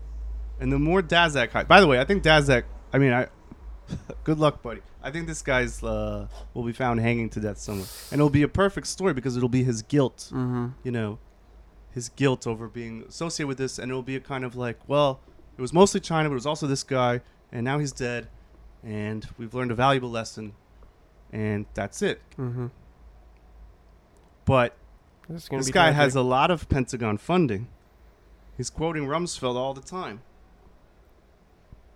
and 0.60 0.72
the 0.72 0.80
more 0.80 1.02
Daszak 1.02 1.50
hides. 1.52 1.68
By 1.68 1.82
the 1.82 1.88
way, 1.88 2.00
I 2.00 2.06
think 2.06 2.24
Daszak. 2.24 2.64
I 2.94 2.98
mean, 3.00 3.14
I. 3.14 3.28
good 4.24 4.38
luck, 4.38 4.62
buddy. 4.62 4.82
I 5.08 5.12
think 5.12 5.26
this 5.26 5.42
guy's 5.42 5.82
uh, 5.82 6.28
will 6.54 6.64
be 6.66 6.74
found 6.74 7.00
hanging 7.00 7.30
to 7.30 7.40
death 7.40 7.60
somewhere, 7.60 7.88
and 8.12 8.20
it'll 8.20 8.30
be 8.30 8.44
a 8.44 8.48
perfect 8.50 8.88
story 8.88 9.14
because 9.14 9.38
it'll 9.38 9.48
be 9.48 9.64
his 9.64 9.82
guilt. 9.82 10.30
Mm-hmm. 10.34 10.68
You 10.84 10.92
know, 10.92 11.20
his 11.92 12.10
guilt 12.10 12.46
over 12.46 12.68
being 12.68 13.06
associated 13.08 13.48
with 13.48 13.58
this, 13.58 13.80
and 13.80 13.90
it'll 13.90 14.04
be 14.04 14.18
a 14.18 14.20
kind 14.20 14.44
of 14.44 14.58
like, 14.58 14.78
well, 14.86 15.22
it 15.58 15.62
was 15.62 15.72
mostly 15.72 16.02
China, 16.02 16.28
but 16.28 16.34
it 16.34 16.36
was 16.36 16.46
also 16.46 16.68
this 16.68 16.84
guy, 16.84 17.22
and 17.54 17.64
now 17.64 17.80
he's 17.80 17.94
dead, 17.94 18.28
and 18.84 19.26
we've 19.38 19.54
learned 19.54 19.72
a 19.72 19.76
valuable 19.76 20.12
lesson, 20.12 20.54
and 21.32 21.66
that's 21.74 22.02
it. 22.02 22.20
Mm-hmm. 22.38 22.68
But 24.44 24.76
This, 25.30 25.48
this 25.48 25.72
guy 25.72 25.92
has 25.92 26.16
a 26.16 26.22
lot 26.22 26.52
of 26.52 26.68
Pentagon 26.68 27.18
funding. 27.18 27.70
He's 28.58 28.70
quoting 28.70 29.06
Rumsfeld 29.06 29.56
all 29.56 29.74
the 29.74 29.82
time. 29.82 30.22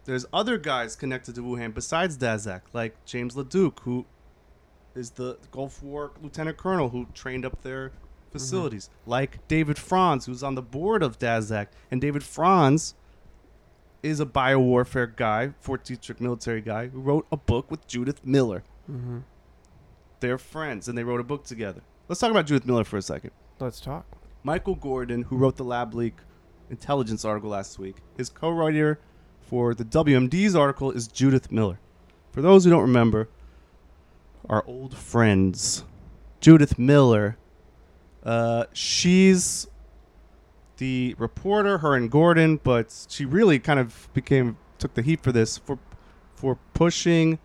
There's 0.05 0.25
other 0.33 0.57
guys 0.57 0.95
connected 0.95 1.35
to 1.35 1.41
Wuhan 1.41 1.73
besides 1.73 2.17
Daszak, 2.17 2.61
like 2.73 3.03
James 3.05 3.35
LeDuc, 3.35 3.81
who 3.81 4.05
is 4.95 5.11
the 5.11 5.37
Gulf 5.51 5.81
War 5.83 6.11
lieutenant 6.21 6.57
colonel 6.57 6.89
who 6.89 7.07
trained 7.13 7.45
up 7.45 7.61
their 7.61 7.91
facilities, 8.31 8.89
like 9.05 9.47
David 9.47 9.77
Franz, 9.77 10.25
who's 10.25 10.41
on 10.43 10.55
the 10.55 10.61
board 10.61 11.03
of 11.03 11.19
Daszak. 11.19 11.67
And 11.91 12.01
David 12.01 12.23
Franz 12.23 12.95
is 14.01 14.19
a 14.19 14.25
biowarfare 14.25 15.15
guy, 15.15 15.53
Fort 15.59 15.83
Detrick 15.83 16.19
military 16.19 16.61
guy, 16.61 16.87
who 16.87 16.99
wrote 16.99 17.27
a 17.31 17.37
book 17.37 17.69
with 17.69 17.85
Judith 17.87 18.25
Miller. 18.25 18.63
Mm-hmm. 18.89 19.19
They're 20.19 20.37
friends, 20.37 20.87
and 20.87 20.97
they 20.97 21.03
wrote 21.03 21.19
a 21.19 21.23
book 21.23 21.43
together. 21.43 21.81
Let's 22.07 22.19
talk 22.19 22.31
about 22.31 22.47
Judith 22.47 22.65
Miller 22.65 22.83
for 22.83 22.97
a 22.97 23.01
second. 23.01 23.31
Let's 23.59 23.79
talk. 23.79 24.05
Michael 24.43 24.75
Gordon, 24.75 25.23
who 25.23 25.37
wrote 25.37 25.57
the 25.57 25.63
Lab 25.63 25.93
Leak 25.93 26.15
intelligence 26.69 27.23
article 27.23 27.51
last 27.51 27.77
week, 27.77 27.97
his 28.17 28.29
co-writer 28.29 28.99
for 29.51 29.73
the 29.73 29.83
WMD's 29.83 30.55
article 30.55 30.91
is 30.91 31.09
Judith 31.09 31.51
Miller. 31.51 31.77
For 32.31 32.41
those 32.41 32.63
who 32.63 32.69
don't 32.69 32.83
remember, 32.83 33.27
our 34.47 34.63
old 34.65 34.95
friends, 34.95 35.83
Judith 36.39 36.79
Miller, 36.79 37.37
uh, 38.23 38.63
she's 38.71 39.67
the 40.77 41.15
reporter, 41.17 41.79
her 41.79 41.95
and 41.95 42.09
Gordon, 42.09 42.61
but 42.63 43.07
she 43.09 43.25
really 43.25 43.59
kind 43.59 43.77
of 43.77 44.07
became 44.13 44.55
took 44.79 44.93
the 44.93 45.01
heat 45.01 45.21
for 45.21 45.33
this 45.33 45.57
for 45.57 45.77
for 46.33 46.57
pushing 46.73 47.37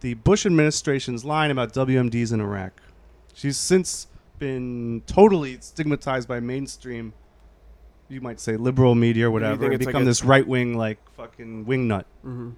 the 0.00 0.14
Bush 0.14 0.46
administration's 0.46 1.26
line 1.26 1.50
about 1.50 1.74
WMDs 1.74 2.32
in 2.32 2.40
Iraq. 2.40 2.80
She's 3.34 3.58
since 3.58 4.06
been 4.38 5.02
totally 5.06 5.58
stigmatized 5.60 6.26
by 6.26 6.40
mainstream, 6.40 7.12
you 8.10 8.20
might 8.20 8.40
say 8.40 8.56
liberal 8.56 8.94
media 8.94 9.28
or 9.28 9.30
whatever, 9.30 9.64
and 9.64 9.74
it's 9.74 9.84
like 9.84 9.94
become 9.94 10.04
this 10.04 10.24
right 10.24 10.46
wing 10.46 10.76
like 10.76 10.98
fucking 11.16 11.64
wingnut. 11.64 12.04
Mm-hmm. 12.24 12.50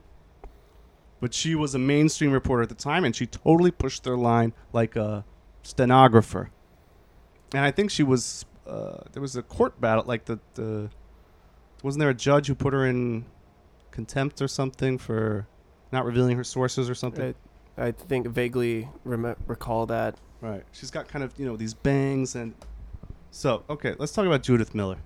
But 1.21 1.35
she 1.35 1.55
was 1.55 1.75
a 1.75 1.79
mainstream 1.79 2.33
reporter 2.33 2.63
at 2.63 2.69
the 2.69 2.75
time, 2.75 3.05
and 3.05 3.15
she 3.15 3.27
totally 3.27 3.71
pushed 3.71 4.05
their 4.05 4.17
line 4.17 4.53
like 4.73 4.97
a 4.97 5.25
stenographer. 5.63 6.51
And 7.55 7.65
I 7.65 7.71
think 7.71 7.91
she 7.91 8.03
was 8.03 8.45
uh, 8.67 9.03
there 9.13 9.23
was 9.23 9.37
a 9.37 9.43
court 9.43 9.81
battle, 9.81 10.05
like 10.07 10.25
the 10.25 10.41
the 10.55 10.91
wasn't 11.83 12.01
there 12.01 12.11
a 12.11 12.15
judge 12.15 12.47
who 12.47 12.55
put 12.55 12.73
her 12.73 12.87
in 12.87 13.27
contempt 13.91 14.41
or 14.41 14.49
something 14.49 14.99
for 14.99 15.47
not 15.93 16.05
revealing 16.05 16.37
her 16.37 16.45
sources 16.45 16.89
or 16.89 16.95
something? 16.95 17.35
I, 17.77 17.87
I 17.87 17.91
think 17.93 18.27
vaguely 18.27 18.89
rem- 19.05 19.37
recall 19.47 19.87
that. 19.87 20.17
Right. 20.41 20.65
She's 20.73 20.91
got 20.91 21.07
kind 21.07 21.25
of, 21.25 21.33
you 21.39 21.47
know, 21.47 21.57
these 21.57 21.75
bangs 21.75 22.35
and 22.35 22.55
so, 23.31 23.65
okay, 23.71 23.95
let's 23.99 24.13
talk 24.13 24.27
about 24.27 24.43
Judith 24.43 24.75
Miller. 24.75 24.99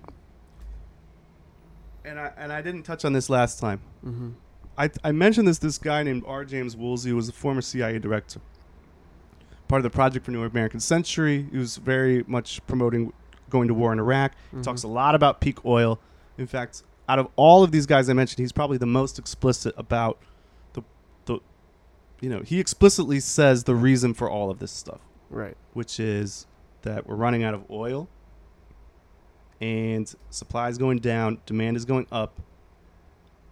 And 2.07 2.19
I 2.19 2.31
and 2.37 2.53
I 2.53 2.61
didn't 2.61 2.83
touch 2.83 3.03
on 3.05 3.13
this 3.13 3.29
last 3.29 3.59
time. 3.59 3.81
Mm-hmm. 4.05 4.29
I 4.77 4.89
I 5.03 5.11
mentioned 5.11 5.47
this 5.47 5.57
this 5.59 5.77
guy 5.77 6.03
named 6.03 6.23
R. 6.25 6.45
James 6.45 6.75
Woolsey 6.75 7.09
who 7.09 7.15
was 7.15 7.27
a 7.29 7.33
former 7.33 7.61
CIA 7.61 7.99
director. 7.99 8.39
Part 9.67 9.79
of 9.79 9.83
the 9.83 9.89
Project 9.89 10.23
for 10.25 10.31
New 10.31 10.43
American 10.43 10.79
Century. 10.79 11.45
He 11.51 11.57
was 11.57 11.77
very 11.77 12.23
much 12.27 12.65
promoting 12.67 13.11
going 13.49 13.67
to 13.67 13.73
war 13.73 13.91
in 13.91 13.99
Iraq. 13.99 14.33
He 14.55 14.61
talks 14.61 14.83
a 14.83 14.87
lot 14.87 15.13
about 15.15 15.41
peak 15.41 15.65
oil. 15.65 15.99
In 16.37 16.47
fact, 16.47 16.83
out 17.09 17.19
of 17.19 17.27
all 17.35 17.63
of 17.63 17.71
these 17.71 17.85
guys 17.85 18.09
I 18.09 18.13
mentioned, 18.13 18.39
he's 18.39 18.51
probably 18.53 18.77
the 18.77 18.85
most 18.85 19.19
explicit 19.19 19.73
about 19.77 20.19
the 20.73 20.83
the 21.25 21.39
you 22.21 22.29
know, 22.29 22.39
he 22.41 22.59
explicitly 22.59 23.19
says 23.19 23.65
the 23.65 23.75
reason 23.75 24.13
for 24.13 24.29
all 24.29 24.49
of 24.49 24.59
this 24.59 24.71
stuff 24.71 24.99
Right. 25.29 25.57
which 25.73 25.99
is 25.99 26.47
that 26.83 27.05
we're 27.05 27.15
running 27.15 27.43
out 27.43 27.53
of 27.53 27.69
oil 27.69 28.07
and 29.61 30.13
supply 30.29 30.69
is 30.69 30.77
going 30.77 30.99
down, 30.99 31.39
demand 31.45 31.77
is 31.77 31.85
going 31.85 32.07
up, 32.11 32.39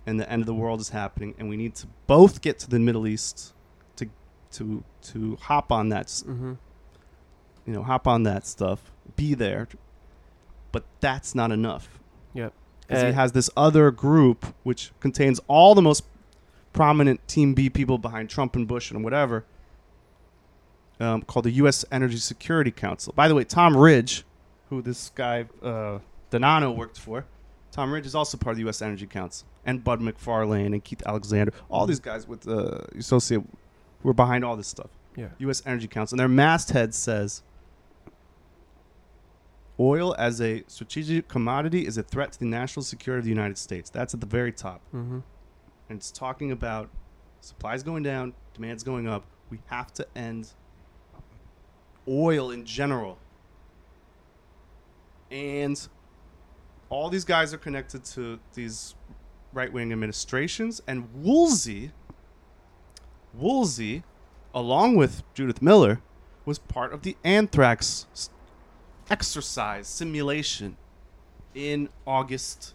and 0.05 0.19
the 0.19 0.29
end 0.31 0.41
of 0.41 0.45
the 0.45 0.53
world 0.53 0.79
is 0.79 0.89
happening, 0.89 1.33
and 1.39 1.49
we 1.49 1.57
need 1.57 1.75
to 1.75 1.87
both 2.07 2.41
get 2.41 2.59
to 2.59 2.69
the 2.69 2.79
Middle 2.79 3.07
East 3.07 3.53
to 3.97 4.07
to 4.53 4.83
to 5.13 5.35
hop 5.41 5.71
on 5.71 5.89
that, 5.89 6.07
Mm-hmm. 6.07 6.53
you 7.65 7.73
know, 7.73 7.83
hop 7.83 8.07
on 8.07 8.23
that 8.23 8.45
stuff, 8.45 8.91
be 9.15 9.33
there. 9.33 9.67
But 10.71 10.83
that's 10.99 11.33
not 11.33 11.51
enough. 11.51 11.99
Yep. 12.33 12.53
Because 12.81 13.01
he 13.03 13.11
has 13.13 13.31
this 13.31 13.49
other 13.57 13.89
group 13.91 14.53
which 14.63 14.91
contains 14.99 15.39
all 15.47 15.73
the 15.73 15.81
most 15.81 16.03
prominent 16.73 17.25
Team 17.27 17.53
B 17.53 17.69
people 17.69 17.97
behind 17.97 18.29
Trump 18.29 18.55
and 18.55 18.67
Bush 18.67 18.91
and 18.91 19.03
whatever, 19.03 19.45
um, 20.99 21.21
called 21.23 21.45
the 21.45 21.51
U.S. 21.51 21.83
Energy 21.91 22.17
Security 22.17 22.71
Council. 22.71 23.13
By 23.15 23.27
the 23.27 23.33
way, 23.35 23.43
Tom 23.45 23.75
Ridge, 23.75 24.23
who 24.69 24.81
this 24.81 25.11
guy 25.13 25.45
uh, 25.61 25.99
DiNanno 26.31 26.75
worked 26.75 26.99
for, 26.99 27.25
Tom 27.71 27.91
Ridge 27.93 28.05
is 28.05 28.15
also 28.15 28.37
part 28.37 28.53
of 28.53 28.57
the 28.57 28.63
U.S. 28.63 28.81
Energy 28.81 29.05
Council, 29.05 29.47
and 29.65 29.83
Bud 29.83 29.99
McFarlane 29.99 30.67
and 30.67 30.83
Keith 30.83 31.03
Alexander, 31.05 31.51
all 31.69 31.85
these 31.85 31.99
guys 31.99 32.27
with 32.27 32.47
uh, 32.47 32.79
associate 32.97 33.43
who 34.01 34.09
are 34.09 34.13
behind 34.13 34.45
all 34.45 34.55
this 34.55 34.67
stuff. 34.67 34.89
Yeah. 35.15 35.29
U.S. 35.39 35.61
Energy 35.65 35.87
Council, 35.87 36.15
and 36.15 36.19
their 36.19 36.27
masthead 36.27 36.93
says. 36.93 37.43
Oil 39.77 40.15
as 40.17 40.39
a 40.39 40.63
strategic 40.67 41.27
commodity 41.27 41.85
is 41.85 41.97
a 41.97 42.03
threat 42.03 42.31
to 42.31 42.39
the 42.39 42.45
national 42.45 42.83
security 42.83 43.19
of 43.19 43.25
the 43.25 43.29
United 43.29 43.57
States. 43.57 43.89
That's 43.89 44.13
at 44.13 44.21
the 44.21 44.25
very 44.25 44.53
top. 44.53 44.79
Mm-hmm. 44.93 45.19
And 45.89 45.97
it's 45.97 46.11
talking 46.11 46.53
about 46.53 46.89
supplies 47.41 47.83
going 47.83 48.01
down, 48.01 48.33
demand's 48.53 48.83
going 48.83 49.05
up. 49.07 49.25
We 49.49 49.59
have 49.65 49.93
to 49.95 50.07
end 50.15 50.53
oil 52.07 52.51
in 52.51 52.65
general. 52.65 53.17
And 55.31 55.87
all 56.89 57.09
these 57.09 57.25
guys 57.25 57.53
are 57.53 57.57
connected 57.57 58.03
to 58.05 58.39
these 58.53 58.95
right 59.53 59.71
wing 59.71 59.91
administrations. 59.91 60.81
And 60.87 61.07
Woolsey, 61.13 61.91
Woolsey, 63.33 64.03
along 64.53 64.95
with 64.95 65.23
Judith 65.33 65.61
Miller, 65.61 66.01
was 66.45 66.59
part 66.59 66.93
of 66.93 67.01
the 67.01 67.17
anthrax 67.23 68.05
exercise 69.09 69.87
simulation 69.87 70.77
in 71.53 71.89
August 72.05 72.73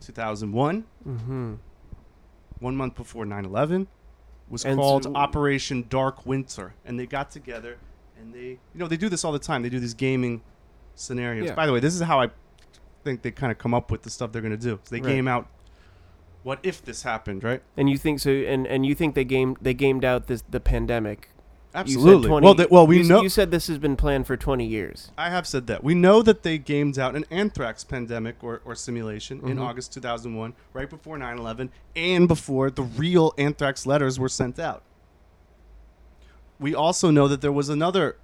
2001 0.00 0.84
Mm-hmm. 1.06 1.54
one 2.60 2.76
month 2.76 2.94
before 2.94 3.24
9-11 3.24 3.86
was 4.48 4.64
And 4.64 4.78
called 4.78 5.04
so- 5.04 5.14
operation 5.14 5.86
dark 5.88 6.24
winter 6.26 6.74
and 6.84 6.98
they 6.98 7.06
got 7.06 7.30
together 7.32 7.78
and 8.18 8.32
they 8.32 8.38
you 8.50 8.58
know 8.76 8.86
they 8.86 8.96
do 8.96 9.08
this 9.08 9.24
all 9.24 9.32
the 9.32 9.38
time 9.40 9.62
they 9.62 9.68
do 9.68 9.80
these 9.80 9.94
gaming 9.94 10.40
scenarios 10.94 11.46
Yeah. 11.48 11.54
by 11.54 11.66
the 11.66 11.72
way 11.72 11.80
this 11.80 11.94
is 11.94 12.00
how 12.02 12.20
i 12.20 12.28
think 13.04 13.22
they 13.22 13.30
kind 13.30 13.50
of 13.50 13.58
come 13.58 13.74
up 13.74 13.90
with 13.90 14.02
the 14.02 14.10
stuff 14.10 14.30
they're 14.32 14.42
going 14.42 14.56
to 14.56 14.56
do 14.56 14.78
they 14.90 15.00
Right. 15.00 15.08
game 15.14 15.28
out 15.28 15.48
what 16.42 16.58
if 16.62 16.84
this 16.84 17.02
happened 17.04 17.42
right 17.44 17.62
And 17.76 17.88
you 17.90 17.96
think 17.98 18.18
so? 18.20 18.30
And 18.30 18.66
and 18.66 18.84
you 18.84 18.94
think 18.94 19.14
they 19.14 19.24
gamed 19.24 19.58
they 19.60 19.74
gamed 19.74 20.04
out 20.04 20.26
this 20.26 20.42
the 20.48 20.60
pandemic? 20.60 21.28
Absolutely 21.74 22.28
20 22.28 22.44
well 22.44 22.54
they, 22.54 22.66
well 22.70 22.86
we 22.86 22.98
you, 22.98 23.04
know 23.04 23.22
You 23.22 23.28
said 23.30 23.50
this 23.50 23.66
has 23.68 23.78
been 23.78 23.96
planned 23.96 24.26
for 24.26 24.36
twenty 24.36 24.66
years. 24.66 25.10
i 25.16 25.30
have 25.30 25.46
said 25.46 25.66
that 25.68 25.82
we 25.82 25.94
know 25.94 26.20
that 26.22 26.42
they 26.42 26.58
gamed 26.58 26.98
out 26.98 27.16
an 27.16 27.24
anthrax 27.30 27.82
pandemic 27.84 28.36
or, 28.44 28.60
or 28.64 28.74
simulation 28.74 29.40
in 29.48 29.56
Mhm. 29.56 29.62
august 29.62 29.92
2001 29.94 30.52
right 30.74 30.90
before 30.90 31.16
9-11 31.16 31.70
and 31.96 32.28
before 32.28 32.70
the 32.70 32.82
real 32.82 33.32
anthrax 33.38 33.86
letters 33.86 34.18
were 34.18 34.28
sent 34.28 34.58
out 34.58 34.82
we 36.60 36.74
also 36.74 37.10
know 37.10 37.26
that 37.28 37.40
there 37.40 37.52
was 37.52 37.68
another 37.68 38.16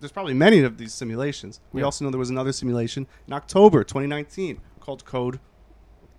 there's 0.00 0.12
probably 0.12 0.34
many 0.34 0.60
of 0.60 0.78
these 0.78 0.92
simulations 0.94 1.60
we 1.72 1.80
Yeah. 1.80 1.86
also 1.86 2.04
know 2.04 2.10
there 2.10 2.18
was 2.18 2.30
another 2.30 2.52
simulation 2.52 3.06
in 3.26 3.32
october 3.32 3.82
2019 3.84 4.60
called 4.80 5.04
code 5.04 5.38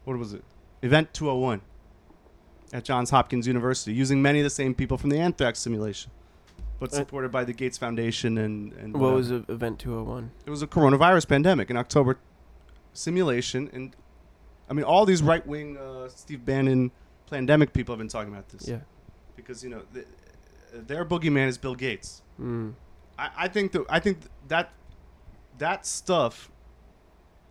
what 0.03 0.18
was 0.18 0.34
it 0.34 0.43
event 0.82 1.14
201 1.14 1.61
at 2.74 2.84
johns 2.84 3.09
hopkins 3.09 3.47
university 3.47 3.93
using 3.93 4.22
many 4.22 4.39
of 4.39 4.43
the 4.43 4.49
same 4.49 4.74
people 4.74 4.97
from 4.97 5.09
the 5.09 5.18
anthrax 5.20 5.59
simulation 5.59 6.11
but 6.80 6.91
Uh, 6.91 6.97
supported 6.97 7.32
by 7.32 7.43
the 7.45 7.53
gates 7.53 7.78
foundation 7.78 8.38
and, 8.38 8.74
and 8.74 8.93
What 8.93 9.14
whatever. 9.14 9.16
was 9.18 9.49
Event 9.49 9.80
Two 9.80 9.91
Hundred 9.91 10.03
One? 10.09 10.32
it 10.45 10.49
was 10.49 10.61
a 10.61 10.68
coronavirus 10.68 11.28
pandemic 11.28 11.70
in 11.70 11.78
october 11.78 12.18
simulation 12.93 13.70
and 13.74 13.95
i 14.70 14.74
mean 14.74 14.84
all 14.84 15.05
these 15.05 15.24
right-wing 15.24 15.78
uh, 15.78 16.09
steve 16.09 16.43
bannon 16.45 16.91
pandemic 17.30 17.74
people 17.74 17.93
have 17.93 17.99
been 17.99 18.07
talking 18.09 18.32
about 18.34 18.49
this 18.49 18.68
Yeah. 18.68 18.82
because 19.36 19.64
you 19.64 19.70
know 19.70 19.82
th- 19.93 20.07
their 20.74 21.05
boogeyman 21.05 21.47
is 21.47 21.57
bill 21.57 21.76
gates 21.76 22.22
Mm. 22.39 22.74
I, 23.18 23.30
I 23.38 23.47
think 23.47 23.72
that 23.74 23.86
I 23.89 23.99
think 23.99 24.20
that 24.47 24.72
that 25.57 25.86
stuff 25.86 26.49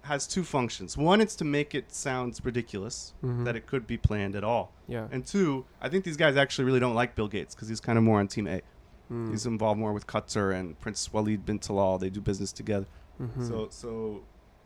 has 0.02 0.26
two 0.26 0.42
functions. 0.42 0.96
One, 0.96 1.20
it's 1.20 1.36
to 1.36 1.44
make 1.44 1.74
it 1.76 1.92
sound 1.92 2.40
ridiculous 2.42 3.14
Mhm. 3.22 3.44
that 3.44 3.54
it 3.54 3.66
could 3.66 3.86
be 3.86 3.96
planned 3.96 4.34
at 4.34 4.42
all, 4.42 4.72
Yeah. 4.88 5.06
and 5.12 5.24
two, 5.24 5.64
I 5.80 5.88
think 5.88 6.04
these 6.04 6.16
guys 6.16 6.36
actually 6.36 6.64
really 6.64 6.80
don't 6.80 6.94
like 6.96 7.14
Bill 7.14 7.28
Gates 7.28 7.54
because 7.54 7.68
he's 7.68 7.80
kind 7.80 7.96
of 7.96 8.02
more 8.02 8.18
on 8.18 8.26
Team 8.26 8.48
A. 8.48 8.62
Mm. 9.10 9.30
He's 9.30 9.46
involved 9.46 9.78
more 9.78 9.92
with 9.92 10.06
Qatar 10.08 10.58
and 10.58 10.78
Prince 10.80 11.12
Walid 11.12 11.46
bin 11.46 11.60
Talal. 11.60 12.00
They 12.00 12.10
do 12.10 12.20
business 12.20 12.50
together, 12.52 12.86
Mhm. 13.20 13.46
so 13.46 13.68
so 13.70 14.22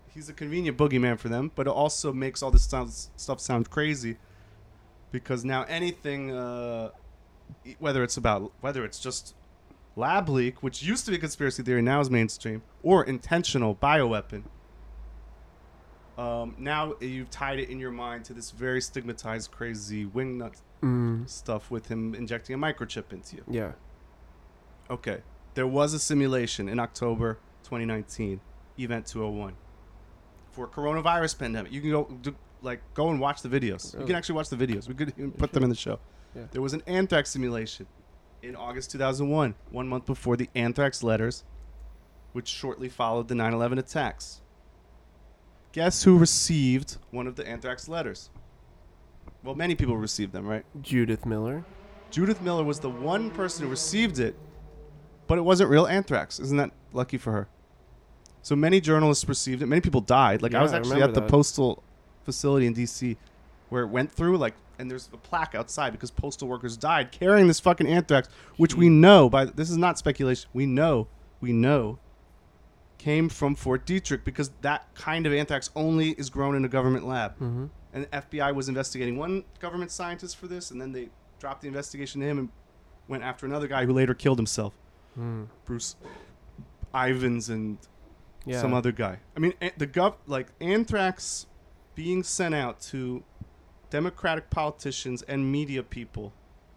he's 0.09 0.31
a 0.31 0.33
convenient 0.33 0.79
boogeyman 0.79 1.19
for 1.19 1.29
them. 1.29 1.53
But 1.55 1.67
it 1.67 1.71
also 1.71 2.15
makes 2.15 2.43
all 2.43 2.51
this 2.51 2.65
sounds, 2.65 3.11
stuff 3.17 3.39
sound 3.41 3.69
crazy 3.69 4.17
because 5.13 5.45
now 5.45 5.65
anything, 5.65 6.31
uh, 6.33 6.93
whether 7.79 8.03
it's 8.03 8.17
about 8.17 8.53
whether 8.63 8.85
it's 8.87 8.99
just 8.99 9.35
lab 9.97 10.29
leak, 10.29 10.63
which 10.63 10.83
used 10.83 11.05
to 11.07 11.11
be 11.11 11.17
a 11.17 11.21
conspiracy 11.21 11.63
theory, 11.63 11.83
now 11.83 12.01
is 12.01 12.11
mainstream, 12.11 12.63
or 12.83 13.03
intentional 13.05 13.75
bioweapon. 13.75 14.43
Um, 16.19 16.55
now 16.59 16.95
you've 17.01 17.31
tied 17.31 17.59
it 17.59 17.69
in 17.69 17.79
your 17.79 17.91
mind 17.91 18.25
to 18.27 18.33
this 18.35 18.51
very 18.51 18.81
stigmatized, 18.81 19.51
crazy 19.51 20.07
wingnut 20.07 20.61
Mm. 20.83 21.27
stuff 21.29 21.71
with 21.71 21.89
him 21.89 22.15
injecting 22.15 22.55
a 22.55 22.59
microchip 22.59 23.11
into 23.13 23.37
you. 23.37 23.45
Yeah. 23.49 23.73
Okay, 24.91 25.23
there 25.55 25.67
was 25.67 25.95
a 25.95 25.99
simulation 25.99 26.69
in 26.69 26.79
October 26.79 27.39
2019, 27.65 28.41
Event 28.79 29.07
201, 29.07 29.55
for 30.53 30.69
coronavirus 30.69 31.39
pandemic. 31.39 31.73
You 31.73 31.81
can 31.81 31.91
go 31.91 32.05
do, 32.23 32.35
like 32.63 32.81
go 32.95 33.09
and 33.11 33.19
watch 33.21 33.41
the 33.43 33.49
videos. 33.49 33.99
You 33.99 34.05
can 34.07 34.15
actually 34.15 34.35
watch 34.37 34.51
the 34.51 34.57
videos. 34.57 34.87
We 34.87 34.95
could 34.95 35.15
even 35.17 35.33
put 35.33 35.53
them 35.53 35.63
in 35.65 35.71
the 35.71 35.75
show. 35.77 35.99
Yeah. 36.35 36.43
There 36.51 36.61
was 36.63 36.75
an 36.75 36.83
anthrax 36.87 37.31
simulation 37.31 37.87
in 38.47 38.57
August 38.57 38.91
2001, 38.93 39.55
one 39.71 39.89
month 39.89 40.07
before 40.07 40.37
the 40.37 40.49
anthrax 40.55 41.03
letters, 41.03 41.45
which 42.33 42.49
shortly 42.49 42.89
followed 42.89 43.29
the 43.29 43.35
9/11 43.35 43.79
attacks. 43.79 44.41
Guess 45.73 46.05
who 46.05 46.17
received 46.17 46.99
one 47.11 47.27
of 47.27 47.37
the 47.37 47.47
anthrax 47.47 47.89
letters? 47.89 48.31
Well, 49.43 49.55
many 49.55 49.75
people 49.75 49.97
received 49.97 50.33
them, 50.33 50.47
right? 50.47 50.65
Judith 50.81 51.27
Miller. 51.27 51.65
Judith 52.11 52.41
Miller 52.41 52.65
was 52.65 52.81
the 52.81 52.91
one 52.91 53.31
person 53.31 53.65
who 53.65 53.71
received 53.71 54.19
it, 54.19 54.37
but 55.27 55.39
it 55.39 55.43
wasn't 55.43 55.69
real 55.71 55.87
anthrax. 55.87 56.39
Isn't 56.39 56.57
that 56.57 56.71
lucky 56.93 57.19
for 57.19 57.33
her? 57.33 57.49
So 58.43 58.55
many 58.55 58.81
journalists 58.81 59.29
received 59.29 59.61
it. 59.61 59.67
Many 59.67 59.81
people 59.81 60.01
died. 60.01 60.41
Like 60.41 60.53
Yeah, 60.53 60.61
I 60.61 60.63
was 60.63 60.73
actually 60.73 60.95
remember 60.95 61.11
at 61.11 61.15
the 61.15 61.21
that. 61.23 61.31
postal 61.31 61.83
facility 62.25 62.67
in 62.67 62.73
D.C. 62.75 63.17
where 63.69 63.83
it 63.83 63.89
went 63.89 64.13
through. 64.13 64.39
Like, 64.39 64.55
and 64.79 64.91
there's 64.91 65.09
a 65.13 65.17
plaque 65.17 65.55
outside 65.55 65.91
because 65.91 66.11
postal 66.11 66.49
workers 66.49 66.77
died 66.77 67.13
carrying 67.13 67.47
this 67.49 67.61
fucking 67.61 67.87
anthrax, 67.87 68.29
which 68.57 68.75
we 68.75 68.89
know 68.89 69.29
by 69.31 69.45
this 69.47 69.71
is 69.71 69.77
not 69.77 69.99
speculation. 69.99 70.49
We 70.53 70.67
know, 70.67 71.09
we 71.41 71.53
know, 71.53 71.99
came 72.99 73.29
from 73.29 73.55
Fort 73.55 73.87
Detrick 73.87 74.25
because 74.25 74.51
that 74.63 74.87
kind 74.95 75.27
of 75.27 75.33
anthrax 75.33 75.71
only 75.77 76.11
is 76.11 76.31
grown 76.31 76.55
in 76.57 76.65
a 76.65 76.69
government 76.69 77.07
lab 77.07 77.33
Mm-hmm. 77.35 77.67
and 77.93 78.05
the 78.05 78.09
FBI 78.09 78.55
was 78.55 78.69
investigating 78.69 79.17
one 79.17 79.45
government 79.61 79.91
scientist 79.91 80.37
for 80.37 80.47
this, 80.49 80.71
and 80.71 80.81
then 80.81 80.93
they 80.93 81.09
dropped 81.39 81.63
the 81.63 81.69
investigation 81.69 82.21
to 82.21 82.27
him 82.27 82.39
and 82.39 82.49
went 83.09 83.23
after 83.23 83.47
another 83.47 83.69
guy 83.69 83.85
who 83.87 83.93
later 83.93 84.15
killed 84.15 84.39
himself, 84.39 84.75
Mm. 85.19 85.47
Bruce 85.65 85.97
Ivins 86.95 87.49
and 87.49 87.79
Yeah. 88.45 88.61
some 88.61 88.73
other 88.75 88.93
guy. 88.93 89.19
I 89.37 89.41
mean, 89.41 89.55
the 89.77 89.87
gov 89.87 90.15
like 90.27 90.49
anthrax 90.61 91.47
being 91.95 92.23
sent 92.23 92.55
out 92.55 92.81
to 92.81 93.23
Democratic 93.91 94.51
politicians 94.51 95.23
and 95.23 95.51
media 95.51 95.83
people, 95.83 96.33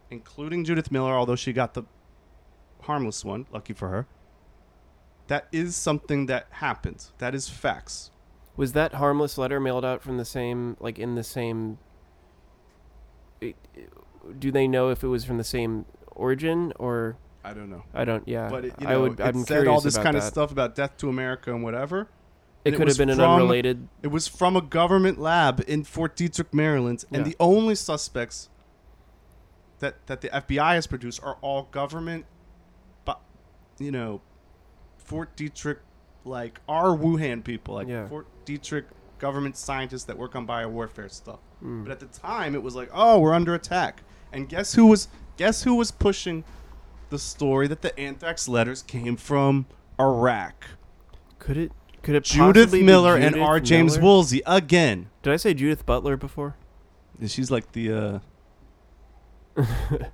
including 0.09 0.63
Judith 0.63 0.91
Miller, 0.91 1.13
although 1.13 1.35
she 1.35 1.53
got 1.53 1.73
the 1.73 1.83
harmless 2.81 3.25
one, 3.25 3.45
lucky 3.51 3.73
for 3.73 3.89
her. 3.89 4.07
That 5.27 5.47
is 5.51 5.75
something 5.75 6.25
that 6.27 6.47
happened. 6.51 7.05
That 7.19 7.35
is 7.35 7.49
facts. 7.49 8.11
Was 8.57 8.73
that 8.73 8.95
harmless 8.95 9.37
letter 9.37 9.59
mailed 9.59 9.85
out 9.85 10.01
from 10.01 10.17
the 10.17 10.25
same, 10.25 10.75
like 10.79 10.97
in 10.99 11.15
the 11.15 11.23
same? 11.23 11.77
it- 13.41 13.55
do 14.37 14.51
they 14.51 14.67
know 14.67 14.89
if 14.89 15.03
it 15.03 15.07
was 15.07 15.23
from 15.23 15.37
the 15.37 15.43
same 15.43 15.85
origin 16.11 16.73
or 16.77 17.15
I 17.43 17.53
don't 17.53 17.69
know. 17.69 17.83
I 17.93 18.03
don't? 18.05 18.27
Yeah, 18.27 18.49
but 18.49 18.65
it, 18.65 18.73
you 18.79 18.87
I 18.87 18.91
know, 18.91 19.01
would. 19.01 19.19
it 19.19 19.23
I'm 19.25 19.43
said 19.45 19.65
all 19.67 19.79
this 19.81 19.95
kind 19.97 20.15
that. 20.15 20.17
of 20.17 20.23
stuff 20.23 20.51
about 20.51 20.75
death 20.75 20.97
to 20.97 21.09
America 21.09 21.53
and 21.53 21.63
whatever. 21.63 22.09
It 22.65 22.69
and 22.69 22.75
it 22.75 22.77
could 22.77 22.87
have 22.89 22.97
been 22.97 23.09
an 23.09 23.21
unrelated. 23.21 23.87
It 24.03 24.07
was 24.07 24.27
from 24.27 24.55
a 24.55 24.61
government 24.61 25.17
lab 25.19 25.63
in 25.67 25.83
Fort 25.83 26.15
Detrick, 26.15 26.53
Maryland, 26.53 27.05
and 27.11 27.25
Yeah. 27.25 27.29
the 27.31 27.35
only 27.39 27.75
suspects 27.75 28.49
that 29.79 30.05
that 30.07 30.21
the 30.21 30.29
FBI 30.29 30.75
has 30.75 30.85
produced 30.87 31.21
are 31.23 31.37
all 31.41 31.63
government, 31.71 32.25
but 33.05 33.21
you 33.79 33.91
know, 33.91 34.21
Fort 34.97 35.35
Detrick 35.37 35.77
like 36.25 36.59
our 36.67 36.89
Wuhan 36.89 37.43
people, 37.43 37.75
like 37.75 37.87
Yeah. 37.87 38.07
Fort 38.07 38.27
Detrick 38.45 38.85
government 39.19 39.55
scientists 39.57 40.03
that 40.05 40.17
work 40.17 40.35
on 40.35 40.45
biowarfare 40.45 41.09
stuff. 41.11 41.39
Mm. 41.63 41.83
But 41.83 41.91
at 41.91 41.99
the 41.99 42.05
time, 42.07 42.55
it 42.55 42.63
was 42.63 42.75
like, 42.75 42.89
oh, 42.93 43.19
we're 43.19 43.33
under 43.33 43.53
attack. 43.53 44.03
And 44.31 44.47
guess 44.49 44.73
who 44.73 44.85
was 44.85 45.07
guess 45.37 45.63
who 45.63 45.75
was 45.75 45.91
pushing 45.91 46.43
the 47.09 47.17
story 47.17 47.67
that 47.67 47.81
the 47.81 47.97
anthrax 47.97 48.47
letters 48.49 48.81
came 48.83 49.15
from 49.15 49.65
Iraq? 49.99 50.65
Could 51.39 51.57
it? 51.57 51.71
Could 52.01 52.15
it? 52.15 52.23
Judith 52.23 52.65
possibly 52.65 52.79
be 52.79 52.85
Miller 52.85 53.15
and 53.15 53.35
Judith 53.35 53.47
R. 53.47 53.59
James 53.59 53.93
Miller? 53.97 54.03
Woolsey 54.05 54.41
again. 54.45 55.09
Did 55.23 55.33
I 55.33 55.37
say 55.37 55.53
Judith 55.53 55.85
Butler 55.85 56.17
before? 56.17 56.55
She's 57.27 57.51
like 57.51 57.71
the 57.73 57.91
uh 57.91 58.19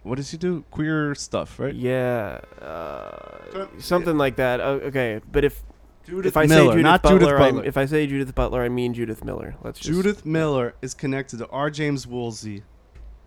what 0.03 0.15
does 0.15 0.29
she 0.29 0.37
do? 0.37 0.63
Queer 0.71 1.13
stuff, 1.15 1.59
right? 1.59 1.73
Yeah, 1.75 2.39
uh, 2.61 3.51
So- 3.51 3.69
something 3.77 4.17
like 4.17 4.37
that. 4.37 4.59
Okay, 4.59 5.21
but 5.31 5.43
if 5.43 5.61
Judith 6.07 6.27
if 6.31 6.37
I 6.37 6.45
Miller, 6.47 6.61
say 6.63 6.67
Judith 6.71 6.83
not 6.83 7.01
Butler, 7.03 7.19
Judith 7.19 7.29
I'm- 7.33 7.39
Butler. 7.55 7.65
if 7.67 7.77
I 7.77 7.85
say 7.85 8.07
Judith 8.07 8.33
Butler, 8.33 8.63
I 8.63 8.69
mean 8.69 8.93
Judith 8.93 9.23
Miller. 9.23 9.55
Let's 9.63 9.79
just 9.79 9.89
Judith 9.91 10.25
Miller 10.25 10.73
is 10.81 10.93
connected 10.95 11.37
to 11.39 11.47
R. 11.49 11.69
James 11.69 12.07
Woolsey 12.07 12.63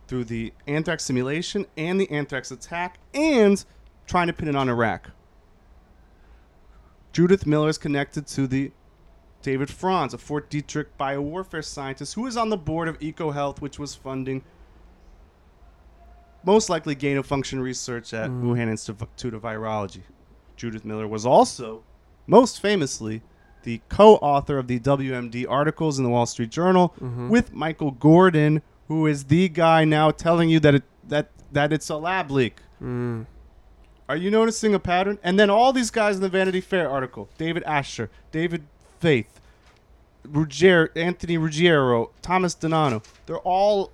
through 0.09 0.25
the 0.25 0.53
anthrax 0.67 1.05
simulation 1.05 1.67
and 1.77 2.01
the 2.01 2.11
anthrax 2.11 2.51
attack 2.51 2.99
and 3.15 3.65
trying 4.07 4.27
to 4.27 4.33
pin 4.33 4.49
it 4.49 4.57
on 4.57 4.69
Iraq. 4.69 5.11
Judith 7.19 7.47
Miller 7.49 7.69
is 7.69 7.79
connected 7.79 8.29
to 8.29 8.47
the 8.47 8.71
David 9.43 9.71
Franz, 9.71 10.15
a 10.15 10.19
Fort 10.19 10.49
Detrick 10.49 10.87
biowarfare 11.01 11.65
scientist 11.65 12.15
who 12.15 12.29
is 12.29 12.37
on 12.37 12.49
the 12.49 12.57
board 12.57 12.87
of 12.87 12.97
EcoHealth, 13.01 13.61
which 13.61 13.77
was 13.77 13.93
funding 13.97 14.45
most 16.45 16.71
likely 16.71 16.95
gain 16.95 17.17
of 17.17 17.27
function 17.27 17.59
research 17.61 18.15
at 18.15 18.31
Mm. 18.31 18.45
Wuhan 18.45 18.69
Institute 18.69 19.35
of 19.35 19.43
Virology. 19.43 20.03
Judith 20.55 20.85
Miller 20.85 21.09
was 21.09 21.27
also, 21.27 21.83
most 22.29 22.61
famously, 22.63 23.23
the 23.65 23.81
co-author 23.89 24.57
of 24.57 24.69
the 24.69 24.79
WMD 24.79 25.45
articles 25.45 25.99
in 25.99 26.05
the 26.05 26.11
Wall 26.11 26.25
Street 26.25 26.51
Journal 26.51 26.95
Mhm. 27.01 27.31
with 27.31 27.53
Michael 27.53 27.91
Gordon, 27.91 28.63
who 28.87 29.09
is 29.09 29.25
the 29.25 29.49
guy 29.49 29.85
now 29.85 30.13
telling 30.13 30.51
you 30.51 30.61
that 30.61 30.77
it 30.77 30.85
that 31.09 31.31
that 31.51 31.73
it's 31.73 31.89
a 31.89 31.97
lab 31.97 32.31
leak. 32.31 32.59
Mm. 32.81 33.27
Are 34.09 34.17
you 34.17 34.31
noticing 34.31 34.75
a 34.75 34.79
pattern? 34.79 35.19
And 35.23 35.39
then 35.39 35.51
all 35.51 35.73
these 35.73 35.91
guys 35.91 36.17
in 36.17 36.23
the 36.23 36.29
Vanity 36.29 36.61
Fair 36.61 36.91
article: 36.91 37.29
David 37.37 37.63
Asher, 37.65 38.11
David 38.33 38.65
Feith, 39.03 39.27
Ruggiero, 40.25 40.89
Anthony 40.97 41.37
Ruggiero, 41.37 42.11
Thomas 42.23 42.55
DiNanno. 42.55 43.05
They're 43.27 43.39
all 43.39 43.93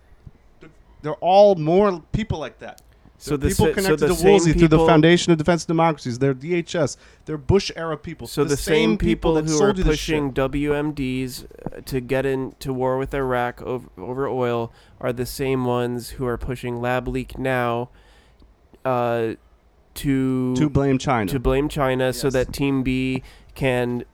they're 1.02 1.14
all 1.14 1.56
more 1.56 2.02
people 2.12 2.38
like 2.38 2.60
that. 2.60 2.80
So 3.18 3.36
the 3.36 3.48
people 3.48 3.66
sa- 3.66 3.70
so 3.70 3.74
connected 3.74 4.08
the 4.08 4.14
to 4.14 4.24
Woolsey 4.24 4.52
through 4.52 4.68
the 4.68 4.86
Foundation 4.86 5.32
of 5.32 5.38
Defense 5.38 5.62
of 5.62 5.68
Democracies. 5.68 6.18
They're 6.18 6.34
DHS. 6.34 6.96
They're 7.24 7.38
Bush 7.38 7.70
era 7.74 7.96
people. 7.96 8.26
So 8.26 8.44
the, 8.44 8.56
same 8.56 8.98
people, 8.98 9.34
that 9.34 9.46
who 9.46 9.54
are 9.54 9.58
sold 9.58 9.78
you 9.78 9.84
this 9.84 9.98
shit. 9.98 10.20
pushing 10.20 10.32
WMDs 10.32 11.44
uh, 11.44 11.80
to 11.86 12.00
get 12.00 12.26
into 12.26 12.72
war 12.72 12.98
with 12.98 13.14
Iraq 13.14 13.62
over, 13.62 13.88
over 13.96 14.28
oil 14.28 14.72
are 15.00 15.12
the 15.12 15.26
same 15.26 15.64
ones 15.64 16.10
who 16.10 16.26
are 16.26 16.36
pushing 16.36 16.80
lab 16.80 17.08
leak 17.08 17.38
now 17.38 17.88
uh, 18.84 19.34
to 19.94 20.54
to 20.56 20.68
blame 20.68 20.98
China. 20.98 21.30
to 21.30 21.38
blame 21.38 21.68
China 21.68 22.12
so 22.12 22.30
that 22.30 22.52
Team 22.52 22.82
B 22.82 23.22
can 23.54 24.04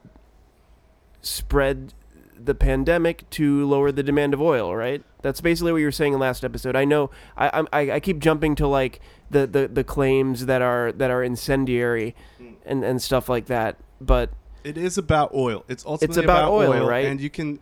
spread 1.22 1.94
the 2.42 2.54
pandemic 2.54 3.28
to 3.30 3.66
lower 3.66 3.92
the 3.92 4.02
demand 4.02 4.32
of 4.32 4.40
oil, 4.40 4.74
right? 4.74 5.02
That's 5.22 5.40
basically 5.42 5.72
what 5.72 5.78
you 5.78 5.86
were 5.86 5.92
saying 5.92 6.14
in 6.14 6.18
last 6.18 6.44
episode. 6.44 6.74
I 6.74 6.84
know 6.86 7.10
I 7.36 7.48
I'm- 7.48 7.68
I, 7.72 7.90
I 7.92 8.00
keep 8.00 8.18
jumping 8.18 8.54
to 8.56 8.66
like 8.66 9.00
the, 9.30 9.46
the, 9.46 9.68
the 9.68 9.84
claims 9.84 10.46
that 10.46 10.62
are 10.62 10.92
that 10.92 11.10
are 11.10 11.22
incendiary 11.22 12.14
Mm. 12.40 12.54
and, 12.64 12.84
and 12.84 13.02
stuff 13.02 13.28
like 13.28 13.46
that. 13.46 13.76
But 14.00 14.30
It 14.64 14.78
is 14.78 14.96
about 14.96 15.34
oil. 15.34 15.64
It's 15.68 15.84
ultimately 15.84 16.24
about 16.24 16.50
oil, 16.50 16.86
right? 16.86 17.04
And 17.06 17.20
you 17.20 17.28
can. 17.30 17.58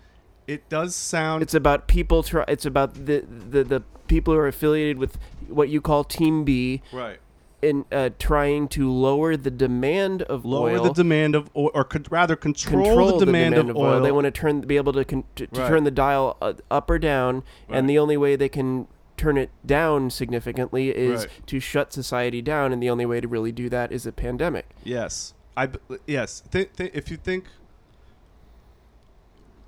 It 0.46 0.68
does 0.70 0.94
sound. 0.96 1.42
it's 1.42 1.52
about 1.54 1.88
people 1.88 2.22
try 2.22 2.44
it's 2.48 2.64
about 2.64 2.94
the, 2.94 3.22
the 3.50 3.64
the 3.64 3.82
people 4.06 4.32
who 4.32 4.40
are 4.40 4.46
affiliated 4.48 4.96
with 4.96 5.18
what 5.48 5.68
you 5.68 5.80
call 5.82 6.04
Team 6.04 6.44
B 6.44 6.80
right. 6.92 7.18
In 7.60 7.84
uh, 7.90 8.10
trying 8.18 8.68
to 8.68 8.90
lower 8.90 9.36
the 9.36 9.50
demand 9.50 10.22
of 10.22 10.44
Lower 10.44 10.70
oil. 10.70 10.84
the 10.84 10.92
demand 10.92 11.34
of 11.34 11.50
oil, 11.56 11.70
or 11.74 11.84
con- 11.84 12.06
rather 12.10 12.36
control, 12.36 13.18
the, 13.18 13.26
demand 13.26 13.54
of, 13.56 13.76
oil. 13.76 14.00
They 14.00 14.12
want 14.12 14.26
to 14.26 14.30
turn, 14.30 14.60
be 14.60 14.76
able 14.76 14.92
to, 14.92 15.04
con- 15.04 15.24
to, 15.36 15.46
to 15.48 15.60
Right. 15.60 15.68
turn 15.68 15.84
the 15.84 15.90
dial 15.90 16.36
uh, 16.40 16.52
up 16.70 16.88
or 16.90 16.98
down, 17.00 17.42
Right. 17.68 17.78
and 17.78 17.90
the 17.90 17.98
only 17.98 18.16
way 18.16 18.36
they 18.36 18.48
can 18.48 18.86
turn 19.16 19.36
it 19.36 19.50
down 19.66 20.10
significantly 20.10 20.90
is 20.96 21.22
Right. 21.22 21.46
to 21.46 21.58
shut 21.58 21.92
society 21.92 22.40
down, 22.40 22.72
and 22.72 22.80
the 22.80 22.90
only 22.90 23.06
way 23.06 23.20
to 23.20 23.26
really 23.26 23.50
do 23.50 23.68
that 23.70 23.90
is 23.90 24.06
a 24.06 24.12
pandemic. 24.12 24.66
Yes, 24.84 25.34
I. 25.56 25.68
Yes, 26.06 26.44
th- 26.52 26.70
th- 26.76 26.92
if 26.94 27.10
you 27.10 27.16
think, 27.16 27.46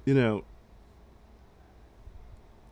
you 0.05 0.14
know, 0.14 0.45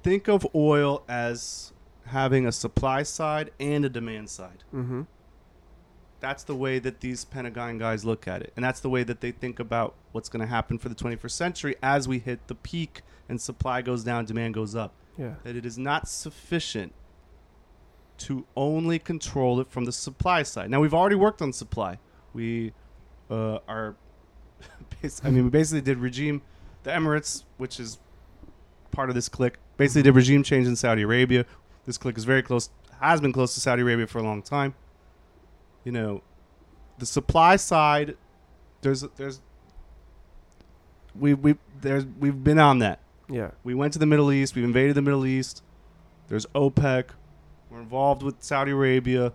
think 0.04 0.28
of 0.28 0.46
oil 0.54 1.02
as 1.08 1.72
having 2.08 2.46
a 2.46 2.52
supply 2.52 3.02
side 3.02 3.50
and 3.58 3.84
a 3.84 3.88
demand 3.88 4.30
side. 4.30 4.64
Mm-hmm. 4.74 5.02
That's 6.20 6.42
the 6.42 6.56
way 6.56 6.80
that 6.80 7.00
these 7.00 7.24
Pentagon 7.24 7.78
guys 7.78 8.04
look 8.04 8.26
at 8.26 8.42
it, 8.42 8.52
and 8.56 8.64
that's 8.64 8.80
the 8.80 8.90
way 8.90 9.04
that 9.04 9.20
they 9.20 9.30
think 9.30 9.60
about 9.60 9.94
what's 10.12 10.28
going 10.28 10.40
to 10.40 10.48
happen 10.48 10.78
for 10.78 10.88
the 10.88 10.94
21st 10.94 11.30
century 11.30 11.76
as 11.82 12.08
we 12.08 12.18
hit 12.18 12.48
the 12.48 12.56
peak 12.56 13.02
and 13.28 13.40
supply 13.40 13.82
goes 13.82 14.02
down, 14.02 14.24
demand 14.24 14.54
goes 14.54 14.74
up. 14.74 14.94
Yeah. 15.16 15.34
that 15.42 15.56
it 15.56 15.66
is 15.66 15.76
not 15.76 16.06
sufficient 16.06 16.92
to 18.18 18.46
only 18.56 18.98
control 18.98 19.60
it 19.60 19.66
from 19.66 19.84
the 19.84 19.92
supply 19.92 20.44
side. 20.44 20.70
Now 20.70 20.80
we've 20.80 20.94
already 20.94 21.16
worked 21.16 21.42
on 21.42 21.52
supply. 21.52 21.98
We 22.32 22.72
uh, 23.30 23.58
are, 23.68 23.96
I 25.24 25.30
mean, 25.30 25.44
we 25.44 25.50
basically 25.50 25.80
did 25.80 25.98
regime, 25.98 26.42
the 26.82 26.90
Emirates, 26.90 27.44
which 27.56 27.80
is 27.80 27.98
part 28.90 29.08
of 29.08 29.14
this 29.14 29.28
clique, 29.28 29.56
basically 29.76 30.02
did 30.02 30.14
regime 30.14 30.42
change 30.42 30.66
in 30.66 30.76
Saudi 30.76 31.02
Arabia. 31.02 31.44
This 31.88 31.96
clique 31.96 32.18
is 32.18 32.26
very 32.26 32.42
close, 32.42 32.68
has 33.00 33.18
been 33.22 33.32
close 33.32 33.54
to 33.54 33.60
Saudi 33.60 33.80
Arabia 33.80 34.06
for 34.06 34.18
a 34.18 34.22
long 34.22 34.42
time. 34.42 34.74
You 35.84 35.92
know, 35.92 36.22
the 36.98 37.06
supply 37.06 37.56
side, 37.56 38.14
there's 38.82 39.06
there's 39.16 39.40
we 41.18 41.32
we 41.32 41.54
there's 41.80 42.04
we've 42.04 42.44
been 42.44 42.58
on 42.58 42.80
that. 42.80 43.00
Yeah. 43.30 43.52
We 43.64 43.72
went 43.74 43.94
to 43.94 43.98
the 43.98 44.04
Middle 44.04 44.30
East. 44.30 44.54
We've 44.54 44.66
invaded 44.66 44.96
the 44.96 45.00
Middle 45.00 45.24
East. 45.24 45.62
There's 46.28 46.44
OPEC. 46.54 47.04
We're 47.70 47.80
involved 47.80 48.22
with 48.22 48.42
Saudi 48.42 48.72
Arabia. 48.72 49.32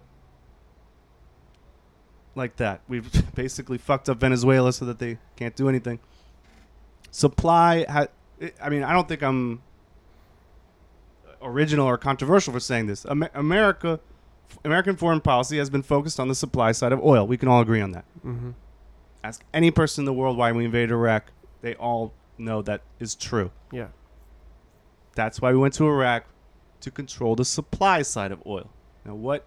Like 2.36 2.58
that. 2.58 2.82
We've 2.88 3.10
basically 3.34 3.80
fucked 3.80 4.10
up 4.10 4.20
Venezuela 4.20 4.72
so 4.74 4.86
that 4.86 4.99
they 4.99 5.18
can't 5.38 5.56
do 5.56 5.70
anything. 5.70 5.97
Supply. 7.10 7.86
Ha- 7.89 8.51
I 8.62 8.70
mean, 8.70 8.84
I 8.84 8.93
don't 8.93 9.08
think 9.08 9.24
I'm 9.24 9.64
original 11.44 11.88
or 11.88 11.98
controversial 11.98 12.54
for 12.54 12.60
saying 12.60 12.88
this. 12.88 13.06
America, 13.06 14.00
American 14.64 14.96
foreign 14.96 15.22
policy 15.22 15.58
has 15.58 15.70
been 15.70 15.84
focused 15.84 16.20
on 16.20 16.28
the 16.28 16.36
supply 16.36 16.72
side 16.72 16.91
of 16.91 17.04
oil. 17.04 17.28
We 17.28 17.38
can 17.38 17.48
all 17.48 17.62
agree 17.62 17.82
on 17.82 17.91
that. 17.91 18.06
Mm-hmm. 18.26 18.52
Ask 19.24 19.44
any 19.54 19.72
person 19.72 20.02
in 20.02 20.06
the 20.06 20.14
world 20.14 20.38
why 20.38 20.52
we 20.52 20.66
invaded 20.66 20.91
Iraq. 20.91 21.32
They 21.62 21.76
all 21.76 22.14
know 22.38 22.62
that 22.64 22.82
is 23.00 23.16
true. 23.16 23.52
Yeah. 23.72 23.88
That's 25.16 25.41
why 25.41 25.52
we 25.52 25.58
went 25.58 25.74
to 25.76 25.88
Iraq 25.88 26.26
to 26.82 26.91
control 26.91 27.36
the 27.36 27.46
supply 27.46 28.02
side 28.02 28.32
of 28.32 28.41
oil. 28.46 28.70
Now, 29.06 29.16
what 29.16 29.46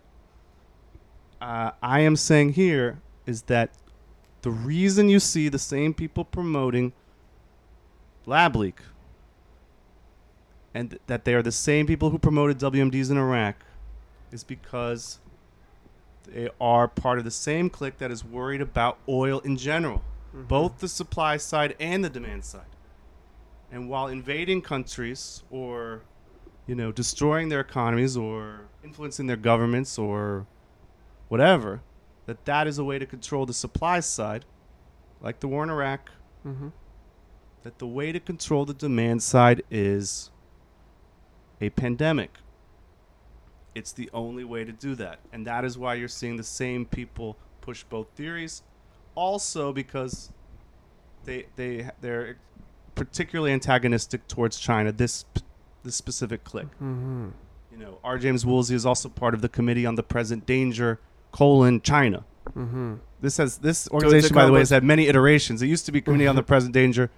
uh, 1.41 1.73
I 1.83 2.01
am 2.01 2.17
saying 2.17 2.55
here 2.55 3.01
is 3.27 3.43
that 3.43 3.71
the 4.43 4.51
reason 4.51 5.09
you 5.09 5.21
see 5.21 5.49
the 5.49 5.59
same 5.59 5.93
people 5.93 6.25
promoting 6.25 6.93
lab 8.25 8.57
leak 8.57 8.81
and 10.77 10.99
that 11.07 11.25
they 11.25 11.33
are 11.33 11.43
the 11.43 11.51
same 11.53 11.87
people 11.87 12.11
who 12.11 12.19
promoted 12.19 12.59
WMDs 12.59 13.11
in 13.11 13.17
Iraq 13.17 13.57
is 14.31 14.45
because 14.45 15.19
they 16.27 16.51
are 16.61 16.87
part 16.87 17.17
of 17.19 17.25
the 17.25 17.31
same 17.31 17.71
clique 17.71 17.97
that 17.97 18.11
is 18.11 18.23
worried 18.23 18.61
about 18.61 18.99
oil 19.09 19.39
in 19.41 19.57
general, 19.57 20.03
both 20.35 20.79
the 20.79 20.89
supply 20.89 21.39
side 21.39 21.75
and 21.81 22.05
the 22.05 22.11
demand 22.11 22.45
side. 22.45 22.67
And 23.73 23.89
while 23.89 24.07
invading 24.09 24.61
countries 24.63 25.43
or, 25.51 26.03
you 26.67 26.75
know, 26.75 26.93
destroying 26.93 27.49
their 27.49 27.61
economies 27.61 28.15
or 28.17 28.69
influencing 28.85 29.27
their 29.29 29.37
governments 29.51 29.99
or 29.99 30.47
whatever, 31.29 31.81
that 32.27 32.45
that 32.45 32.67
is 32.67 32.79
a 32.79 32.85
way 32.85 32.99
to 32.99 33.07
control 33.07 33.47
the 33.47 33.55
supply 33.55 34.01
side, 34.01 34.45
like 35.23 35.41
the 35.41 35.49
war 35.49 35.65
in 35.65 35.71
Iraq, 35.71 36.11
Mm-hmm. 36.47 36.69
that 37.65 37.79
the 37.79 37.87
way 37.89 38.13
to 38.13 38.21
control 38.21 38.65
the 38.67 38.75
demand 38.75 39.21
side 39.23 39.63
is 39.69 40.31
a 41.61 41.71
pandemic. 41.71 42.31
It's 43.75 43.93
the 43.93 44.09
only 44.13 44.45
way 44.45 44.65
to 44.65 44.73
do 44.73 44.95
that. 44.95 45.21
And 45.33 45.47
that 45.47 45.65
is 45.65 45.77
why 45.77 45.95
you're 45.95 46.09
seeing 46.09 46.37
the 46.37 46.43
same 46.43 46.87
people 46.87 47.37
push 47.61 47.85
both 47.85 48.09
theories. 48.15 48.63
Also 49.15 49.73
because 49.73 50.31
they 51.25 51.47
they 51.57 51.91
they're 52.01 52.37
particularly 52.95 53.53
antagonistic 53.53 54.27
towards 54.29 54.59
China, 54.59 54.93
this 54.93 55.25
this 55.83 55.97
specific 55.97 56.45
clique. 56.45 56.73
Mm-hmm. 56.83 57.29
You 57.71 57.79
know, 57.79 57.99
R. 58.03 58.19
James 58.19 58.47
Woolsey 58.47 58.75
is 58.75 58.87
also 58.87 59.09
part 59.09 59.35
of 59.35 59.43
the 59.43 59.49
committee 59.49 59.87
on 59.87 59.95
the 59.95 60.03
present 60.03 60.47
danger, 60.47 60.99
colon, 61.33 61.81
China. 61.81 62.25
Mm-hmm. 62.55 62.95
This 63.21 63.37
has 63.39 63.59
this 63.59 63.89
organization, 63.91 64.35
by 64.35 64.47
the 64.47 64.53
way, 64.53 64.61
has 64.61 64.71
had 64.71 64.85
many 64.85 65.09
iterations. 65.09 65.63
It 65.63 65.67
used 65.67 65.87
to 65.87 65.93
be 65.93 66.01
Committee 66.01 66.27
on 66.27 66.37
the 66.37 66.43
Present 66.53 66.73
Danger, 66.73 67.11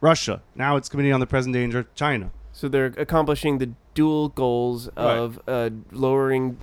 Russia. 0.00 0.42
Now 0.54 0.76
it's 0.76 0.88
Committee 0.88 1.12
on 1.12 1.20
the 1.20 1.26
Present 1.26 1.52
Danger, 1.54 1.86
China. 1.94 2.30
So 2.56 2.68
they're 2.70 2.86
accomplishing 2.96 3.58
the 3.58 3.72
dual 3.92 4.30
goals 4.30 4.88
of 4.96 5.38
uh, 5.46 5.68
lowering 5.92 6.56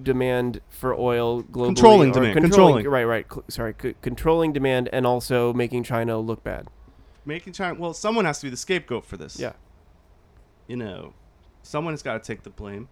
demand 0.00 0.60
for 0.68 0.94
oil 0.94 1.42
globally, 1.42 1.66
Controlling 1.66 2.10
or 2.10 2.14
demand, 2.14 2.34
controlling, 2.34 2.84
controlling. 2.84 2.86
right, 2.86 3.04
right. 3.04 3.26
Cl- 3.28 3.44
sorry, 3.48 3.74
c- 3.82 3.96
controlling 4.00 4.52
demand 4.52 4.88
and 4.92 5.04
also 5.04 5.52
making 5.52 5.82
China 5.82 6.18
look 6.20 6.44
bad. 6.44 6.68
Making 7.24 7.52
China. 7.52 7.74
Well, 7.80 7.92
someone 7.94 8.26
has 8.26 8.38
to 8.38 8.46
be 8.46 8.50
the 8.50 8.56
scapegoat 8.56 9.04
for 9.04 9.16
this. 9.16 9.40
Yeah. 9.40 9.54
You 10.68 10.76
know, 10.76 11.14
someone 11.64 11.94
has 11.94 12.02
got 12.04 12.22
to 12.22 12.24
take 12.24 12.44
the 12.44 12.50
blame, 12.50 12.88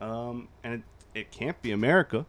um, 0.00 0.48
and 0.64 0.74
it, 0.74 0.82
it 1.20 1.30
can't 1.30 1.62
be 1.62 1.70
America, 1.70 2.26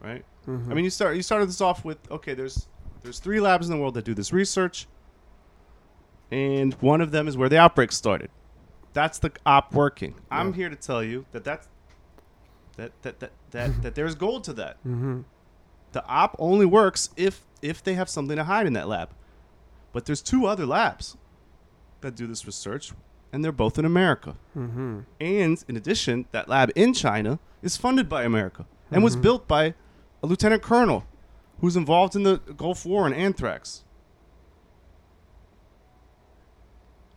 right? 0.00 0.24
Mhm. 0.48 0.70
I 0.70 0.74
mean, 0.74 0.84
you 0.84 0.90
start 0.90 1.16
you 1.16 1.22
started 1.22 1.50
this 1.50 1.60
off 1.60 1.84
with 1.84 1.98
okay. 2.10 2.32
There's 2.32 2.66
there's 3.02 3.18
three 3.18 3.40
labs 3.40 3.68
in 3.68 3.76
the 3.76 3.78
world 3.82 3.92
that 3.92 4.06
do 4.06 4.14
this 4.14 4.32
research, 4.32 4.86
and 6.30 6.72
one 6.80 7.02
of 7.02 7.10
them 7.10 7.28
is 7.28 7.36
where 7.36 7.50
the 7.50 7.58
outbreak 7.58 7.92
started. 7.92 8.30
That's 8.96 9.18
the 9.18 9.30
op 9.44 9.74
working. 9.74 10.14
I'm 10.30 10.54
here 10.54 10.70
to 10.70 10.74
tell 10.76 11.02
you 11.04 11.26
that 11.32 11.44
that's 11.44 11.68
that 12.78 12.92
that 13.02 13.20
that 13.20 13.32
that, 13.50 13.82
that 13.82 13.94
there's 13.94 14.14
gold 14.14 14.42
to 14.44 14.54
that. 14.54 14.78
Mhm. 14.86 15.24
The 15.92 16.02
op 16.06 16.34
only 16.38 16.64
works 16.64 17.10
if 17.14 17.44
if 17.60 17.82
they 17.84 17.92
have 17.94 18.08
something 18.08 18.36
to 18.36 18.44
hide 18.44 18.66
in 18.66 18.72
that 18.72 18.88
lab. 18.88 19.10
But 19.92 20.06
there's 20.06 20.22
two 20.22 20.46
other 20.46 20.64
labs 20.64 21.16
that 22.00 22.14
do 22.16 22.26
this 22.26 22.46
research, 22.46 22.92
and 23.32 23.44
they're 23.44 23.52
both 23.52 23.78
in 23.78 23.84
America. 23.84 24.36
Mhm. 24.56 25.04
And 25.20 25.62
in 25.68 25.76
addition, 25.76 26.24
that 26.32 26.48
lab 26.48 26.70
in 26.74 26.94
China 26.94 27.38
is 27.62 27.76
funded 27.76 28.08
by 28.08 28.24
America 28.24 28.64
and 28.90 29.04
was 29.04 29.14
Mhm. 29.16 29.22
built 29.22 29.46
by 29.48 29.74
a 30.22 30.26
lieutenant 30.26 30.62
colonel 30.62 31.04
who's 31.60 31.76
involved 31.76 32.16
in 32.16 32.22
the 32.22 32.38
Gulf 32.56 32.86
War 32.86 33.04
and 33.06 33.14
anthrax. 33.14 33.84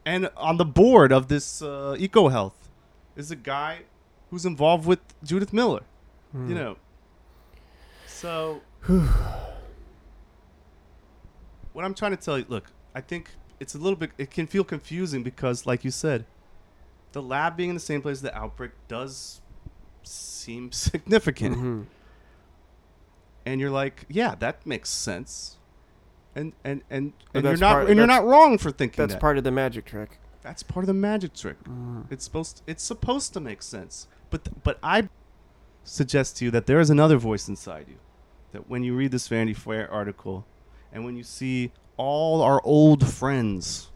And 0.09 0.27
on 0.35 0.57
the 0.57 0.65
board 0.65 1.11
of 1.11 1.27
this 1.27 1.61
uh, 1.61 1.95
EcoHealth 1.99 2.53
is 3.15 3.29
a 3.29 3.35
guy 3.35 3.81
who's 4.31 4.43
involved 4.43 4.87
with 4.87 5.01
Judith 5.23 5.53
Miller. 5.53 5.83
Mm. 6.35 6.49
You 6.49 6.55
know. 6.55 6.77
So 8.07 8.61
what 11.73 11.85
I'm 11.85 11.93
trying 11.93 12.17
to 12.17 12.17
tell 12.17 12.39
you, 12.39 12.45
look, 12.49 12.71
I 12.95 13.01
think 13.01 13.29
it's 13.59 13.75
a 13.75 13.77
little 13.77 13.97
bit 13.97 14.09
it 14.17 14.31
can 14.31 14.47
feel 14.47 14.63
confusing 14.63 15.21
because 15.21 15.67
like 15.67 15.85
you 15.85 15.91
said, 15.91 16.25
the 17.11 17.21
lab 17.21 17.55
being 17.55 17.69
in 17.69 17.75
the 17.75 17.79
same 17.79 18.01
place 18.01 18.13
as 18.13 18.21
the 18.23 18.35
outbreak 18.35 18.71
does 18.87 19.41
seem 20.01 20.71
significant. 20.87 21.55
Mhm. 21.55 21.85
And 23.45 23.61
you're 23.61 23.69
like, 23.69 24.05
yeah, 24.09 24.33
that 24.39 24.65
makes 24.65 24.89
sense. 24.89 25.57
And 26.35 26.53
and 26.63 26.81
and, 26.89 27.13
and 27.33 27.43
you're 27.43 27.57
not 27.57 27.71
part- 27.73 27.89
and 27.89 27.97
you're 27.97 28.07
not 28.07 28.25
wrong 28.25 28.57
for 28.57 28.71
thinking 28.71 28.97
That's 29.01 29.13
that. 29.13 29.19
part 29.21 29.37
of 29.37 29.43
the 29.43 29.51
magic 29.51 29.85
trick. 29.85 30.19
That's 30.41 30.63
part 30.63 30.83
of 30.83 30.87
the 30.87 30.93
magic 30.93 31.33
trick. 31.33 31.61
Mm. 31.63 32.05
It's 32.11 32.23
supposed 32.23 32.61
it's 32.67 32.83
supposed 32.83 33.33
to 33.33 33.39
make 33.39 33.61
sense. 33.61 34.07
But 34.29 34.45
th- 34.45 34.55
but 34.63 34.79
I 34.83 35.09
suggest 35.83 36.37
to 36.37 36.45
you 36.45 36.51
that 36.51 36.65
there 36.67 36.79
is 36.79 36.89
another 36.89 37.17
voice 37.17 37.47
inside 37.49 37.85
you. 37.89 37.97
That 38.51 38.69
when 38.69 38.83
you 38.83 38.95
read 38.95 39.11
this 39.11 39.27
Vanity 39.27 39.53
Fair 39.53 39.91
article 39.91 40.45
and 40.93 41.03
when 41.03 41.15
you 41.17 41.23
see 41.23 41.71
all 41.97 42.41
our 42.41 42.61
old 42.63 43.07
friends 43.07 43.89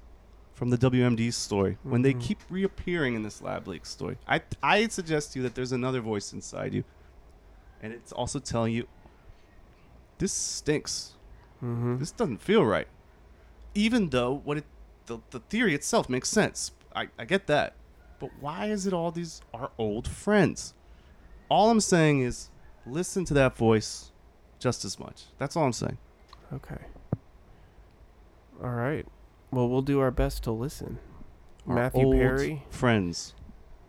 from 0.53 0.69
the 0.69 0.77
WMD 0.77 1.31
story, 1.33 1.77
when 1.83 2.01
they 2.01 2.13
Mhm. 2.13 2.21
keep 2.21 2.39
reappearing 2.49 3.15
in 3.15 3.23
this 3.23 3.41
lab 3.41 3.67
leak 3.67 3.85
story, 3.85 4.17
I 4.27 4.41
I 4.61 4.87
suggest 4.87 5.33
to 5.33 5.39
you 5.39 5.43
that 5.43 5.55
there's 5.55 5.71
another 5.71 6.01
voice 6.01 6.33
inside 6.33 6.73
you. 6.73 6.83
And 7.81 7.93
it's 7.93 8.11
also 8.11 8.39
telling 8.39 8.73
you 8.73 8.87
this 10.17 10.33
stinks. 10.33 11.13
Mhm. 11.63 11.99
This 11.99 12.11
doesn't 12.11 12.41
feel 12.41 12.65
right. 12.65 12.87
Even 13.73 14.09
though 14.09 14.41
what 14.43 14.57
it 14.57 14.65
the, 15.05 15.19
the 15.31 15.39
theory 15.39 15.73
itself 15.75 16.09
makes 16.09 16.29
sense. 16.29 16.71
I, 16.95 17.09
I 17.17 17.25
get 17.25 17.47
that. 17.47 17.75
But 18.19 18.29
why 18.39 18.67
is 18.67 18.85
it 18.87 18.93
all 18.93 19.11
these 19.11 19.41
our 19.53 19.71
old 19.77 20.07
friends? 20.07 20.73
All 21.49 21.69
I'm 21.69 21.81
saying 21.81 22.21
is 22.21 22.49
listen 22.85 23.25
to 23.25 23.33
that 23.35 23.57
voice 23.57 24.11
just 24.59 24.85
as 24.85 24.99
much. 24.99 25.23
That's 25.37 25.55
all 25.55 25.65
I'm 25.65 25.73
saying. 25.73 25.97
Okay. 26.53 26.77
All 28.63 28.69
right. 28.69 29.05
Well, 29.51 29.67
we'll 29.67 29.81
do 29.81 29.99
our 29.99 30.11
best 30.11 30.43
to 30.43 30.51
listen. 30.51 30.99
Our 31.67 31.75
Matthew 31.75 32.05
old 32.05 32.15
Perry 32.15 32.63
Friends. 32.69 33.33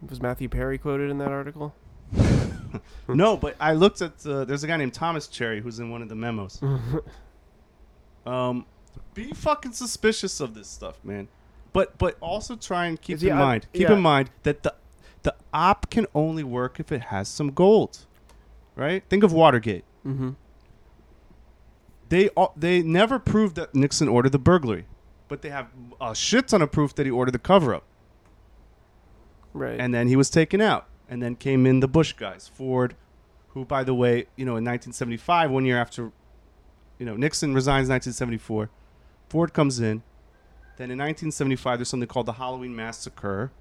was 0.08 0.20
Matthew 0.20 0.48
Perry 0.48 0.78
quoted 0.78 1.10
in 1.10 1.18
that 1.18 1.30
article. 1.32 1.74
no, 3.08 3.36
but 3.36 3.56
I 3.60 3.72
looked 3.72 4.02
at 4.02 4.24
uh, 4.26 4.44
there's 4.44 4.64
a 4.64 4.66
guy 4.66 4.76
named 4.76 4.94
Thomas 4.94 5.26
Cherry 5.28 5.60
who's 5.60 5.78
in 5.78 5.90
one 5.90 6.02
of 6.02 6.08
the 6.08 6.14
memos. 6.14 6.60
Um, 8.26 8.66
be 9.14 9.32
fucking 9.32 9.72
suspicious 9.72 10.40
of 10.40 10.54
this 10.54 10.68
stuff, 10.68 10.98
man. 11.04 11.28
But 11.72 11.98
but 11.98 12.16
also 12.20 12.56
try 12.56 12.86
and 12.86 13.00
keep 13.00 13.16
Is 13.16 13.22
in 13.24 13.36
mind 13.36 13.66
keep 13.72 13.82
yeah. 13.88 13.92
in 13.94 14.00
mind 14.00 14.30
that 14.44 14.62
the 14.62 14.74
the 15.22 15.34
op 15.52 15.90
can 15.90 16.06
only 16.14 16.44
work 16.44 16.78
if 16.78 16.92
it 16.92 17.02
has 17.02 17.28
some 17.28 17.50
gold, 17.50 18.06
right? 18.76 19.02
Think 19.08 19.22
of 19.24 19.32
Watergate. 19.32 19.84
mm-hmm. 20.06 20.30
They 22.10 22.30
they 22.56 22.82
never 22.82 23.18
proved 23.18 23.56
that 23.56 23.74
Nixon 23.74 24.08
ordered 24.08 24.32
the 24.32 24.38
burglary, 24.38 24.86
but 25.28 25.42
they 25.42 25.48
have 25.50 25.68
a 26.00 26.14
shit 26.14 26.48
ton 26.48 26.62
of 26.62 26.70
proof 26.70 26.94
that 26.94 27.06
he 27.06 27.10
ordered 27.10 27.32
the 27.32 27.38
cover 27.38 27.74
up, 27.74 27.84
Right. 29.52 29.80
and 29.80 29.92
then 29.94 30.06
he 30.08 30.14
was 30.16 30.30
taken 30.30 30.60
out, 30.60 30.86
and 31.08 31.22
then 31.22 31.34
came 31.34 31.66
in 31.66 31.80
the 31.80 31.88
Bush 31.88 32.12
guys, 32.12 32.46
Ford, 32.52 32.94
who 33.48 33.64
by 33.64 33.82
the 33.84 33.94
way, 33.94 34.26
you 34.36 34.44
know, 34.44 34.52
in 34.56 34.64
1975, 34.64 35.50
one 35.50 35.64
year 35.64 35.78
after, 35.80 36.12
you 37.04 37.10
know, 37.10 37.16
Nixon 37.18 37.52
resigns 37.52 37.88
in 37.88 37.92
1974, 37.92 38.70
Ford 39.28 39.52
comes 39.52 39.78
in. 39.78 40.02
Then 40.78 40.90
in 40.90 40.96
1975, 40.96 41.78
there's 41.78 41.88
something 41.90 42.08
called 42.08 42.24
the 42.24 42.32
Halloween 42.32 42.74
Massacre, 42.74 43.52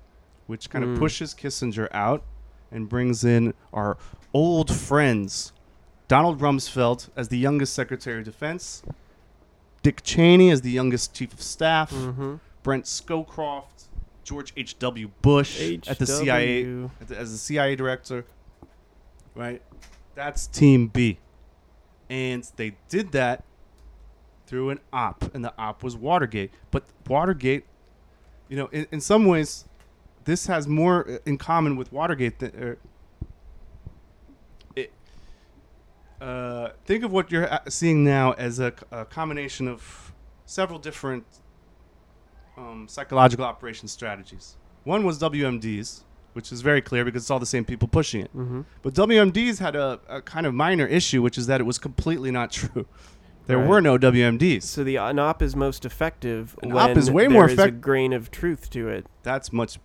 which 0.47 0.69
kind 0.69 0.81
of 0.85 0.91
Mm. 0.91 0.99
pushes 0.99 1.33
Kissinger 1.33 1.89
out 1.91 2.23
and 2.71 2.87
brings 2.87 3.25
in 3.25 3.53
our 3.73 3.97
old 4.33 4.73
friends, 4.73 5.51
Donald 6.07 6.39
Rumsfeld 6.39 7.09
as 7.17 7.27
the 7.27 7.37
youngest 7.37 7.73
Secretary 7.73 8.19
of 8.19 8.23
Defense, 8.23 8.81
Dick 9.81 10.03
Cheney 10.03 10.49
as 10.49 10.61
the 10.61 10.71
youngest 10.71 11.13
Chief 11.13 11.33
of 11.33 11.41
Staff, 11.41 11.91
mm-hmm. 11.91 12.35
Brent 12.63 12.85
Scowcroft, 12.85 13.89
George 14.23 14.53
H.W. 14.55 15.09
Bush 15.21 15.59
at 15.85 15.99
the 15.99 16.07
CIA 16.07 16.83
at 17.01 17.07
the- 17.09 17.17
as 17.17 17.33
the 17.33 17.37
CIA 17.37 17.75
director. 17.75 18.25
Right? 19.35 19.61
That's 20.15 20.47
Team 20.47 20.87
B. 20.87 21.17
And 22.13 22.47
they 22.57 22.75
did 22.89 23.11
that 23.13 23.43
through 24.45 24.69
an 24.69 24.79
op, 24.93 25.33
and 25.33 25.43
the 25.43 25.51
op 25.57 25.81
was 25.81 25.97
Watergate. 25.97 26.51
But 26.69 26.83
Watergate, 27.07 27.65
you 28.47 28.55
know, 28.55 28.67
in, 28.67 28.85
in 28.91 29.01
some 29.01 29.25
ways, 29.25 29.65
this 30.25 30.45
has 30.45 30.67
more 30.67 31.09
uh, 31.09 31.17
in 31.25 31.39
common 31.39 31.75
with 31.75 31.91
Watergate 31.91 32.37
than. 32.37 32.51
er, 32.55 32.77
it, 34.75 34.93
uh, 36.21 36.69
think 36.85 37.03
of 37.03 37.11
what 37.11 37.31
you're 37.31 37.51
uh, 37.51 37.61
seeing 37.67 38.03
now 38.03 38.33
as 38.33 38.59
a 38.59 38.71
combination 39.09 39.67
of 39.67 40.13
several 40.45 40.77
different 40.77 41.25
um, 42.55 42.87
psychological 42.87 43.43
operation 43.43 43.87
strategies. 43.87 44.55
One 44.83 45.03
was 45.03 45.17
WMDs, 45.17 46.01
which 46.33 46.51
is 46.51 46.61
very 46.61 46.81
clear 46.81 47.05
because 47.05 47.23
it's 47.23 47.31
all 47.31 47.39
the 47.39 47.45
same 47.45 47.65
people 47.65 47.87
pushing 47.87 48.21
it. 48.21 48.35
Mm-hmm. 48.35 48.61
But 48.81 48.93
WMDs 48.93 49.59
had 49.59 49.75
a, 49.75 49.99
a 50.09 50.21
kind 50.21 50.45
of 50.45 50.53
minor 50.53 50.85
issue, 50.85 51.21
which 51.21 51.37
is 51.37 51.47
that 51.47 51.61
it 51.61 51.63
was 51.65 51.77
completely 51.79 52.31
not 52.31 52.51
true. 52.59 52.85
There 53.45 53.57
Right. 53.57 53.67
were 53.67 53.81
no 53.81 53.97
WMDs. 53.97 54.63
So 54.63 54.83
the 54.83 54.95
an 54.97 55.19
op 55.19 55.41
is 55.41 55.55
most 55.55 55.83
effective 55.85 56.57
An 56.63 56.73
when 56.73 56.91
op 56.91 56.97
is 56.97 57.11
way 57.11 57.27
more 57.27 57.49
is 57.49 57.59
a 57.59 57.71
grain 57.71 58.13
of 58.13 58.31
truth 58.31 58.69
to 58.71 58.87
it, 58.87 59.05
That's 59.23 59.51
much. 59.51 59.79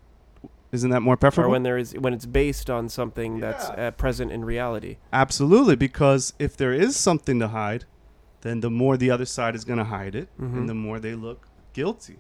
Isn't 0.71 0.91
that 0.91 1.01
more 1.01 1.17
preferable? 1.17 1.49
or 1.49 1.53
when 1.53 1.63
there 1.63 1.79
is 1.79 1.93
when 1.95 2.13
it's 2.13 2.27
based 2.27 2.69
on 2.71 2.89
something 2.91 3.41
that's 3.41 3.71
uh, 3.71 3.91
present 3.97 4.31
in 4.31 4.45
reality. 4.45 4.99
Absolutely, 5.13 5.77
because 5.77 6.35
if 6.39 6.57
there 6.57 6.73
is 6.75 6.95
something 6.95 7.41
to 7.41 7.49
hide, 7.49 7.85
then 8.43 8.61
the 8.61 8.71
more 8.71 8.97
the 8.97 9.11
other 9.11 9.25
side 9.25 9.55
is 9.57 9.65
going 9.65 9.79
to 9.79 9.85
hide 9.87 10.15
it, 10.15 10.29
Mhm. 10.39 10.57
and 10.59 10.69
the 10.69 10.75
more 10.75 11.01
they 11.01 11.15
look 11.15 11.49
guilty. 11.73 12.19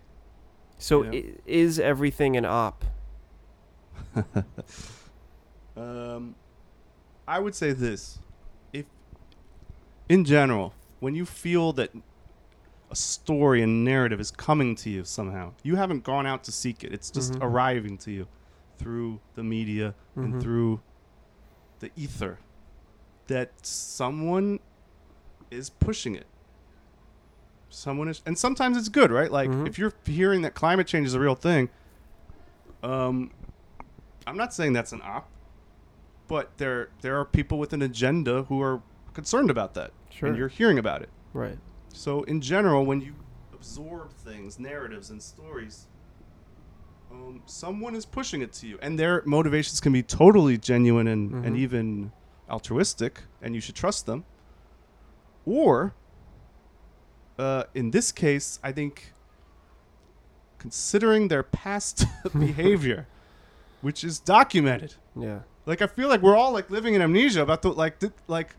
So 0.78 1.04
Yeah. 1.04 1.10
i- 1.20 1.34
is 1.46 1.78
everything 1.78 2.36
an 2.36 2.44
op? 2.46 2.84
Um, 5.76 6.34
I 7.28 7.38
would 7.38 7.54
say 7.54 7.70
this: 7.72 8.18
if, 8.72 8.84
in 10.08 10.24
general, 10.24 10.74
when 10.98 11.14
you 11.14 11.24
feel 11.24 11.72
that 11.74 11.92
a 12.90 12.96
story 12.96 13.62
and 13.62 13.84
narrative 13.84 14.18
is 14.18 14.32
coming 14.32 14.74
to 14.76 14.90
you 14.90 15.04
somehow, 15.04 15.52
you 15.62 15.76
haven't 15.76 16.02
gone 16.02 16.26
out 16.26 16.42
to 16.44 16.52
seek 16.52 16.82
it; 16.82 16.92
it's 16.92 17.10
just 17.12 17.34
Mhm. 17.34 17.42
arriving 17.44 17.96
to 17.98 18.10
you 18.10 18.26
through 18.76 19.20
the 19.36 19.44
media 19.44 19.94
Mhm. 20.16 20.24
and 20.24 20.42
through 20.42 20.80
the 21.78 21.92
ether. 21.94 22.38
That 23.28 23.52
someone 23.64 24.58
is 25.52 25.70
pushing 25.70 26.16
it. 26.16 26.26
Someone 27.70 28.08
is, 28.08 28.20
and 28.26 28.36
sometimes 28.36 28.76
it's 28.76 28.88
good, 28.88 29.12
right? 29.12 29.30
Like 29.30 29.50
Mhm. 29.50 29.68
if 29.68 29.78
you're 29.78 29.92
hearing 30.06 30.42
that 30.42 30.54
climate 30.54 30.88
change 30.88 31.06
is 31.06 31.14
a 31.14 31.20
real 31.20 31.34
thing. 31.36 31.68
Um, 32.82 33.30
I'm 34.28 34.36
not 34.36 34.52
saying 34.54 34.72
that's 34.74 34.92
an 34.92 35.00
op, 35.02 35.28
but 36.28 36.56
there 36.58 36.90
there 37.00 37.18
are 37.18 37.24
people 37.24 37.58
with 37.58 37.72
an 37.72 37.82
agenda 37.82 38.42
who 38.44 38.60
are 38.62 38.82
concerned 39.14 39.50
about 39.50 39.74
that, 39.74 39.92
Sure. 40.10 40.28
and 40.28 40.36
you're 40.38 40.48
hearing 40.48 40.78
about 40.78 41.02
it. 41.02 41.08
right. 41.32 41.58
So 41.92 42.22
in 42.24 42.40
general, 42.40 42.84
when 42.86 43.00
you 43.00 43.14
absorb 43.52 44.12
things, 44.12 44.58
narratives, 44.58 45.10
and 45.10 45.20
stories, 45.22 45.86
um, 47.10 47.42
someone 47.46 47.94
is 47.96 48.04
pushing 48.06 48.40
it 48.42 48.52
to 48.54 48.66
you, 48.68 48.78
and 48.82 48.98
their 48.98 49.22
motivations 49.24 49.80
can 49.80 49.92
be 49.92 50.02
totally 50.02 50.58
genuine 50.58 51.08
and, 51.08 51.32
and 51.44 51.56
Mhm. 51.56 51.58
even 51.58 52.12
altruistic, 52.48 53.22
and 53.42 53.54
you 53.54 53.60
should 53.60 53.74
trust 53.74 54.06
them. 54.06 54.24
Or, 55.46 55.94
uh, 57.38 57.64
in 57.74 57.90
this 57.90 58.12
case, 58.12 58.60
I 58.62 58.70
think, 58.72 59.14
considering 60.58 61.28
their 61.28 61.42
past 61.42 62.04
behavior, 62.38 63.06
which 63.80 64.02
is 64.04 64.18
documented, 64.20 64.94
Yeah. 65.18 65.40
like 65.66 65.80
I 65.82 65.86
feel 65.86 66.08
like 66.08 66.22
we're 66.22 66.36
all 66.36 66.52
like 66.52 66.70
living 66.70 66.94
in 66.94 67.02
amnesia 67.02 67.42
about 67.42 67.62
the 67.62 67.70
like 67.72 67.98
th- 68.00 68.12
like 68.26 68.56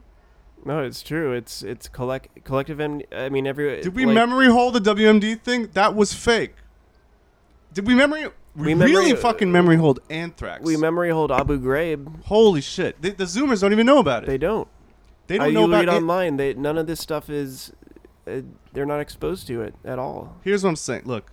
No, 0.65 0.84
it's 0.84 1.01
true. 1.01 1.32
It's 1.34 1.63
it's 1.63 1.88
collect 1.88 2.43
collective. 2.43 2.80
Am- 2.82 3.01
I 3.11 3.30
mean, 3.30 3.47
every 3.47 3.82
Did 3.82 3.95
we 3.95 4.05
like, 4.05 4.15
memory 4.15 4.47
hold 4.47 4.76
the 4.76 4.82
WMD 4.82 5.41
thing? 5.41 5.70
That 5.74 5.95
was 5.95 6.13
fake. 6.13 6.55
Did 7.74 7.88
we 7.88 7.95
memory? 7.95 8.28
We, 8.55 8.74
We 8.74 8.84
really 8.84 9.15
fucking 9.15 9.51
memory 9.51 9.76
hold 9.78 9.99
anthrax. 10.09 10.63
we 10.65 10.76
memory 10.76 11.11
hold 11.11 11.32
Abu 11.32 11.59
Ghraib. 11.59 12.24
Holy 12.26 12.61
shit! 12.61 13.01
The, 13.01 13.11
the 13.11 13.24
Zoomers 13.26 13.61
don't 13.61 13.72
even 13.72 13.86
know 13.86 13.99
about 13.99 14.24
it. 14.24 14.26
They 14.26 14.38
don't. 14.39 14.67
They 15.28 15.38
don't 15.38 15.47
I, 15.47 15.51
know 15.51 15.61
you 15.61 15.65
about 15.67 15.80
read 15.86 15.89
it. 15.89 15.97
online. 15.97 16.38
They 16.38 16.53
none 16.55 16.78
of 16.78 16.88
this 16.88 16.99
stuff 16.99 17.30
is. 17.30 17.72
Uh, 18.28 18.41
they're 18.74 18.86
not 18.88 18.99
exposed 18.99 19.47
to 19.47 19.61
it 19.61 19.76
at 19.86 19.97
all. 19.99 20.36
Here's 20.43 20.63
what 20.63 20.72
I'm 20.72 20.76
saying. 20.76 21.03
Look, 21.05 21.32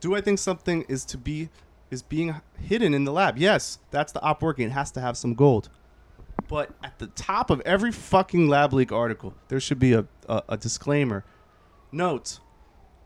do 0.00 0.14
I 0.16 0.20
think 0.20 0.38
something 0.38 0.84
is 0.88 1.04
to 1.06 1.16
be 1.18 1.48
is 1.90 2.02
being 2.02 2.40
hidden 2.58 2.94
in 2.94 3.04
the 3.04 3.12
lab? 3.12 3.38
Yes, 3.38 3.78
that's 3.90 4.12
the 4.12 4.20
op 4.22 4.42
working. 4.42 4.66
It 4.66 4.72
has 4.72 4.90
to 4.92 5.00
have 5.00 5.16
some 5.16 5.34
gold. 5.34 5.68
But 6.48 6.70
at 6.82 6.98
the 6.98 7.08
top 7.08 7.50
of 7.50 7.60
every 7.62 7.92
fucking 7.92 8.48
lab 8.48 8.72
leak 8.72 8.92
article, 8.92 9.34
there 9.48 9.60
should 9.60 9.78
be 9.78 9.92
a, 9.92 10.06
a, 10.28 10.42
a 10.50 10.56
disclaimer. 10.56 11.24
Note, 11.90 12.40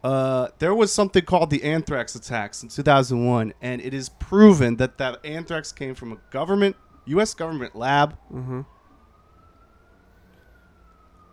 uh, 0.02 0.48
there 0.58 0.74
was 0.74 0.92
something 0.92 1.24
called 1.24 1.50
the 1.50 1.62
anthrax 1.62 2.14
attacks 2.14 2.62
in 2.62 2.68
2001, 2.68 3.52
and 3.60 3.80
it 3.80 3.94
is 3.94 4.08
proven 4.08 4.76
that 4.76 4.98
that 4.98 5.24
anthrax 5.24 5.72
came 5.72 5.94
from 5.94 6.12
a 6.12 6.16
government, 6.30 6.76
U.S. 7.06 7.34
government 7.34 7.76
lab. 7.76 8.16
Mm-hmm. 8.32 8.62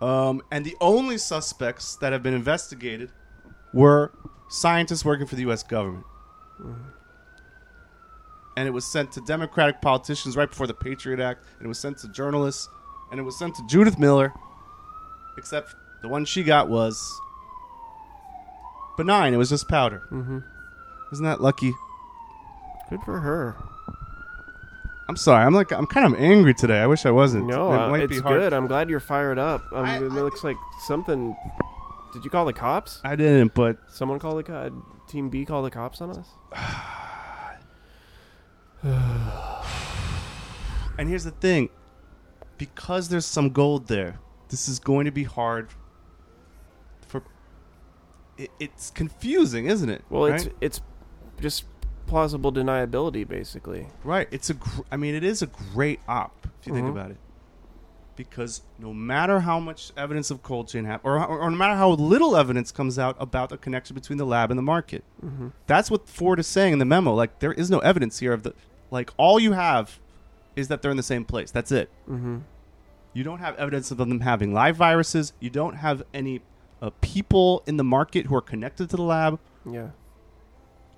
Um, 0.04 0.44
and 0.52 0.64
the 0.64 0.76
only 0.80 1.18
suspects 1.18 1.96
that 1.98 2.14
have 2.14 2.22
been 2.22 2.34
investigated 2.34 3.12
were 3.74 4.12
scientists 4.50 5.04
working 5.04 5.26
for 5.26 5.36
the 5.36 5.42
U.S. 5.44 5.64
government. 5.64 6.06
And 8.58 8.68
it 8.68 8.72
was 8.72 8.86
sent 8.86 9.12
to 9.14 9.22
Democratic 9.22 9.82
politicians 9.82 10.36
right 10.36 10.50
before 10.50 10.66
the 10.68 10.74
Patriot 10.74 11.20
Act, 11.20 11.44
and 11.60 11.66
it 11.66 11.70
was 11.70 11.78
sent 11.80 12.00
to 12.00 12.10
journalists, 12.10 12.68
and 13.12 13.20
it 13.20 13.24
was 13.24 13.38
sent 13.38 13.54
to 13.56 13.66
Judith 13.68 13.98
Miller, 14.00 14.34
except 15.38 15.76
the 16.02 16.08
one 16.10 16.26
she 16.26 16.44
got 16.44 16.68
was 16.68 17.22
benign. 18.98 19.34
It 19.34 19.38
was 19.38 19.50
just 19.50 19.68
powder. 19.70 20.02
Mm-hmm. 20.12 20.40
Isn't 21.14 21.24
that 21.26 21.40
lucky? 21.40 21.74
Good 22.90 23.02
for 23.04 23.20
her. 23.20 23.56
I'm 25.08 25.16
sorry. 25.18 25.46
I'm 25.46 25.54
like 25.54 25.72
I'm 25.72 25.86
kind 25.86 26.12
of 26.12 26.20
angry 26.20 26.54
today. 26.54 26.80
I 26.80 26.88
wish 26.88 27.06
I 27.06 27.12
wasn't. 27.12 27.46
No, 27.46 27.72
It 27.74 27.78
uh, 27.78 27.94
it's 27.94 28.10
be 28.16 28.20
hard- 28.20 28.40
good. 28.42 28.54
I'm 28.54 28.68
glad 28.68 28.90
you're 28.90 29.00
fired 29.00 29.38
up. 29.40 29.64
Um, 29.72 29.86
I- 29.86 29.98
it 29.98 30.04
I- 30.12 30.16
looks 30.16 30.44
like 30.44 30.58
something. 30.88 31.36
Did 32.12 32.26
you 32.26 32.32
call 32.32 32.46
the 32.46 32.54
cops? 32.54 33.02
I 33.04 33.16
didn't, 33.16 33.54
but 33.54 33.78
Someone 33.88 34.18
called 34.18 34.40
the 34.40 34.44
co- 34.44 34.84
Team 35.08 35.30
B 35.30 35.46
called 35.46 35.66
the 35.66 35.72
cops 35.72 36.02
on 36.02 36.10
us? 36.10 36.28
And 41.00 41.08
here's 41.08 41.26
the 41.26 41.32
thing 41.32 41.70
because 42.58 43.10
there's 43.10 43.26
some 43.26 43.50
gold 43.52 43.88
there, 43.88 44.20
this 44.50 44.68
is 44.68 44.80
going 44.80 45.06
to 45.06 45.12
be 45.12 45.24
hard 45.26 45.70
for. 47.08 47.22
It, 48.38 48.50
it's 48.60 48.90
confusing, 48.90 49.68
isn't 49.68 49.90
it? 49.90 50.04
Well, 50.10 50.26
it's 50.26 50.46
right? 50.46 50.56
it's 50.60 50.82
just 51.40 51.66
plausible 52.08 52.52
deniability, 52.52 53.28
basically. 53.28 53.86
right. 54.04 54.28
It's 54.32 54.50
a. 54.50 54.56
Gr- 54.56 54.82
I 54.92 54.98
mean, 54.98 55.14
it 55.14 55.24
is 55.24 55.44
a 55.44 55.48
great 55.48 56.00
op 56.08 56.48
if 56.62 56.66
you 56.66 56.74
think 56.74 56.88
Mhm. 56.88 56.92
about 56.92 57.12
it, 57.12 57.18
because 58.18 58.62
no 58.80 58.94
matter 58.94 59.40
how 59.40 59.60
much 59.60 59.92
evidence 59.96 60.30
of 60.30 60.44
cold 60.44 60.68
chain 60.68 60.84
have, 60.84 61.00
or, 61.06 61.18
or, 61.18 61.40
or 61.40 61.50
no 61.50 61.56
matter 61.56 61.76
how 61.76 61.92
little 61.92 62.36
evidence 62.36 62.72
comes 62.74 63.00
out 63.00 63.16
about 63.20 63.48
the 63.50 63.58
connection 63.58 63.94
between 63.94 64.18
the 64.18 64.26
lab 64.26 64.52
and 64.52 64.58
the 64.58 64.62
market, 64.64 65.06
Mm-hmm. 65.26 65.50
that's 65.68 65.90
what 65.90 66.10
Ford 66.10 66.40
is 66.40 66.48
saying 66.48 66.74
in 66.74 66.80
the 66.80 66.86
memo. 66.86 67.14
Like, 67.14 67.40
there 67.40 67.54
is 67.54 67.70
no 67.70 67.80
evidence 67.80 68.20
here 68.20 68.34
of 68.34 68.44
the. 68.44 68.54
Like, 68.92 69.12
all 69.16 69.40
you 69.40 69.54
have 69.54 70.00
is 70.58 70.68
that 70.68 70.82
they're 70.82 70.92
in 70.92 70.98
the 70.98 71.04
same 71.04 71.24
place. 71.24 71.52
That's 71.52 71.72
it. 71.72 71.90
Mm-hmm. 72.10 72.40
You 73.14 73.24
don't 73.24 73.40
have 73.40 73.56
evidence 73.58 73.92
of 73.92 73.98
them 73.98 74.20
having 74.20 74.54
live 74.54 74.76
viruses. 74.76 75.32
You 75.40 75.50
don't 75.50 75.76
have 75.76 76.04
any 76.14 76.42
uh, 76.82 76.90
people 77.02 77.64
in 77.68 77.78
the 77.78 77.84
market 77.84 78.26
who 78.26 78.36
are 78.36 78.42
connected 78.42 78.90
to 78.90 78.96
the 78.98 79.02
lab. 79.04 79.40
Yeah. 79.70 79.90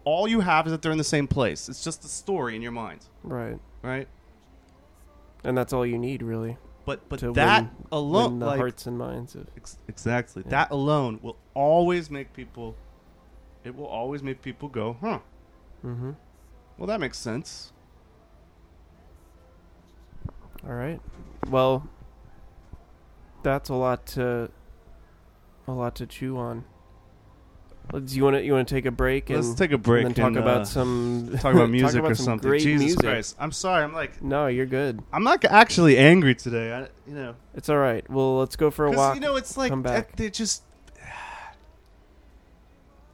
All 0.06 0.28
you 0.28 0.40
have 0.42 0.66
is 0.66 0.72
that 0.72 0.82
they're 0.82 0.92
in 0.92 0.98
the 0.98 1.04
same 1.04 1.28
place. 1.28 1.70
It's 1.70 1.84
just 1.84 2.04
a 2.04 2.08
story 2.08 2.56
in 2.56 2.62
your 2.62 2.72
mind, 2.72 3.02
Right. 3.24 3.60
right? 3.82 4.08
And 5.44 5.58
that's 5.58 5.72
all 5.74 5.86
you 5.86 5.98
need, 5.98 6.22
really, 6.22 6.58
But 6.90 7.08
but 7.08 7.20
to 7.20 7.32
that 7.34 7.66
win, 7.66 7.72
alone, 7.92 8.32
win 8.32 8.40
the 8.40 8.46
like, 8.48 8.58
hearts 8.58 8.88
and 8.88 8.98
minds 8.98 9.36
of. 9.36 9.46
ex- 9.56 9.78
exactly, 9.88 10.42
Yeah. 10.44 10.50
that 10.50 10.72
alone 10.72 11.20
will 11.22 11.38
always 11.54 12.10
make 12.10 12.34
people. 12.34 12.76
It 13.64 13.76
will 13.76 13.86
always 13.86 14.24
make 14.24 14.42
people 14.42 14.70
go, 14.70 14.98
huh? 15.00 15.20
Mm-hmm. 15.86 16.14
Well, 16.80 16.88
that 16.88 17.00
makes 17.00 17.20
sense. 17.20 17.74
All 20.68 20.74
right. 20.74 21.00
Well, 21.48 21.88
that's 23.44 23.70
a 23.70 23.76
lot 23.76 24.08
to 24.08 24.50
a 25.68 25.72
lot 25.72 25.94
to 25.98 26.08
chew 26.08 26.38
on. 26.40 26.66
Do 27.92 28.16
you 28.16 28.24
want 28.24 28.36
to 28.36 28.44
you 28.44 28.54
want 28.54 28.68
to 28.68 28.76
take 28.76 28.86
a 28.86 28.92
break 28.92 29.32
and 29.32 29.44
Let's 29.44 29.58
take 29.58 29.72
a 29.72 29.78
break 29.78 30.06
and 30.06 30.14
then 30.14 30.24
talk 30.24 30.28
and, 30.28 30.38
about 30.38 30.62
uh, 30.62 30.66
some 30.66 31.36
talk 31.40 31.56
about 31.56 31.70
music 31.72 32.00
about 32.00 32.12
or 32.12 32.16
some 32.16 32.26
something. 32.26 32.52
Jesus 32.60 32.80
music. 32.80 33.00
Christ! 33.02 33.36
I'm 33.40 33.52
sorry. 33.52 33.84
I'm 33.84 33.94
like 33.94 34.22
No, 34.22 34.46
you're 34.46 34.68
good. 34.68 35.02
I'm 35.12 35.24
not 35.24 35.44
actually 35.46 35.98
angry 35.98 36.36
today. 36.36 36.72
I, 36.72 36.82
you 37.08 37.16
know. 37.16 37.36
It's 37.56 37.68
all 37.68 37.78
right. 37.78 38.08
Well, 38.10 38.38
let's 38.38 38.56
go 38.56 38.70
for 38.70 38.86
a 38.86 38.92
walk. 38.92 39.16
you 39.16 39.22
know, 39.22 39.38
it's 39.38 39.58
like 39.58 39.72
come 39.72 39.82
back. 39.82 40.10
that- 40.12 40.18
they 40.18 40.30
just 40.30 40.62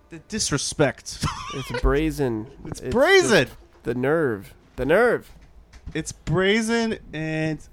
the 0.10 0.20
disrespect. 0.28 1.24
it's 1.54 1.82
brazen. 1.82 2.48
it's 2.66 2.82
the- 2.82 2.90
brazen. 2.90 3.48
The, 3.84 3.96
nerve. 3.96 4.54
The 4.76 4.86
nerve. 4.86 5.32
It's 5.94 6.12
brazen 6.12 6.98
and. 7.14 7.66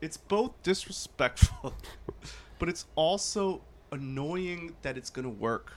It's 0.00 0.16
both 0.16 0.52
disrespectful, 0.62 1.74
but 2.58 2.68
it's 2.68 2.86
also 2.96 3.60
annoying 3.92 4.74
that 4.82 4.96
it's 4.96 5.10
going 5.10 5.24
to 5.24 5.28
work. 5.30 5.72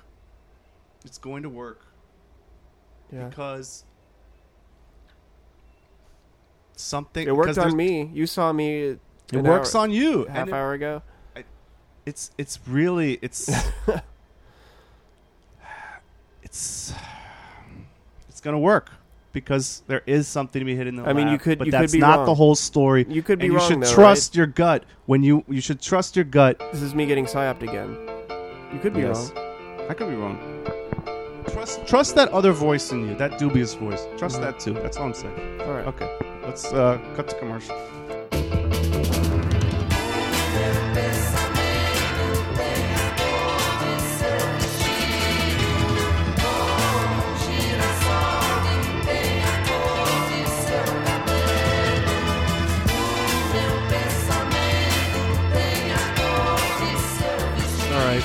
It's 1.05 1.17
going 1.17 1.43
to 1.43 1.49
work 1.49 1.81
Yeah. 3.11 3.27
because 3.27 3.83
something. 6.75 7.27
It 7.27 7.35
worked 7.35 7.57
on 7.57 7.75
me. 7.75 8.09
You 8.13 8.25
saw 8.25 8.53
me 8.53 8.97
It 9.31 9.41
works 9.41 9.75
hour- 9.75 9.83
on 9.83 9.91
you. 9.91 10.25
half 10.25 10.47
it- 10.47 10.53
hour 10.53 10.73
ago. 10.73 11.01
it's 12.05 12.31
it's 12.37 12.59
really 12.67 13.17
it's 13.21 13.49
it's 16.43 16.93
it's 18.29 18.41
gonna 18.41 18.59
work 18.59 18.91
because 19.33 19.83
there 19.87 20.01
is 20.05 20.27
something 20.27 20.59
to 20.59 20.65
be 20.65 20.75
hidden 20.75 20.97
in 20.97 21.03
the 21.03 21.09
I 21.09 21.13
mean, 21.13 21.27
you 21.27 21.37
could- 21.37 21.57
but 21.59 21.67
you 21.67 21.73
could 21.73 21.81
that's 21.81 21.91
be 21.91 21.99
not 21.99 22.17
wrong. 22.19 22.25
the 22.27 22.35
whole 22.35 22.55
story. 22.55 23.05
You 23.09 23.21
could 23.23 23.39
be 23.39 23.45
and 23.45 23.53
you 23.53 23.59
wrong 23.59 23.67
should 23.67 23.81
though, 23.81 23.93
trust 23.93 24.35
your 24.35 24.45
gut 24.47 24.85
when 25.07 25.23
you 25.23 25.43
you 25.49 25.59
should 25.59 25.81
trust 25.81 26.15
your 26.15 26.25
gut. 26.25 26.57
This 26.71 26.81
is 26.81 26.95
me 26.95 27.05
getting 27.05 27.25
psyoped 27.25 27.61
again. 27.63 27.97
You 28.73 28.79
could 28.79 28.93
be 28.93 29.01
Yes. 29.01 29.31
wrong. 29.35 29.87
I 29.89 29.93
could 29.93 30.09
be 30.09 30.15
wrong. 30.15 30.37
Trust 31.51 31.85
trust 31.85 32.15
that 32.15 32.29
other 32.29 32.51
voice 32.53 32.91
in 32.91 33.07
you, 33.09 33.15
that 33.15 33.37
dubious 33.37 33.73
voice. 33.73 34.07
Trust 34.17 34.37
Mhm. 34.37 34.41
that 34.43 34.59
too. 34.59 34.73
That's 34.73 34.97
all 34.97 35.07
I'm 35.07 35.13
saying. 35.13 35.61
All 35.61 35.73
right. 35.73 35.85
Okay, 35.87 36.09
let's 36.45 36.71
uh, 36.71 36.97
cut 37.15 37.27
to 37.29 37.35
commercial. 37.37 37.75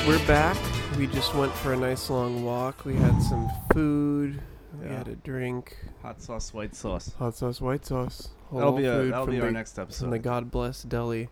We're 0.07 0.27
back. 0.27 0.57
We 0.97 1.07
just 1.07 1.35
went 1.35 1.53
for 1.53 1.75
a 1.75 1.77
nice 1.77 2.09
long 2.09 2.43
walk. 2.43 2.85
We 2.87 2.95
had 2.95 3.21
some 3.23 3.51
food. 3.73 4.41
We 4.81 4.87
Yeah. 4.87 4.99
had 4.99 5.09
a 5.09 5.17
drink. 5.17 5.77
Hot 6.03 6.23
sauce, 6.23 6.55
white 6.55 6.75
sauce. 6.75 7.13
Hot 7.19 7.35
sauce, 7.37 7.61
white 7.61 7.85
sauce. 7.85 8.29
That'll 8.53 8.73
be 8.73 8.87
a, 8.87 9.05
that'll 9.05 9.25
from 9.27 9.35
be 9.35 9.39
the, 9.41 9.45
our 9.47 9.51
next 9.51 9.75
from 9.75 9.83
episode. 9.83 10.11
the 10.11 10.19
God 10.19 10.51
Bless 10.51 10.83
Deli, 10.83 11.29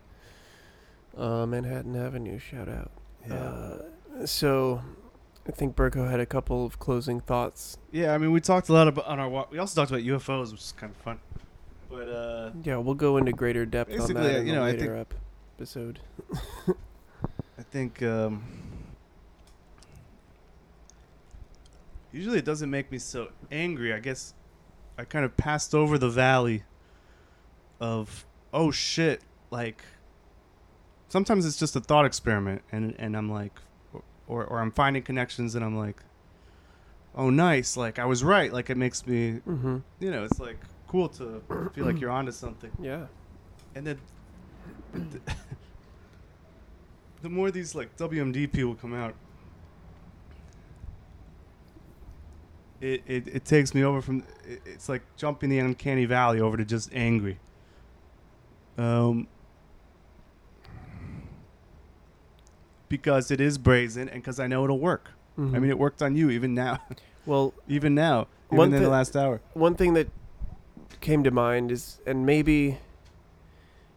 uh, 1.16 1.46
Manhattan 1.46 1.96
Avenue. 1.96 2.38
Shout 2.38 2.68
out. 2.68 2.90
Yeah. 3.26 3.34
Uh, 3.34 4.26
so, 4.26 4.82
I 5.48 5.52
think 5.52 5.74
Burko 5.74 6.10
had 6.10 6.20
a 6.20 6.26
couple 6.26 6.66
of 6.66 6.78
closing 6.78 7.20
thoughts. 7.20 7.78
Yeah, 7.92 8.12
I 8.12 8.18
mean, 8.18 8.30
we 8.32 8.40
talked 8.40 8.68
a 8.68 8.74
lot 8.74 8.88
about 8.88 9.06
on 9.06 9.18
our. 9.18 9.28
walk. 9.28 9.50
We 9.50 9.58
also 9.58 9.80
talked 9.80 9.90
about 9.90 10.02
UFOs, 10.04 10.52
which 10.52 10.60
is 10.60 10.72
kind 10.76 10.90
of 10.94 10.98
fun. 11.02 11.18
But 11.88 12.08
uh, 12.10 12.50
Yeah, 12.62 12.76
we'll 12.76 12.94
go 12.94 13.16
into 13.16 13.32
greater 13.32 13.64
depth 13.64 13.90
on 13.92 13.98
Basically, 13.98 14.22
that 14.22 14.40
in 14.40 14.46
you 14.48 14.52
a 14.52 14.56
know, 14.56 14.62
I 14.64 14.72
later 14.72 14.96
ep- 14.96 15.14
episode. 15.56 16.00
I 17.58 17.62
think 17.62 18.02
um, 18.02 18.42
usually 22.12 22.38
it 22.38 22.44
doesn't 22.44 22.70
make 22.70 22.90
me 22.90 22.98
so 22.98 23.28
angry. 23.50 23.92
I 23.92 23.98
guess 24.00 24.34
I 24.98 25.04
kind 25.04 25.24
of 25.24 25.36
passed 25.36 25.74
over 25.74 25.98
the 25.98 26.08
valley 26.10 26.64
of 27.80 28.24
oh 28.52 28.70
shit, 28.70 29.22
like 29.50 29.82
sometimes 31.08 31.46
it's 31.46 31.56
just 31.58 31.76
a 31.76 31.80
thought 31.80 32.04
experiment, 32.06 32.62
and 32.72 32.94
and 32.98 33.16
I'm 33.16 33.30
like, 33.30 33.52
or 34.26 34.44
or 34.44 34.60
I'm 34.60 34.70
finding 34.72 35.02
connections, 35.02 35.54
and 35.54 35.64
I'm 35.64 35.76
like, 35.76 35.96
oh 37.14 37.30
nice, 37.30 37.76
like 37.76 37.98
I 37.98 38.04
was 38.04 38.22
right. 38.24 38.52
Like 38.52 38.70
it 38.70 38.76
makes 38.76 39.06
me, 39.06 39.40
Mm-hmm. 39.46 39.78
you 40.00 40.10
know, 40.10 40.24
it's 40.24 40.40
like 40.40 40.58
cool 40.88 41.08
to 41.10 41.42
feel 41.74 41.84
like 41.86 42.00
you're 42.00 42.10
onto 42.10 42.32
something. 42.32 42.70
Yeah. 42.80 43.06
And 43.74 43.86
then 43.86 43.98
the, 47.22 47.28
more 47.28 47.50
these 47.50 47.74
like 47.74 47.96
WMD 47.96 48.52
people 48.52 48.74
come 48.74 48.94
out, 48.94 49.14
it, 52.80 53.02
it, 53.06 53.26
it 53.28 53.44
takes 53.44 53.74
me 53.74 53.82
over 53.82 54.02
from 54.02 54.22
it, 54.46 54.60
it's 54.66 54.88
like 54.88 55.02
jumping 55.16 55.48
the 55.50 55.58
uncanny 55.58 56.04
valley 56.04 56.40
over 56.40 56.56
to 56.56 56.64
just 56.64 56.90
angry. 56.92 57.38
Um, 58.78 59.26
because 62.88 63.30
it 63.30 63.40
is 63.40 63.58
brazen 63.58 64.08
and 64.08 64.22
because 64.22 64.38
I 64.38 64.46
know 64.46 64.64
it'll 64.64 64.78
work. 64.78 65.10
I 65.38 65.40
Mhm. 65.40 65.52
mean, 65.60 65.70
it 65.70 65.78
worked 65.78 66.02
on 66.02 66.14
you 66.16 66.30
even 66.30 66.54
now, 66.54 66.78
well, 67.26 67.52
even 67.68 67.94
now, 67.94 68.26
even 68.48 68.58
One 68.58 68.72
in 68.72 68.78
thi- 68.78 68.84
the 68.84 68.90
last 68.90 69.16
hour. 69.16 69.40
one 69.54 69.74
thing 69.74 69.94
that 69.94 70.08
came 71.00 71.22
to 71.24 71.30
mind 71.30 71.70
is, 71.72 72.00
and 72.06 72.24
maybe, 72.24 72.78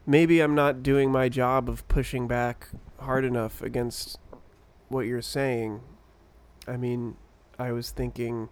maybe 0.05 0.39
I'm 0.41 0.55
not 0.55 0.81
doing 0.83 1.11
my 1.11 1.29
job 1.29 1.69
of 1.69 1.87
pushing 1.87 2.27
back 2.27 2.69
hard 3.01 3.25
enough 3.25 3.61
against 3.61 4.19
what 4.89 5.01
you're 5.05 5.21
saying. 5.21 5.81
I 6.67 6.77
mean, 6.77 7.15
I 7.57 7.71
was 7.71 7.91
thinking 7.91 8.49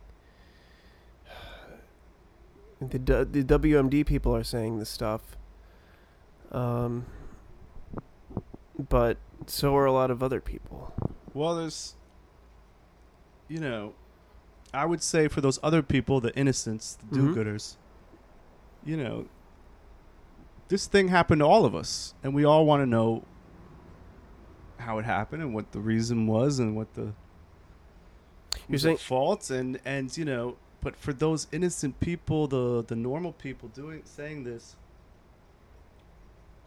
the 2.80 2.98
the 3.26 3.44
WMD 3.44 4.06
people 4.06 4.36
are 4.36 4.44
saying 4.44 4.80
this 4.80 4.90
stuff, 4.90 5.36
um, 6.52 7.06
but 8.90 9.18
so 9.48 9.76
are 9.76 9.86
a 9.86 9.92
lot 9.92 10.12
of 10.12 10.22
other 10.22 10.40
people. 10.42 10.94
Well, 11.34 11.56
there's, 11.56 11.96
you 13.48 13.60
know, 13.60 13.94
I 14.74 14.86
would 14.86 15.02
say 15.04 15.28
for 15.28 15.42
those 15.42 15.60
other 15.64 15.82
people, 15.84 16.20
the 16.20 16.36
innocents, 16.36 16.98
the 17.12 17.18
Mhm. 17.20 17.34
do-gooders, 17.34 17.76
you 18.84 18.98
know, 18.98 19.26
this 20.68 20.88
thing 20.88 21.08
happened 21.10 21.40
to 21.40 21.46
all 21.46 21.66
of 21.66 21.76
us, 21.76 22.14
and 22.24 22.34
we 22.34 22.44
all 22.44 22.66
want 22.66 22.82
to 22.82 22.86
know 22.86 23.24
how 24.78 24.98
it 25.00 25.06
happened 25.06 25.42
and 25.44 25.54
what 25.54 25.72
the 25.72 25.80
reason 25.80 26.28
was 26.28 26.60
and 26.60 26.76
what 26.76 26.94
the 26.94 27.14
You're 28.70 28.80
saying- 28.80 28.96
at 28.96 29.02
fault 29.02 29.50
and 29.50 29.80
and 29.86 30.16
you 30.18 30.26
know, 30.26 30.58
but 30.82 30.96
for 30.96 31.14
those 31.14 31.48
innocent 31.52 32.00
people, 32.00 32.48
the 32.48 32.84
the 32.84 32.96
normal 32.96 33.34
people 33.34 33.70
doing 33.70 34.02
saying 34.06 34.44
this, 34.44 34.76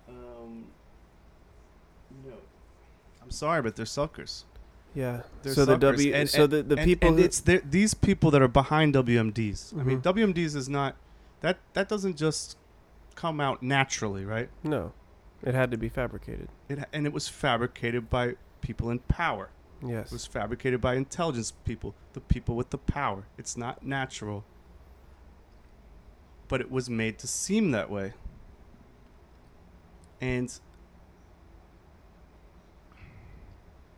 um, 0.08 0.66
you 2.24 2.30
know, 2.30 2.36
I'm 3.22 3.30
sorry, 3.30 3.62
but 3.62 3.76
they're 3.76 3.86
suckers. 3.86 4.44
Yeah. 4.94 5.22
They're 5.42 5.54
so 5.54 5.64
the. 5.64 5.76
W. 5.76 6.12
And- 6.12 6.28
so 6.28 6.44
and- 6.44 6.52
the 6.52 6.62
the 6.62 6.76
and, 6.78 6.84
people 6.84 7.08
and 7.11 7.20
it's 7.20 7.40
these 7.40 7.94
people 7.94 8.30
that 8.32 8.42
are 8.42 8.48
behind 8.48 8.94
WMDs. 8.94 9.72
I 9.78 9.84
mean, 9.84 10.00
Mhm. 10.00 10.02
WMDs 10.02 10.56
is 10.56 10.68
not 10.68 10.96
that 11.40 11.58
that 11.74 11.88
doesn't 11.88 12.16
just 12.16 12.56
come 13.14 13.40
out 13.40 13.62
naturally, 13.62 14.24
right? 14.24 14.48
no, 14.64 14.92
it 15.43 15.55
had 15.55 15.70
to 15.70 15.76
be 15.76 15.88
fabricated. 15.88 16.49
It 16.68 16.80
and 16.93 17.07
it 17.07 17.12
was 17.12 17.28
fabricated 17.28 18.11
by 18.11 18.34
people 18.61 18.91
in 18.91 19.01
power. 19.01 19.51
Yes. 19.82 20.07
It 20.07 20.12
was 20.12 20.26
fabricated 20.26 20.80
by 20.80 20.95
intelligence 20.95 21.53
people, 21.64 21.95
the 22.12 22.20
people 22.20 22.55
with 22.57 22.70
the 22.70 22.78
power. 22.78 23.24
It's 23.38 23.57
not 23.57 23.84
natural. 23.84 24.45
But 26.49 26.61
it 26.61 26.70
was 26.70 26.91
made 26.91 27.18
to 27.20 27.26
seem 27.26 27.70
that 27.70 27.91
way. 27.91 28.12
And 30.20 30.53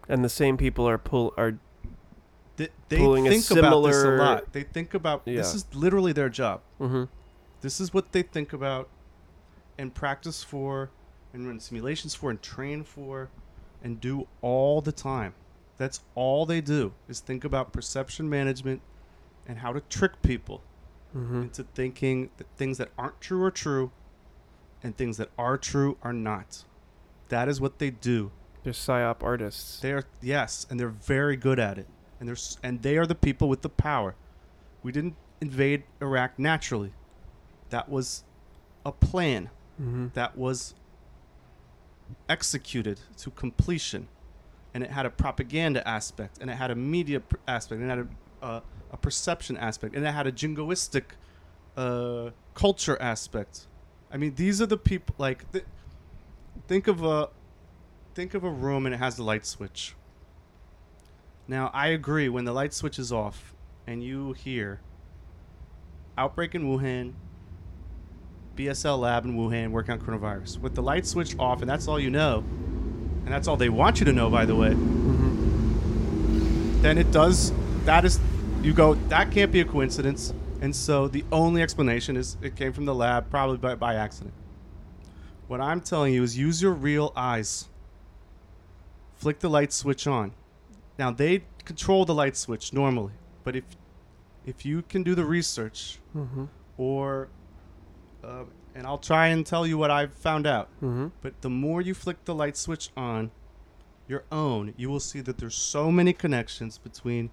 and 0.08 0.24
the 0.24 0.28
same 0.28 0.56
people 0.56 0.88
are 0.88 0.98
pull 0.98 1.34
are 1.36 1.58
th- 2.56 2.70
they 2.88 3.02
a 3.02 3.22
think 3.30 3.50
about 3.50 3.82
this 3.82 4.02
a 4.02 4.10
lot. 4.10 4.52
They 4.52 4.62
think 4.62 4.94
about 4.94 5.24
this 5.24 5.54
is 5.54 5.66
literally 5.74 6.12
their 6.12 6.28
job. 6.28 6.60
mm-hmm. 6.80 7.04
This 7.60 7.80
is 7.80 7.94
what 7.94 8.12
they 8.12 8.22
think 8.22 8.52
about 8.52 8.88
and 9.78 9.94
practice 9.94 10.42
for 10.42 10.90
and 11.32 11.46
run 11.46 11.60
simulations 11.60 12.14
for 12.14 12.30
and 12.30 12.40
train 12.42 12.84
for 12.84 13.28
and 13.82 14.00
do 14.00 14.26
all 14.40 14.80
the 14.80 14.92
time. 14.92 15.34
That's 15.78 16.00
all 16.14 16.46
they 16.46 16.60
do 16.60 16.92
is 17.08 17.20
think 17.20 17.44
about 17.44 17.72
perception 17.72 18.28
management 18.28 18.82
and 19.46 19.58
how 19.58 19.72
to 19.72 19.80
trick 19.80 20.22
people 20.22 20.62
Mm-hmm. 21.16 21.42
into 21.42 21.62
thinking 21.62 22.30
that 22.38 22.46
things 22.56 22.78
that 22.78 22.88
aren't 22.96 23.20
true 23.20 23.44
are 23.44 23.50
true 23.50 23.90
and 24.82 24.96
things 24.96 25.18
that 25.18 25.28
are 25.36 25.58
true 25.58 25.98
are 26.02 26.14
not. 26.14 26.64
That 27.28 27.50
is 27.50 27.60
what 27.60 27.78
they 27.78 27.90
do. 27.90 28.30
They're 28.64 28.72
psyop 28.72 29.22
artists. 29.22 29.78
They 29.80 29.92
are 29.92 30.04
yes, 30.22 30.66
and 30.70 30.80
they're 30.80 30.88
very 30.88 31.36
good 31.36 31.58
at 31.58 31.76
it. 31.76 31.86
And 32.18 32.26
they're 32.26 32.36
and 32.62 32.80
they 32.80 32.96
are 32.96 33.04
the 33.04 33.14
people 33.14 33.50
with 33.50 33.60
the 33.60 33.68
power. 33.68 34.14
We 34.82 34.90
didn't 34.90 35.16
invade 35.42 35.82
Iraq 36.00 36.38
naturally. 36.38 36.94
That 37.68 37.90
was 37.90 38.24
a 38.86 38.92
plan 38.92 39.50
mm-hmm. 39.78 40.08
that 40.14 40.38
was 40.38 40.74
executed 42.28 43.00
to 43.18 43.30
completion, 43.30 44.08
and 44.74 44.82
it 44.82 44.90
had 44.90 45.06
a 45.06 45.10
propaganda 45.10 45.86
aspect, 45.86 46.38
and 46.40 46.50
it 46.50 46.54
had 46.54 46.70
a 46.70 46.74
media 46.74 47.20
pr- 47.20 47.36
aspect, 47.46 47.80
and 47.80 47.90
it 47.90 47.96
had 47.96 48.08
a, 48.42 48.44
uh, 48.44 48.60
a 48.90 48.96
perception 48.96 49.56
aspect, 49.56 49.94
and 49.94 50.04
it 50.06 50.10
had 50.10 50.26
a 50.26 50.32
jingoistic 50.32 51.04
uh, 51.76 52.30
culture 52.54 53.00
aspect. 53.00 53.66
I 54.10 54.16
mean, 54.16 54.34
these 54.34 54.60
are 54.60 54.66
the 54.66 54.76
people. 54.76 55.14
Like, 55.18 55.50
th- 55.52 55.64
think 56.68 56.88
of 56.88 57.02
a 57.02 57.30
think 58.14 58.34
of 58.34 58.44
a 58.44 58.50
room, 58.50 58.86
and 58.86 58.94
it 58.94 58.98
has 58.98 59.16
the 59.16 59.22
light 59.22 59.46
switch. 59.46 59.94
Now, 61.48 61.70
I 61.72 61.88
agree. 61.88 62.28
When 62.28 62.44
the 62.44 62.52
light 62.52 62.74
switch 62.74 62.98
is 62.98 63.12
off, 63.12 63.54
and 63.86 64.02
you 64.02 64.32
hear 64.32 64.80
outbreak 66.16 66.54
in 66.54 66.64
Wuhan, 66.64 67.14
BSL 68.56 68.98
lab 68.98 69.24
in 69.24 69.36
Wuhan 69.36 69.70
working 69.70 69.92
on 69.92 70.00
coronavirus. 70.00 70.60
With 70.60 70.74
the 70.74 70.82
light 70.82 71.06
switch 71.06 71.36
off, 71.38 71.60
and 71.62 71.70
that's 71.70 71.88
all 71.88 71.98
you 71.98 72.10
know, 72.10 72.44
and 73.24 73.28
that's 73.28 73.48
all 73.48 73.56
they 73.56 73.68
want 73.68 74.00
you 74.00 74.06
to 74.06 74.12
know, 74.12 74.28
by 74.30 74.44
the 74.44 74.56
way, 74.56 74.70
Mm-hmm. 74.70 76.82
then 76.82 76.98
it 76.98 77.10
does. 77.10 77.52
That 77.84 78.04
is, 78.04 78.20
you 78.62 78.72
go, 78.72 78.94
that 79.08 79.30
can't 79.30 79.50
be 79.52 79.60
a 79.60 79.64
coincidence. 79.64 80.32
And 80.60 80.74
so 80.76 81.08
the 81.08 81.24
only 81.32 81.62
explanation 81.62 82.16
is 82.16 82.36
it 82.42 82.54
came 82.56 82.72
from 82.72 82.84
the 82.84 82.94
lab, 82.94 83.30
probably 83.30 83.56
by, 83.56 83.74
by 83.74 83.94
accident. 83.94 84.34
What 85.48 85.60
I'm 85.60 85.80
telling 85.80 86.14
you 86.14 86.22
is 86.22 86.38
use 86.38 86.62
your 86.62 86.72
real 86.72 87.12
eyes. 87.16 87.68
Flick 89.16 89.40
the 89.40 89.50
light 89.50 89.72
switch 89.72 90.06
on. 90.06 90.32
Now, 90.98 91.10
they 91.10 91.42
control 91.64 92.04
the 92.04 92.14
light 92.14 92.36
switch 92.36 92.72
normally, 92.72 93.12
but 93.44 93.56
if 93.56 93.64
if 94.44 94.66
you 94.66 94.82
can 94.82 95.04
do 95.04 95.14
the 95.14 95.24
research 95.24 95.98
Mm-hmm. 96.16 96.44
or 96.76 97.28
uh, 98.24 98.44
and 98.74 98.86
I'll 98.86 98.98
try 98.98 99.28
and 99.28 99.44
tell 99.44 99.66
you 99.66 99.76
what 99.76 99.90
I've 99.90 100.14
found 100.14 100.46
out. 100.46 100.68
Mm-hmm. 100.76 101.08
But 101.20 101.40
the 101.42 101.50
more 101.50 101.80
you 101.80 101.94
flick 101.94 102.24
the 102.24 102.34
light 102.34 102.56
switch 102.56 102.90
on 102.96 103.30
your 104.08 104.24
own, 104.32 104.74
you 104.76 104.88
will 104.88 105.00
see 105.00 105.20
that 105.20 105.38
there's 105.38 105.54
so 105.54 105.90
many 105.90 106.12
connections 106.12 106.78
between 106.78 107.30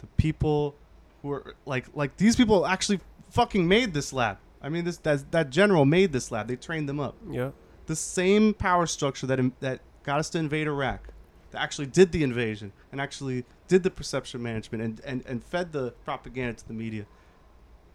the 0.00 0.06
people 0.16 0.74
who 1.22 1.32
are 1.32 1.54
like 1.66 1.86
like 1.94 2.16
these 2.16 2.36
people 2.36 2.66
actually 2.66 3.00
fucking 3.30 3.66
made 3.66 3.94
this 3.94 4.12
lab. 4.12 4.38
I 4.60 4.68
mean, 4.68 4.84
this 4.84 4.98
that, 4.98 5.30
that 5.32 5.50
general 5.50 5.84
made 5.84 6.12
this 6.12 6.30
lab. 6.30 6.48
They 6.48 6.56
trained 6.56 6.88
them 6.88 7.00
up. 7.00 7.16
Yeah. 7.30 7.50
The 7.86 7.96
same 7.96 8.54
power 8.54 8.86
structure 8.86 9.26
that 9.26 9.38
im- 9.38 9.54
that 9.60 9.80
got 10.02 10.18
us 10.18 10.30
to 10.30 10.38
invade 10.38 10.66
Iraq, 10.66 11.08
that 11.50 11.62
actually 11.62 11.86
did 11.86 12.12
the 12.12 12.22
invasion 12.22 12.72
and 12.92 13.00
actually 13.00 13.44
did 13.66 13.82
the 13.82 13.90
perception 13.90 14.42
management 14.42 14.82
and, 14.82 15.00
and, 15.04 15.24
and 15.26 15.44
fed 15.44 15.72
the 15.72 15.92
propaganda 16.04 16.54
to 16.54 16.68
the 16.68 16.74
media. 16.74 17.06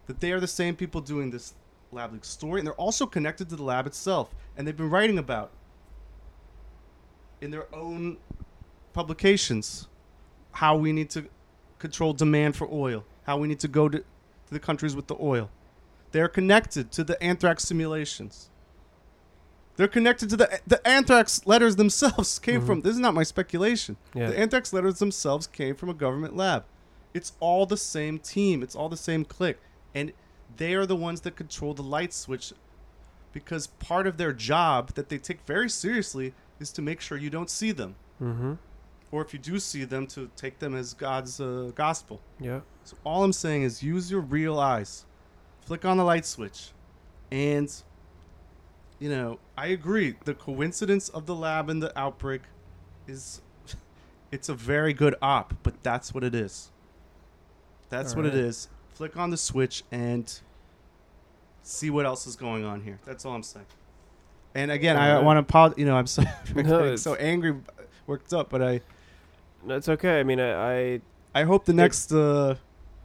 That 0.06 0.20
they 0.20 0.32
are 0.32 0.40
the 0.40 0.46
same 0.46 0.76
people 0.76 1.00
doing 1.00 1.30
this 1.30 1.54
lab 1.94 2.12
leak 2.12 2.24
story, 2.24 2.60
and 2.60 2.66
they're 2.66 2.74
also 2.74 3.06
connected 3.06 3.48
to 3.48 3.56
the 3.56 3.62
lab 3.62 3.86
itself, 3.86 4.34
and 4.56 4.66
they've 4.66 4.76
been 4.76 4.90
writing 4.90 5.18
about 5.18 5.50
in 7.40 7.50
their 7.50 7.72
own 7.74 8.16
publications 8.92 9.88
how 10.52 10.76
we 10.76 10.92
need 10.92 11.10
to 11.10 11.26
control 11.78 12.12
demand 12.12 12.56
for 12.56 12.68
oil, 12.72 13.04
how 13.24 13.36
we 13.36 13.48
need 13.48 13.60
to 13.60 13.68
go 13.68 13.88
to, 13.88 13.98
to 13.98 14.04
the 14.50 14.58
countries 14.58 14.96
with 14.96 15.06
the 15.06 15.16
oil. 15.20 15.50
They 16.12 16.20
are 16.20 16.28
connected 16.28 16.92
to 16.92 17.04
the 17.04 17.20
anthrax 17.22 17.64
simulations. 17.64 18.48
They're 19.76 19.88
connected 19.88 20.30
to 20.30 20.36
the 20.36 20.60
the 20.66 20.86
anthrax 20.86 21.46
letters 21.46 21.76
themselves 21.76 22.38
came 22.48 22.64
from. 22.64 22.78
Mm-hmm. 22.78 22.86
This 22.86 22.94
is 22.94 23.00
not 23.00 23.14
my 23.14 23.24
speculation. 23.24 23.96
Yeah. 24.14 24.28
The 24.28 24.38
anthrax 24.38 24.72
letters 24.72 25.00
themselves 25.00 25.48
came 25.48 25.74
from 25.74 25.88
a 25.88 25.94
government 25.94 26.36
lab. 26.36 26.64
It's 27.12 27.32
all 27.40 27.66
the 27.66 27.76
same 27.76 28.18
team. 28.18 28.62
It's 28.62 28.76
all 28.76 28.88
the 28.88 28.96
same 28.96 29.24
clique, 29.24 29.58
and 29.94 30.12
they 30.56 30.74
are 30.74 30.86
the 30.86 30.96
ones 30.96 31.20
that 31.22 31.36
control 31.36 31.74
the 31.74 31.82
light 31.82 32.12
switch, 32.12 32.52
because 33.32 33.66
part 33.66 34.06
of 34.06 34.16
their 34.16 34.32
job 34.32 34.92
that 34.94 35.08
they 35.08 35.18
take 35.18 35.40
very 35.46 35.68
seriously 35.68 36.34
is 36.60 36.70
to 36.72 36.82
make 36.82 37.00
sure 37.00 37.18
you 37.18 37.30
don't 37.30 37.50
see 37.50 37.72
them, 37.72 37.96
Mm-hmm. 38.22 38.54
or 39.10 39.22
if 39.22 39.32
you 39.32 39.38
do 39.40 39.58
see 39.58 39.84
them, 39.84 40.06
to 40.08 40.30
take 40.36 40.60
them 40.60 40.74
as 40.74 40.94
God's 40.94 41.40
uh, 41.40 41.72
gospel. 41.74 42.20
Yeah. 42.40 42.60
So 42.84 42.96
all 43.04 43.24
I'm 43.24 43.32
saying 43.32 43.62
is 43.62 43.82
use 43.82 44.10
your 44.10 44.20
real 44.20 44.58
eyes. 44.60 45.04
Flick 45.62 45.84
on 45.84 45.96
the 45.96 46.04
light 46.04 46.26
switch. 46.26 46.70
And 47.32 47.72
you 49.00 49.10
know, 49.10 49.38
I 49.58 49.66
agree. 49.68 50.14
The 50.24 50.34
coincidence 50.34 51.08
of 51.08 51.26
the 51.26 51.34
lab 51.34 51.68
and 51.68 51.82
the 51.82 51.98
outbreak 51.98 52.42
is 53.08 53.42
it's 54.30 54.48
a 54.48 54.54
very 54.54 54.92
good 54.92 55.16
op, 55.20 55.54
but 55.62 55.82
that's 55.82 56.14
what 56.14 56.22
it 56.22 56.34
is. 56.34 56.70
That's 57.88 58.14
what 58.14 58.24
it 58.26 58.30
Alright. 58.30 58.44
is. 58.46 58.68
Flick 58.94 59.16
on 59.16 59.30
the 59.30 59.36
switch 59.36 59.82
and 59.92 60.40
see 61.62 61.90
what 61.90 62.06
else 62.06 62.26
is 62.26 62.36
going 62.36 62.64
on 62.64 62.80
here. 62.80 62.98
That's 63.04 63.24
all 63.24 63.34
I'm 63.34 63.42
saying. 63.42 63.66
And 64.54 64.70
again, 64.70 64.96
I 64.96 65.18
want 65.20 65.36
to 65.36 65.40
apologize. 65.40 65.78
You 65.78 65.86
know, 65.86 65.96
I'm 65.96 66.06
so 66.06 66.22
No, 66.54 66.94
so 66.96 67.14
angry, 67.16 67.56
worked 68.06 68.32
up, 68.32 68.50
but 68.50 68.62
I 68.62 68.80
That's 69.66 69.88
okay. 69.88 70.20
I 70.20 70.22
mean, 70.22 70.38
I, 70.40 70.52
I 70.94 71.00
I 71.34 71.42
hope 71.42 71.64
the 71.64 71.72
next 71.72 72.12
uh, 72.12 72.54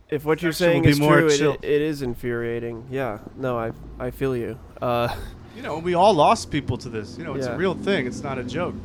if 0.10 0.26
what 0.26 0.42
you're 0.44 0.52
saying 0.52 0.86
is 0.86 1.00
more 1.00 1.22
true, 1.30 1.54
it, 1.54 1.64
it 1.64 1.82
is 1.82 2.02
infuriating. 2.04 2.86
Yeah. 2.92 3.20
No, 3.36 3.58
I 3.58 3.72
I 4.00 4.12
feel 4.12 4.36
you. 4.36 4.58
Uh, 4.82 5.14
You 5.56 5.64
know, 5.64 5.80
we 5.80 5.94
all 5.96 6.14
lost 6.14 6.52
people 6.52 6.78
to 6.78 6.90
this. 6.90 7.18
You 7.18 7.24
know, 7.26 7.34
it's 7.34 7.48
Yeah. 7.48 7.56
a 7.56 7.58
real 7.58 7.74
thing. 7.74 8.06
It's 8.06 8.22
not 8.22 8.38
a 8.38 8.44
joke. 8.44 8.76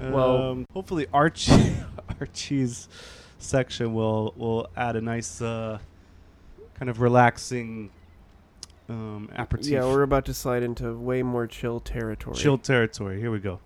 Well- 0.00 0.50
um, 0.50 0.66
hopefully 0.72 1.06
Archie 1.12 1.74
Archie's 2.20 2.88
section 3.38 3.94
will 3.94 4.34
will 4.36 4.68
add 4.76 4.96
a 4.96 5.00
nice 5.00 5.40
uh, 5.40 5.78
kind 6.74 6.90
of 6.90 7.00
relaxing 7.00 7.90
um, 8.88 9.28
aperitif. 9.36 9.72
yeah, 9.72 9.84
we're 9.84 10.02
about 10.02 10.24
to 10.26 10.34
slide 10.34 10.62
into 10.62 10.92
way 10.94 11.22
more 11.22 11.46
chill 11.46 11.80
territory. 11.80 12.36
chill 12.36 12.58
territory. 12.58 13.20
Here 13.20 13.30
we 13.30 13.40
go. 13.40 13.60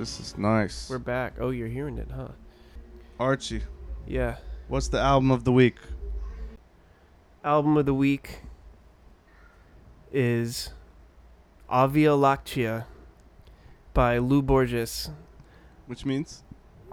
This 0.00 0.18
is 0.18 0.38
nice. 0.38 0.88
we're 0.88 0.96
back. 0.98 1.34
Oh, 1.38 1.50
you're 1.50 1.68
hearing 1.68 1.98
it, 1.98 2.08
huh? 2.10 2.28
Archie, 3.18 3.60
Yeah. 4.06 4.36
what's 4.66 4.88
the 4.88 4.98
album 4.98 5.30
of 5.30 5.44
the 5.44 5.52
week? 5.52 5.76
Album 7.44 7.76
of 7.76 7.84
the 7.84 7.92
week 7.92 8.40
is 10.10 10.70
A 11.68 11.86
Via 11.86 12.12
Láctea 12.12 12.86
by 13.92 14.16
Lô 14.18 14.42
Borges. 14.42 15.10
Which 15.86 16.06
means 16.06 16.44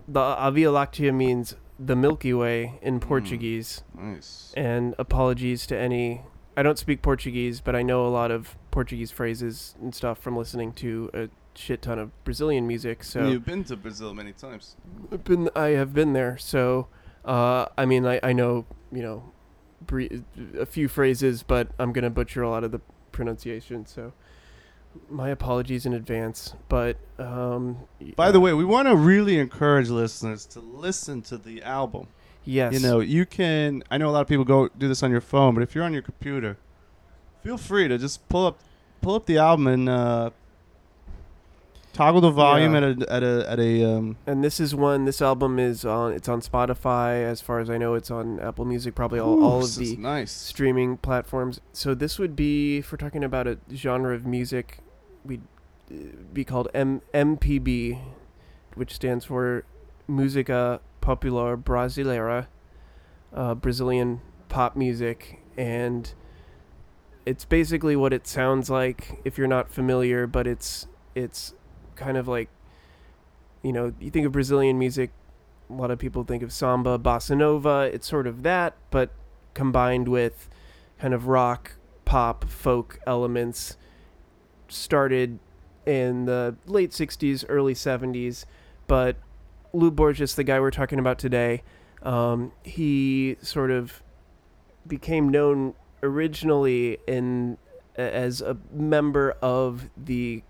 The 0.06 0.20
A 0.38 0.52
Via 0.52 0.68
Láctea 0.70 1.14
means 1.16 1.56
the 1.80 1.96
Milky 1.96 2.34
Way 2.34 2.78
Hmm. 2.82 2.88
in 2.88 3.00
Portuguese. 3.00 3.84
nice. 3.98 4.54
And 4.58 4.96
apologies 5.00 5.66
to 5.68 5.78
any. 5.78 6.24
I 6.58 6.62
don't 6.64 6.78
speak 6.78 7.02
Portuguese, 7.02 7.62
but 7.62 7.74
I 7.74 7.84
know 7.84 8.06
a 8.06 8.10
lot 8.10 8.32
of 8.32 8.58
Portuguese 8.70 9.12
phrases 9.12 9.76
and 9.82 9.96
stuff 9.96 10.18
from 10.20 10.36
listening 10.36 10.74
to 10.74 11.10
a 11.14 11.30
shit 11.58 11.82
ton 11.82 12.00
of 12.00 12.24
Brazilian 12.24 12.68
music. 12.68 13.04
So 13.04 13.28
You've 13.28 13.46
been 13.46 13.64
to 13.66 13.76
Brazil 13.76 14.14
many 14.14 14.32
times. 14.34 14.76
I've 15.12 15.24
been 15.24 15.50
I 15.56 15.70
have 15.70 15.94
been 15.94 16.14
there. 16.14 16.38
So 16.38 16.88
uh, 17.26 17.66
I 17.78 17.86
mean, 17.86 18.06
I, 18.06 18.20
I 18.24 18.34
know 18.34 18.66
you 18.92 19.02
know 19.02 19.32
bre- 19.82 20.22
a 20.60 20.66
few 20.66 20.88
phrases, 20.88 21.44
but 21.44 21.70
I'm 21.80 21.92
gonna 21.94 22.10
butcher 22.10 22.42
a 22.44 22.50
lot 22.50 22.64
of 22.64 22.72
the 22.72 22.82
pronunciation. 23.12 23.86
So 23.86 24.14
my 25.10 25.30
apologies 25.30 25.86
in 25.86 25.94
advance. 25.94 26.54
But 26.70 26.98
um, 27.20 27.78
By 28.16 28.32
the 28.32 28.40
way, 28.40 28.54
we 28.54 28.66
want 28.66 28.88
to 28.88 28.96
really 28.96 29.38
encourage 29.38 29.90
listeners 29.90 30.46
to 30.48 30.60
listen 30.60 31.22
to 31.24 31.38
the 31.38 31.62
album. 31.64 32.08
yes, 32.46 32.74
You 32.74 32.80
know, 32.80 33.00
you 33.00 33.26
can. 33.26 33.84
I 33.92 33.98
know 33.98 34.10
a 34.10 34.12
lot 34.12 34.22
of 34.22 34.28
people 34.28 34.46
go 34.46 34.70
do 34.70 34.88
this 34.88 35.04
on 35.04 35.12
your 35.12 35.22
phone, 35.22 35.54
but 35.54 35.62
if 35.64 35.76
you're 35.76 35.84
on 35.84 35.94
your 35.94 36.02
computer, 36.02 36.58
feel 37.44 37.58
free 37.58 37.88
to 37.88 37.98
just 37.98 38.28
pull 38.30 38.46
up, 38.48 38.60
pull 39.02 39.16
up 39.16 39.26
the 39.26 39.38
album 39.38 39.68
and 39.68 39.90
uh, 39.90 40.30
toggle 41.98 42.22
the 42.22 42.32
volume 42.32 42.74
Yeah. 42.74 42.78
at 42.78 42.84
a 43.02 43.14
at 43.14 43.24
a 43.24 43.50
at 43.52 43.60
a. 43.60 43.84
Um, 43.84 44.18
And 44.26 44.44
this 44.44 44.60
is 44.60 44.74
one. 44.76 45.06
This 45.06 45.22
album 45.22 45.60
is 45.60 45.84
on. 45.84 46.14
It's 46.14 46.30
on 46.30 46.42
Spotify, 46.42 47.24
as 47.24 47.42
far 47.42 47.60
as 47.60 47.70
I 47.70 47.78
know. 47.78 47.96
It's 47.96 48.12
on 48.12 48.40
Apple 48.40 48.66
Music, 48.66 48.96
probably 48.96 49.20
all, 49.20 49.44
all 49.44 49.64
of 49.64 49.76
the 49.76 49.98
nice. 49.98 50.32
streaming 50.32 50.98
platforms. 50.98 51.60
So 51.74 51.94
this 51.94 52.18
would 52.20 52.36
be, 52.36 52.78
if 52.78 52.92
we're 52.92 52.98
talking 52.98 53.24
about 53.24 53.48
a 53.48 53.58
genre 53.74 54.14
of 54.16 54.26
music, 54.26 54.80
we'd 55.26 55.42
uh, 55.92 55.96
be 56.34 56.44
called 56.46 56.70
M- 56.74 57.02
MPB, 57.14 58.00
which 58.76 58.94
stands 58.94 59.26
for 59.26 59.64
Música 60.10 60.80
Popular 61.02 61.58
Brasileira, 61.58 62.48
uh, 63.34 63.56
Brazilian 63.56 64.22
pop 64.50 64.76
music, 64.76 65.42
and 65.58 66.14
it's 67.26 67.44
basically 67.44 67.96
what 67.96 68.14
it 68.14 68.26
sounds 68.28 68.70
like 68.70 69.20
if 69.26 69.38
you're 69.38 69.48
not 69.48 69.70
familiar. 69.70 70.28
But 70.28 70.48
it's 70.48 70.88
it's 71.16 71.54
kind 71.98 72.18
of 72.18 72.28
like, 72.28 72.50
you 73.64 73.74
know, 73.74 73.94
you 74.00 74.10
think 74.10 74.26
of 74.26 74.32
Brazilian 74.32 74.80
music. 74.80 75.12
A 75.70 75.74
lot 75.74 75.92
of 75.92 76.00
people 76.00 76.24
think 76.24 76.44
of 76.44 76.54
samba, 76.54 76.98
bossa 76.98 77.36
nova. 77.36 77.90
It's 77.94 78.08
sort 78.08 78.28
of 78.28 78.44
that, 78.44 78.76
but 78.90 79.12
combined 79.54 80.08
with 80.08 80.50
kind 81.00 81.14
of 81.14 81.28
rock, 81.28 81.74
pop, 82.06 82.46
folk 82.46 83.00
elements. 83.06 83.76
Started 84.70 85.40
in 85.86 86.26
the 86.26 86.56
late 86.66 86.92
60s, 86.92 87.46
early 87.48 87.74
70s, 87.74 88.46
but 88.88 89.18
Lô 89.74 89.94
Borges, 89.94 90.36
the 90.36 90.44
guy 90.44 90.60
we're 90.60 90.72
talking 90.72 91.00
about 91.00 91.18
today, 91.18 91.64
um, 92.04 92.52
he 92.64 93.38
sort 93.42 93.72
of 93.72 94.04
became 94.86 95.30
known 95.30 95.74
originally 96.04 96.98
in 97.08 97.58
as 97.96 98.42
a 98.42 98.58
member 98.72 99.32
of 99.42 99.90
the 99.98 100.44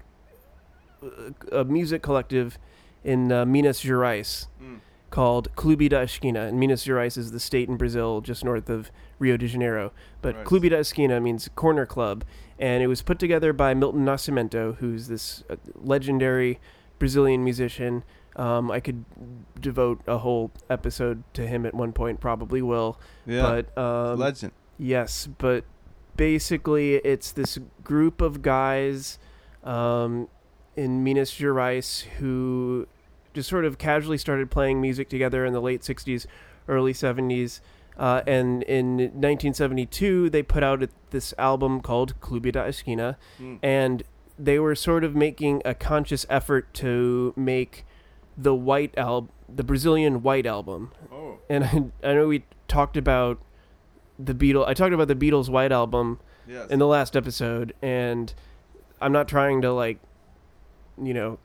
a 1.52 1.64
music 1.64 2.02
collective 2.02 2.58
in 3.04 3.32
uh, 3.32 3.46
Minas 3.46 3.82
Gerais 3.84 4.48
Mm. 4.62 4.80
called 5.10 5.50
Clube 5.56 5.90
da 5.90 6.00
Esquina. 6.02 6.42
And 6.42 6.60
Minas 6.60 6.86
Gerais 6.86 7.18
is 7.18 7.32
the 7.32 7.40
state 7.40 7.70
in 7.70 7.78
Brazil 7.78 8.22
just 8.22 8.44
north 8.44 8.70
of 8.70 8.92
Rio 9.20 9.38
de 9.38 9.48
Janeiro. 9.48 9.92
But 10.22 10.36
Right. 10.36 10.46
Clube 10.46 10.70
da 10.70 10.78
Esquina 10.78 11.20
means 11.22 11.50
corner 11.56 11.86
club. 11.86 12.24
And 12.60 12.82
it 12.84 12.88
was 12.88 13.02
put 13.02 13.20
together 13.20 13.54
by 13.54 13.74
Milton 13.74 14.04
Nascimento, 14.04 14.76
who's 14.78 15.08
this 15.08 15.44
uh, 15.50 15.56
legendary 15.76 16.60
Brazilian 17.00 17.44
musician. 17.44 18.04
Um, 18.36 18.70
I 18.70 18.80
could 18.80 19.06
devote 19.60 20.02
a 20.08 20.18
whole 20.20 20.52
episode 20.70 21.24
to 21.34 21.48
him 21.48 21.66
at 21.66 21.74
one 21.74 21.92
point, 21.94 22.20
probably 22.20 22.62
will. 22.62 23.00
Yeah, 23.26 23.62
But 23.74 23.78
um, 23.78 24.20
legend. 24.20 24.52
Yes, 24.78 25.28
but 25.38 25.64
basically, 26.18 26.96
it's 26.96 27.32
this 27.32 27.58
group 27.84 28.22
of 28.22 28.42
guys 28.42 29.18
um, 29.64 30.28
in 30.78 31.04
Minas 31.04 31.32
Gerais 31.32 32.04
who 32.20 32.88
just 33.34 33.50
sort 33.50 33.66
of 33.66 33.78
casually 33.78 34.18
started 34.18 34.50
playing 34.50 34.80
music 34.80 35.10
together 35.10 35.46
in 35.46 35.52
the 35.54 35.60
late 35.62 35.82
60s, 35.82 36.26
early 36.70 36.94
70s. 36.94 37.60
Uh, 37.98 38.22
and 38.28 38.64
in 38.64 38.98
1972, 38.98 40.30
they 40.30 40.44
put 40.44 40.64
out 40.64 40.88
this 41.10 41.34
album 41.38 41.82
called 41.82 42.20
Clube 42.22 42.52
da 42.52 42.62
Esquina, 42.64 43.18
Mm. 43.42 43.60
and 43.64 44.04
they 44.40 44.60
were 44.60 44.76
sort 44.76 45.04
of 45.04 45.16
making 45.16 45.62
a 45.66 45.74
conscious 45.74 46.26
effort 46.30 46.72
to 46.76 47.34
make 47.36 47.86
the 48.38 48.54
white 48.54 48.96
album, 48.98 49.30
the 49.50 49.64
Brazilian 49.64 50.22
white 50.22 50.46
album 50.46 50.92
Oh, 51.12 51.40
and 51.50 51.64
I, 51.64 52.08
I 52.08 52.14
know 52.14 52.28
we 52.28 52.44
talked 52.68 52.98
about 52.98 53.40
the 54.20 54.36
Beatles. 54.36 54.68
I 54.68 54.74
talked 54.76 54.94
about 54.94 55.08
the 55.08 55.16
Beatles' 55.16 55.50
White 55.50 55.72
Album 55.72 56.20
yes. 56.48 56.70
in 56.70 56.78
the 56.80 56.88
last 56.88 57.16
episode, 57.16 57.74
and 57.82 58.32
I'm 59.02 59.12
not 59.12 59.28
trying 59.28 59.62
to 59.64 59.72
like, 59.74 60.00
you 61.02 61.14
know, 61.14 61.40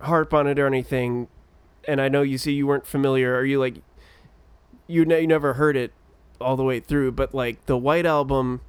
harp 0.00 0.32
on 0.34 0.46
it 0.46 0.58
or 0.58 0.66
anything. 0.66 1.28
And 1.86 2.00
I 2.00 2.08
know 2.08 2.22
you 2.22 2.38
see 2.38 2.52
you 2.52 2.66
weren't 2.66 2.86
familiar, 2.86 3.34
or 3.36 3.44
you 3.44 3.58
like, 3.58 3.76
you 4.86 5.04
ne- 5.04 5.20
you 5.22 5.26
never 5.26 5.54
heard 5.54 5.76
it 5.76 5.92
all 6.40 6.56
the 6.56 6.64
way 6.64 6.80
through, 6.80 7.12
but 7.12 7.34
like 7.34 7.64
the 7.66 7.76
White 7.76 8.06
Album 8.06 8.60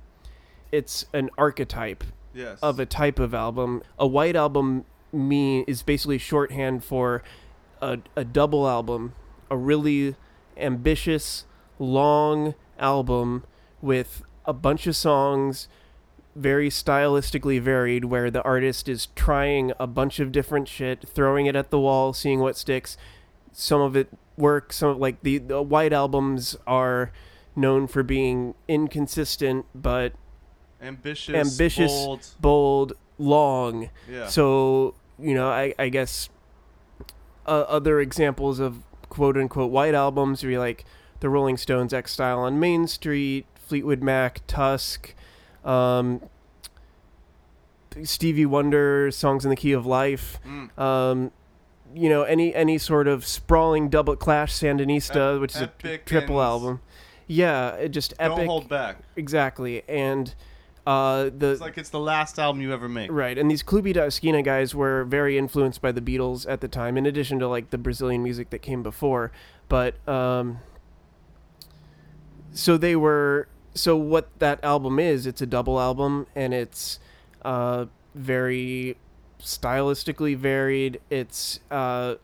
it's 0.71 1.05
an 1.13 1.29
archetype 1.35 2.03
Yes. 2.31 2.59
of 2.61 2.79
a 2.79 2.85
type 2.85 3.17
of 3.17 3.33
album. 3.33 3.81
A 3.97 4.05
white 4.05 4.35
album 4.35 4.85
mean 5.11 5.65
is 5.67 5.81
basically 5.81 6.19
shorthand 6.19 6.83
for 6.83 7.23
a, 7.81 7.97
a 8.15 8.23
double 8.23 8.67
album, 8.67 9.13
a 9.49 9.57
really 9.57 10.15
ambitious, 10.55 11.45
long 11.79 12.53
album 12.77 13.45
with 13.81 14.21
a 14.45 14.53
bunch 14.53 14.85
of 14.85 14.95
songs, 14.95 15.67
very 16.35 16.69
stylistically 16.69 17.59
varied, 17.61 18.05
where 18.05 18.29
the 18.31 18.41
artist 18.43 18.87
is 18.87 19.07
trying 19.15 19.73
a 19.79 19.87
bunch 19.87 20.19
of 20.19 20.31
different 20.31 20.67
shit, 20.67 21.07
throwing 21.07 21.45
it 21.45 21.55
at 21.55 21.69
the 21.69 21.79
wall, 21.79 22.13
seeing 22.13 22.39
what 22.39 22.57
sticks. 22.57 22.97
Some 23.51 23.81
of 23.81 23.95
it 23.95 24.09
works. 24.37 24.77
Some 24.77 24.89
of, 24.89 24.97
like 24.97 25.21
the, 25.21 25.37
the 25.39 25.61
white 25.61 25.93
albums 25.93 26.55
are 26.65 27.11
known 27.55 27.87
for 27.87 28.03
being 28.03 28.55
inconsistent, 28.67 29.65
but 29.75 30.13
ambitious, 30.81 31.35
ambitious, 31.35 31.91
bold. 31.91 32.35
bold, 32.39 32.93
long. 33.17 33.89
Yeah. 34.09 34.27
So 34.27 34.95
you 35.21 35.33
know, 35.33 35.49
I, 35.49 35.73
I 35.77 35.89
guess 35.89 36.29
uh, 37.45 37.65
other 37.67 37.99
examples 37.99 38.59
of 38.59 38.83
quote 39.09 39.37
unquote 39.37 39.71
white 39.71 39.93
albums 39.93 40.43
would 40.43 40.49
be 40.49 40.57
like 40.57 40.85
the 41.19 41.29
Rolling 41.29 41.57
Stones' 41.57 41.93
Exile 41.93 42.39
on 42.39 42.59
Main 42.59 42.87
Street, 42.87 43.45
Fleetwood 43.55 44.01
Mac, 44.01 44.41
Tusk, 44.47 45.13
um, 45.65 46.21
Stevie 48.03 48.45
Wonder, 48.45 49.11
Songs 49.11 49.43
in 49.45 49.49
the 49.49 49.55
Key 49.55 49.71
of 49.71 49.85
Life. 49.85 50.39
Mm. 50.45 50.77
Um, 50.79 51.31
you 51.95 52.07
know, 52.09 52.23
any 52.23 52.53
any 52.53 52.77
sort 52.77 53.07
of 53.07 53.25
sprawling 53.25 53.89
double 53.89 54.15
clash 54.15 54.53
Sandinista, 54.53 55.35
Ep- 55.35 55.41
which 55.41 55.55
is 55.55 55.61
a 55.63 55.97
triple 56.05 56.41
album. 56.41 56.81
Yeah, 57.27 57.71
it 57.75 57.89
just 57.89 58.15
Don't 58.17 58.33
epic. 58.33 58.47
hold 58.47 58.69
back. 58.69 58.97
Exactly, 59.15 59.83
and 59.87 60.33
uh, 60.85 61.29
the 61.35 61.51
It's 61.51 61.61
like 61.61 61.77
it's 61.77 61.89
the 61.89 61.99
last 61.99 62.39
album 62.39 62.61
you 62.61 62.73
ever 62.73 62.87
make. 62.89 63.11
Right, 63.11 63.37
and 63.37 63.49
these 63.49 63.63
Clube 63.63 63.93
da 63.93 64.03
Esquina 64.03 64.41
guys 64.43 64.73
were 64.75 65.03
very 65.05 65.37
influenced 65.37 65.81
by 65.81 65.91
the 65.91 66.01
Beatles 66.01 66.49
at 66.49 66.61
the 66.61 66.67
time, 66.67 66.97
in 66.97 67.05
addition 67.05 67.39
to 67.39 67.47
like 67.47 67.69
the 67.71 67.77
Brazilian 67.77 68.23
music 68.23 68.49
that 68.51 68.59
came 68.59 68.83
before. 68.83 69.31
But 69.67 69.95
um, 70.07 70.59
so 72.51 72.77
they 72.77 72.95
were. 72.95 73.47
So 73.79 73.95
what 73.95 74.27
that 74.39 74.61
album 74.61 74.99
is? 74.99 75.25
It's 75.25 75.41
a 75.41 75.45
double 75.45 75.79
album, 75.79 76.27
and 76.35 76.53
it's 76.53 76.99
uh, 77.43 77.85
very 78.13 78.97
stylistically 79.41 80.35
varied. 80.35 80.99
It's 81.09 81.61
uh, 81.71 82.15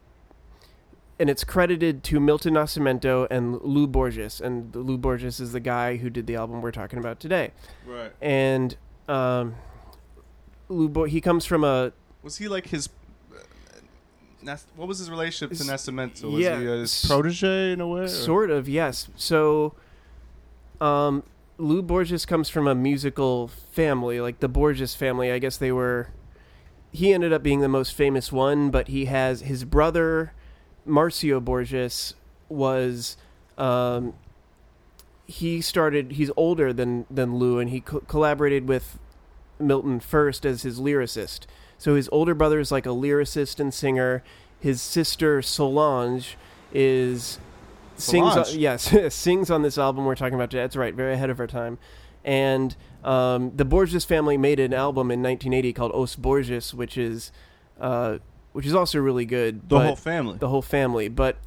and 1.17 1.29
it's 1.29 1.45
credited 1.45 2.03
to 2.03 2.19
Milton 2.19 2.55
Nascimento 2.55 3.25
and 3.31 3.55
Lô 3.61 3.89
Borges, 3.89 4.41
and 4.41 4.73
Lô 4.73 4.99
Borges 4.99 5.39
is 5.39 5.53
the 5.53 5.61
guy 5.61 5.95
who 5.95 6.09
did 6.09 6.27
the 6.27 6.35
album 6.35 6.61
we're 6.61 6.71
talking 6.71 6.99
about 6.99 7.21
today 7.21 7.51
Right. 7.87 8.11
and 8.21 8.75
um, 9.07 9.55
Lô 10.69 10.91
Bo- 10.91 11.05
he 11.05 11.21
comes 11.21 11.45
from 11.45 11.63
a 11.63 11.93
Was 12.21 12.35
he 12.37 12.49
like 12.49 12.67
his? 12.67 12.89
uh, 14.45 14.57
what 14.75 14.89
was 14.89 14.99
his 14.99 15.09
relationship 15.09 15.57
to 15.57 15.63
Nascimento? 15.63 16.29
Was 16.33 16.41
yeah, 16.43 16.59
he 16.59 16.67
uh, 16.67 16.71
his 16.79 17.05
protege 17.07 17.71
in 17.71 17.79
a 17.79 17.87
way? 17.87 18.01
or- 18.01 18.07
sort 18.09 18.49
of 18.51 18.67
yes. 18.67 19.07
So, 19.15 19.73
um, 20.81 21.23
Lô 21.57 21.85
Borges 21.85 22.25
comes 22.25 22.49
from 22.49 22.67
a 22.67 22.75
musical 22.75 23.47
family, 23.47 24.19
like 24.19 24.39
the 24.39 24.49
Borges 24.49 24.95
family. 24.95 25.31
I 25.31 25.39
guess 25.39 25.57
they 25.57 25.71
were. 25.71 26.09
He 26.91 27.13
ended 27.13 27.33
up 27.33 27.43
being 27.43 27.61
the 27.61 27.69
most 27.69 27.93
famous 27.93 28.31
one, 28.31 28.69
but 28.69 28.87
he 28.87 29.05
has 29.05 29.41
his 29.41 29.63
brother, 29.63 30.33
Marcio 30.87 31.43
Borges, 31.43 32.15
was. 32.49 33.17
Um, 33.57 34.13
he 35.25 35.61
started. 35.61 36.13
He's 36.13 36.31
older 36.35 36.73
than 36.73 37.05
than 37.09 37.39
Lô, 37.39 37.61
and 37.61 37.69
he 37.69 37.81
co- 37.81 38.01
collaborated 38.01 38.67
with 38.67 38.99
Milton 39.59 39.99
first 39.99 40.45
as 40.45 40.63
his 40.63 40.79
lyricist. 40.79 41.41
So 41.77 41.95
his 41.95 42.09
older 42.11 42.33
brother 42.33 42.59
is 42.59 42.71
like 42.71 42.85
a 42.85 42.89
lyricist 42.89 43.59
and 43.59 43.73
singer. 43.73 44.23
His 44.59 44.81
sister 44.81 45.41
Solange 45.41 46.37
is. 46.73 47.39
Solange? 47.97 48.37
On, 48.37 48.59
yes, 48.59 48.93
sings 49.13 49.49
on 49.49 49.61
this 49.61 49.77
album 49.77 50.05
we're 50.05 50.15
talking 50.15 50.35
about 50.35 50.51
today. 50.51 50.63
That's 50.63 50.75
right, 50.75 50.93
very 50.93 51.13
ahead 51.13 51.29
of 51.29 51.39
our 51.39 51.47
time. 51.47 51.77
And 52.23 52.75
um, 53.03 53.51
the 53.55 53.65
Borges 53.65 54.03
family 54.03 54.37
made 54.37 54.59
an 54.59 54.73
album 54.73 55.11
in 55.11 55.21
1980 55.21 55.73
called 55.73 55.91
Os 55.93 56.15
Borges, 56.15 56.73
which 56.73 56.97
is 56.97 57.31
uh, 57.79 58.17
which 58.51 58.65
is 58.65 58.73
also 58.73 58.99
really 58.99 59.25
good. 59.25 59.69
the 59.69 59.79
whole 59.79 59.95
family. 59.95 60.37
the 60.37 60.49
whole 60.49 60.61
family, 60.61 61.07
but 61.07 61.37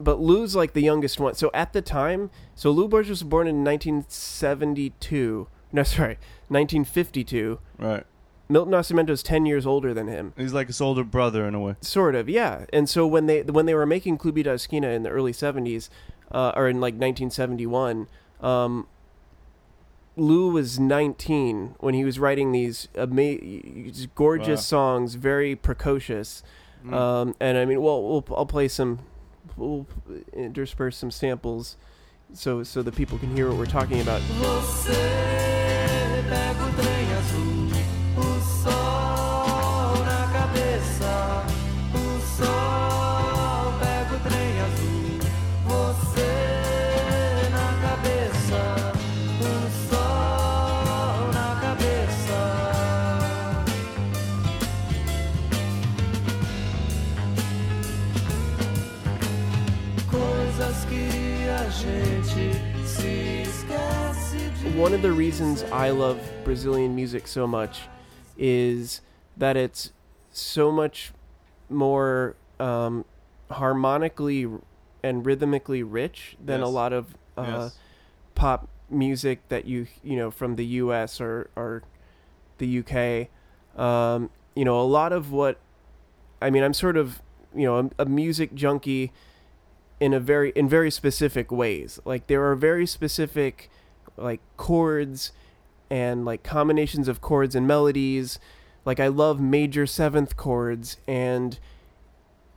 but 0.00 0.18
Lô's 0.18 0.56
like 0.56 0.72
the 0.72 0.82
youngest 0.82 1.20
one. 1.20 1.34
So 1.34 1.50
at 1.54 1.72
the 1.72 1.82
time, 1.82 2.30
so 2.54 2.74
Lô 2.74 2.88
Borges 2.88 3.10
was 3.10 3.22
born 3.22 3.46
in 3.46 3.62
1972. 3.62 5.46
No, 5.72 5.82
sorry, 5.84 6.18
1952. 6.48 7.58
right. 7.78 8.04
Milton 8.50 8.72
Nascimento's 8.72 9.22
10 9.22 9.46
years 9.46 9.64
older 9.64 9.94
than 9.94 10.08
him. 10.08 10.32
He's 10.36 10.52
like 10.52 10.66
his 10.66 10.80
older 10.80 11.04
brother 11.04 11.46
in 11.46 11.54
a 11.54 11.60
way. 11.60 11.76
Sort 11.80 12.14
of, 12.14 12.28
yeah. 12.28 12.66
And 12.72 12.88
so 12.88 13.06
when 13.06 13.26
they 13.26 13.42
when 13.42 13.66
they 13.66 13.74
were 13.74 13.86
making 13.86 14.18
Clube 14.18 14.42
da 14.42 14.52
Esquina 14.52 14.88
in 14.88 15.02
the 15.04 15.10
early 15.10 15.32
70s, 15.32 15.88
uh, 16.32 16.52
or 16.56 16.68
in 16.68 16.76
like 16.80 16.94
1971, 16.94 18.08
um, 18.40 18.86
Lô 20.18 20.52
was 20.52 20.78
19 20.78 21.76
when 21.78 21.94
he 21.94 22.04
was 22.04 22.18
writing 22.18 22.52
these 22.52 22.88
ama- 22.96 23.38
these 23.40 24.06
gorgeous 24.14 24.60
Wow. 24.60 24.76
songs, 24.76 25.14
very 25.14 25.54
precocious. 25.54 26.42
Mm. 26.84 26.92
Um, 26.92 27.34
and 27.40 27.56
I 27.56 27.64
mean, 27.64 27.80
well, 27.80 28.02
we'll 28.02 28.24
I'll 28.36 28.46
play 28.46 28.66
some, 28.68 28.98
we'll 29.56 29.86
intersperse 30.32 30.96
some 30.96 31.10
samples, 31.10 31.76
so 32.32 32.62
so 32.64 32.82
the 32.82 32.92
people 32.92 33.18
can 33.18 33.34
hear 33.36 33.48
what 33.48 33.58
we're 33.58 33.66
talking 33.66 34.00
about. 34.00 34.20
One 64.80 64.94
of 64.94 65.02
the 65.02 65.12
reasons 65.12 65.62
I 65.64 65.90
love 65.90 66.18
Brazilian 66.42 66.96
music 66.96 67.28
so 67.28 67.46
much 67.46 67.82
is 68.38 69.02
that 69.36 69.54
it's 69.54 69.92
so 70.32 70.72
much 70.72 71.12
more 71.68 72.34
um, 72.58 73.04
harmonically 73.50 74.48
and 75.02 75.26
rhythmically 75.26 75.82
rich 75.82 76.34
than 76.42 76.62
a 76.62 76.68
lot 76.68 76.94
of 76.94 77.14
uh, 77.36 77.44
yes. 77.46 77.78
pop 78.34 78.70
music 78.88 79.46
that 79.50 79.66
you 79.66 79.86
you 80.02 80.16
know 80.16 80.30
from 80.30 80.56
the 80.56 80.64
U.S. 80.64 81.20
or 81.20 81.50
or 81.56 81.82
the 82.56 82.78
UK. 82.78 83.28
Um, 83.78 84.30
you 84.56 84.64
know, 84.64 84.80
a 84.80 84.88
lot 84.88 85.12
of 85.12 85.30
what 85.30 85.58
I 86.40 86.48
mean, 86.48 86.62
I'm 86.62 86.72
sort 86.72 86.96
of 86.96 87.20
you 87.54 87.66
know 87.66 87.90
a, 87.98 88.04
a 88.04 88.06
music 88.06 88.54
junkie 88.54 89.12
in 90.00 90.14
a 90.14 90.20
very 90.20 90.52
in 90.56 90.70
very 90.70 90.90
specific 90.90 91.52
ways. 91.52 92.00
Like 92.06 92.28
there 92.28 92.50
are 92.50 92.56
very 92.56 92.86
specific 92.86 93.68
like 94.16 94.40
chords 94.56 95.32
and 95.90 96.24
like 96.24 96.42
combinations 96.42 97.08
of 97.08 97.20
chords 97.20 97.54
and 97.54 97.66
melodies. 97.66 98.38
Like 98.84 99.00
I 99.00 99.08
love 99.08 99.40
major 99.40 99.86
seventh 99.86 100.36
chords 100.36 100.96
and 101.06 101.58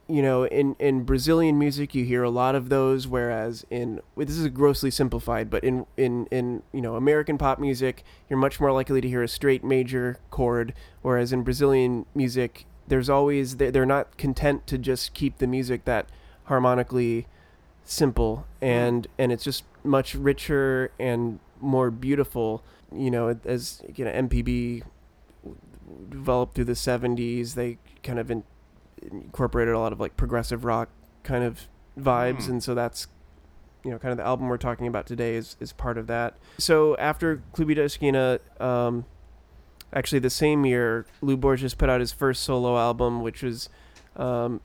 you 0.08 0.22
know 0.22 0.46
in 0.46 0.76
in 0.80 1.04
Brazilian 1.04 1.58
music 1.58 1.96
you 1.96 2.04
hear 2.04 2.24
a 2.24 2.30
lot 2.30 2.56
of 2.56 2.70
those 2.70 3.08
whereas 3.08 3.66
in 3.70 4.02
this 4.18 4.38
is 4.38 4.48
grossly 4.50 4.92
simplified 4.92 5.50
but 5.50 5.64
in 5.64 5.86
in 5.96 6.26
in 6.26 6.62
you 6.74 6.82
know 6.82 6.96
American 6.96 7.38
pop 7.38 7.58
music 7.58 8.04
you're 8.30 8.40
much 8.40 8.60
more 8.60 8.72
likely 8.72 9.00
to 9.00 9.08
hear 9.08 9.24
a 9.24 9.28
straight 9.28 9.64
major 9.64 10.20
chord 10.30 10.74
whereas 11.02 11.32
in 11.32 11.42
Brazilian 11.44 12.06
music 12.14 12.66
there's 12.88 13.10
always 13.10 13.58
they're 13.58 13.72
they're 13.72 13.86
not 13.86 14.18
content 14.18 14.68
to 14.68 14.78
just 14.78 15.14
keep 15.14 15.38
the 15.38 15.48
music 15.48 15.86
that 15.86 16.08
harmonically 16.46 17.26
simple 17.84 18.46
mm-hmm. 18.62 18.66
and 18.66 19.08
and 19.18 19.32
it's 19.32 19.44
just 19.44 19.64
much 19.84 20.16
richer 20.16 20.92
and 21.00 21.40
more 21.60 21.90
beautiful 21.92 22.64
you 22.96 23.10
know 23.12 23.38
as 23.46 23.82
you 23.96 24.04
know 24.06 24.12
MPB 24.12 24.84
developed 26.10 26.56
through 26.56 26.66
the 26.66 26.74
70s 26.74 27.56
they 27.56 27.78
kind 28.04 28.20
of 28.20 28.32
in, 28.32 28.44
incorporated 29.12 29.74
a 29.74 29.80
lot 29.80 29.92
of 29.94 30.00
like 30.00 30.16
progressive 30.18 30.64
rock 30.66 30.90
kind 31.24 31.44
of 31.44 31.68
vibes 32.00 32.46
Hmm. 32.46 32.52
and 32.54 32.64
so 32.64 32.74
that's 32.74 33.08
you 33.84 33.92
know 33.92 34.00
kind 34.00 34.12
of 34.12 34.18
the 34.18 34.24
album 34.26 34.48
we're 34.48 34.58
talking 34.58 34.88
about 34.88 35.06
today 35.06 35.36
is 35.36 35.56
is 35.60 35.74
part 35.74 35.98
of 35.98 36.08
that 36.08 36.36
so 36.58 36.96
after 36.98 37.42
Clube 37.54 37.76
da 37.76 37.84
Esquina 37.84 38.40
um 38.60 39.06
actually 39.94 40.20
the 40.20 40.30
same 40.30 40.66
year 40.66 41.06
Lô 41.22 41.40
Borges 41.40 41.74
put 41.76 41.90
out 41.90 42.00
his 42.00 42.12
first 42.12 42.44
solo 42.44 42.78
album 42.78 43.22
which 43.22 43.44
was 43.44 43.70
um 44.16 44.62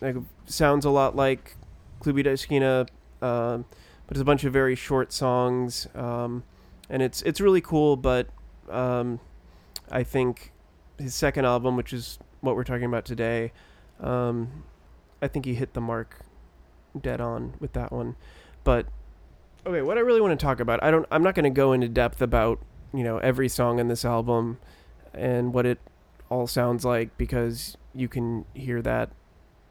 like 0.00 0.16
sounds 0.46 0.84
a 0.84 0.90
lot 0.90 1.14
like 1.14 1.56
Clube 2.00 2.22
da 2.24 2.30
Esquina 2.30 2.86
um 3.22 3.64
but 4.08 4.16
it's 4.16 4.22
a 4.22 4.24
bunch 4.24 4.42
of 4.42 4.52
very 4.52 4.74
short 4.74 5.12
songs 5.12 5.86
um 5.94 6.42
and 6.90 7.02
it's 7.02 7.22
it's 7.22 7.40
really 7.40 7.60
cool. 7.60 7.96
But 7.96 8.28
um, 8.70 9.20
I 9.90 10.02
think 10.02 10.52
his 10.98 11.14
second 11.14 11.44
album, 11.44 11.76
which 11.76 11.92
is 11.92 12.18
what 12.40 12.56
we're 12.56 12.64
talking 12.64 12.84
about 12.84 13.04
today, 13.04 13.52
um, 14.00 14.64
I 15.20 15.28
think 15.28 15.44
he 15.44 15.54
hit 15.54 15.74
the 15.74 15.80
mark 15.80 16.20
dead 16.98 17.20
on 17.20 17.54
with 17.60 17.72
that 17.74 17.92
one. 17.92 18.16
But 18.64 18.86
okay, 19.66 19.82
what 19.82 19.98
I 19.98 20.00
really 20.00 20.20
want 20.20 20.38
to 20.38 20.44
talk 20.44 20.60
about, 20.60 20.82
I 20.82 20.90
don't, 20.90 21.06
I'm 21.10 21.22
not 21.22 21.34
going 21.34 21.44
to 21.44 21.50
go 21.50 21.72
into 21.72 21.88
depth 21.88 22.22
about 22.22 22.60
you 22.92 23.04
know 23.04 23.18
every 23.18 23.48
song 23.48 23.78
in 23.78 23.88
this 23.88 24.04
album 24.04 24.58
and 25.12 25.52
what 25.52 25.66
it 25.66 25.78
all 26.30 26.46
sounds 26.46 26.84
like 26.84 27.16
because 27.18 27.76
you 27.94 28.08
can 28.08 28.44
hear 28.54 28.82
that. 28.82 29.10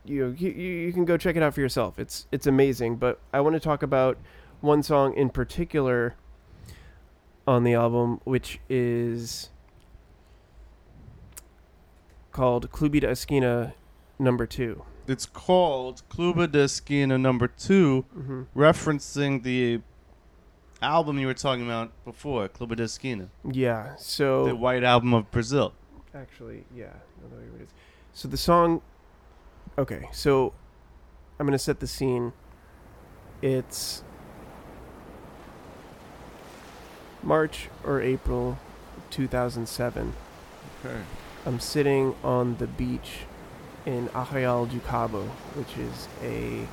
You, 0.09 0.35
you 0.38 0.49
you 0.51 0.93
can 0.93 1.05
go 1.05 1.17
check 1.17 1.35
it 1.35 1.43
out 1.43 1.53
for 1.53 1.61
yourself. 1.61 1.99
It's 1.99 2.27
it's 2.31 2.47
amazing. 2.47 2.95
But 2.97 3.19
I 3.34 3.41
want 3.41 3.55
to 3.55 3.59
talk 3.59 3.84
about 3.84 4.17
one 4.61 4.81
song 4.84 5.13
in 5.15 5.29
particular 5.29 6.15
on 7.47 7.63
the 7.63 7.73
album, 7.73 8.19
which 8.23 8.59
is 8.69 9.49
called 12.31 12.71
Clube 12.71 12.99
da 13.01 13.09
Esquina 13.09 13.73
Number 14.19 14.45
Two. 14.45 14.84
It's 15.07 15.25
called 15.25 16.03
Clube 16.09 16.51
da 16.51 16.59
Esquina 16.63 17.17
Number 17.17 17.47
2 17.47 18.05
Mm-hmm. 18.17 18.41
referencing 18.59 19.41
the 19.43 19.79
album 20.81 21.17
you 21.17 21.27
were 21.27 21.34
talking 21.34 21.65
about 21.65 21.91
before, 22.03 22.47
Clube 22.49 22.75
da 22.75 22.84
Esquina, 22.84 23.29
Yeah. 23.49 23.95
So 23.97 24.45
the 24.47 24.55
white 24.55 24.84
album 24.84 25.13
of 25.13 25.31
Brazil. 25.31 25.73
Actually, 26.13 26.65
yeah. 26.75 26.88
no, 27.21 27.35
no, 27.35 27.41
here 27.41 27.51
it 27.59 27.63
is. 27.63 27.69
So 28.13 28.27
the 28.27 28.38
song. 28.38 28.81
Okay, 29.79 30.09
so 30.11 30.53
I'm 31.39 31.45
gonna 31.45 31.59
set 31.59 31.79
the 31.81 31.87
scene. 31.87 32.33
It's 33.43 34.03
March 37.21 37.69
or 37.83 38.01
April, 38.01 38.57
2007. 39.11 40.13
Okay. 40.83 40.97
I'm 41.45 41.59
sitting 41.59 42.15
on 42.23 42.57
the 42.57 42.65
beach 42.65 43.19
in 43.85 44.09
Arraial 44.15 44.65
do 44.65 44.79
Cabo, 44.79 45.25
which 45.53 45.77
is 45.77 46.07
a 46.23 46.67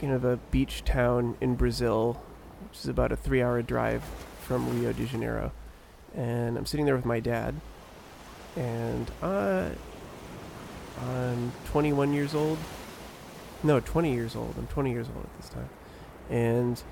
kind 0.00 0.12
of 0.12 0.24
a 0.24 0.38
beach 0.50 0.84
town 0.84 1.36
in 1.40 1.54
Brazil, 1.54 2.20
which 2.68 2.80
is 2.80 2.88
about 2.88 3.12
a 3.12 3.16
three-hour 3.16 3.62
drive 3.62 4.02
from 4.40 4.80
Rio 4.80 4.92
de 4.92 5.06
Janeiro. 5.06 5.52
And 6.16 6.58
I'm 6.58 6.66
sitting 6.66 6.84
there 6.84 6.96
with 6.96 7.06
my 7.06 7.20
dad, 7.20 7.54
and 8.56 9.08
uh, 9.22 9.68
I'm 10.98 11.52
21 11.66 12.12
years 12.12 12.34
old. 12.34 12.58
No, 13.62 13.80
20 13.80 14.12
years 14.14 14.34
old. 14.36 14.54
I'm 14.58 14.66
20 14.68 14.90
years 14.90 15.06
old 15.14 15.24
at 15.24 15.36
this 15.40 15.48
time, 15.50 15.68
and 16.30 16.82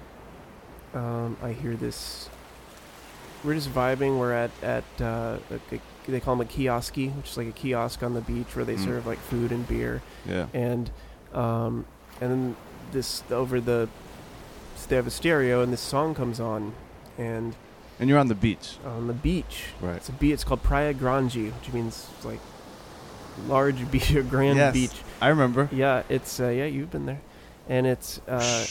um, 0.95 1.37
I 1.43 1.53
hear 1.53 1.77
this. 1.77 2.29
We're 3.45 3.55
just 3.55 3.71
vibing. 3.73 4.19
We're 4.19 4.33
at 4.33 4.51
at 4.63 4.85
uh, 5.01 5.39
a, 5.51 5.75
a- 5.75 5.81
they 6.11 6.21
call 6.21 6.37
them 6.37 6.47
a 6.47 6.51
kioski, 6.51 7.15
which 7.17 7.31
is 7.31 7.37
like 7.37 7.49
a 7.49 7.53
kiosk 7.53 8.03
on 8.03 8.15
the 8.15 8.21
beach 8.23 8.55
where 8.57 8.65
they 8.65 8.77
Mm. 8.77 8.85
serve 8.85 9.07
like 9.07 9.19
food 9.19 9.51
and 9.53 9.67
beer, 9.69 10.03
Yeah. 10.27 10.47
and 10.55 10.91
um, 11.35 11.85
and 12.21 12.31
then 12.31 12.57
this 12.93 13.23
over 13.31 13.61
the 13.61 13.89
they 14.89 14.97
have 14.97 15.07
a 15.07 15.11
stereo 15.11 15.61
and 15.63 15.73
this 15.73 15.81
song 15.81 16.15
comes 16.15 16.39
on, 16.41 16.73
and 17.19 17.55
And 18.01 18.09
you're 18.09 18.19
on 18.19 18.29
the 18.29 18.35
beach. 18.35 18.77
on 18.87 19.07
the 19.07 19.13
beach. 19.13 19.65
Right. 19.81 19.97
It's 19.97 20.09
a 20.09 20.13
beach. 20.13 20.33
It's 20.35 20.45
called 20.45 20.63
Praia 20.63 20.95
Grande, 20.95 21.53
which 21.53 21.73
means 21.73 22.09
like 22.25 22.41
large 23.47 23.91
beach 23.91 24.15
or 24.15 24.23
grand 24.23 24.57
Yes. 24.59 24.73
beach. 24.73 24.93
I 25.21 25.29
remember. 25.29 25.69
Yeah, 25.73 26.03
it's 26.09 26.41
uh, 26.41 26.49
yeah, 26.49 26.65
you've 26.67 26.91
been 26.91 27.07
there, 27.07 27.21
and 27.69 27.87
it's 27.87 28.21
uh, 28.29 28.67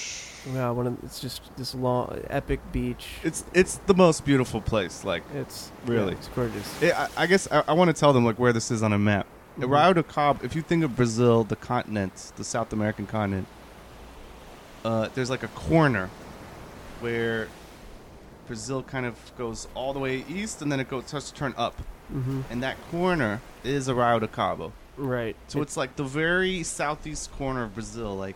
wow, 0.53 0.73
one 0.73 0.87
of 0.87 0.97
it's 1.03 1.19
just 1.19 1.41
this 1.57 1.73
long 1.75 2.19
epic 2.29 2.59
beach. 2.71 3.07
It's 3.23 3.43
it's 3.53 3.75
the 3.85 3.93
most 3.93 4.25
beautiful 4.25 4.61
place. 4.61 5.03
Like, 5.03 5.23
It's 5.33 5.71
Really? 5.85 6.13
yeah, 6.13 6.17
it's 6.17 6.27
gorgeous. 6.29 6.81
it, 6.81 6.93
I, 6.97 7.07
I 7.17 7.25
guess 7.27 7.47
I, 7.51 7.63
I 7.67 7.73
want 7.73 7.89
to 7.93 7.99
tell 7.99 8.13
them 8.13 8.25
like 8.25 8.39
where 8.39 8.53
this 8.53 8.71
is 8.71 8.81
on 8.83 8.93
a 8.93 8.99
map. 8.99 9.25
Mhm. 9.59 9.69
Rio 9.71 9.93
de 9.93 10.03
Cabo. 10.03 10.39
If 10.45 10.55
you 10.55 10.61
think 10.61 10.83
of 10.83 10.95
Brazil, 10.95 11.43
the 11.43 11.55
continent, 11.55 12.31
the 12.37 12.43
South 12.43 12.71
American 12.73 13.07
continent, 13.07 13.47
uh, 14.85 15.09
there's 15.15 15.29
like 15.29 15.43
a 15.43 15.47
corner 15.49 16.09
where 16.99 17.47
Brazil 18.47 18.81
kind 18.83 19.05
of 19.05 19.15
goes 19.37 19.67
all 19.75 19.93
the 19.93 19.99
way 19.99 20.23
east, 20.29 20.61
and 20.61 20.71
then 20.71 20.79
it 20.79 20.87
goes 20.89 21.05
starts 21.07 21.29
to 21.31 21.35
turn 21.35 21.53
up, 21.57 21.75
hmm 22.09 22.41
and 22.49 22.63
that 22.63 22.77
corner 22.91 23.41
is 23.63 23.89
Rio 23.91 24.19
de 24.19 24.27
Cabo. 24.27 24.71
Right. 24.97 25.35
So 25.47 25.61
it's 25.61 25.77
like 25.77 25.95
the 25.95 26.03
very 26.03 26.63
southeast 26.63 27.31
corner 27.37 27.63
of 27.63 27.73
Brazil, 27.75 28.15
like 28.15 28.35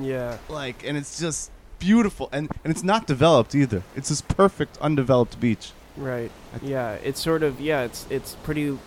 yeah, 0.00 0.38
like, 0.48 0.84
and 0.86 0.96
it's 0.96 1.18
just 1.18 1.50
beautiful, 1.78 2.28
and 2.32 2.48
and 2.64 2.70
it's 2.70 2.84
not 2.84 3.06
developed 3.06 3.54
either. 3.54 3.82
It's 3.96 4.08
this 4.10 4.20
perfect 4.22 4.78
undeveloped 4.80 5.40
beach. 5.40 5.72
right. 5.96 6.30
Yeah, 6.62 6.92
it's 7.02 7.20
sort 7.20 7.42
of 7.42 7.60
yeah, 7.60 7.82
it's 7.82 8.06
it's 8.08 8.36
pretty 8.44 8.78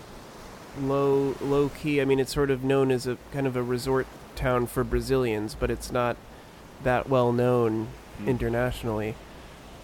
low 0.80 1.36
low 1.40 1.68
key. 1.68 2.00
I 2.00 2.04
mean, 2.04 2.18
it's 2.18 2.32
sort 2.32 2.50
of 2.50 2.64
known 2.64 2.90
as 2.90 3.06
a 3.06 3.18
kind 3.32 3.46
of 3.46 3.56
a 3.56 3.62
resort 3.62 4.06
town 4.36 4.66
for 4.66 4.84
Brazilians, 4.84 5.54
but 5.54 5.70
it's 5.70 5.92
not 5.92 6.16
that 6.82 7.08
well 7.08 7.32
known 7.32 7.88
Mm. 8.22 8.28
internationally. 8.28 9.14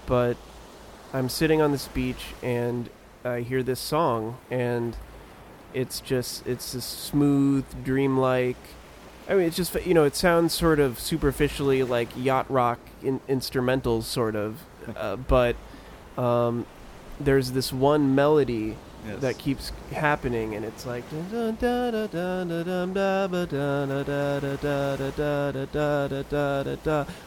But 0.07 0.39
I'm 1.13 1.29
sitting 1.29 1.61
on 1.61 1.71
this 1.73 1.87
beach 1.89 2.29
and 2.43 2.89
I 3.25 3.41
hear 3.41 3.63
this 3.63 3.81
song, 3.81 4.39
and 4.51 4.97
it's 5.73 6.01
just 6.01 6.47
it's 6.47 6.73
this 6.73 6.85
smooth, 6.85 7.65
dreamlike. 7.85 8.57
I 9.29 9.35
mean, 9.35 9.45
it's 9.45 9.57
just 9.57 9.75
you 9.87 9.95
know, 9.95 10.05
it 10.05 10.17
sounds 10.17 10.53
sort 10.53 10.81
of 10.81 10.99
superficially 10.99 11.83
like 11.83 12.09
yacht 12.17 12.51
rock 12.51 12.81
in- 13.03 13.21
instrumentals, 13.29 14.03
sort 14.05 14.35
of, 14.35 14.61
uh, 14.97 15.17
but 15.17 15.55
um, 16.19 16.67
there's 17.21 17.53
this 17.53 17.73
one 17.73 18.15
melody 18.15 18.77
Yes. 19.05 19.21
that 19.23 19.37
keeps 19.37 19.73
happening, 19.91 20.55
and 20.55 20.65
it's 20.65 20.87
like 20.87 21.03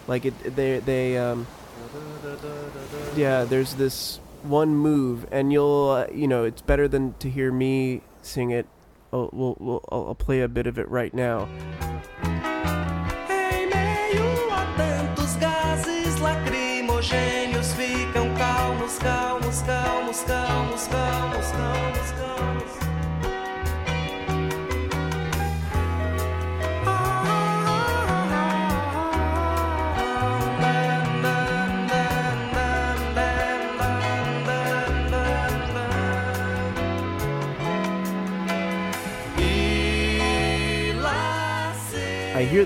like 0.07 0.25
it 0.25 0.55
they 0.55 0.79
they 0.79 1.17
um 1.17 1.45
yeah 3.15 3.43
there's 3.43 3.73
this 3.75 4.19
one 4.45 4.75
move 4.75 5.27
and 5.31 5.51
you'll 5.51 5.89
uh, 5.89 6.07
you 6.13 6.27
know 6.27 6.43
it's 6.43 6.61
better 6.61 6.87
than 6.87 7.13
to 7.19 7.29
hear 7.29 7.51
me 7.51 8.01
sing 8.21 8.51
it. 8.51 8.67
I'll, 9.13 9.29
we'll, 9.31 9.55
we'll, 9.59 9.85
I'll 9.91 10.15
play 10.15 10.41
a 10.41 10.47
bit 10.47 10.67
of 10.67 10.77
it 10.77 10.89
right 10.89 11.13
now 11.13 11.47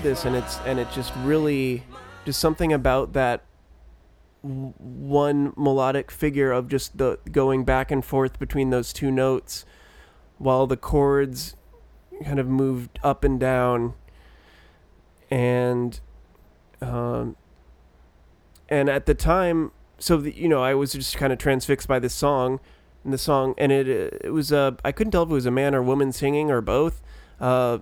this 0.00 0.24
and 0.24 0.36
it's 0.36 0.58
and 0.60 0.78
it 0.78 0.88
just 0.92 1.12
really 1.18 1.84
just 2.24 2.40
something 2.40 2.72
about 2.72 3.12
that 3.12 3.44
one 4.42 5.52
melodic 5.56 6.10
figure 6.10 6.50
of 6.50 6.68
just 6.68 6.96
the 6.98 7.18
going 7.30 7.64
back 7.64 7.90
and 7.90 8.04
forth 8.04 8.38
between 8.38 8.70
those 8.70 8.92
two 8.92 9.10
notes 9.10 9.64
while 10.38 10.66
the 10.66 10.76
chords 10.76 11.54
kind 12.24 12.38
of 12.38 12.46
moved 12.46 12.98
up 13.02 13.24
and 13.24 13.38
down. 13.38 13.94
And 15.30 16.00
um 16.80 17.36
and 18.68 18.88
at 18.88 19.06
the 19.06 19.14
time 19.14 19.72
so 19.98 20.16
the, 20.16 20.34
you 20.34 20.48
know 20.48 20.62
I 20.62 20.74
was 20.74 20.92
just 20.92 21.16
kind 21.16 21.32
of 21.32 21.38
transfixed 21.38 21.86
by 21.86 21.98
this 21.98 22.14
song 22.14 22.58
and 23.04 23.12
the 23.12 23.18
song 23.18 23.54
and 23.58 23.70
it 23.70 23.88
it 23.88 24.32
was 24.32 24.52
uh 24.52 24.72
I 24.84 24.92
couldn't 24.92 25.10
tell 25.10 25.24
if 25.24 25.30
it 25.30 25.32
was 25.32 25.46
a 25.46 25.50
man 25.50 25.74
or 25.74 25.82
woman 25.82 26.10
singing 26.12 26.50
or 26.50 26.62
both 26.62 27.02
uh 27.38 27.78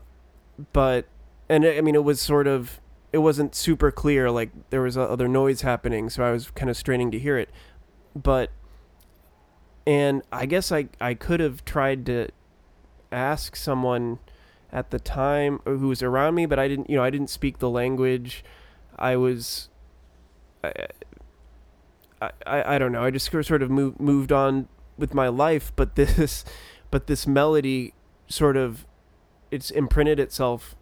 but 0.72 1.06
and 1.48 1.64
I 1.64 1.80
mean 1.80 1.94
it 1.94 2.04
was 2.04 2.20
sort 2.20 2.46
of 2.46 2.80
it 3.12 3.18
wasn't 3.18 3.54
super 3.54 3.90
clear 3.90 4.30
like 4.30 4.50
there 4.70 4.82
was 4.82 4.96
uh, 4.96 5.04
other 5.04 5.28
noise 5.28 5.62
happening 5.62 6.10
so 6.10 6.24
I 6.24 6.30
was 6.30 6.50
kind 6.50 6.70
of 6.70 6.76
straining 6.76 7.10
to 7.12 7.18
hear 7.18 7.38
it 7.38 7.50
but 8.14 8.50
and 9.86 10.22
I 10.32 10.46
guess 10.46 10.70
I 10.72 10.88
I 11.00 11.14
could 11.14 11.40
have 11.40 11.64
tried 11.64 12.06
to 12.06 12.28
ask 13.10 13.56
someone 13.56 14.18
at 14.70 14.90
the 14.90 14.98
time 14.98 15.60
uh, 15.66 15.70
who 15.72 15.88
was 15.88 16.02
around 16.02 16.34
me 16.34 16.46
but 16.46 16.58
I 16.58 16.68
didn't 16.68 16.90
you 16.90 16.96
know 16.96 17.04
I 17.04 17.10
didn't 17.10 17.30
speak 17.30 17.58
the 17.58 17.70
language 17.70 18.44
I 18.96 19.16
was 19.16 19.68
I 20.62 20.72
I, 22.20 22.74
I 22.74 22.78
don't 22.78 22.92
know 22.92 23.04
I 23.04 23.10
just 23.10 23.30
sort 23.30 23.62
of 23.62 23.70
moved 23.70 24.00
moved 24.00 24.32
on 24.32 24.68
with 24.98 25.14
my 25.14 25.28
life 25.28 25.72
but 25.76 25.94
this 25.94 26.44
but 26.90 27.06
this 27.06 27.26
melody 27.26 27.94
sort 28.28 28.56
of 28.56 28.86
it's 29.50 29.70
imprinted 29.70 30.20
itself. 30.20 30.76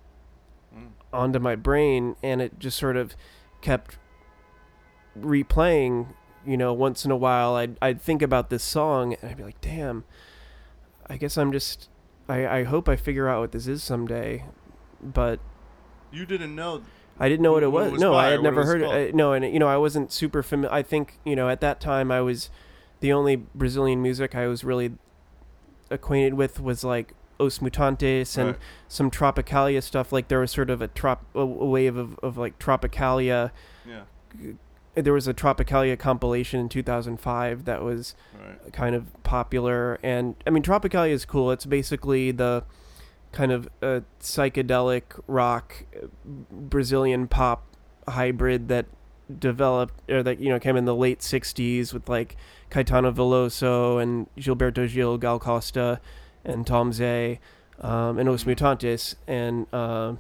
Onto 1.17 1.39
my 1.39 1.57
brain 1.57 2.17
and 2.23 2.41
it 2.41 2.59
just 2.59 2.79
sort 2.79 2.97
of 2.97 3.17
kept 3.61 3.99
replaying 5.19 6.09
you 6.47 6.57
know, 6.57 6.73
once 6.73 7.05
in 7.05 7.11
a 7.11 7.17
while, 7.17 7.57
I'd 7.57 7.77
I'd 7.83 8.01
think 8.01 8.23
about 8.23 8.51
this 8.51 8.63
song 8.63 9.15
and 9.21 9.31
I'd 9.31 9.37
be 9.37 9.43
like, 9.43 9.61
damn, 9.61 10.05
I 11.09 11.17
guess 11.17 11.37
I'm 11.37 11.51
just, 11.53 11.89
I 12.29 12.47
I 12.47 12.63
hope 12.63 12.89
I 12.89 12.97
figure 12.97 13.29
out 13.29 13.41
what 13.41 13.53
this 13.53 13.67
is 13.67 13.83
someday, 13.83 14.45
but 15.03 15.41
You 16.13 16.25
didn't 16.25 16.55
know. 16.55 16.83
I 17.19 17.29
didn't 17.29 17.43
know 17.43 17.53
what 17.53 17.63
it 17.63 17.73
was. 17.73 17.93
was 17.93 18.01
no, 18.01 18.15
I 18.15 18.27
had 18.27 18.31
what 18.33 18.39
it 18.41 18.43
never 18.45 18.65
heard 18.65 18.83
called. 18.83 18.95
it. 18.95 19.15
I, 19.15 19.17
no, 19.17 19.33
and 19.33 19.45
you 19.53 19.59
know, 19.59 19.69
I 19.69 19.77
wasn't 19.77 20.13
super 20.13 20.43
familiar. 20.43 20.73
I 20.73 20.83
think 20.83 21.19
you 21.25 21.35
know, 21.35 21.49
at 21.49 21.61
that 21.63 21.81
time, 21.81 22.13
I 22.13 22.21
was 22.21 22.49
the 23.01 23.13
only 23.13 23.37
Brazilian 23.37 24.01
music 24.01 24.35
I 24.35 24.47
was 24.47 24.63
really 24.63 24.93
acquainted 25.91 26.35
with 26.35 26.61
was 26.61 26.85
like 26.85 27.15
Os 27.41 27.59
Mutantes 27.59 28.37
and 28.39 28.51
Right. 28.51 28.59
some 28.89 29.11
Tropicalia 29.11 29.83
stuff. 29.83 30.13
Like 30.13 30.29
there 30.29 30.41
was 30.41 30.51
sort 30.51 30.71
of 30.71 30.81
a 30.83 30.89
trop 30.89 31.25
a, 31.35 31.41
a 31.41 31.45
wave 31.47 31.97
of, 31.97 32.19
of 32.23 32.37
like 32.39 32.59
Tropicalia. 32.59 33.51
Yeah. 33.87 34.03
There 34.95 35.13
was 35.13 35.29
a 35.29 35.35
Tropicalia 35.35 35.99
compilation 35.99 36.61
in 36.61 36.69
2005 36.71 37.65
that 37.67 37.83
was 37.83 38.15
Right. 38.35 38.73
kind 38.73 38.95
of 38.95 39.23
popular 39.23 39.99
and 40.03 40.37
i 40.47 40.51
mean 40.51 40.63
tropicalia 40.63 41.11
is 41.11 41.25
cool 41.25 41.51
it's 41.51 41.67
basically 41.67 42.31
the 42.31 42.63
kind 43.33 43.51
of 43.51 43.69
uh, 43.83 44.01
psychedelic 44.21 45.03
rock 45.27 45.85
uh, 46.01 46.07
brazilian 46.51 47.27
pop 47.27 47.65
hybrid 48.09 48.69
that 48.69 48.87
developed 49.41 49.95
or 50.11 50.23
that 50.23 50.39
you 50.39 50.49
know 50.49 50.61
came 50.61 50.77
in 50.77 50.85
the 50.85 50.95
late 50.95 51.19
60s 51.21 51.93
with 51.93 52.09
like 52.09 52.37
caetano 52.71 53.13
veloso 53.13 54.01
and 54.01 54.29
gilberto 54.39 54.89
gil 54.89 55.19
gal 55.19 55.39
costa 55.41 56.01
and 56.47 56.67
tom 56.67 56.93
zé 56.93 57.39
um, 57.81 58.19
and 58.19 58.29
os 58.29 58.45
mutantes 58.45 59.17
and 59.27 59.67
uh, 59.73 60.15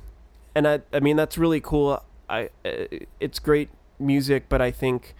and 0.55 0.69
I, 0.69 0.81
I 0.93 1.01
mean 1.01 1.16
that's 1.16 1.39
really 1.39 1.61
cool 1.61 2.03
i 2.28 2.51
uh, 2.65 2.86
it's 3.20 3.39
great 3.39 3.70
music 3.98 4.48
but 4.48 4.61
i 4.61 4.70
think 4.70 5.15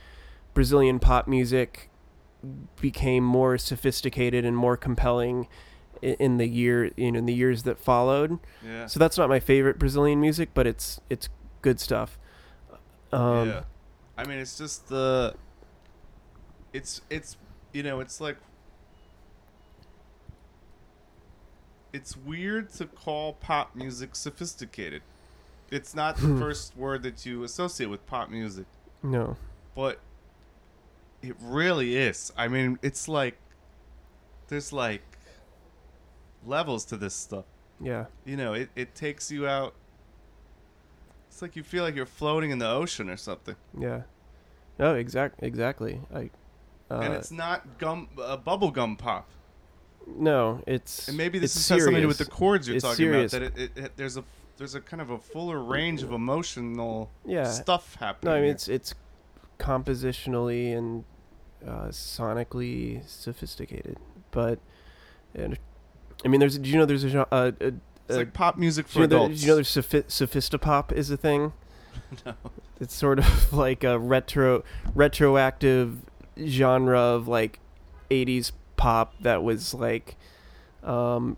brazilian 0.53 0.99
pop 0.99 1.27
music 1.27 1.89
became 2.81 3.25
more 3.25 3.57
sophisticated 3.57 4.45
and 4.45 4.57
more 4.57 4.77
compelling 4.77 5.49
in 6.03 6.37
the 6.37 6.47
year 6.47 6.91
you 6.97 7.13
know 7.13 7.19
in 7.19 7.27
the 7.27 7.35
years 7.35 7.63
that 7.65 7.79
followed. 7.79 8.39
Yeah. 8.65 8.87
So 8.87 8.99
that's 8.99 9.19
not 9.19 9.29
my 9.29 9.41
favorite 9.41 9.79
Brazilian 9.79 10.21
music, 10.21 10.51
but 10.55 10.67
it's 10.67 11.01
it's 11.11 11.29
good 11.63 11.81
stuff. 11.81 12.19
Um, 13.13 13.49
yeah. 13.49 13.63
I 14.17 14.25
mean, 14.25 14.39
it's 14.39 14.59
just 14.59 14.89
the. 14.89 15.35
It's 16.73 17.01
it's 17.11 17.37
you 17.73 17.83
know 17.83 18.01
it's 18.01 18.21
like. 18.21 18.37
It's 21.97 22.15
weird 22.15 22.69
to 22.75 22.85
call 22.85 23.33
pop 23.33 23.75
music 23.75 24.15
sophisticated. 24.15 25.01
It's 25.71 25.95
not 25.95 26.19
the 26.19 26.37
first 26.39 26.77
word 26.77 27.03
that 27.05 27.25
you 27.25 27.43
associate 27.43 27.87
with 27.87 28.05
pop 28.07 28.29
music, 28.29 28.67
No. 29.03 29.37
but 29.75 29.99
it 31.23 31.35
really 31.41 31.97
is. 31.97 32.35
I 32.37 32.49
mean, 32.49 32.79
it's 32.83 33.09
like 33.09 33.39
there's 34.49 34.75
like 34.75 35.03
levels 36.45 36.85
to 36.87 36.99
this 36.99 37.15
stuff. 37.15 37.47
Yeah. 37.81 38.05
You 38.27 38.37
know, 38.37 38.53
it, 38.53 38.69
it 38.77 38.95
takes 38.95 39.31
you 39.31 39.49
out. 39.49 39.75
It's 41.29 41.41
like 41.41 41.57
you 41.57 41.63
feel 41.63 41.83
like 41.83 41.97
you're 41.97 42.05
floating 42.05 42.51
in 42.51 42.59
the 42.59 42.69
ocean 42.69 43.09
or 43.09 43.17
something. 43.17 43.57
Yeah. 43.79 44.03
No, 44.79 44.95
exact 44.95 45.43
exactly. 45.43 46.01
I. 46.15 46.29
Uh, 46.91 47.01
and 47.01 47.15
it's 47.15 47.31
not 47.33 47.79
gum 47.79 48.09
uh, 48.23 48.37
bubble 48.37 48.71
gum 48.71 48.97
pop. 48.97 49.29
No, 50.07 50.63
it's 50.67 51.09
And 51.09 51.17
maybe 51.17 51.39
this 51.39 51.57
it's 51.57 51.69
has 51.69 51.81
something 51.83 51.95
to 51.97 52.01
do 52.03 52.09
with 52.09 52.19
the 52.19 52.27
chords 52.27 52.69
you're 52.69 52.77
It's 52.77 52.85
talking 52.85 52.97
serious. 52.97 53.33
about. 53.35 53.55
That 53.55 53.61
it, 53.61 53.73
it, 53.77 53.85
it, 53.87 53.93
there's 53.97 54.17
a 54.17 54.25
there's 54.57 54.75
a 54.75 54.81
kind 54.81 55.01
of 55.03 55.11
a 55.11 55.19
fuller 55.19 55.59
range 55.63 56.03
of 56.03 56.13
emotional 56.13 57.11
Yeah. 57.25 57.45
stuff 57.51 57.97
happening. 57.97 58.33
No, 58.33 58.37
I 58.39 58.41
mean 58.41 58.51
it's 58.51 58.69
it's 58.69 58.95
compositionally 59.59 60.77
and 60.77 61.05
uh, 61.67 61.89
sonically 61.89 63.07
sophisticated, 63.09 63.97
but 64.31 64.59
and 65.35 65.59
I 66.25 66.29
mean, 66.29 66.41
there's. 66.41 66.59
Do 66.59 66.71
you 66.71 66.77
know 66.79 66.87
there's 66.87 67.05
a 67.05 67.11
gen- 67.11 67.27
uh, 67.31 67.53
a, 67.61 67.67
It's 68.09 68.17
like 68.17 68.33
pop 68.33 68.57
music 68.57 68.87
for 68.89 69.01
you 69.01 69.05
know, 69.05 69.09
there, 69.09 69.19
adults. 69.19 69.41
do 69.41 69.47
you 69.47 69.51
know 69.53 69.55
there's 69.57 69.69
sophi- 69.69 70.05
sophisti-pop 70.07 70.93
is 70.93 71.11
a 71.11 71.17
thing? 71.17 71.53
no. 72.27 72.35
It's 72.81 72.95
sort 72.95 73.19
of 73.19 73.53
like 73.53 73.85
a 73.85 73.99
retro 73.99 74.63
retroactive 74.95 75.99
genre 76.39 76.99
of 77.01 77.29
like 77.29 77.59
80s 78.11 78.53
pop 78.77 79.15
that 79.21 79.43
was 79.43 79.75
like 79.75 80.17
um 80.83 81.37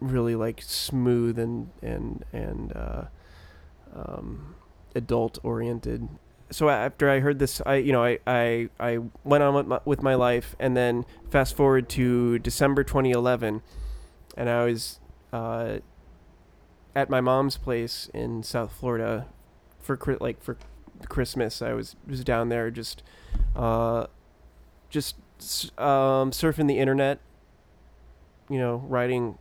really 0.00 0.34
like 0.34 0.62
smooth 0.62 1.38
and 1.38 1.70
and 1.82 2.24
and 2.32 2.72
uh 2.76 3.04
um 3.94 4.54
adult 4.94 5.38
oriented 5.42 6.08
so 6.50 6.68
after 6.68 7.10
i 7.10 7.20
heard 7.20 7.38
this 7.38 7.60
i 7.66 7.74
you 7.76 7.92
know 7.92 8.04
i 8.04 8.18
i, 8.26 8.68
I 8.78 8.98
went 9.24 9.42
on 9.42 9.54
with 9.54 9.66
my, 9.66 9.80
with 9.84 10.02
my 10.02 10.14
life 10.14 10.54
and 10.58 10.76
then 10.76 11.04
fast 11.30 11.56
forward 11.56 11.88
to 11.90 12.38
december 12.38 12.84
2011 12.84 13.62
and 14.36 14.48
i 14.48 14.64
was 14.64 15.00
uh 15.32 15.78
at 16.94 17.10
my 17.10 17.20
mom's 17.20 17.56
place 17.56 18.10
in 18.14 18.42
south 18.42 18.72
florida 18.72 19.26
for 19.96 19.98
like 20.20 20.42
for 20.42 20.56
Christmas. 21.08 21.62
I 21.62 21.72
was 21.72 21.96
was 22.06 22.24
down 22.24 22.48
there 22.48 22.70
just 22.70 23.02
uh 23.54 24.06
just 24.90 25.16
um 25.78 26.30
surfing 26.30 26.66
the 26.66 26.78
internet, 26.78 27.18
you 28.48 28.58
know, 28.58 28.76
riding 28.88 29.38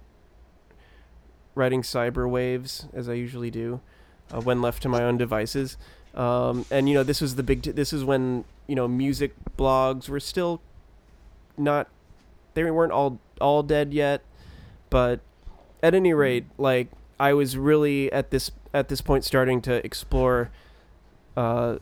riding 1.55 1.81
cyber 1.81 2.29
waves 2.29 2.85
as 2.93 3.09
I 3.09 3.13
usually 3.13 3.49
do 3.49 3.81
uh, 4.31 4.41
when 4.41 4.61
left 4.61 4.81
to 4.83 4.89
my 4.89 5.03
own 5.03 5.17
devices. 5.17 5.77
Um 6.13 6.65
and 6.71 6.87
you 6.87 6.95
know, 6.95 7.03
this 7.03 7.21
was 7.21 7.35
the 7.35 7.43
big 7.43 7.63
t- 7.63 7.71
this 7.71 7.93
is 7.93 8.03
when, 8.03 8.45
you 8.67 8.75
know, 8.75 8.87
music 8.87 9.33
blogs 9.57 10.09
were 10.09 10.19
still 10.19 10.61
not 11.57 11.87
they 12.53 12.69
weren't 12.69 12.91
all 12.91 13.19
all 13.39 13.63
dead 13.63 13.93
yet, 13.93 14.21
but 14.89 15.19
at 15.83 15.93
any 15.93 16.13
rate, 16.13 16.45
like 16.57 16.89
I 17.19 17.33
was 17.33 17.57
really 17.57 18.11
at 18.11 18.31
this 18.31 18.51
at 18.73 18.89
this 18.89 19.01
point 19.01 19.23
starting 19.23 19.61
to 19.61 19.85
explore 19.85 20.51
uh, 21.35 21.77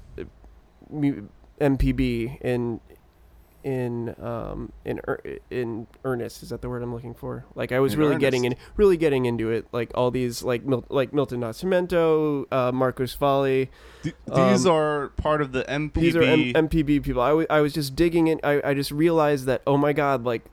MPB 1.59 2.41
in 2.41 2.79
in 3.65 4.13
um 4.21 4.71
in 4.85 5.01
ear- 5.07 5.39
in 5.49 5.87
earnest 6.05 6.43
is 6.43 6.49
that 6.49 6.61
the 6.61 6.69
word 6.69 6.83
I'm 6.83 6.93
looking 6.93 7.15
for 7.15 7.45
like 7.55 7.71
I 7.71 7.79
was 7.79 7.93
In 7.93 7.99
really 7.99 8.15
getting 8.17 8.45
in 8.45 8.55
really 8.77 8.95
getting 8.95 9.25
into 9.25 9.49
it 9.49 9.65
like 9.71 9.89
all 9.95 10.11
these 10.11 10.43
like 10.43 10.63
Mil- 10.63 10.85
like 10.89 11.13
Milton 11.13 11.41
Nascimento 11.41 12.45
uh 12.51 12.71
Marcos 12.71 13.15
Valle 13.15 13.65
Th- 14.03 14.15
these 14.27 14.65
um, 14.67 14.71
are 14.71 15.07
part 15.17 15.41
of 15.41 15.51
the 15.51 15.63
MPB. 15.63 15.93
these 15.95 16.15
are 16.15 16.21
M- 16.21 16.53
MPB 16.69 17.01
people. 17.03 17.23
I, 17.23 17.29
w- 17.29 17.47
I 17.49 17.59
was 17.61 17.73
just 17.73 17.95
digging 17.95 18.27
in. 18.27 18.39
I, 18.43 18.61
I 18.63 18.73
just 18.75 18.91
realized 18.91 19.47
that 19.47 19.63
oh 19.65 19.77
my 19.77 19.93
god, 19.93 20.23
like 20.25 20.43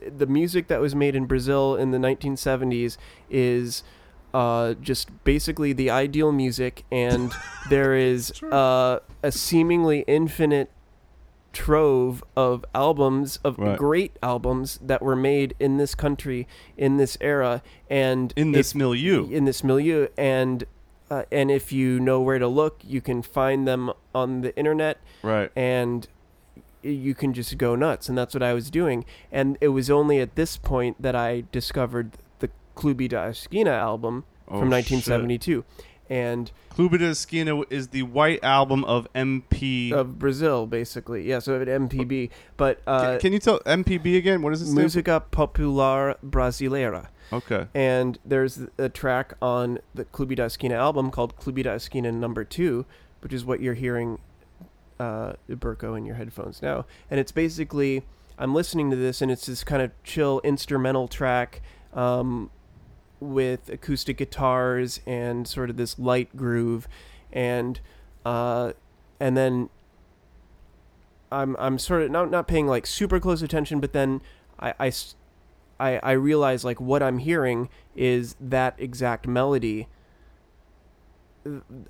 th- 0.00 0.14
the 0.16 0.26
music 0.26 0.68
that 0.68 0.80
was 0.80 0.94
made 0.94 1.14
in 1.14 1.26
Brazil 1.26 1.76
in 1.76 1.90
the 1.90 1.98
1970s 1.98 2.96
is 3.28 3.82
uh, 4.32 4.72
just 4.80 5.22
basically 5.24 5.74
the 5.74 5.90
ideal 5.90 6.32
music, 6.32 6.84
and 6.90 7.30
there 7.68 7.94
is 7.94 8.42
uh, 8.44 9.00
a 9.22 9.30
seemingly 9.30 10.02
infinite 10.08 10.70
trove 11.54 12.22
of 12.36 12.64
albums 12.74 13.38
of 13.44 13.58
Right. 13.58 13.78
great 13.78 14.18
albums 14.22 14.78
that 14.82 15.00
were 15.00 15.16
made 15.16 15.54
in 15.58 15.78
this 15.78 15.94
country 15.94 16.46
in 16.76 16.96
this 16.98 17.16
era 17.20 17.62
and 17.88 18.32
in 18.36 18.48
if- 18.48 18.54
this 18.56 18.74
milieu. 18.74 19.28
in 19.30 19.44
this 19.46 19.64
milieu 19.64 20.08
and 20.18 20.64
uh, 21.10 21.22
and 21.30 21.50
if 21.50 21.70
you 21.72 22.00
know 22.00 22.20
where 22.20 22.38
to 22.38 22.48
look 22.48 22.80
you 22.82 23.00
can 23.00 23.22
find 23.22 23.66
them 23.68 23.90
on 24.14 24.40
the 24.40 24.54
internet 24.56 24.98
right. 25.22 25.50
and 25.54 26.08
you 26.82 27.14
can 27.14 27.32
just 27.32 27.56
go 27.56 27.74
nuts 27.74 28.08
and 28.08 28.18
that's 28.18 28.34
what 28.34 28.42
I 28.42 28.52
was 28.52 28.68
doing 28.70 29.04
and 29.32 29.56
it 29.60 29.68
was 29.68 29.88
only 29.90 30.18
at 30.20 30.34
this 30.34 30.56
point 30.56 31.00
that 31.00 31.14
I 31.14 31.44
discovered 31.52 32.18
the 32.40 32.50
Clube 32.74 33.08
da 33.08 33.26
Esquina 33.28 33.70
album 33.70 34.24
Oh, 34.46 34.58
from 34.58 34.68
shit. 34.68 34.74
1972 36.08 36.14
and 36.14 36.50
Clube 36.70 36.98
da 36.98 37.06
Esquina 37.10 37.62
is 37.70 37.88
the 37.88 38.02
white 38.02 38.42
album 38.42 38.84
of 38.84 39.06
MP. 39.14 39.92
of 39.92 40.18
Brazil 40.18 40.66
basically 40.66 41.28
yeah 41.28 41.38
so 41.38 41.64
MPB 41.64 42.30
but 42.56 42.80
uh, 42.86 43.18
can 43.18 43.32
you 43.32 43.38
tell 43.38 43.60
MPB 43.60 44.16
again? 44.16 44.42
What 44.42 44.52
is 44.52 44.60
this? 44.60 44.70
Música 44.70 45.22
Popular 45.30 46.16
Brasileira? 46.24 47.08
Okay. 47.32 47.66
and 47.74 48.18
there's 48.24 48.60
a 48.78 48.88
track 48.88 49.34
on 49.40 49.78
the 49.94 50.04
Clube 50.04 50.36
da 50.36 50.44
Esquina 50.44 50.74
album 50.74 51.10
called 51.10 51.36
Clube 51.36 51.62
da 51.62 51.72
Esquina 51.72 52.12
Number 52.12 52.44
Two, 52.44 52.84
which 53.20 53.32
is 53.32 53.44
what 53.44 53.60
you're 53.60 53.74
hearing, 53.74 54.18
uh, 55.00 55.32
Burko 55.48 55.96
in 55.96 56.04
your 56.04 56.16
headphones 56.16 56.60
now. 56.60 56.84
And 57.10 57.18
it's 57.18 57.32
basically 57.32 58.04
I'm 58.38 58.54
listening 58.54 58.90
to 58.90 58.96
this, 58.96 59.22
and 59.22 59.30
it's 59.30 59.46
this 59.46 59.64
kind 59.64 59.80
of 59.80 59.90
chill 60.02 60.40
instrumental 60.44 61.08
track 61.08 61.62
um, 61.94 62.50
with 63.20 63.68
acoustic 63.68 64.18
guitars 64.18 65.00
and 65.06 65.46
sort 65.48 65.70
of 65.70 65.76
this 65.76 65.98
light 65.98 66.36
groove, 66.36 66.88
and 67.32 67.80
uh, 68.24 68.72
and 69.20 69.36
then 69.36 69.68
I'm 71.32 71.56
I'm 71.58 71.78
sort 71.78 72.02
of 72.02 72.10
not 72.10 72.30
not 72.30 72.46
paying 72.46 72.66
like 72.66 72.86
super 72.86 73.18
close 73.20 73.42
attention, 73.42 73.80
but 73.80 73.92
then 73.92 74.22
I 74.60 74.92
I 75.80 75.98
I 75.98 76.12
realize 76.12 76.64
like 76.64 76.80
what 76.80 77.02
I'm 77.02 77.18
hearing 77.18 77.68
is 77.96 78.36
that 78.40 78.74
exact 78.78 79.26
melody 79.26 79.88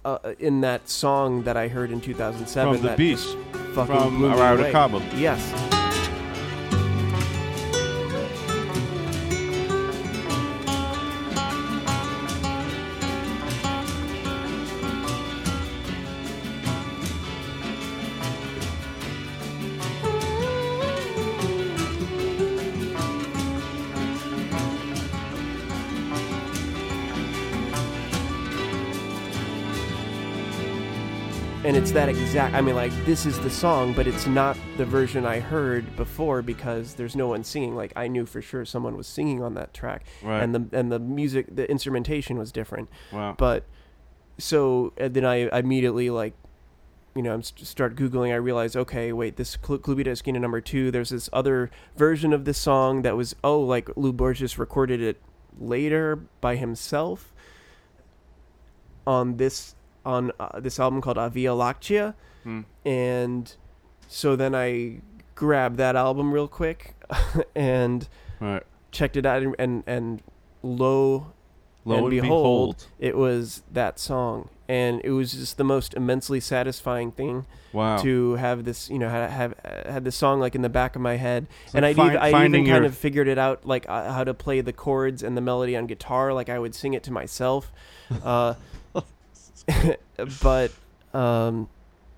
uh, 0.05 0.18
in 0.38 0.60
that 0.62 0.88
song 0.88 1.44
that 1.44 1.56
I 1.56 1.68
heard 1.68 1.90
in 1.90 2.01
2007. 2.01 2.74
From 2.78 2.82
The 2.86 2.96
beast, 2.96 3.36
fucking 3.74 3.86
From 3.94 4.18
blew 4.18 4.30
me 4.30 4.36
Arrao 4.36 4.56
de 4.56 4.62
away. 4.62 4.72
Cabo. 4.72 4.98
Yes. 5.16 5.73
That 31.95 32.09
exact 32.09 32.55
i 32.57 32.61
mean 32.61 32.75
like 32.75 32.91
this 33.05 33.25
is 33.25 33.39
the 33.39 33.49
song 33.51 33.93
but 33.93 34.09
it's 34.09 34.27
not 34.27 34.57
the 34.79 34.85
version 34.85 35.25
i 35.25 35.39
heard 35.39 35.95
before 35.95 36.43
because 36.43 36.95
there's 36.95 37.15
no 37.15 37.29
one 37.29 37.45
singing 37.45 37.77
like 37.77 37.93
i 37.95 38.09
knew 38.09 38.27
for 38.27 38.43
sure 38.43 38.65
someone 38.65 38.97
was 38.97 39.07
singing 39.07 39.45
on 39.45 39.55
that 39.55 39.73
track 39.73 40.05
Right. 40.21 40.43
and 40.43 40.53
the 40.53 40.77
and 40.77 40.91
the 40.91 40.99
music 40.99 41.55
the 41.55 41.71
instrumentation 41.71 42.37
was 42.37 42.51
different 42.51 42.89
Wow. 43.12 43.37
but 43.39 43.65
so 44.39 44.93
and 44.97 45.15
then 45.15 45.25
i 45.25 45.49
immediately 45.57 46.11
like 46.11 46.35
you 47.15 47.23
know 47.23 47.33
i'm 47.33 47.45
start 47.45 47.95
googling 47.95 48.33
i 48.33 48.37
realize 48.37 48.75
okay 48.75 49.12
wait 49.12 49.37
this 49.37 49.57
Cl- 49.65 49.79
clube 49.79 50.03
da 50.03 50.11
esquina 50.11 50.41
number 50.41 50.61
two 50.61 50.91
there's 50.91 51.11
this 51.11 51.31
other 51.33 51.71
version 51.97 52.33
of 52.33 52.45
this 52.45 52.59
song 52.59 53.03
that 53.03 53.16
was 53.16 53.37
oh 53.45 53.61
like 53.61 53.87
lô 53.95 54.12
borges 54.12 54.59
recorded 54.59 55.01
it 55.01 55.23
later 55.61 56.16
by 56.41 56.57
himself 56.57 57.33
on 59.07 59.37
this 59.37 59.77
on 60.05 60.31
uh, 60.40 60.60
this 60.60 60.78
album 60.81 61.01
called 61.01 61.18
A 61.18 61.28
Via 61.31 61.51
Láctea 61.51 62.14
Hmm. 62.44 62.60
and 62.85 63.55
so 64.06 64.36
then 64.36 64.55
i 64.55 65.01
grabbed 65.35 65.78
that 65.78 65.97
album 65.97 66.31
real 66.32 66.47
quick 66.48 66.94
and 67.56 68.06
Right. 68.40 68.62
checked 68.90 69.16
it 69.16 69.24
out 69.24 69.43
and 69.43 69.55
and, 69.59 69.82
and 69.86 70.22
lo 70.62 71.32
Lo 71.86 71.97
and 71.97 72.05
and 72.05 72.10
behold, 72.10 72.76
behold. 72.76 72.86
it 72.98 73.16
was 73.16 73.62
that 73.72 73.98
song 73.98 74.48
and 74.68 75.01
it 75.05 75.10
was 75.10 75.32
just 75.32 75.59
the 75.59 75.64
most 75.64 75.93
immensely 75.94 76.40
satisfying 76.40 77.12
thing 77.12 77.44
Wow. 77.74 77.97
to 77.98 78.35
have 78.36 78.64
this 78.64 78.89
you 78.90 78.98
know 78.98 79.09
have 79.09 79.31
have 79.31 79.55
had 79.86 80.05
this 80.05 80.16
song 80.16 80.39
like 80.40 80.55
in 80.55 80.62
the 80.62 80.68
back 80.70 80.97
of 80.97 81.02
my 81.02 81.16
head 81.16 81.47
It's 81.66 81.74
and 81.74 81.82
like 81.82 81.90
I'd, 81.90 81.97
find- 81.97 82.10
even, 82.12 82.22
I'd 82.22 82.31
finding 82.32 82.66
kind 82.66 82.85
of 82.86 82.97
figured 82.97 83.28
it 83.28 83.36
out 83.39 83.66
like 83.66 83.86
uh, 83.89 84.12
how 84.12 84.24
to 84.24 84.32
play 84.35 84.60
the 84.60 84.72
chords 84.72 85.22
and 85.22 85.36
the 85.36 85.40
melody 85.43 85.76
on 85.76 85.86
guitar 85.86 86.32
like 86.32 86.48
I 86.48 86.59
would 86.59 86.74
sing 86.74 86.94
it 86.94 87.02
to 87.05 87.12
myself 87.12 87.72
uh, 88.22 88.55
but 90.43 90.73
um, 91.12 91.69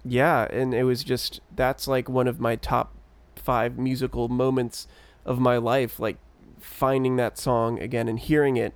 yeah 0.05 0.45
and 0.51 0.75
it 0.75 0.85
was 0.85 1.05
just 1.05 1.41
that's 1.55 1.87
like 1.89 2.09
one 2.09 2.29
of 2.29 2.41
my 2.41 2.57
top 2.57 2.95
five 3.37 3.79
musical 3.79 4.29
moments 4.29 4.87
of 5.25 5.39
my 5.39 5.57
life 5.57 5.99
like 6.01 6.17
finding 6.67 7.17
that 7.17 7.39
song 7.39 7.79
again 7.81 8.09
and 8.09 8.19
hearing 8.19 8.57
it. 8.57 8.75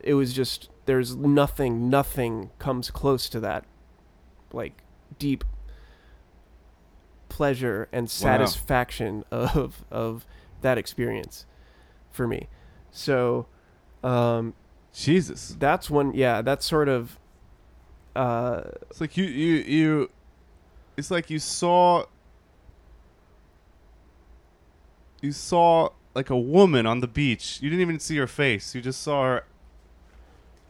It 0.00 0.14
was 0.14 0.32
just 0.32 0.70
there's 0.86 1.14
nothing 1.14 1.90
nothing 1.90 2.50
comes 2.58 2.90
close 2.90 3.28
to 3.28 3.40
that 3.40 3.64
like 4.52 4.82
deep 5.18 5.44
pleasure 7.28 7.88
and 7.92 8.10
satisfaction 8.10 9.24
of 9.30 9.84
of 9.90 10.26
that 10.62 10.78
experience 10.78 11.46
for 12.10 12.26
me. 12.26 12.48
So 12.90 13.46
um 14.02 14.54
Jesus. 14.92 15.54
that's 15.58 15.88
one 15.88 16.12
yeah 16.14 16.42
that's 16.42 16.66
sort 16.66 16.88
of 16.88 17.18
uh 18.16 18.62
It's 18.90 19.00
like 19.00 19.16
you 19.16 19.24
you 19.24 19.54
you. 19.56 20.10
It's 20.96 21.10
like 21.10 21.30
you 21.30 21.38
saw. 21.38 22.04
You 25.20 25.32
saw 25.32 25.90
like 26.14 26.30
a 26.30 26.38
woman 26.38 26.86
on 26.86 27.00
the 27.00 27.06
beach. 27.08 27.58
You 27.60 27.70
didn't 27.70 27.82
even 27.82 28.00
see 28.00 28.16
her 28.16 28.26
face. 28.26 28.74
You 28.74 28.80
just 28.80 29.02
saw 29.02 29.24
her 29.24 29.44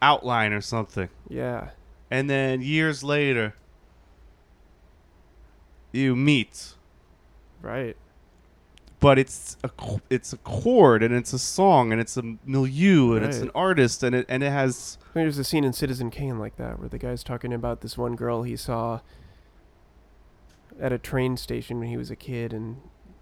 outline 0.01 0.51
or 0.53 0.61
something. 0.61 1.09
yeah 1.29 1.69
And 2.09 2.29
then 2.29 2.61
years 2.61 3.03
later, 3.03 3.55
you 5.91 6.15
meet. 6.15 6.73
right 7.61 7.95
But 9.01 9.19
it's 9.19 9.57
a 9.63 9.69
it's 10.09 10.31
a 10.31 10.37
chord 10.37 11.03
and 11.03 11.13
it's 11.13 11.33
a 11.33 11.39
song 11.39 11.91
and 11.91 11.99
it's 11.99 12.15
a 12.15 12.23
milieu 12.45 13.15
and 13.15 13.25
it's 13.25 13.39
an 13.39 13.51
artist 13.53 14.03
and 14.03 14.15
it 14.15 14.25
and 14.29 14.43
it 14.43 14.51
has 14.51 14.97
I 15.13 15.19
mean, 15.19 15.25
there's 15.25 15.39
a 15.39 15.43
scene 15.43 15.63
in 15.63 15.73
Citizen 15.73 16.09
Kane 16.11 16.39
like 16.39 16.55
that 16.57 16.79
where 16.79 16.87
the 16.87 16.99
guy's 16.99 17.23
talking 17.23 17.51
about 17.51 17.81
this 17.81 17.97
one 17.97 18.15
girl 18.15 18.43
he 18.43 18.55
saw 18.55 19.01
at 20.79 20.91
a 20.91 20.97
train 20.97 21.37
station 21.37 21.79
when 21.79 21.89
he 21.89 21.97
was 21.97 22.09
a 22.11 22.15
kid, 22.15 22.53
and 22.53 22.77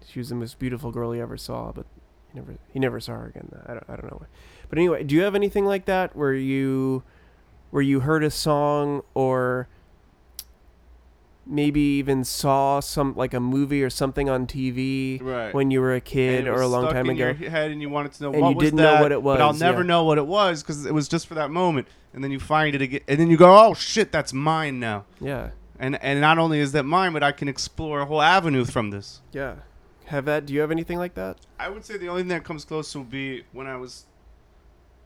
she 0.06 0.18
was 0.18 0.30
the 0.30 0.34
most 0.34 0.58
beautiful 0.58 0.90
girl 0.90 1.12
he 1.12 1.20
ever 1.20 1.36
saw, 1.36 1.72
but 1.72 1.86
he 2.32 2.38
never 2.38 2.56
he 2.72 2.78
never 2.78 3.00
saw 3.00 3.14
her 3.14 3.26
again. 3.26 3.50
I 3.66 3.74
don't 3.74 3.84
I 3.88 3.96
don't 3.96 4.10
know. 4.10 4.26
But 4.68 4.78
anyway, 4.78 5.04
do 5.04 5.14
you 5.14 5.22
have 5.22 5.34
anything 5.34 5.66
like 5.66 5.84
that 5.84 6.16
where 6.16 6.34
you 6.34 7.02
where 7.70 7.82
you 7.82 8.00
heard 8.00 8.24
a 8.24 8.30
song 8.30 9.02
or 9.14 9.68
maybe 11.46 11.80
even 11.80 12.22
saw 12.22 12.78
some 12.80 13.14
like 13.16 13.34
a 13.34 13.40
movie 13.40 13.82
or 13.82 13.90
something 13.90 14.28
on 14.28 14.46
TV 14.46 15.20
right 15.22 15.52
when 15.54 15.70
you 15.70 15.80
were 15.80 15.94
a 15.94 16.00
kid 16.00 16.46
or 16.46 16.60
a 16.60 16.66
long 16.68 16.86
time 16.92 17.08
ago? 17.08 17.34
your 17.38 17.50
head 17.50 17.70
and 17.70 17.80
you 17.82 17.88
wanted 17.88 18.12
to 18.12 18.22
know 18.22 18.32
And 18.32 18.42
what 18.42 18.50
you 18.50 18.56
was 18.56 18.64
didn't 18.66 18.76
know 18.76 19.00
what 19.02 19.10
it 19.12 19.22
but 19.22 19.40
I'll 19.40 19.48
was, 19.48 19.60
never 19.60 19.80
yeah. 19.80 19.86
know 19.86 20.04
what 20.04 20.18
it 20.18 20.26
was 20.26 20.62
because 20.62 20.84
it 20.86 20.92
was 20.94 21.08
just 21.08 21.26
for 21.26 21.34
that 21.34 21.50
moment 21.50 21.88
and 22.12 22.22
then 22.22 22.30
you 22.30 22.38
find 22.38 22.74
it 22.74 22.82
again 22.82 23.00
and 23.08 23.18
then 23.18 23.30
you 23.30 23.36
go 23.36 23.56
oh 23.68 23.74
shit 23.74 24.12
that's 24.12 24.32
mine 24.32 24.78
now 24.80 25.06
Yeah. 25.20 25.50
and 25.78 26.00
and 26.02 26.20
not 26.20 26.38
only 26.38 26.60
is 26.60 26.72
that 26.72 26.84
mine 26.84 27.12
but 27.12 27.22
I 27.22 27.32
can 27.32 27.48
explore 27.48 28.00
a 28.00 28.06
whole 28.06 28.22
avenue 28.22 28.64
from 28.64 28.90
this 28.90 29.20
Yeah. 29.32 29.54
Have 30.06 30.26
that 30.26 30.44
do 30.46 30.52
you 30.54 30.60
have 30.60 30.70
anything 30.70 30.98
like 30.98 31.14
that? 31.14 31.38
I 31.58 31.68
would 31.70 31.84
say 31.84 31.96
the 31.96 32.08
only 32.08 32.22
thing 32.22 32.28
that 32.30 32.44
comes 32.44 32.64
close 32.64 32.94
would 32.94 33.10
be 33.10 33.44
when 33.52 33.66
I 33.66 33.76
was 33.76 34.04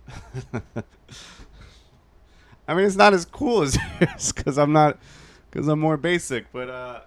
I 2.66 2.74
mean 2.74 2.86
it's 2.86 2.96
not 2.96 3.12
as 3.14 3.24
cool 3.24 3.62
as 3.62 3.76
yours 4.00 4.32
because 4.32 4.58
I'm 4.58 4.72
not 4.72 4.98
because 5.54 5.68
I'm 5.68 5.78
more 5.78 5.96
basic 5.96 6.52
but 6.52 6.68
uh 6.68 7.00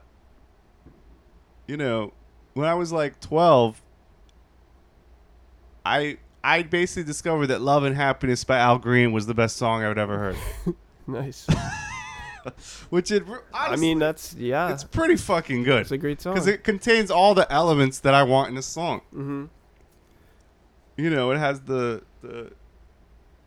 you 1.67 1.77
know 1.77 2.13
when 2.53 2.65
I 2.67 2.73
was 2.73 2.91
like 2.91 3.19
12 3.19 3.81
I 5.85 6.17
I 6.43 6.63
basically 6.63 7.03
discovered 7.03 7.47
that 7.47 7.61
Love 7.61 7.83
and 7.83 7.95
Happiness 7.95 8.43
by 8.43 8.57
Al 8.57 8.79
Green 8.79 9.11
was 9.11 9.25
the 9.25 9.33
best 9.33 9.57
song 9.57 9.83
I 9.83 9.89
would 9.89 9.97
ever 9.99 10.17
heard 10.17 10.75
Nice. 11.07 11.47
which 12.89 13.11
it 13.11 13.23
I 13.53 13.75
mean, 13.75 13.99
that's 13.99 14.33
yeah. 14.33 14.71
it's 14.71 14.83
pretty 14.85 15.17
fucking 15.17 15.63
good 15.63 15.81
It's 15.81 15.91
a 15.91 15.97
great 15.97 16.21
song. 16.21 16.33
because 16.33 16.47
it 16.47 16.63
contains 16.63 17.11
all 17.11 17.33
the 17.33 17.51
elements 17.51 17.99
that 17.99 18.13
I 18.13 18.23
want 18.23 18.49
in 18.49 18.57
a 18.57 18.61
song 18.61 19.01
mm-hmm. 19.13 19.45
you 20.95 21.09
know, 21.09 21.31
it 21.31 21.37
has 21.37 21.61
the 21.61 22.03
the 22.21 22.51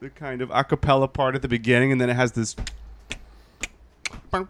the 0.01 0.10
kind 0.10 0.43
of 0.43 0.51
a 0.52 0.64
cappella 0.64 1.09
part 1.09 1.35
at 1.35 1.43
the 1.43 1.48
beginning, 1.48 1.93
and 1.93 2.01
then 2.01 2.10
it 2.10 2.16
has 2.16 2.32
this, 2.32 2.56
and 4.32 4.47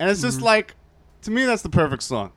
it's 0.00 0.20
just 0.22 0.40
Mhm. 0.40 0.42
like, 0.42 0.74
to 1.22 1.30
me, 1.30 1.44
that's 1.44 1.62
the 1.62 1.68
perfect 1.68 2.02
song. 2.02 2.32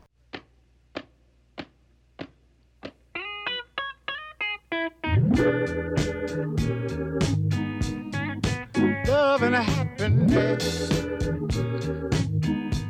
love 9.07 9.43
and 9.43 9.55
happiness. 9.55 10.89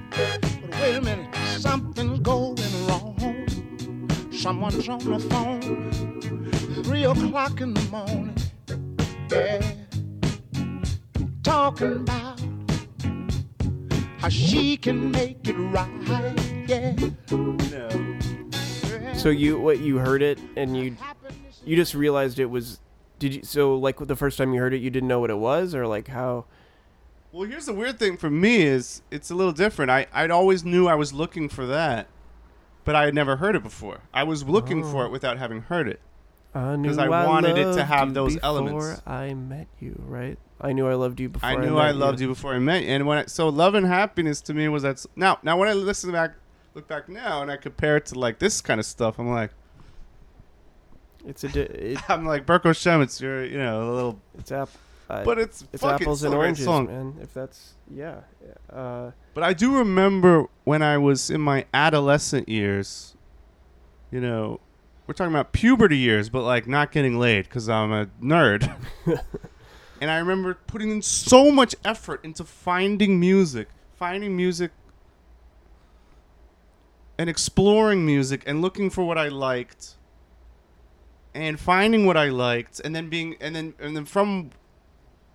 But 0.10 0.45
wait 0.81 0.95
a 0.95 1.02
minute, 1.02 1.35
something's 1.57 2.19
going 2.19 2.57
wrong. 2.88 3.48
Someone's 4.31 4.90
on 4.90 4.99
the 4.99 5.19
phone, 5.30 6.41
three 6.84 7.06
o'clock 7.06 7.61
in 7.61 7.73
the 7.73 7.81
morning. 7.91 8.35
Yeah, 9.31 9.61
talking 11.44 11.94
about 11.94 12.41
how 14.23 14.29
she 14.29 14.77
can 14.77 15.11
make 15.11 15.45
it 15.49 15.53
right. 15.53 16.65
Yeah. 16.65 16.95
So 19.13 19.29
you 19.29 19.59
what 19.59 19.79
you 19.79 19.97
heard 19.97 20.21
it 20.21 20.39
and 20.55 20.77
you 20.77 20.95
you 21.65 21.75
just 21.75 21.93
realized 21.93 22.39
it 22.39 22.45
was 22.45 22.79
did 23.19 23.33
you 23.35 23.43
so 23.43 23.75
like 23.75 23.97
the 23.99 24.15
first 24.15 24.37
time 24.37 24.53
you 24.53 24.61
heard 24.61 24.73
it 24.73 24.77
you 24.77 24.89
didn't 24.89 25.09
know 25.09 25.19
what 25.19 25.29
it 25.29 25.37
was 25.37 25.75
or 25.75 25.87
like 25.87 26.07
how 26.07 26.45
Well, 27.33 27.47
here's 27.49 27.65
the 27.65 27.73
weird 27.73 27.99
thing 27.99 28.15
for 28.15 28.29
me 28.29 28.61
is 28.63 29.01
it's 29.11 29.29
a 29.29 29.35
little 29.35 29.51
different. 29.53 29.91
I 29.91 30.07
I'd 30.13 30.31
always 30.31 30.63
knew 30.63 30.87
I 30.87 30.95
was 30.95 31.11
looking 31.13 31.49
for 31.49 31.65
that, 31.65 32.07
but 32.85 32.95
I 32.95 33.03
had 33.05 33.13
never 33.13 33.35
heard 33.37 33.57
it 33.57 33.63
before. 33.63 33.99
I 34.13 34.23
was 34.23 34.45
looking 34.45 34.83
for 34.83 35.03
Oh. 35.03 35.05
it 35.07 35.11
without 35.11 35.37
having 35.37 35.63
heard 35.63 35.87
it. 35.89 35.99
I 36.55 36.73
I 36.73 37.25
wanted 37.25 37.57
it 37.57 37.73
to 37.75 37.84
have 37.84 38.09
you 38.09 38.13
those 38.13 38.35
before 38.35 38.45
elements. 38.45 39.01
I 39.07 39.34
met 39.34 39.67
you, 39.80 39.99
right? 40.05 40.38
I 40.61 40.71
knew 40.71 40.88
I 40.88 40.93
loved 40.93 41.19
you 41.19 41.30
before 41.30 41.49
I 41.49 41.53
I, 41.53 41.55
knew 41.57 41.75
met 41.75 41.81
I 41.81 41.91
loved 41.91 42.21
you 42.21 42.27
before 42.27 42.53
I 42.53 42.59
met 42.59 42.84
you, 42.84 42.89
and 42.89 43.05
when 43.07 43.17
I, 43.19 43.25
so 43.25 43.49
love 43.49 43.75
and 43.75 43.85
happiness 43.85 44.39
to 44.41 44.53
me 44.53 44.67
was 44.69 44.84
that 44.84 45.05
now 45.15 45.39
now 45.43 45.57
when 45.57 45.67
I 45.67 45.73
listen 45.73 46.11
back, 46.11 46.35
look 46.73 46.88
back 46.88 47.09
now, 47.09 47.41
and 47.41 47.51
I 47.51 47.57
compare 47.57 47.97
it 47.97 48.05
to 48.07 48.19
like 48.19 48.39
this 48.39 48.61
kind 48.61 48.80
of 48.80 48.85
stuff, 48.85 49.19
I'm 49.19 49.30
like 49.30 49.51
It's 51.25 51.43
a 51.43 51.49
di- 51.49 51.61
it, 51.61 51.99
I'm 52.09 52.25
like 52.25 52.45
Berko 52.45 52.71
Shemitz, 52.71 53.19
you're 53.19 53.43
you 53.45 53.57
know 53.57 53.89
a 53.89 53.93
little 53.93 54.21
it's 54.38 54.51
app 54.51 54.69
I, 55.09 55.23
but 55.23 55.38
it's 55.38 55.65
it's 55.73 55.81
fucking 55.81 56.03
apples 56.05 56.23
and 56.23 56.34
oranges, 56.34 56.65
song. 56.65 56.88
man. 56.88 57.15
If 57.21 57.34
that's 57.34 57.73
yeah, 57.89 58.21
uh, 58.71 59.11
But 59.34 59.43
I 59.43 59.53
do 59.53 59.77
remember 59.77 60.45
when 60.63 60.81
I 60.81 60.97
was 60.97 61.30
in 61.30 61.41
my 61.41 61.65
adolescent 61.73 62.47
years, 62.47 63.15
you 64.11 64.21
know, 64.21 64.61
we're 65.14 65.26
talking 65.26 65.35
about 65.35 65.52
puberty 65.52 65.98
years, 65.98 66.30
but 66.30 66.41
like 66.41 66.65
not 66.65 66.91
getting 66.91 67.19
laid 67.19 67.44
because 67.44 67.69
I'm 67.69 67.91
a 67.91 68.07
nerd. 68.19 68.76
and 70.02 70.10
I 70.10 70.18
remember 70.18 70.56
putting 70.65 70.90
in 70.90 71.03
so 71.03 71.52
much 71.52 71.76
effort 71.85 72.26
into 72.26 72.44
finding 72.44 73.19
music, 73.19 73.68
finding 73.95 74.35
music, 74.35 74.72
and 77.19 77.30
exploring 77.30 78.07
music 78.07 78.41
and 78.48 78.64
looking 78.64 78.90
for 78.90 79.03
what 79.03 79.19
I 79.19 79.27
liked. 79.27 79.98
And 81.35 81.60
finding 81.60 82.07
what 82.07 82.18
I 82.18 82.30
liked, 82.30 82.80
and 82.84 82.95
then 82.95 83.10
being, 83.10 83.35
and 83.40 83.56
then, 83.56 83.76
and 83.80 83.95
then 83.95 84.06
from 84.06 84.49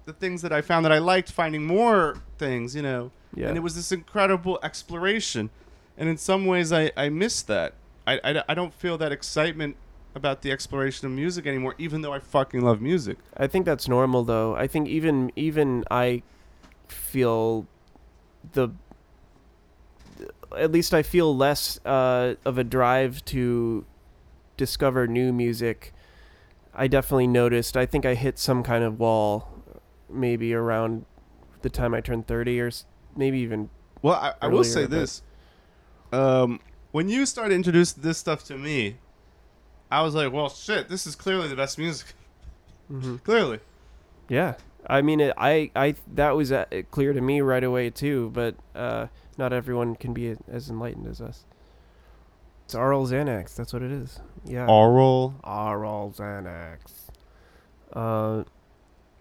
the 0.07 0.13
things 0.13 0.43
that 0.43 0.53
I 0.53 0.61
found 0.61 0.85
that 0.87 0.93
I 0.93 0.99
liked, 0.99 1.31
finding 1.31 1.65
more 1.65 2.17
things, 2.37 2.75
you 2.75 2.83
know. 2.83 3.13
yeah. 3.33 3.47
And 3.47 3.57
it 3.57 3.61
was 3.61 3.77
this 3.77 3.93
incredible 3.93 4.59
exploration. 4.65 5.51
And 5.97 6.09
in 6.09 6.17
some 6.17 6.47
ways, 6.47 6.73
I, 6.73 6.91
I 6.97 7.11
miss 7.11 7.43
that. 7.43 7.75
I, 8.09 8.20
I, 8.24 8.43
I 8.48 8.55
don't 8.55 8.72
feel 8.72 8.97
that 8.98 9.12
excitement 9.12 9.76
about 10.14 10.43
the 10.43 10.51
exploration 10.51 11.06
of 11.06 11.12
music 11.12 11.47
anymore, 11.47 11.74
even 11.78 12.01
though 12.01 12.12
I 12.12 12.18
fucking 12.18 12.62
love 12.62 12.80
music. 12.80 13.18
I 13.36 13.47
think 13.47 13.66
that's 13.66 13.86
normal 13.86 14.24
though. 14.24 14.56
I 14.56 14.66
think 14.66 14.89
even 14.89 15.30
even 15.36 15.85
I 15.90 16.22
feel 16.89 17.66
the 18.52 18.70
at 20.56 20.72
least 20.72 20.94
I 20.94 21.02
feel 21.02 21.36
less 21.36 21.78
uh, 21.85 22.35
of 22.44 22.56
a 22.56 22.64
drive 22.64 23.24
to 23.26 23.85
discover 24.56 25.06
new 25.06 25.32
music. 25.32 25.93
I 26.74 26.89
definitely 26.89 27.26
noticed. 27.26 27.76
I 27.76 27.86
think 27.86 28.06
I 28.06 28.14
hit 28.14 28.39
some 28.39 28.62
kind 28.62 28.85
of 28.85 28.98
wall, 28.98 29.62
maybe 30.09 30.55
around 30.55 31.05
the 31.62 31.68
time 31.68 31.93
I 31.93 32.01
turned 32.01 32.26
thirty, 32.26 32.59
or 32.60 32.70
maybe 33.16 33.39
even 33.40 33.68
Well, 34.01 34.14
I, 34.14 34.32
I 34.40 34.48
will 34.48 34.64
say 34.64 34.86
this. 34.86 35.22
Um, 36.12 36.60
when 36.93 37.09
you 37.09 37.27
started 37.27 37.55
introducing 37.55 38.02
this 38.02 38.19
stuff 38.19 38.44
to 38.44 38.56
me, 38.56 38.97
I 39.90 40.02
was 40.02 40.15
like, 40.15 40.32
well, 40.32 40.48
shit, 40.48 40.89
this 40.89 41.06
is 41.06 41.15
clearly 41.16 41.48
the 41.48 41.56
best 41.56 41.78
music. 41.78 42.09
Clearly. 43.24 43.60
Yeah, 44.31 44.55
I 44.86 45.02
mean, 45.02 45.20
it, 45.20 45.35
I, 45.36 45.70
I, 45.77 45.94
that 46.15 46.35
was 46.35 46.51
uh, 46.52 46.65
clear 46.90 47.12
to 47.12 47.20
me 47.20 47.43
right 47.43 47.62
away 47.62 47.90
too. 47.90 48.31
But 48.32 48.55
uh, 48.74 49.09
not 49.36 49.52
everyone 49.52 49.94
can 49.94 50.15
be 50.15 50.35
as 50.51 50.70
enlightened 50.70 51.06
as 51.06 51.20
us. 51.20 51.44
It's 52.65 52.74
Arl 52.74 53.06
Xanax. 53.06 53.55
That's 53.56 53.73
what 53.74 53.82
it 53.82 53.90
is. 53.90 54.20
Yeah, 54.47 54.66
Oral. 54.66 55.35
Arl 55.44 56.15
Xanax. 56.16 56.78
Uh, 57.93 58.44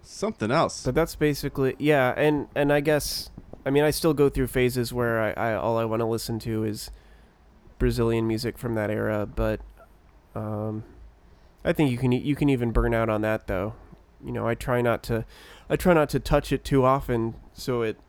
Something 0.01 0.51
else. 0.51 0.83
but 0.85 0.95
that's 0.95 1.15
basically 1.15 1.75
yeah, 1.79 2.13
and 2.15 2.47
and 2.55 2.71
I 2.71 2.79
guess 2.79 3.29
I 3.65 3.69
mean 3.69 3.83
I 3.83 3.91
still 3.91 4.13
go 4.13 4.29
through 4.29 4.47
phases 4.47 4.93
where 4.93 5.19
I, 5.37 5.51
I 5.51 5.55
all 5.55 5.77
I 5.77 5.83
want 5.83 5.99
to 5.99 6.05
listen 6.05 6.39
to 6.39 6.63
is 6.63 6.89
Brazilian 7.79 8.27
music 8.27 8.57
from 8.57 8.75
that 8.75 8.89
era, 8.89 9.25
but 9.25 9.61
um, 10.35 10.83
I 11.63 11.73
think 11.73 11.91
you 11.91 11.97
can 11.97 12.11
you 12.11 12.35
can 12.35 12.49
even 12.49 12.71
burn 12.71 12.93
out 12.93 13.09
on 13.09 13.21
that 13.21 13.47
though. 13.47 13.73
You 14.23 14.31
know, 14.31 14.47
I 14.47 14.55
try 14.55 14.81
not 14.81 15.03
to 15.03 15.25
I 15.69 15.75
try 15.75 15.93
not 15.93 16.09
to 16.09 16.19
touch 16.19 16.51
it 16.51 16.63
too 16.63 16.85
often 16.85 17.35
so 17.53 17.81
it 17.81 17.99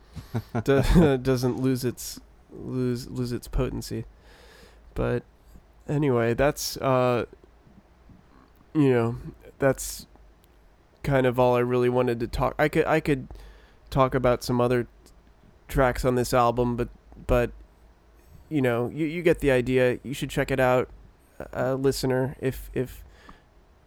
do, 0.64 0.82
doesn't 1.22 1.60
lose 1.60 1.84
its 1.84 2.20
lose 2.50 3.08
lose 3.08 3.32
its 3.32 3.48
potency. 3.48 4.04
But 4.94 5.24
anyway, 5.88 6.34
that's 6.34 6.76
uh 6.78 7.26
you 8.74 8.90
know, 8.90 9.18
that's 9.58 10.06
kind 11.02 11.26
of 11.26 11.38
all 11.38 11.56
I 11.56 11.60
really 11.60 11.88
wanted 11.88 12.20
to 12.20 12.26
talk. 12.26 12.54
I 12.58 12.68
could 12.68 12.86
I 12.86 13.00
could 13.00 13.28
talk 13.90 14.14
about 14.14 14.42
some 14.42 14.60
other 14.60 14.86
tracks 15.68 16.04
on 16.04 16.14
this 16.14 16.32
album, 16.32 16.76
but 16.76 16.88
but 17.26 17.50
you 18.52 18.60
know, 18.62 18.88
you 18.88 19.06
you 19.06 19.22
get 19.22 19.38
the 19.40 19.50
idea. 19.50 19.98
You 20.02 20.14
should 20.14 20.30
check 20.30 20.50
it 20.50 20.60
out, 20.60 20.88
uh, 21.56 21.74
listener, 21.74 22.36
if 22.40 22.70
if 22.74 23.02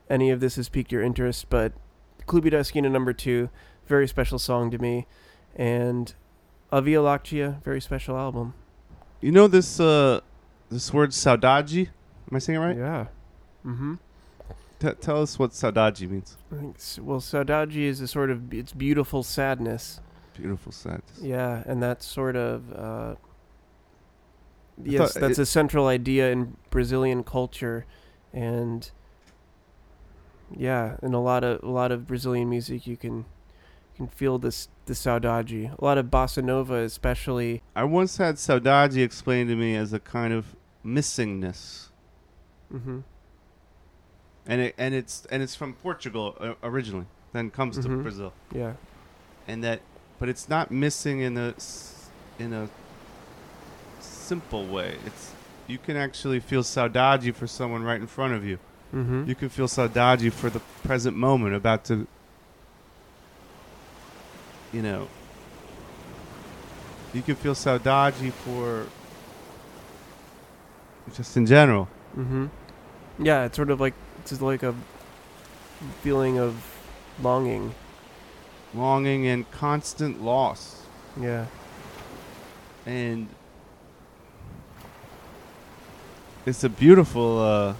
any 0.09 0.29
of 0.31 0.39
this 0.39 0.55
has 0.55 0.69
piqued 0.69 0.91
your 0.91 1.01
interest. 1.03 1.49
But 1.49 1.73
Clube 2.27 2.49
da 2.49 2.57
Esquina 2.59 2.89
number 2.89 3.13
two, 3.13 3.49
very 3.87 4.07
special 4.07 4.39
song 4.39 4.71
to 4.71 4.77
me, 4.77 5.05
and 5.55 6.13
A 6.71 6.81
Via 6.81 6.99
Láctea, 6.99 7.61
very 7.63 7.79
special 7.81 8.17
album. 8.17 8.53
you 9.21 9.31
know 9.31 9.47
this 9.47 9.79
uh, 9.79 10.21
this 10.71 10.91
word 10.93 11.11
saudade? 11.11 11.87
Am 12.31 12.35
I 12.35 12.39
saying 12.39 12.59
it 12.59 12.65
right? 12.65 12.77
Yeah. 12.77 13.05
Mm-hmm. 13.65 13.95
T- 14.79 14.91
tell 14.99 15.21
us 15.21 15.39
what 15.39 15.51
saudade 15.51 16.09
means. 16.09 16.37
I 16.51 16.55
think 16.57 16.75
s- 16.77 16.99
well, 16.99 17.19
saudade 17.21 17.75
is 17.77 18.01
a 18.01 18.07
sort 18.07 18.29
of 18.31 18.53
it's 18.53 18.73
beautiful 18.73 19.23
sadness. 19.23 19.99
Beautiful 20.35 20.71
sadness. 20.71 21.19
Yeah, 21.21 21.63
and 21.65 21.81
that's 21.81 22.05
sort 22.05 22.35
of 22.35 22.73
uh, 22.73 23.15
yes, 24.83 25.13
thought 25.13 25.21
that's 25.21 25.39
it- 25.39 25.43
a 25.43 25.45
central 25.45 25.87
idea 25.87 26.31
in 26.31 26.57
Brazilian 26.69 27.23
culture, 27.23 27.85
and 28.33 28.89
yeah, 30.55 30.97
in 31.01 31.13
a 31.13 31.21
lot 31.21 31.43
of 31.43 31.63
a 31.63 31.69
lot 31.69 31.91
of 31.91 32.07
Brazilian 32.07 32.49
music, 32.49 32.85
you 32.87 32.97
can 32.97 33.17
you 33.17 33.25
can 33.97 34.07
feel 34.07 34.37
this 34.37 34.67
the 34.85 34.93
saudade. 34.93 35.77
A 35.79 35.83
lot 35.83 35.97
of 35.97 36.07
bossa 36.07 36.43
nova, 36.43 36.75
especially. 36.75 37.61
I 37.75 37.83
once 37.85 38.17
had 38.17 38.35
saudade 38.35 38.97
explained 38.97 39.49
to 39.49 39.55
me 39.55 39.75
as 39.75 39.93
a 39.93 39.99
kind 39.99 40.33
of 40.33 40.55
missingness, 40.85 41.89
Mm-hmm. 42.73 42.99
and 44.45 44.61
it 44.61 44.75
and 44.77 44.93
it's 44.93 45.25
and 45.31 45.41
it's 45.41 45.55
from 45.55 45.73
Portugal 45.73 46.35
uh, 46.39 46.53
originally, 46.63 47.07
then 47.33 47.49
comes 47.49 47.77
to 47.79 47.87
Mhm. 47.87 48.03
Brazil, 48.03 48.33
Yeah. 48.53 48.73
and 49.47 49.63
that, 49.63 49.81
but 50.19 50.29
it's 50.29 50.47
not 50.49 50.69
missing 50.71 51.21
in 51.21 51.33
the 51.33 51.55
in 52.37 52.53
a 52.53 52.69
simple 54.25 54.65
way. 54.65 54.97
It's 55.05 55.31
you 55.67 55.77
can 55.77 55.95
actually 55.97 56.39
feel 56.39 56.63
saudade 56.63 57.33
for 57.35 57.47
someone 57.47 57.83
right 57.83 57.99
in 57.99 58.07
front 58.07 58.33
of 58.33 58.43
you. 58.45 58.57
Mm-hmm. 58.93 59.27
You 59.29 59.35
can 59.35 59.49
feel 59.49 59.67
saudade 59.67 60.31
for 60.31 60.49
the 60.49 60.61
present 60.83 61.17
moment, 61.17 61.55
about 61.55 61.85
to, 61.85 62.07
you 64.73 64.81
know. 64.81 65.07
You 67.13 67.21
can 67.21 67.35
feel 67.35 67.53
saudade 67.55 68.31
for 68.31 68.87
just 71.13 71.37
in 71.37 71.45
general. 71.45 71.87
Mm-hmm. 72.17 72.45
Yeah, 73.19 73.45
it's 73.45 73.55
sort 73.55 73.69
of 73.69 73.79
like 73.79 73.93
it's 74.19 74.41
like 74.41 74.63
a 74.63 74.73
feeling 76.01 76.37
of 76.39 76.53
longing. 77.21 77.73
longing 78.73 79.25
and 79.27 79.49
constant 79.51 80.21
loss 80.21 80.81
Yeah. 81.21 81.45
and 82.85 83.29
it's 86.45 86.63
a 86.63 86.69
beautiful 86.69 87.39
uh 87.39 87.73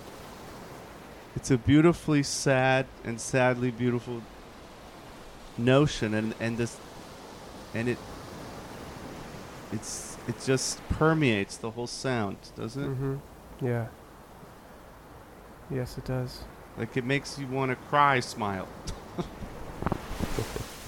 it's 1.36 1.52
a 1.52 1.58
beautifully 1.58 2.24
sad 2.24 2.86
and 3.04 3.20
sadly 3.20 3.72
beautiful 3.72 4.22
notion 5.58 6.14
and 6.14 6.34
and 6.40 6.58
this 6.58 6.78
and 7.74 7.90
it 7.90 7.98
it's 9.72 10.18
it 10.28 10.36
just 10.46 10.80
permeates 10.90 11.58
the 11.58 11.72
whole 11.72 11.88
sound 11.88 12.38
doesn't 12.56 12.84
it 12.84 12.88
Mm-hmm. 12.90 13.16
Yeah. 13.62 13.86
Yes, 15.72 15.98
it 15.98 16.06
does. 16.06 16.44
like 16.78 16.96
it 16.98 17.06
makes 17.06 17.40
you 17.40 17.48
want 17.48 17.72
to 17.72 17.76
cry 17.90 18.20
smile 18.20 18.68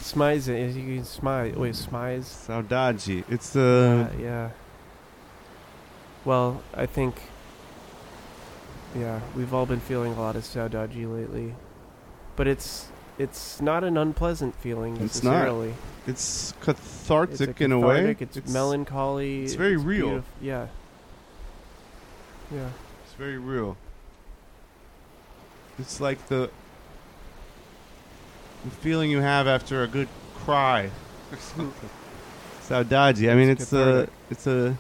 Smize 0.02 0.48
it. 0.48 0.74
You 0.76 0.95
can 0.95 1.04
smile. 1.06 1.52
Wait, 1.58 1.74
smize. 1.74 2.24
saudade 2.48 3.24
it's 3.30 3.56
uh 3.56 4.10
yeah, 4.18 4.24
yeah. 4.24 4.49
Well, 6.24 6.62
I 6.74 6.86
think. 6.86 7.16
Yeah, 8.98 9.19
we've 9.36 9.53
all 9.53 9.65
been 9.65 9.80
feeling 9.80 10.14
a 10.14 10.19
lot 10.19 10.36
of 10.36 10.44
saudade 10.44 10.95
lately, 11.11 11.53
but 12.36 12.48
it's 12.48 12.88
it's 13.19 13.61
not 13.61 13.84
an 13.84 13.98
unpleasant 13.98 14.56
feeling 14.56 14.98
It's 14.98 15.24
not. 15.24 15.48
it's 16.07 16.53
cathartic 16.61 17.41
It's 17.41 17.60
a 17.61 17.64
in 17.64 17.72
a 17.72 17.80
way 17.80 18.14
cathartic, 18.14 18.38
It's, 18.38 18.53
melancholy. 18.53 19.44
it's 19.44 19.53
very 19.56 19.76
real. 19.78 20.07
beautif- 20.10 20.24
Yeah. 20.41 20.68
Yeah. 22.53 22.69
It's 23.06 23.14
very 23.14 23.38
real. 23.38 23.76
It's 25.80 25.99
like 25.99 26.28
the 26.28 26.49
the 28.64 28.72
feeling 28.82 29.10
you 29.11 29.22
have 29.22 29.48
after 29.48 29.84
a 29.84 29.88
good 29.88 30.07
cry. 30.36 30.90
or 31.32 31.38
something. 31.38 31.90
Saudade. 32.68 33.32
I 33.32 33.36
mean, 33.36 33.49
It's 33.49 33.64
it's 33.64 33.74
a, 33.74 34.07
it's 34.30 34.48
a, 34.48 34.76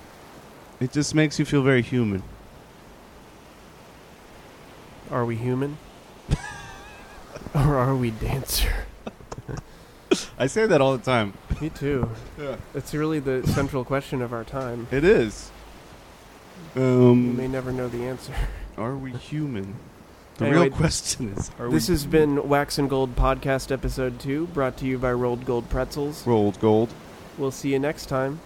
it 0.79 0.91
just 0.91 1.15
makes 1.15 1.39
you 1.39 1.45
feel 1.45 1.61
very 1.63 1.81
human. 1.81 2.21
Are 5.11 5.25
we 5.25 5.35
human? 5.35 5.77
or 7.55 7.75
are 7.77 7.95
we 7.95 8.11
dancer? 8.11 8.73
I 10.39 10.47
say 10.47 10.65
that 10.65 10.81
all 10.81 10.95
the 10.97 11.03
time. 11.03 11.33
Me 11.61 11.69
too. 11.69 12.09
Yeah, 12.39 12.57
It's 12.75 12.93
really 12.93 13.19
the 13.19 13.45
central 13.47 13.83
question 13.83 14.21
of 14.21 14.33
our 14.33 14.43
time. 14.43 14.87
it 14.91 15.03
is. 15.03 15.51
We 16.75 16.81
may 16.81 17.45
Um, 17.45 17.51
never 17.51 17.71
know 17.71 17.87
the 17.87 18.03
answer. 18.05 18.33
are 18.77 18.95
we 18.95 19.11
human? 19.13 19.75
The 20.37 20.45
Anyway, 20.45 20.67
real 20.69 20.77
question 20.77 21.33
is: 21.35 21.49
Are 21.59 21.67
This 21.69 21.87
we 21.89 21.93
has 21.93 22.05
been 22.05 22.47
Wax 22.47 22.77
and 22.77 22.87
Gold 22.87 23.15
Podcast 23.15 23.71
Episode 23.71 24.19
2, 24.19 24.47
brought 24.47 24.77
to 24.77 24.85
you 24.85 24.99
by 24.99 25.11
Rolled 25.11 25.45
Gold 25.45 25.67
Pretzels. 25.69 26.27
rolled 26.27 26.59
gold? 26.59 26.93
We'll 27.39 27.49
see 27.51 27.71
you 27.73 27.79
next 27.79 28.05
time. 28.07 28.39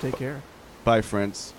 Take 0.00 0.16
care. 0.16 0.42
Bye, 0.82 1.02
friends. 1.02 1.52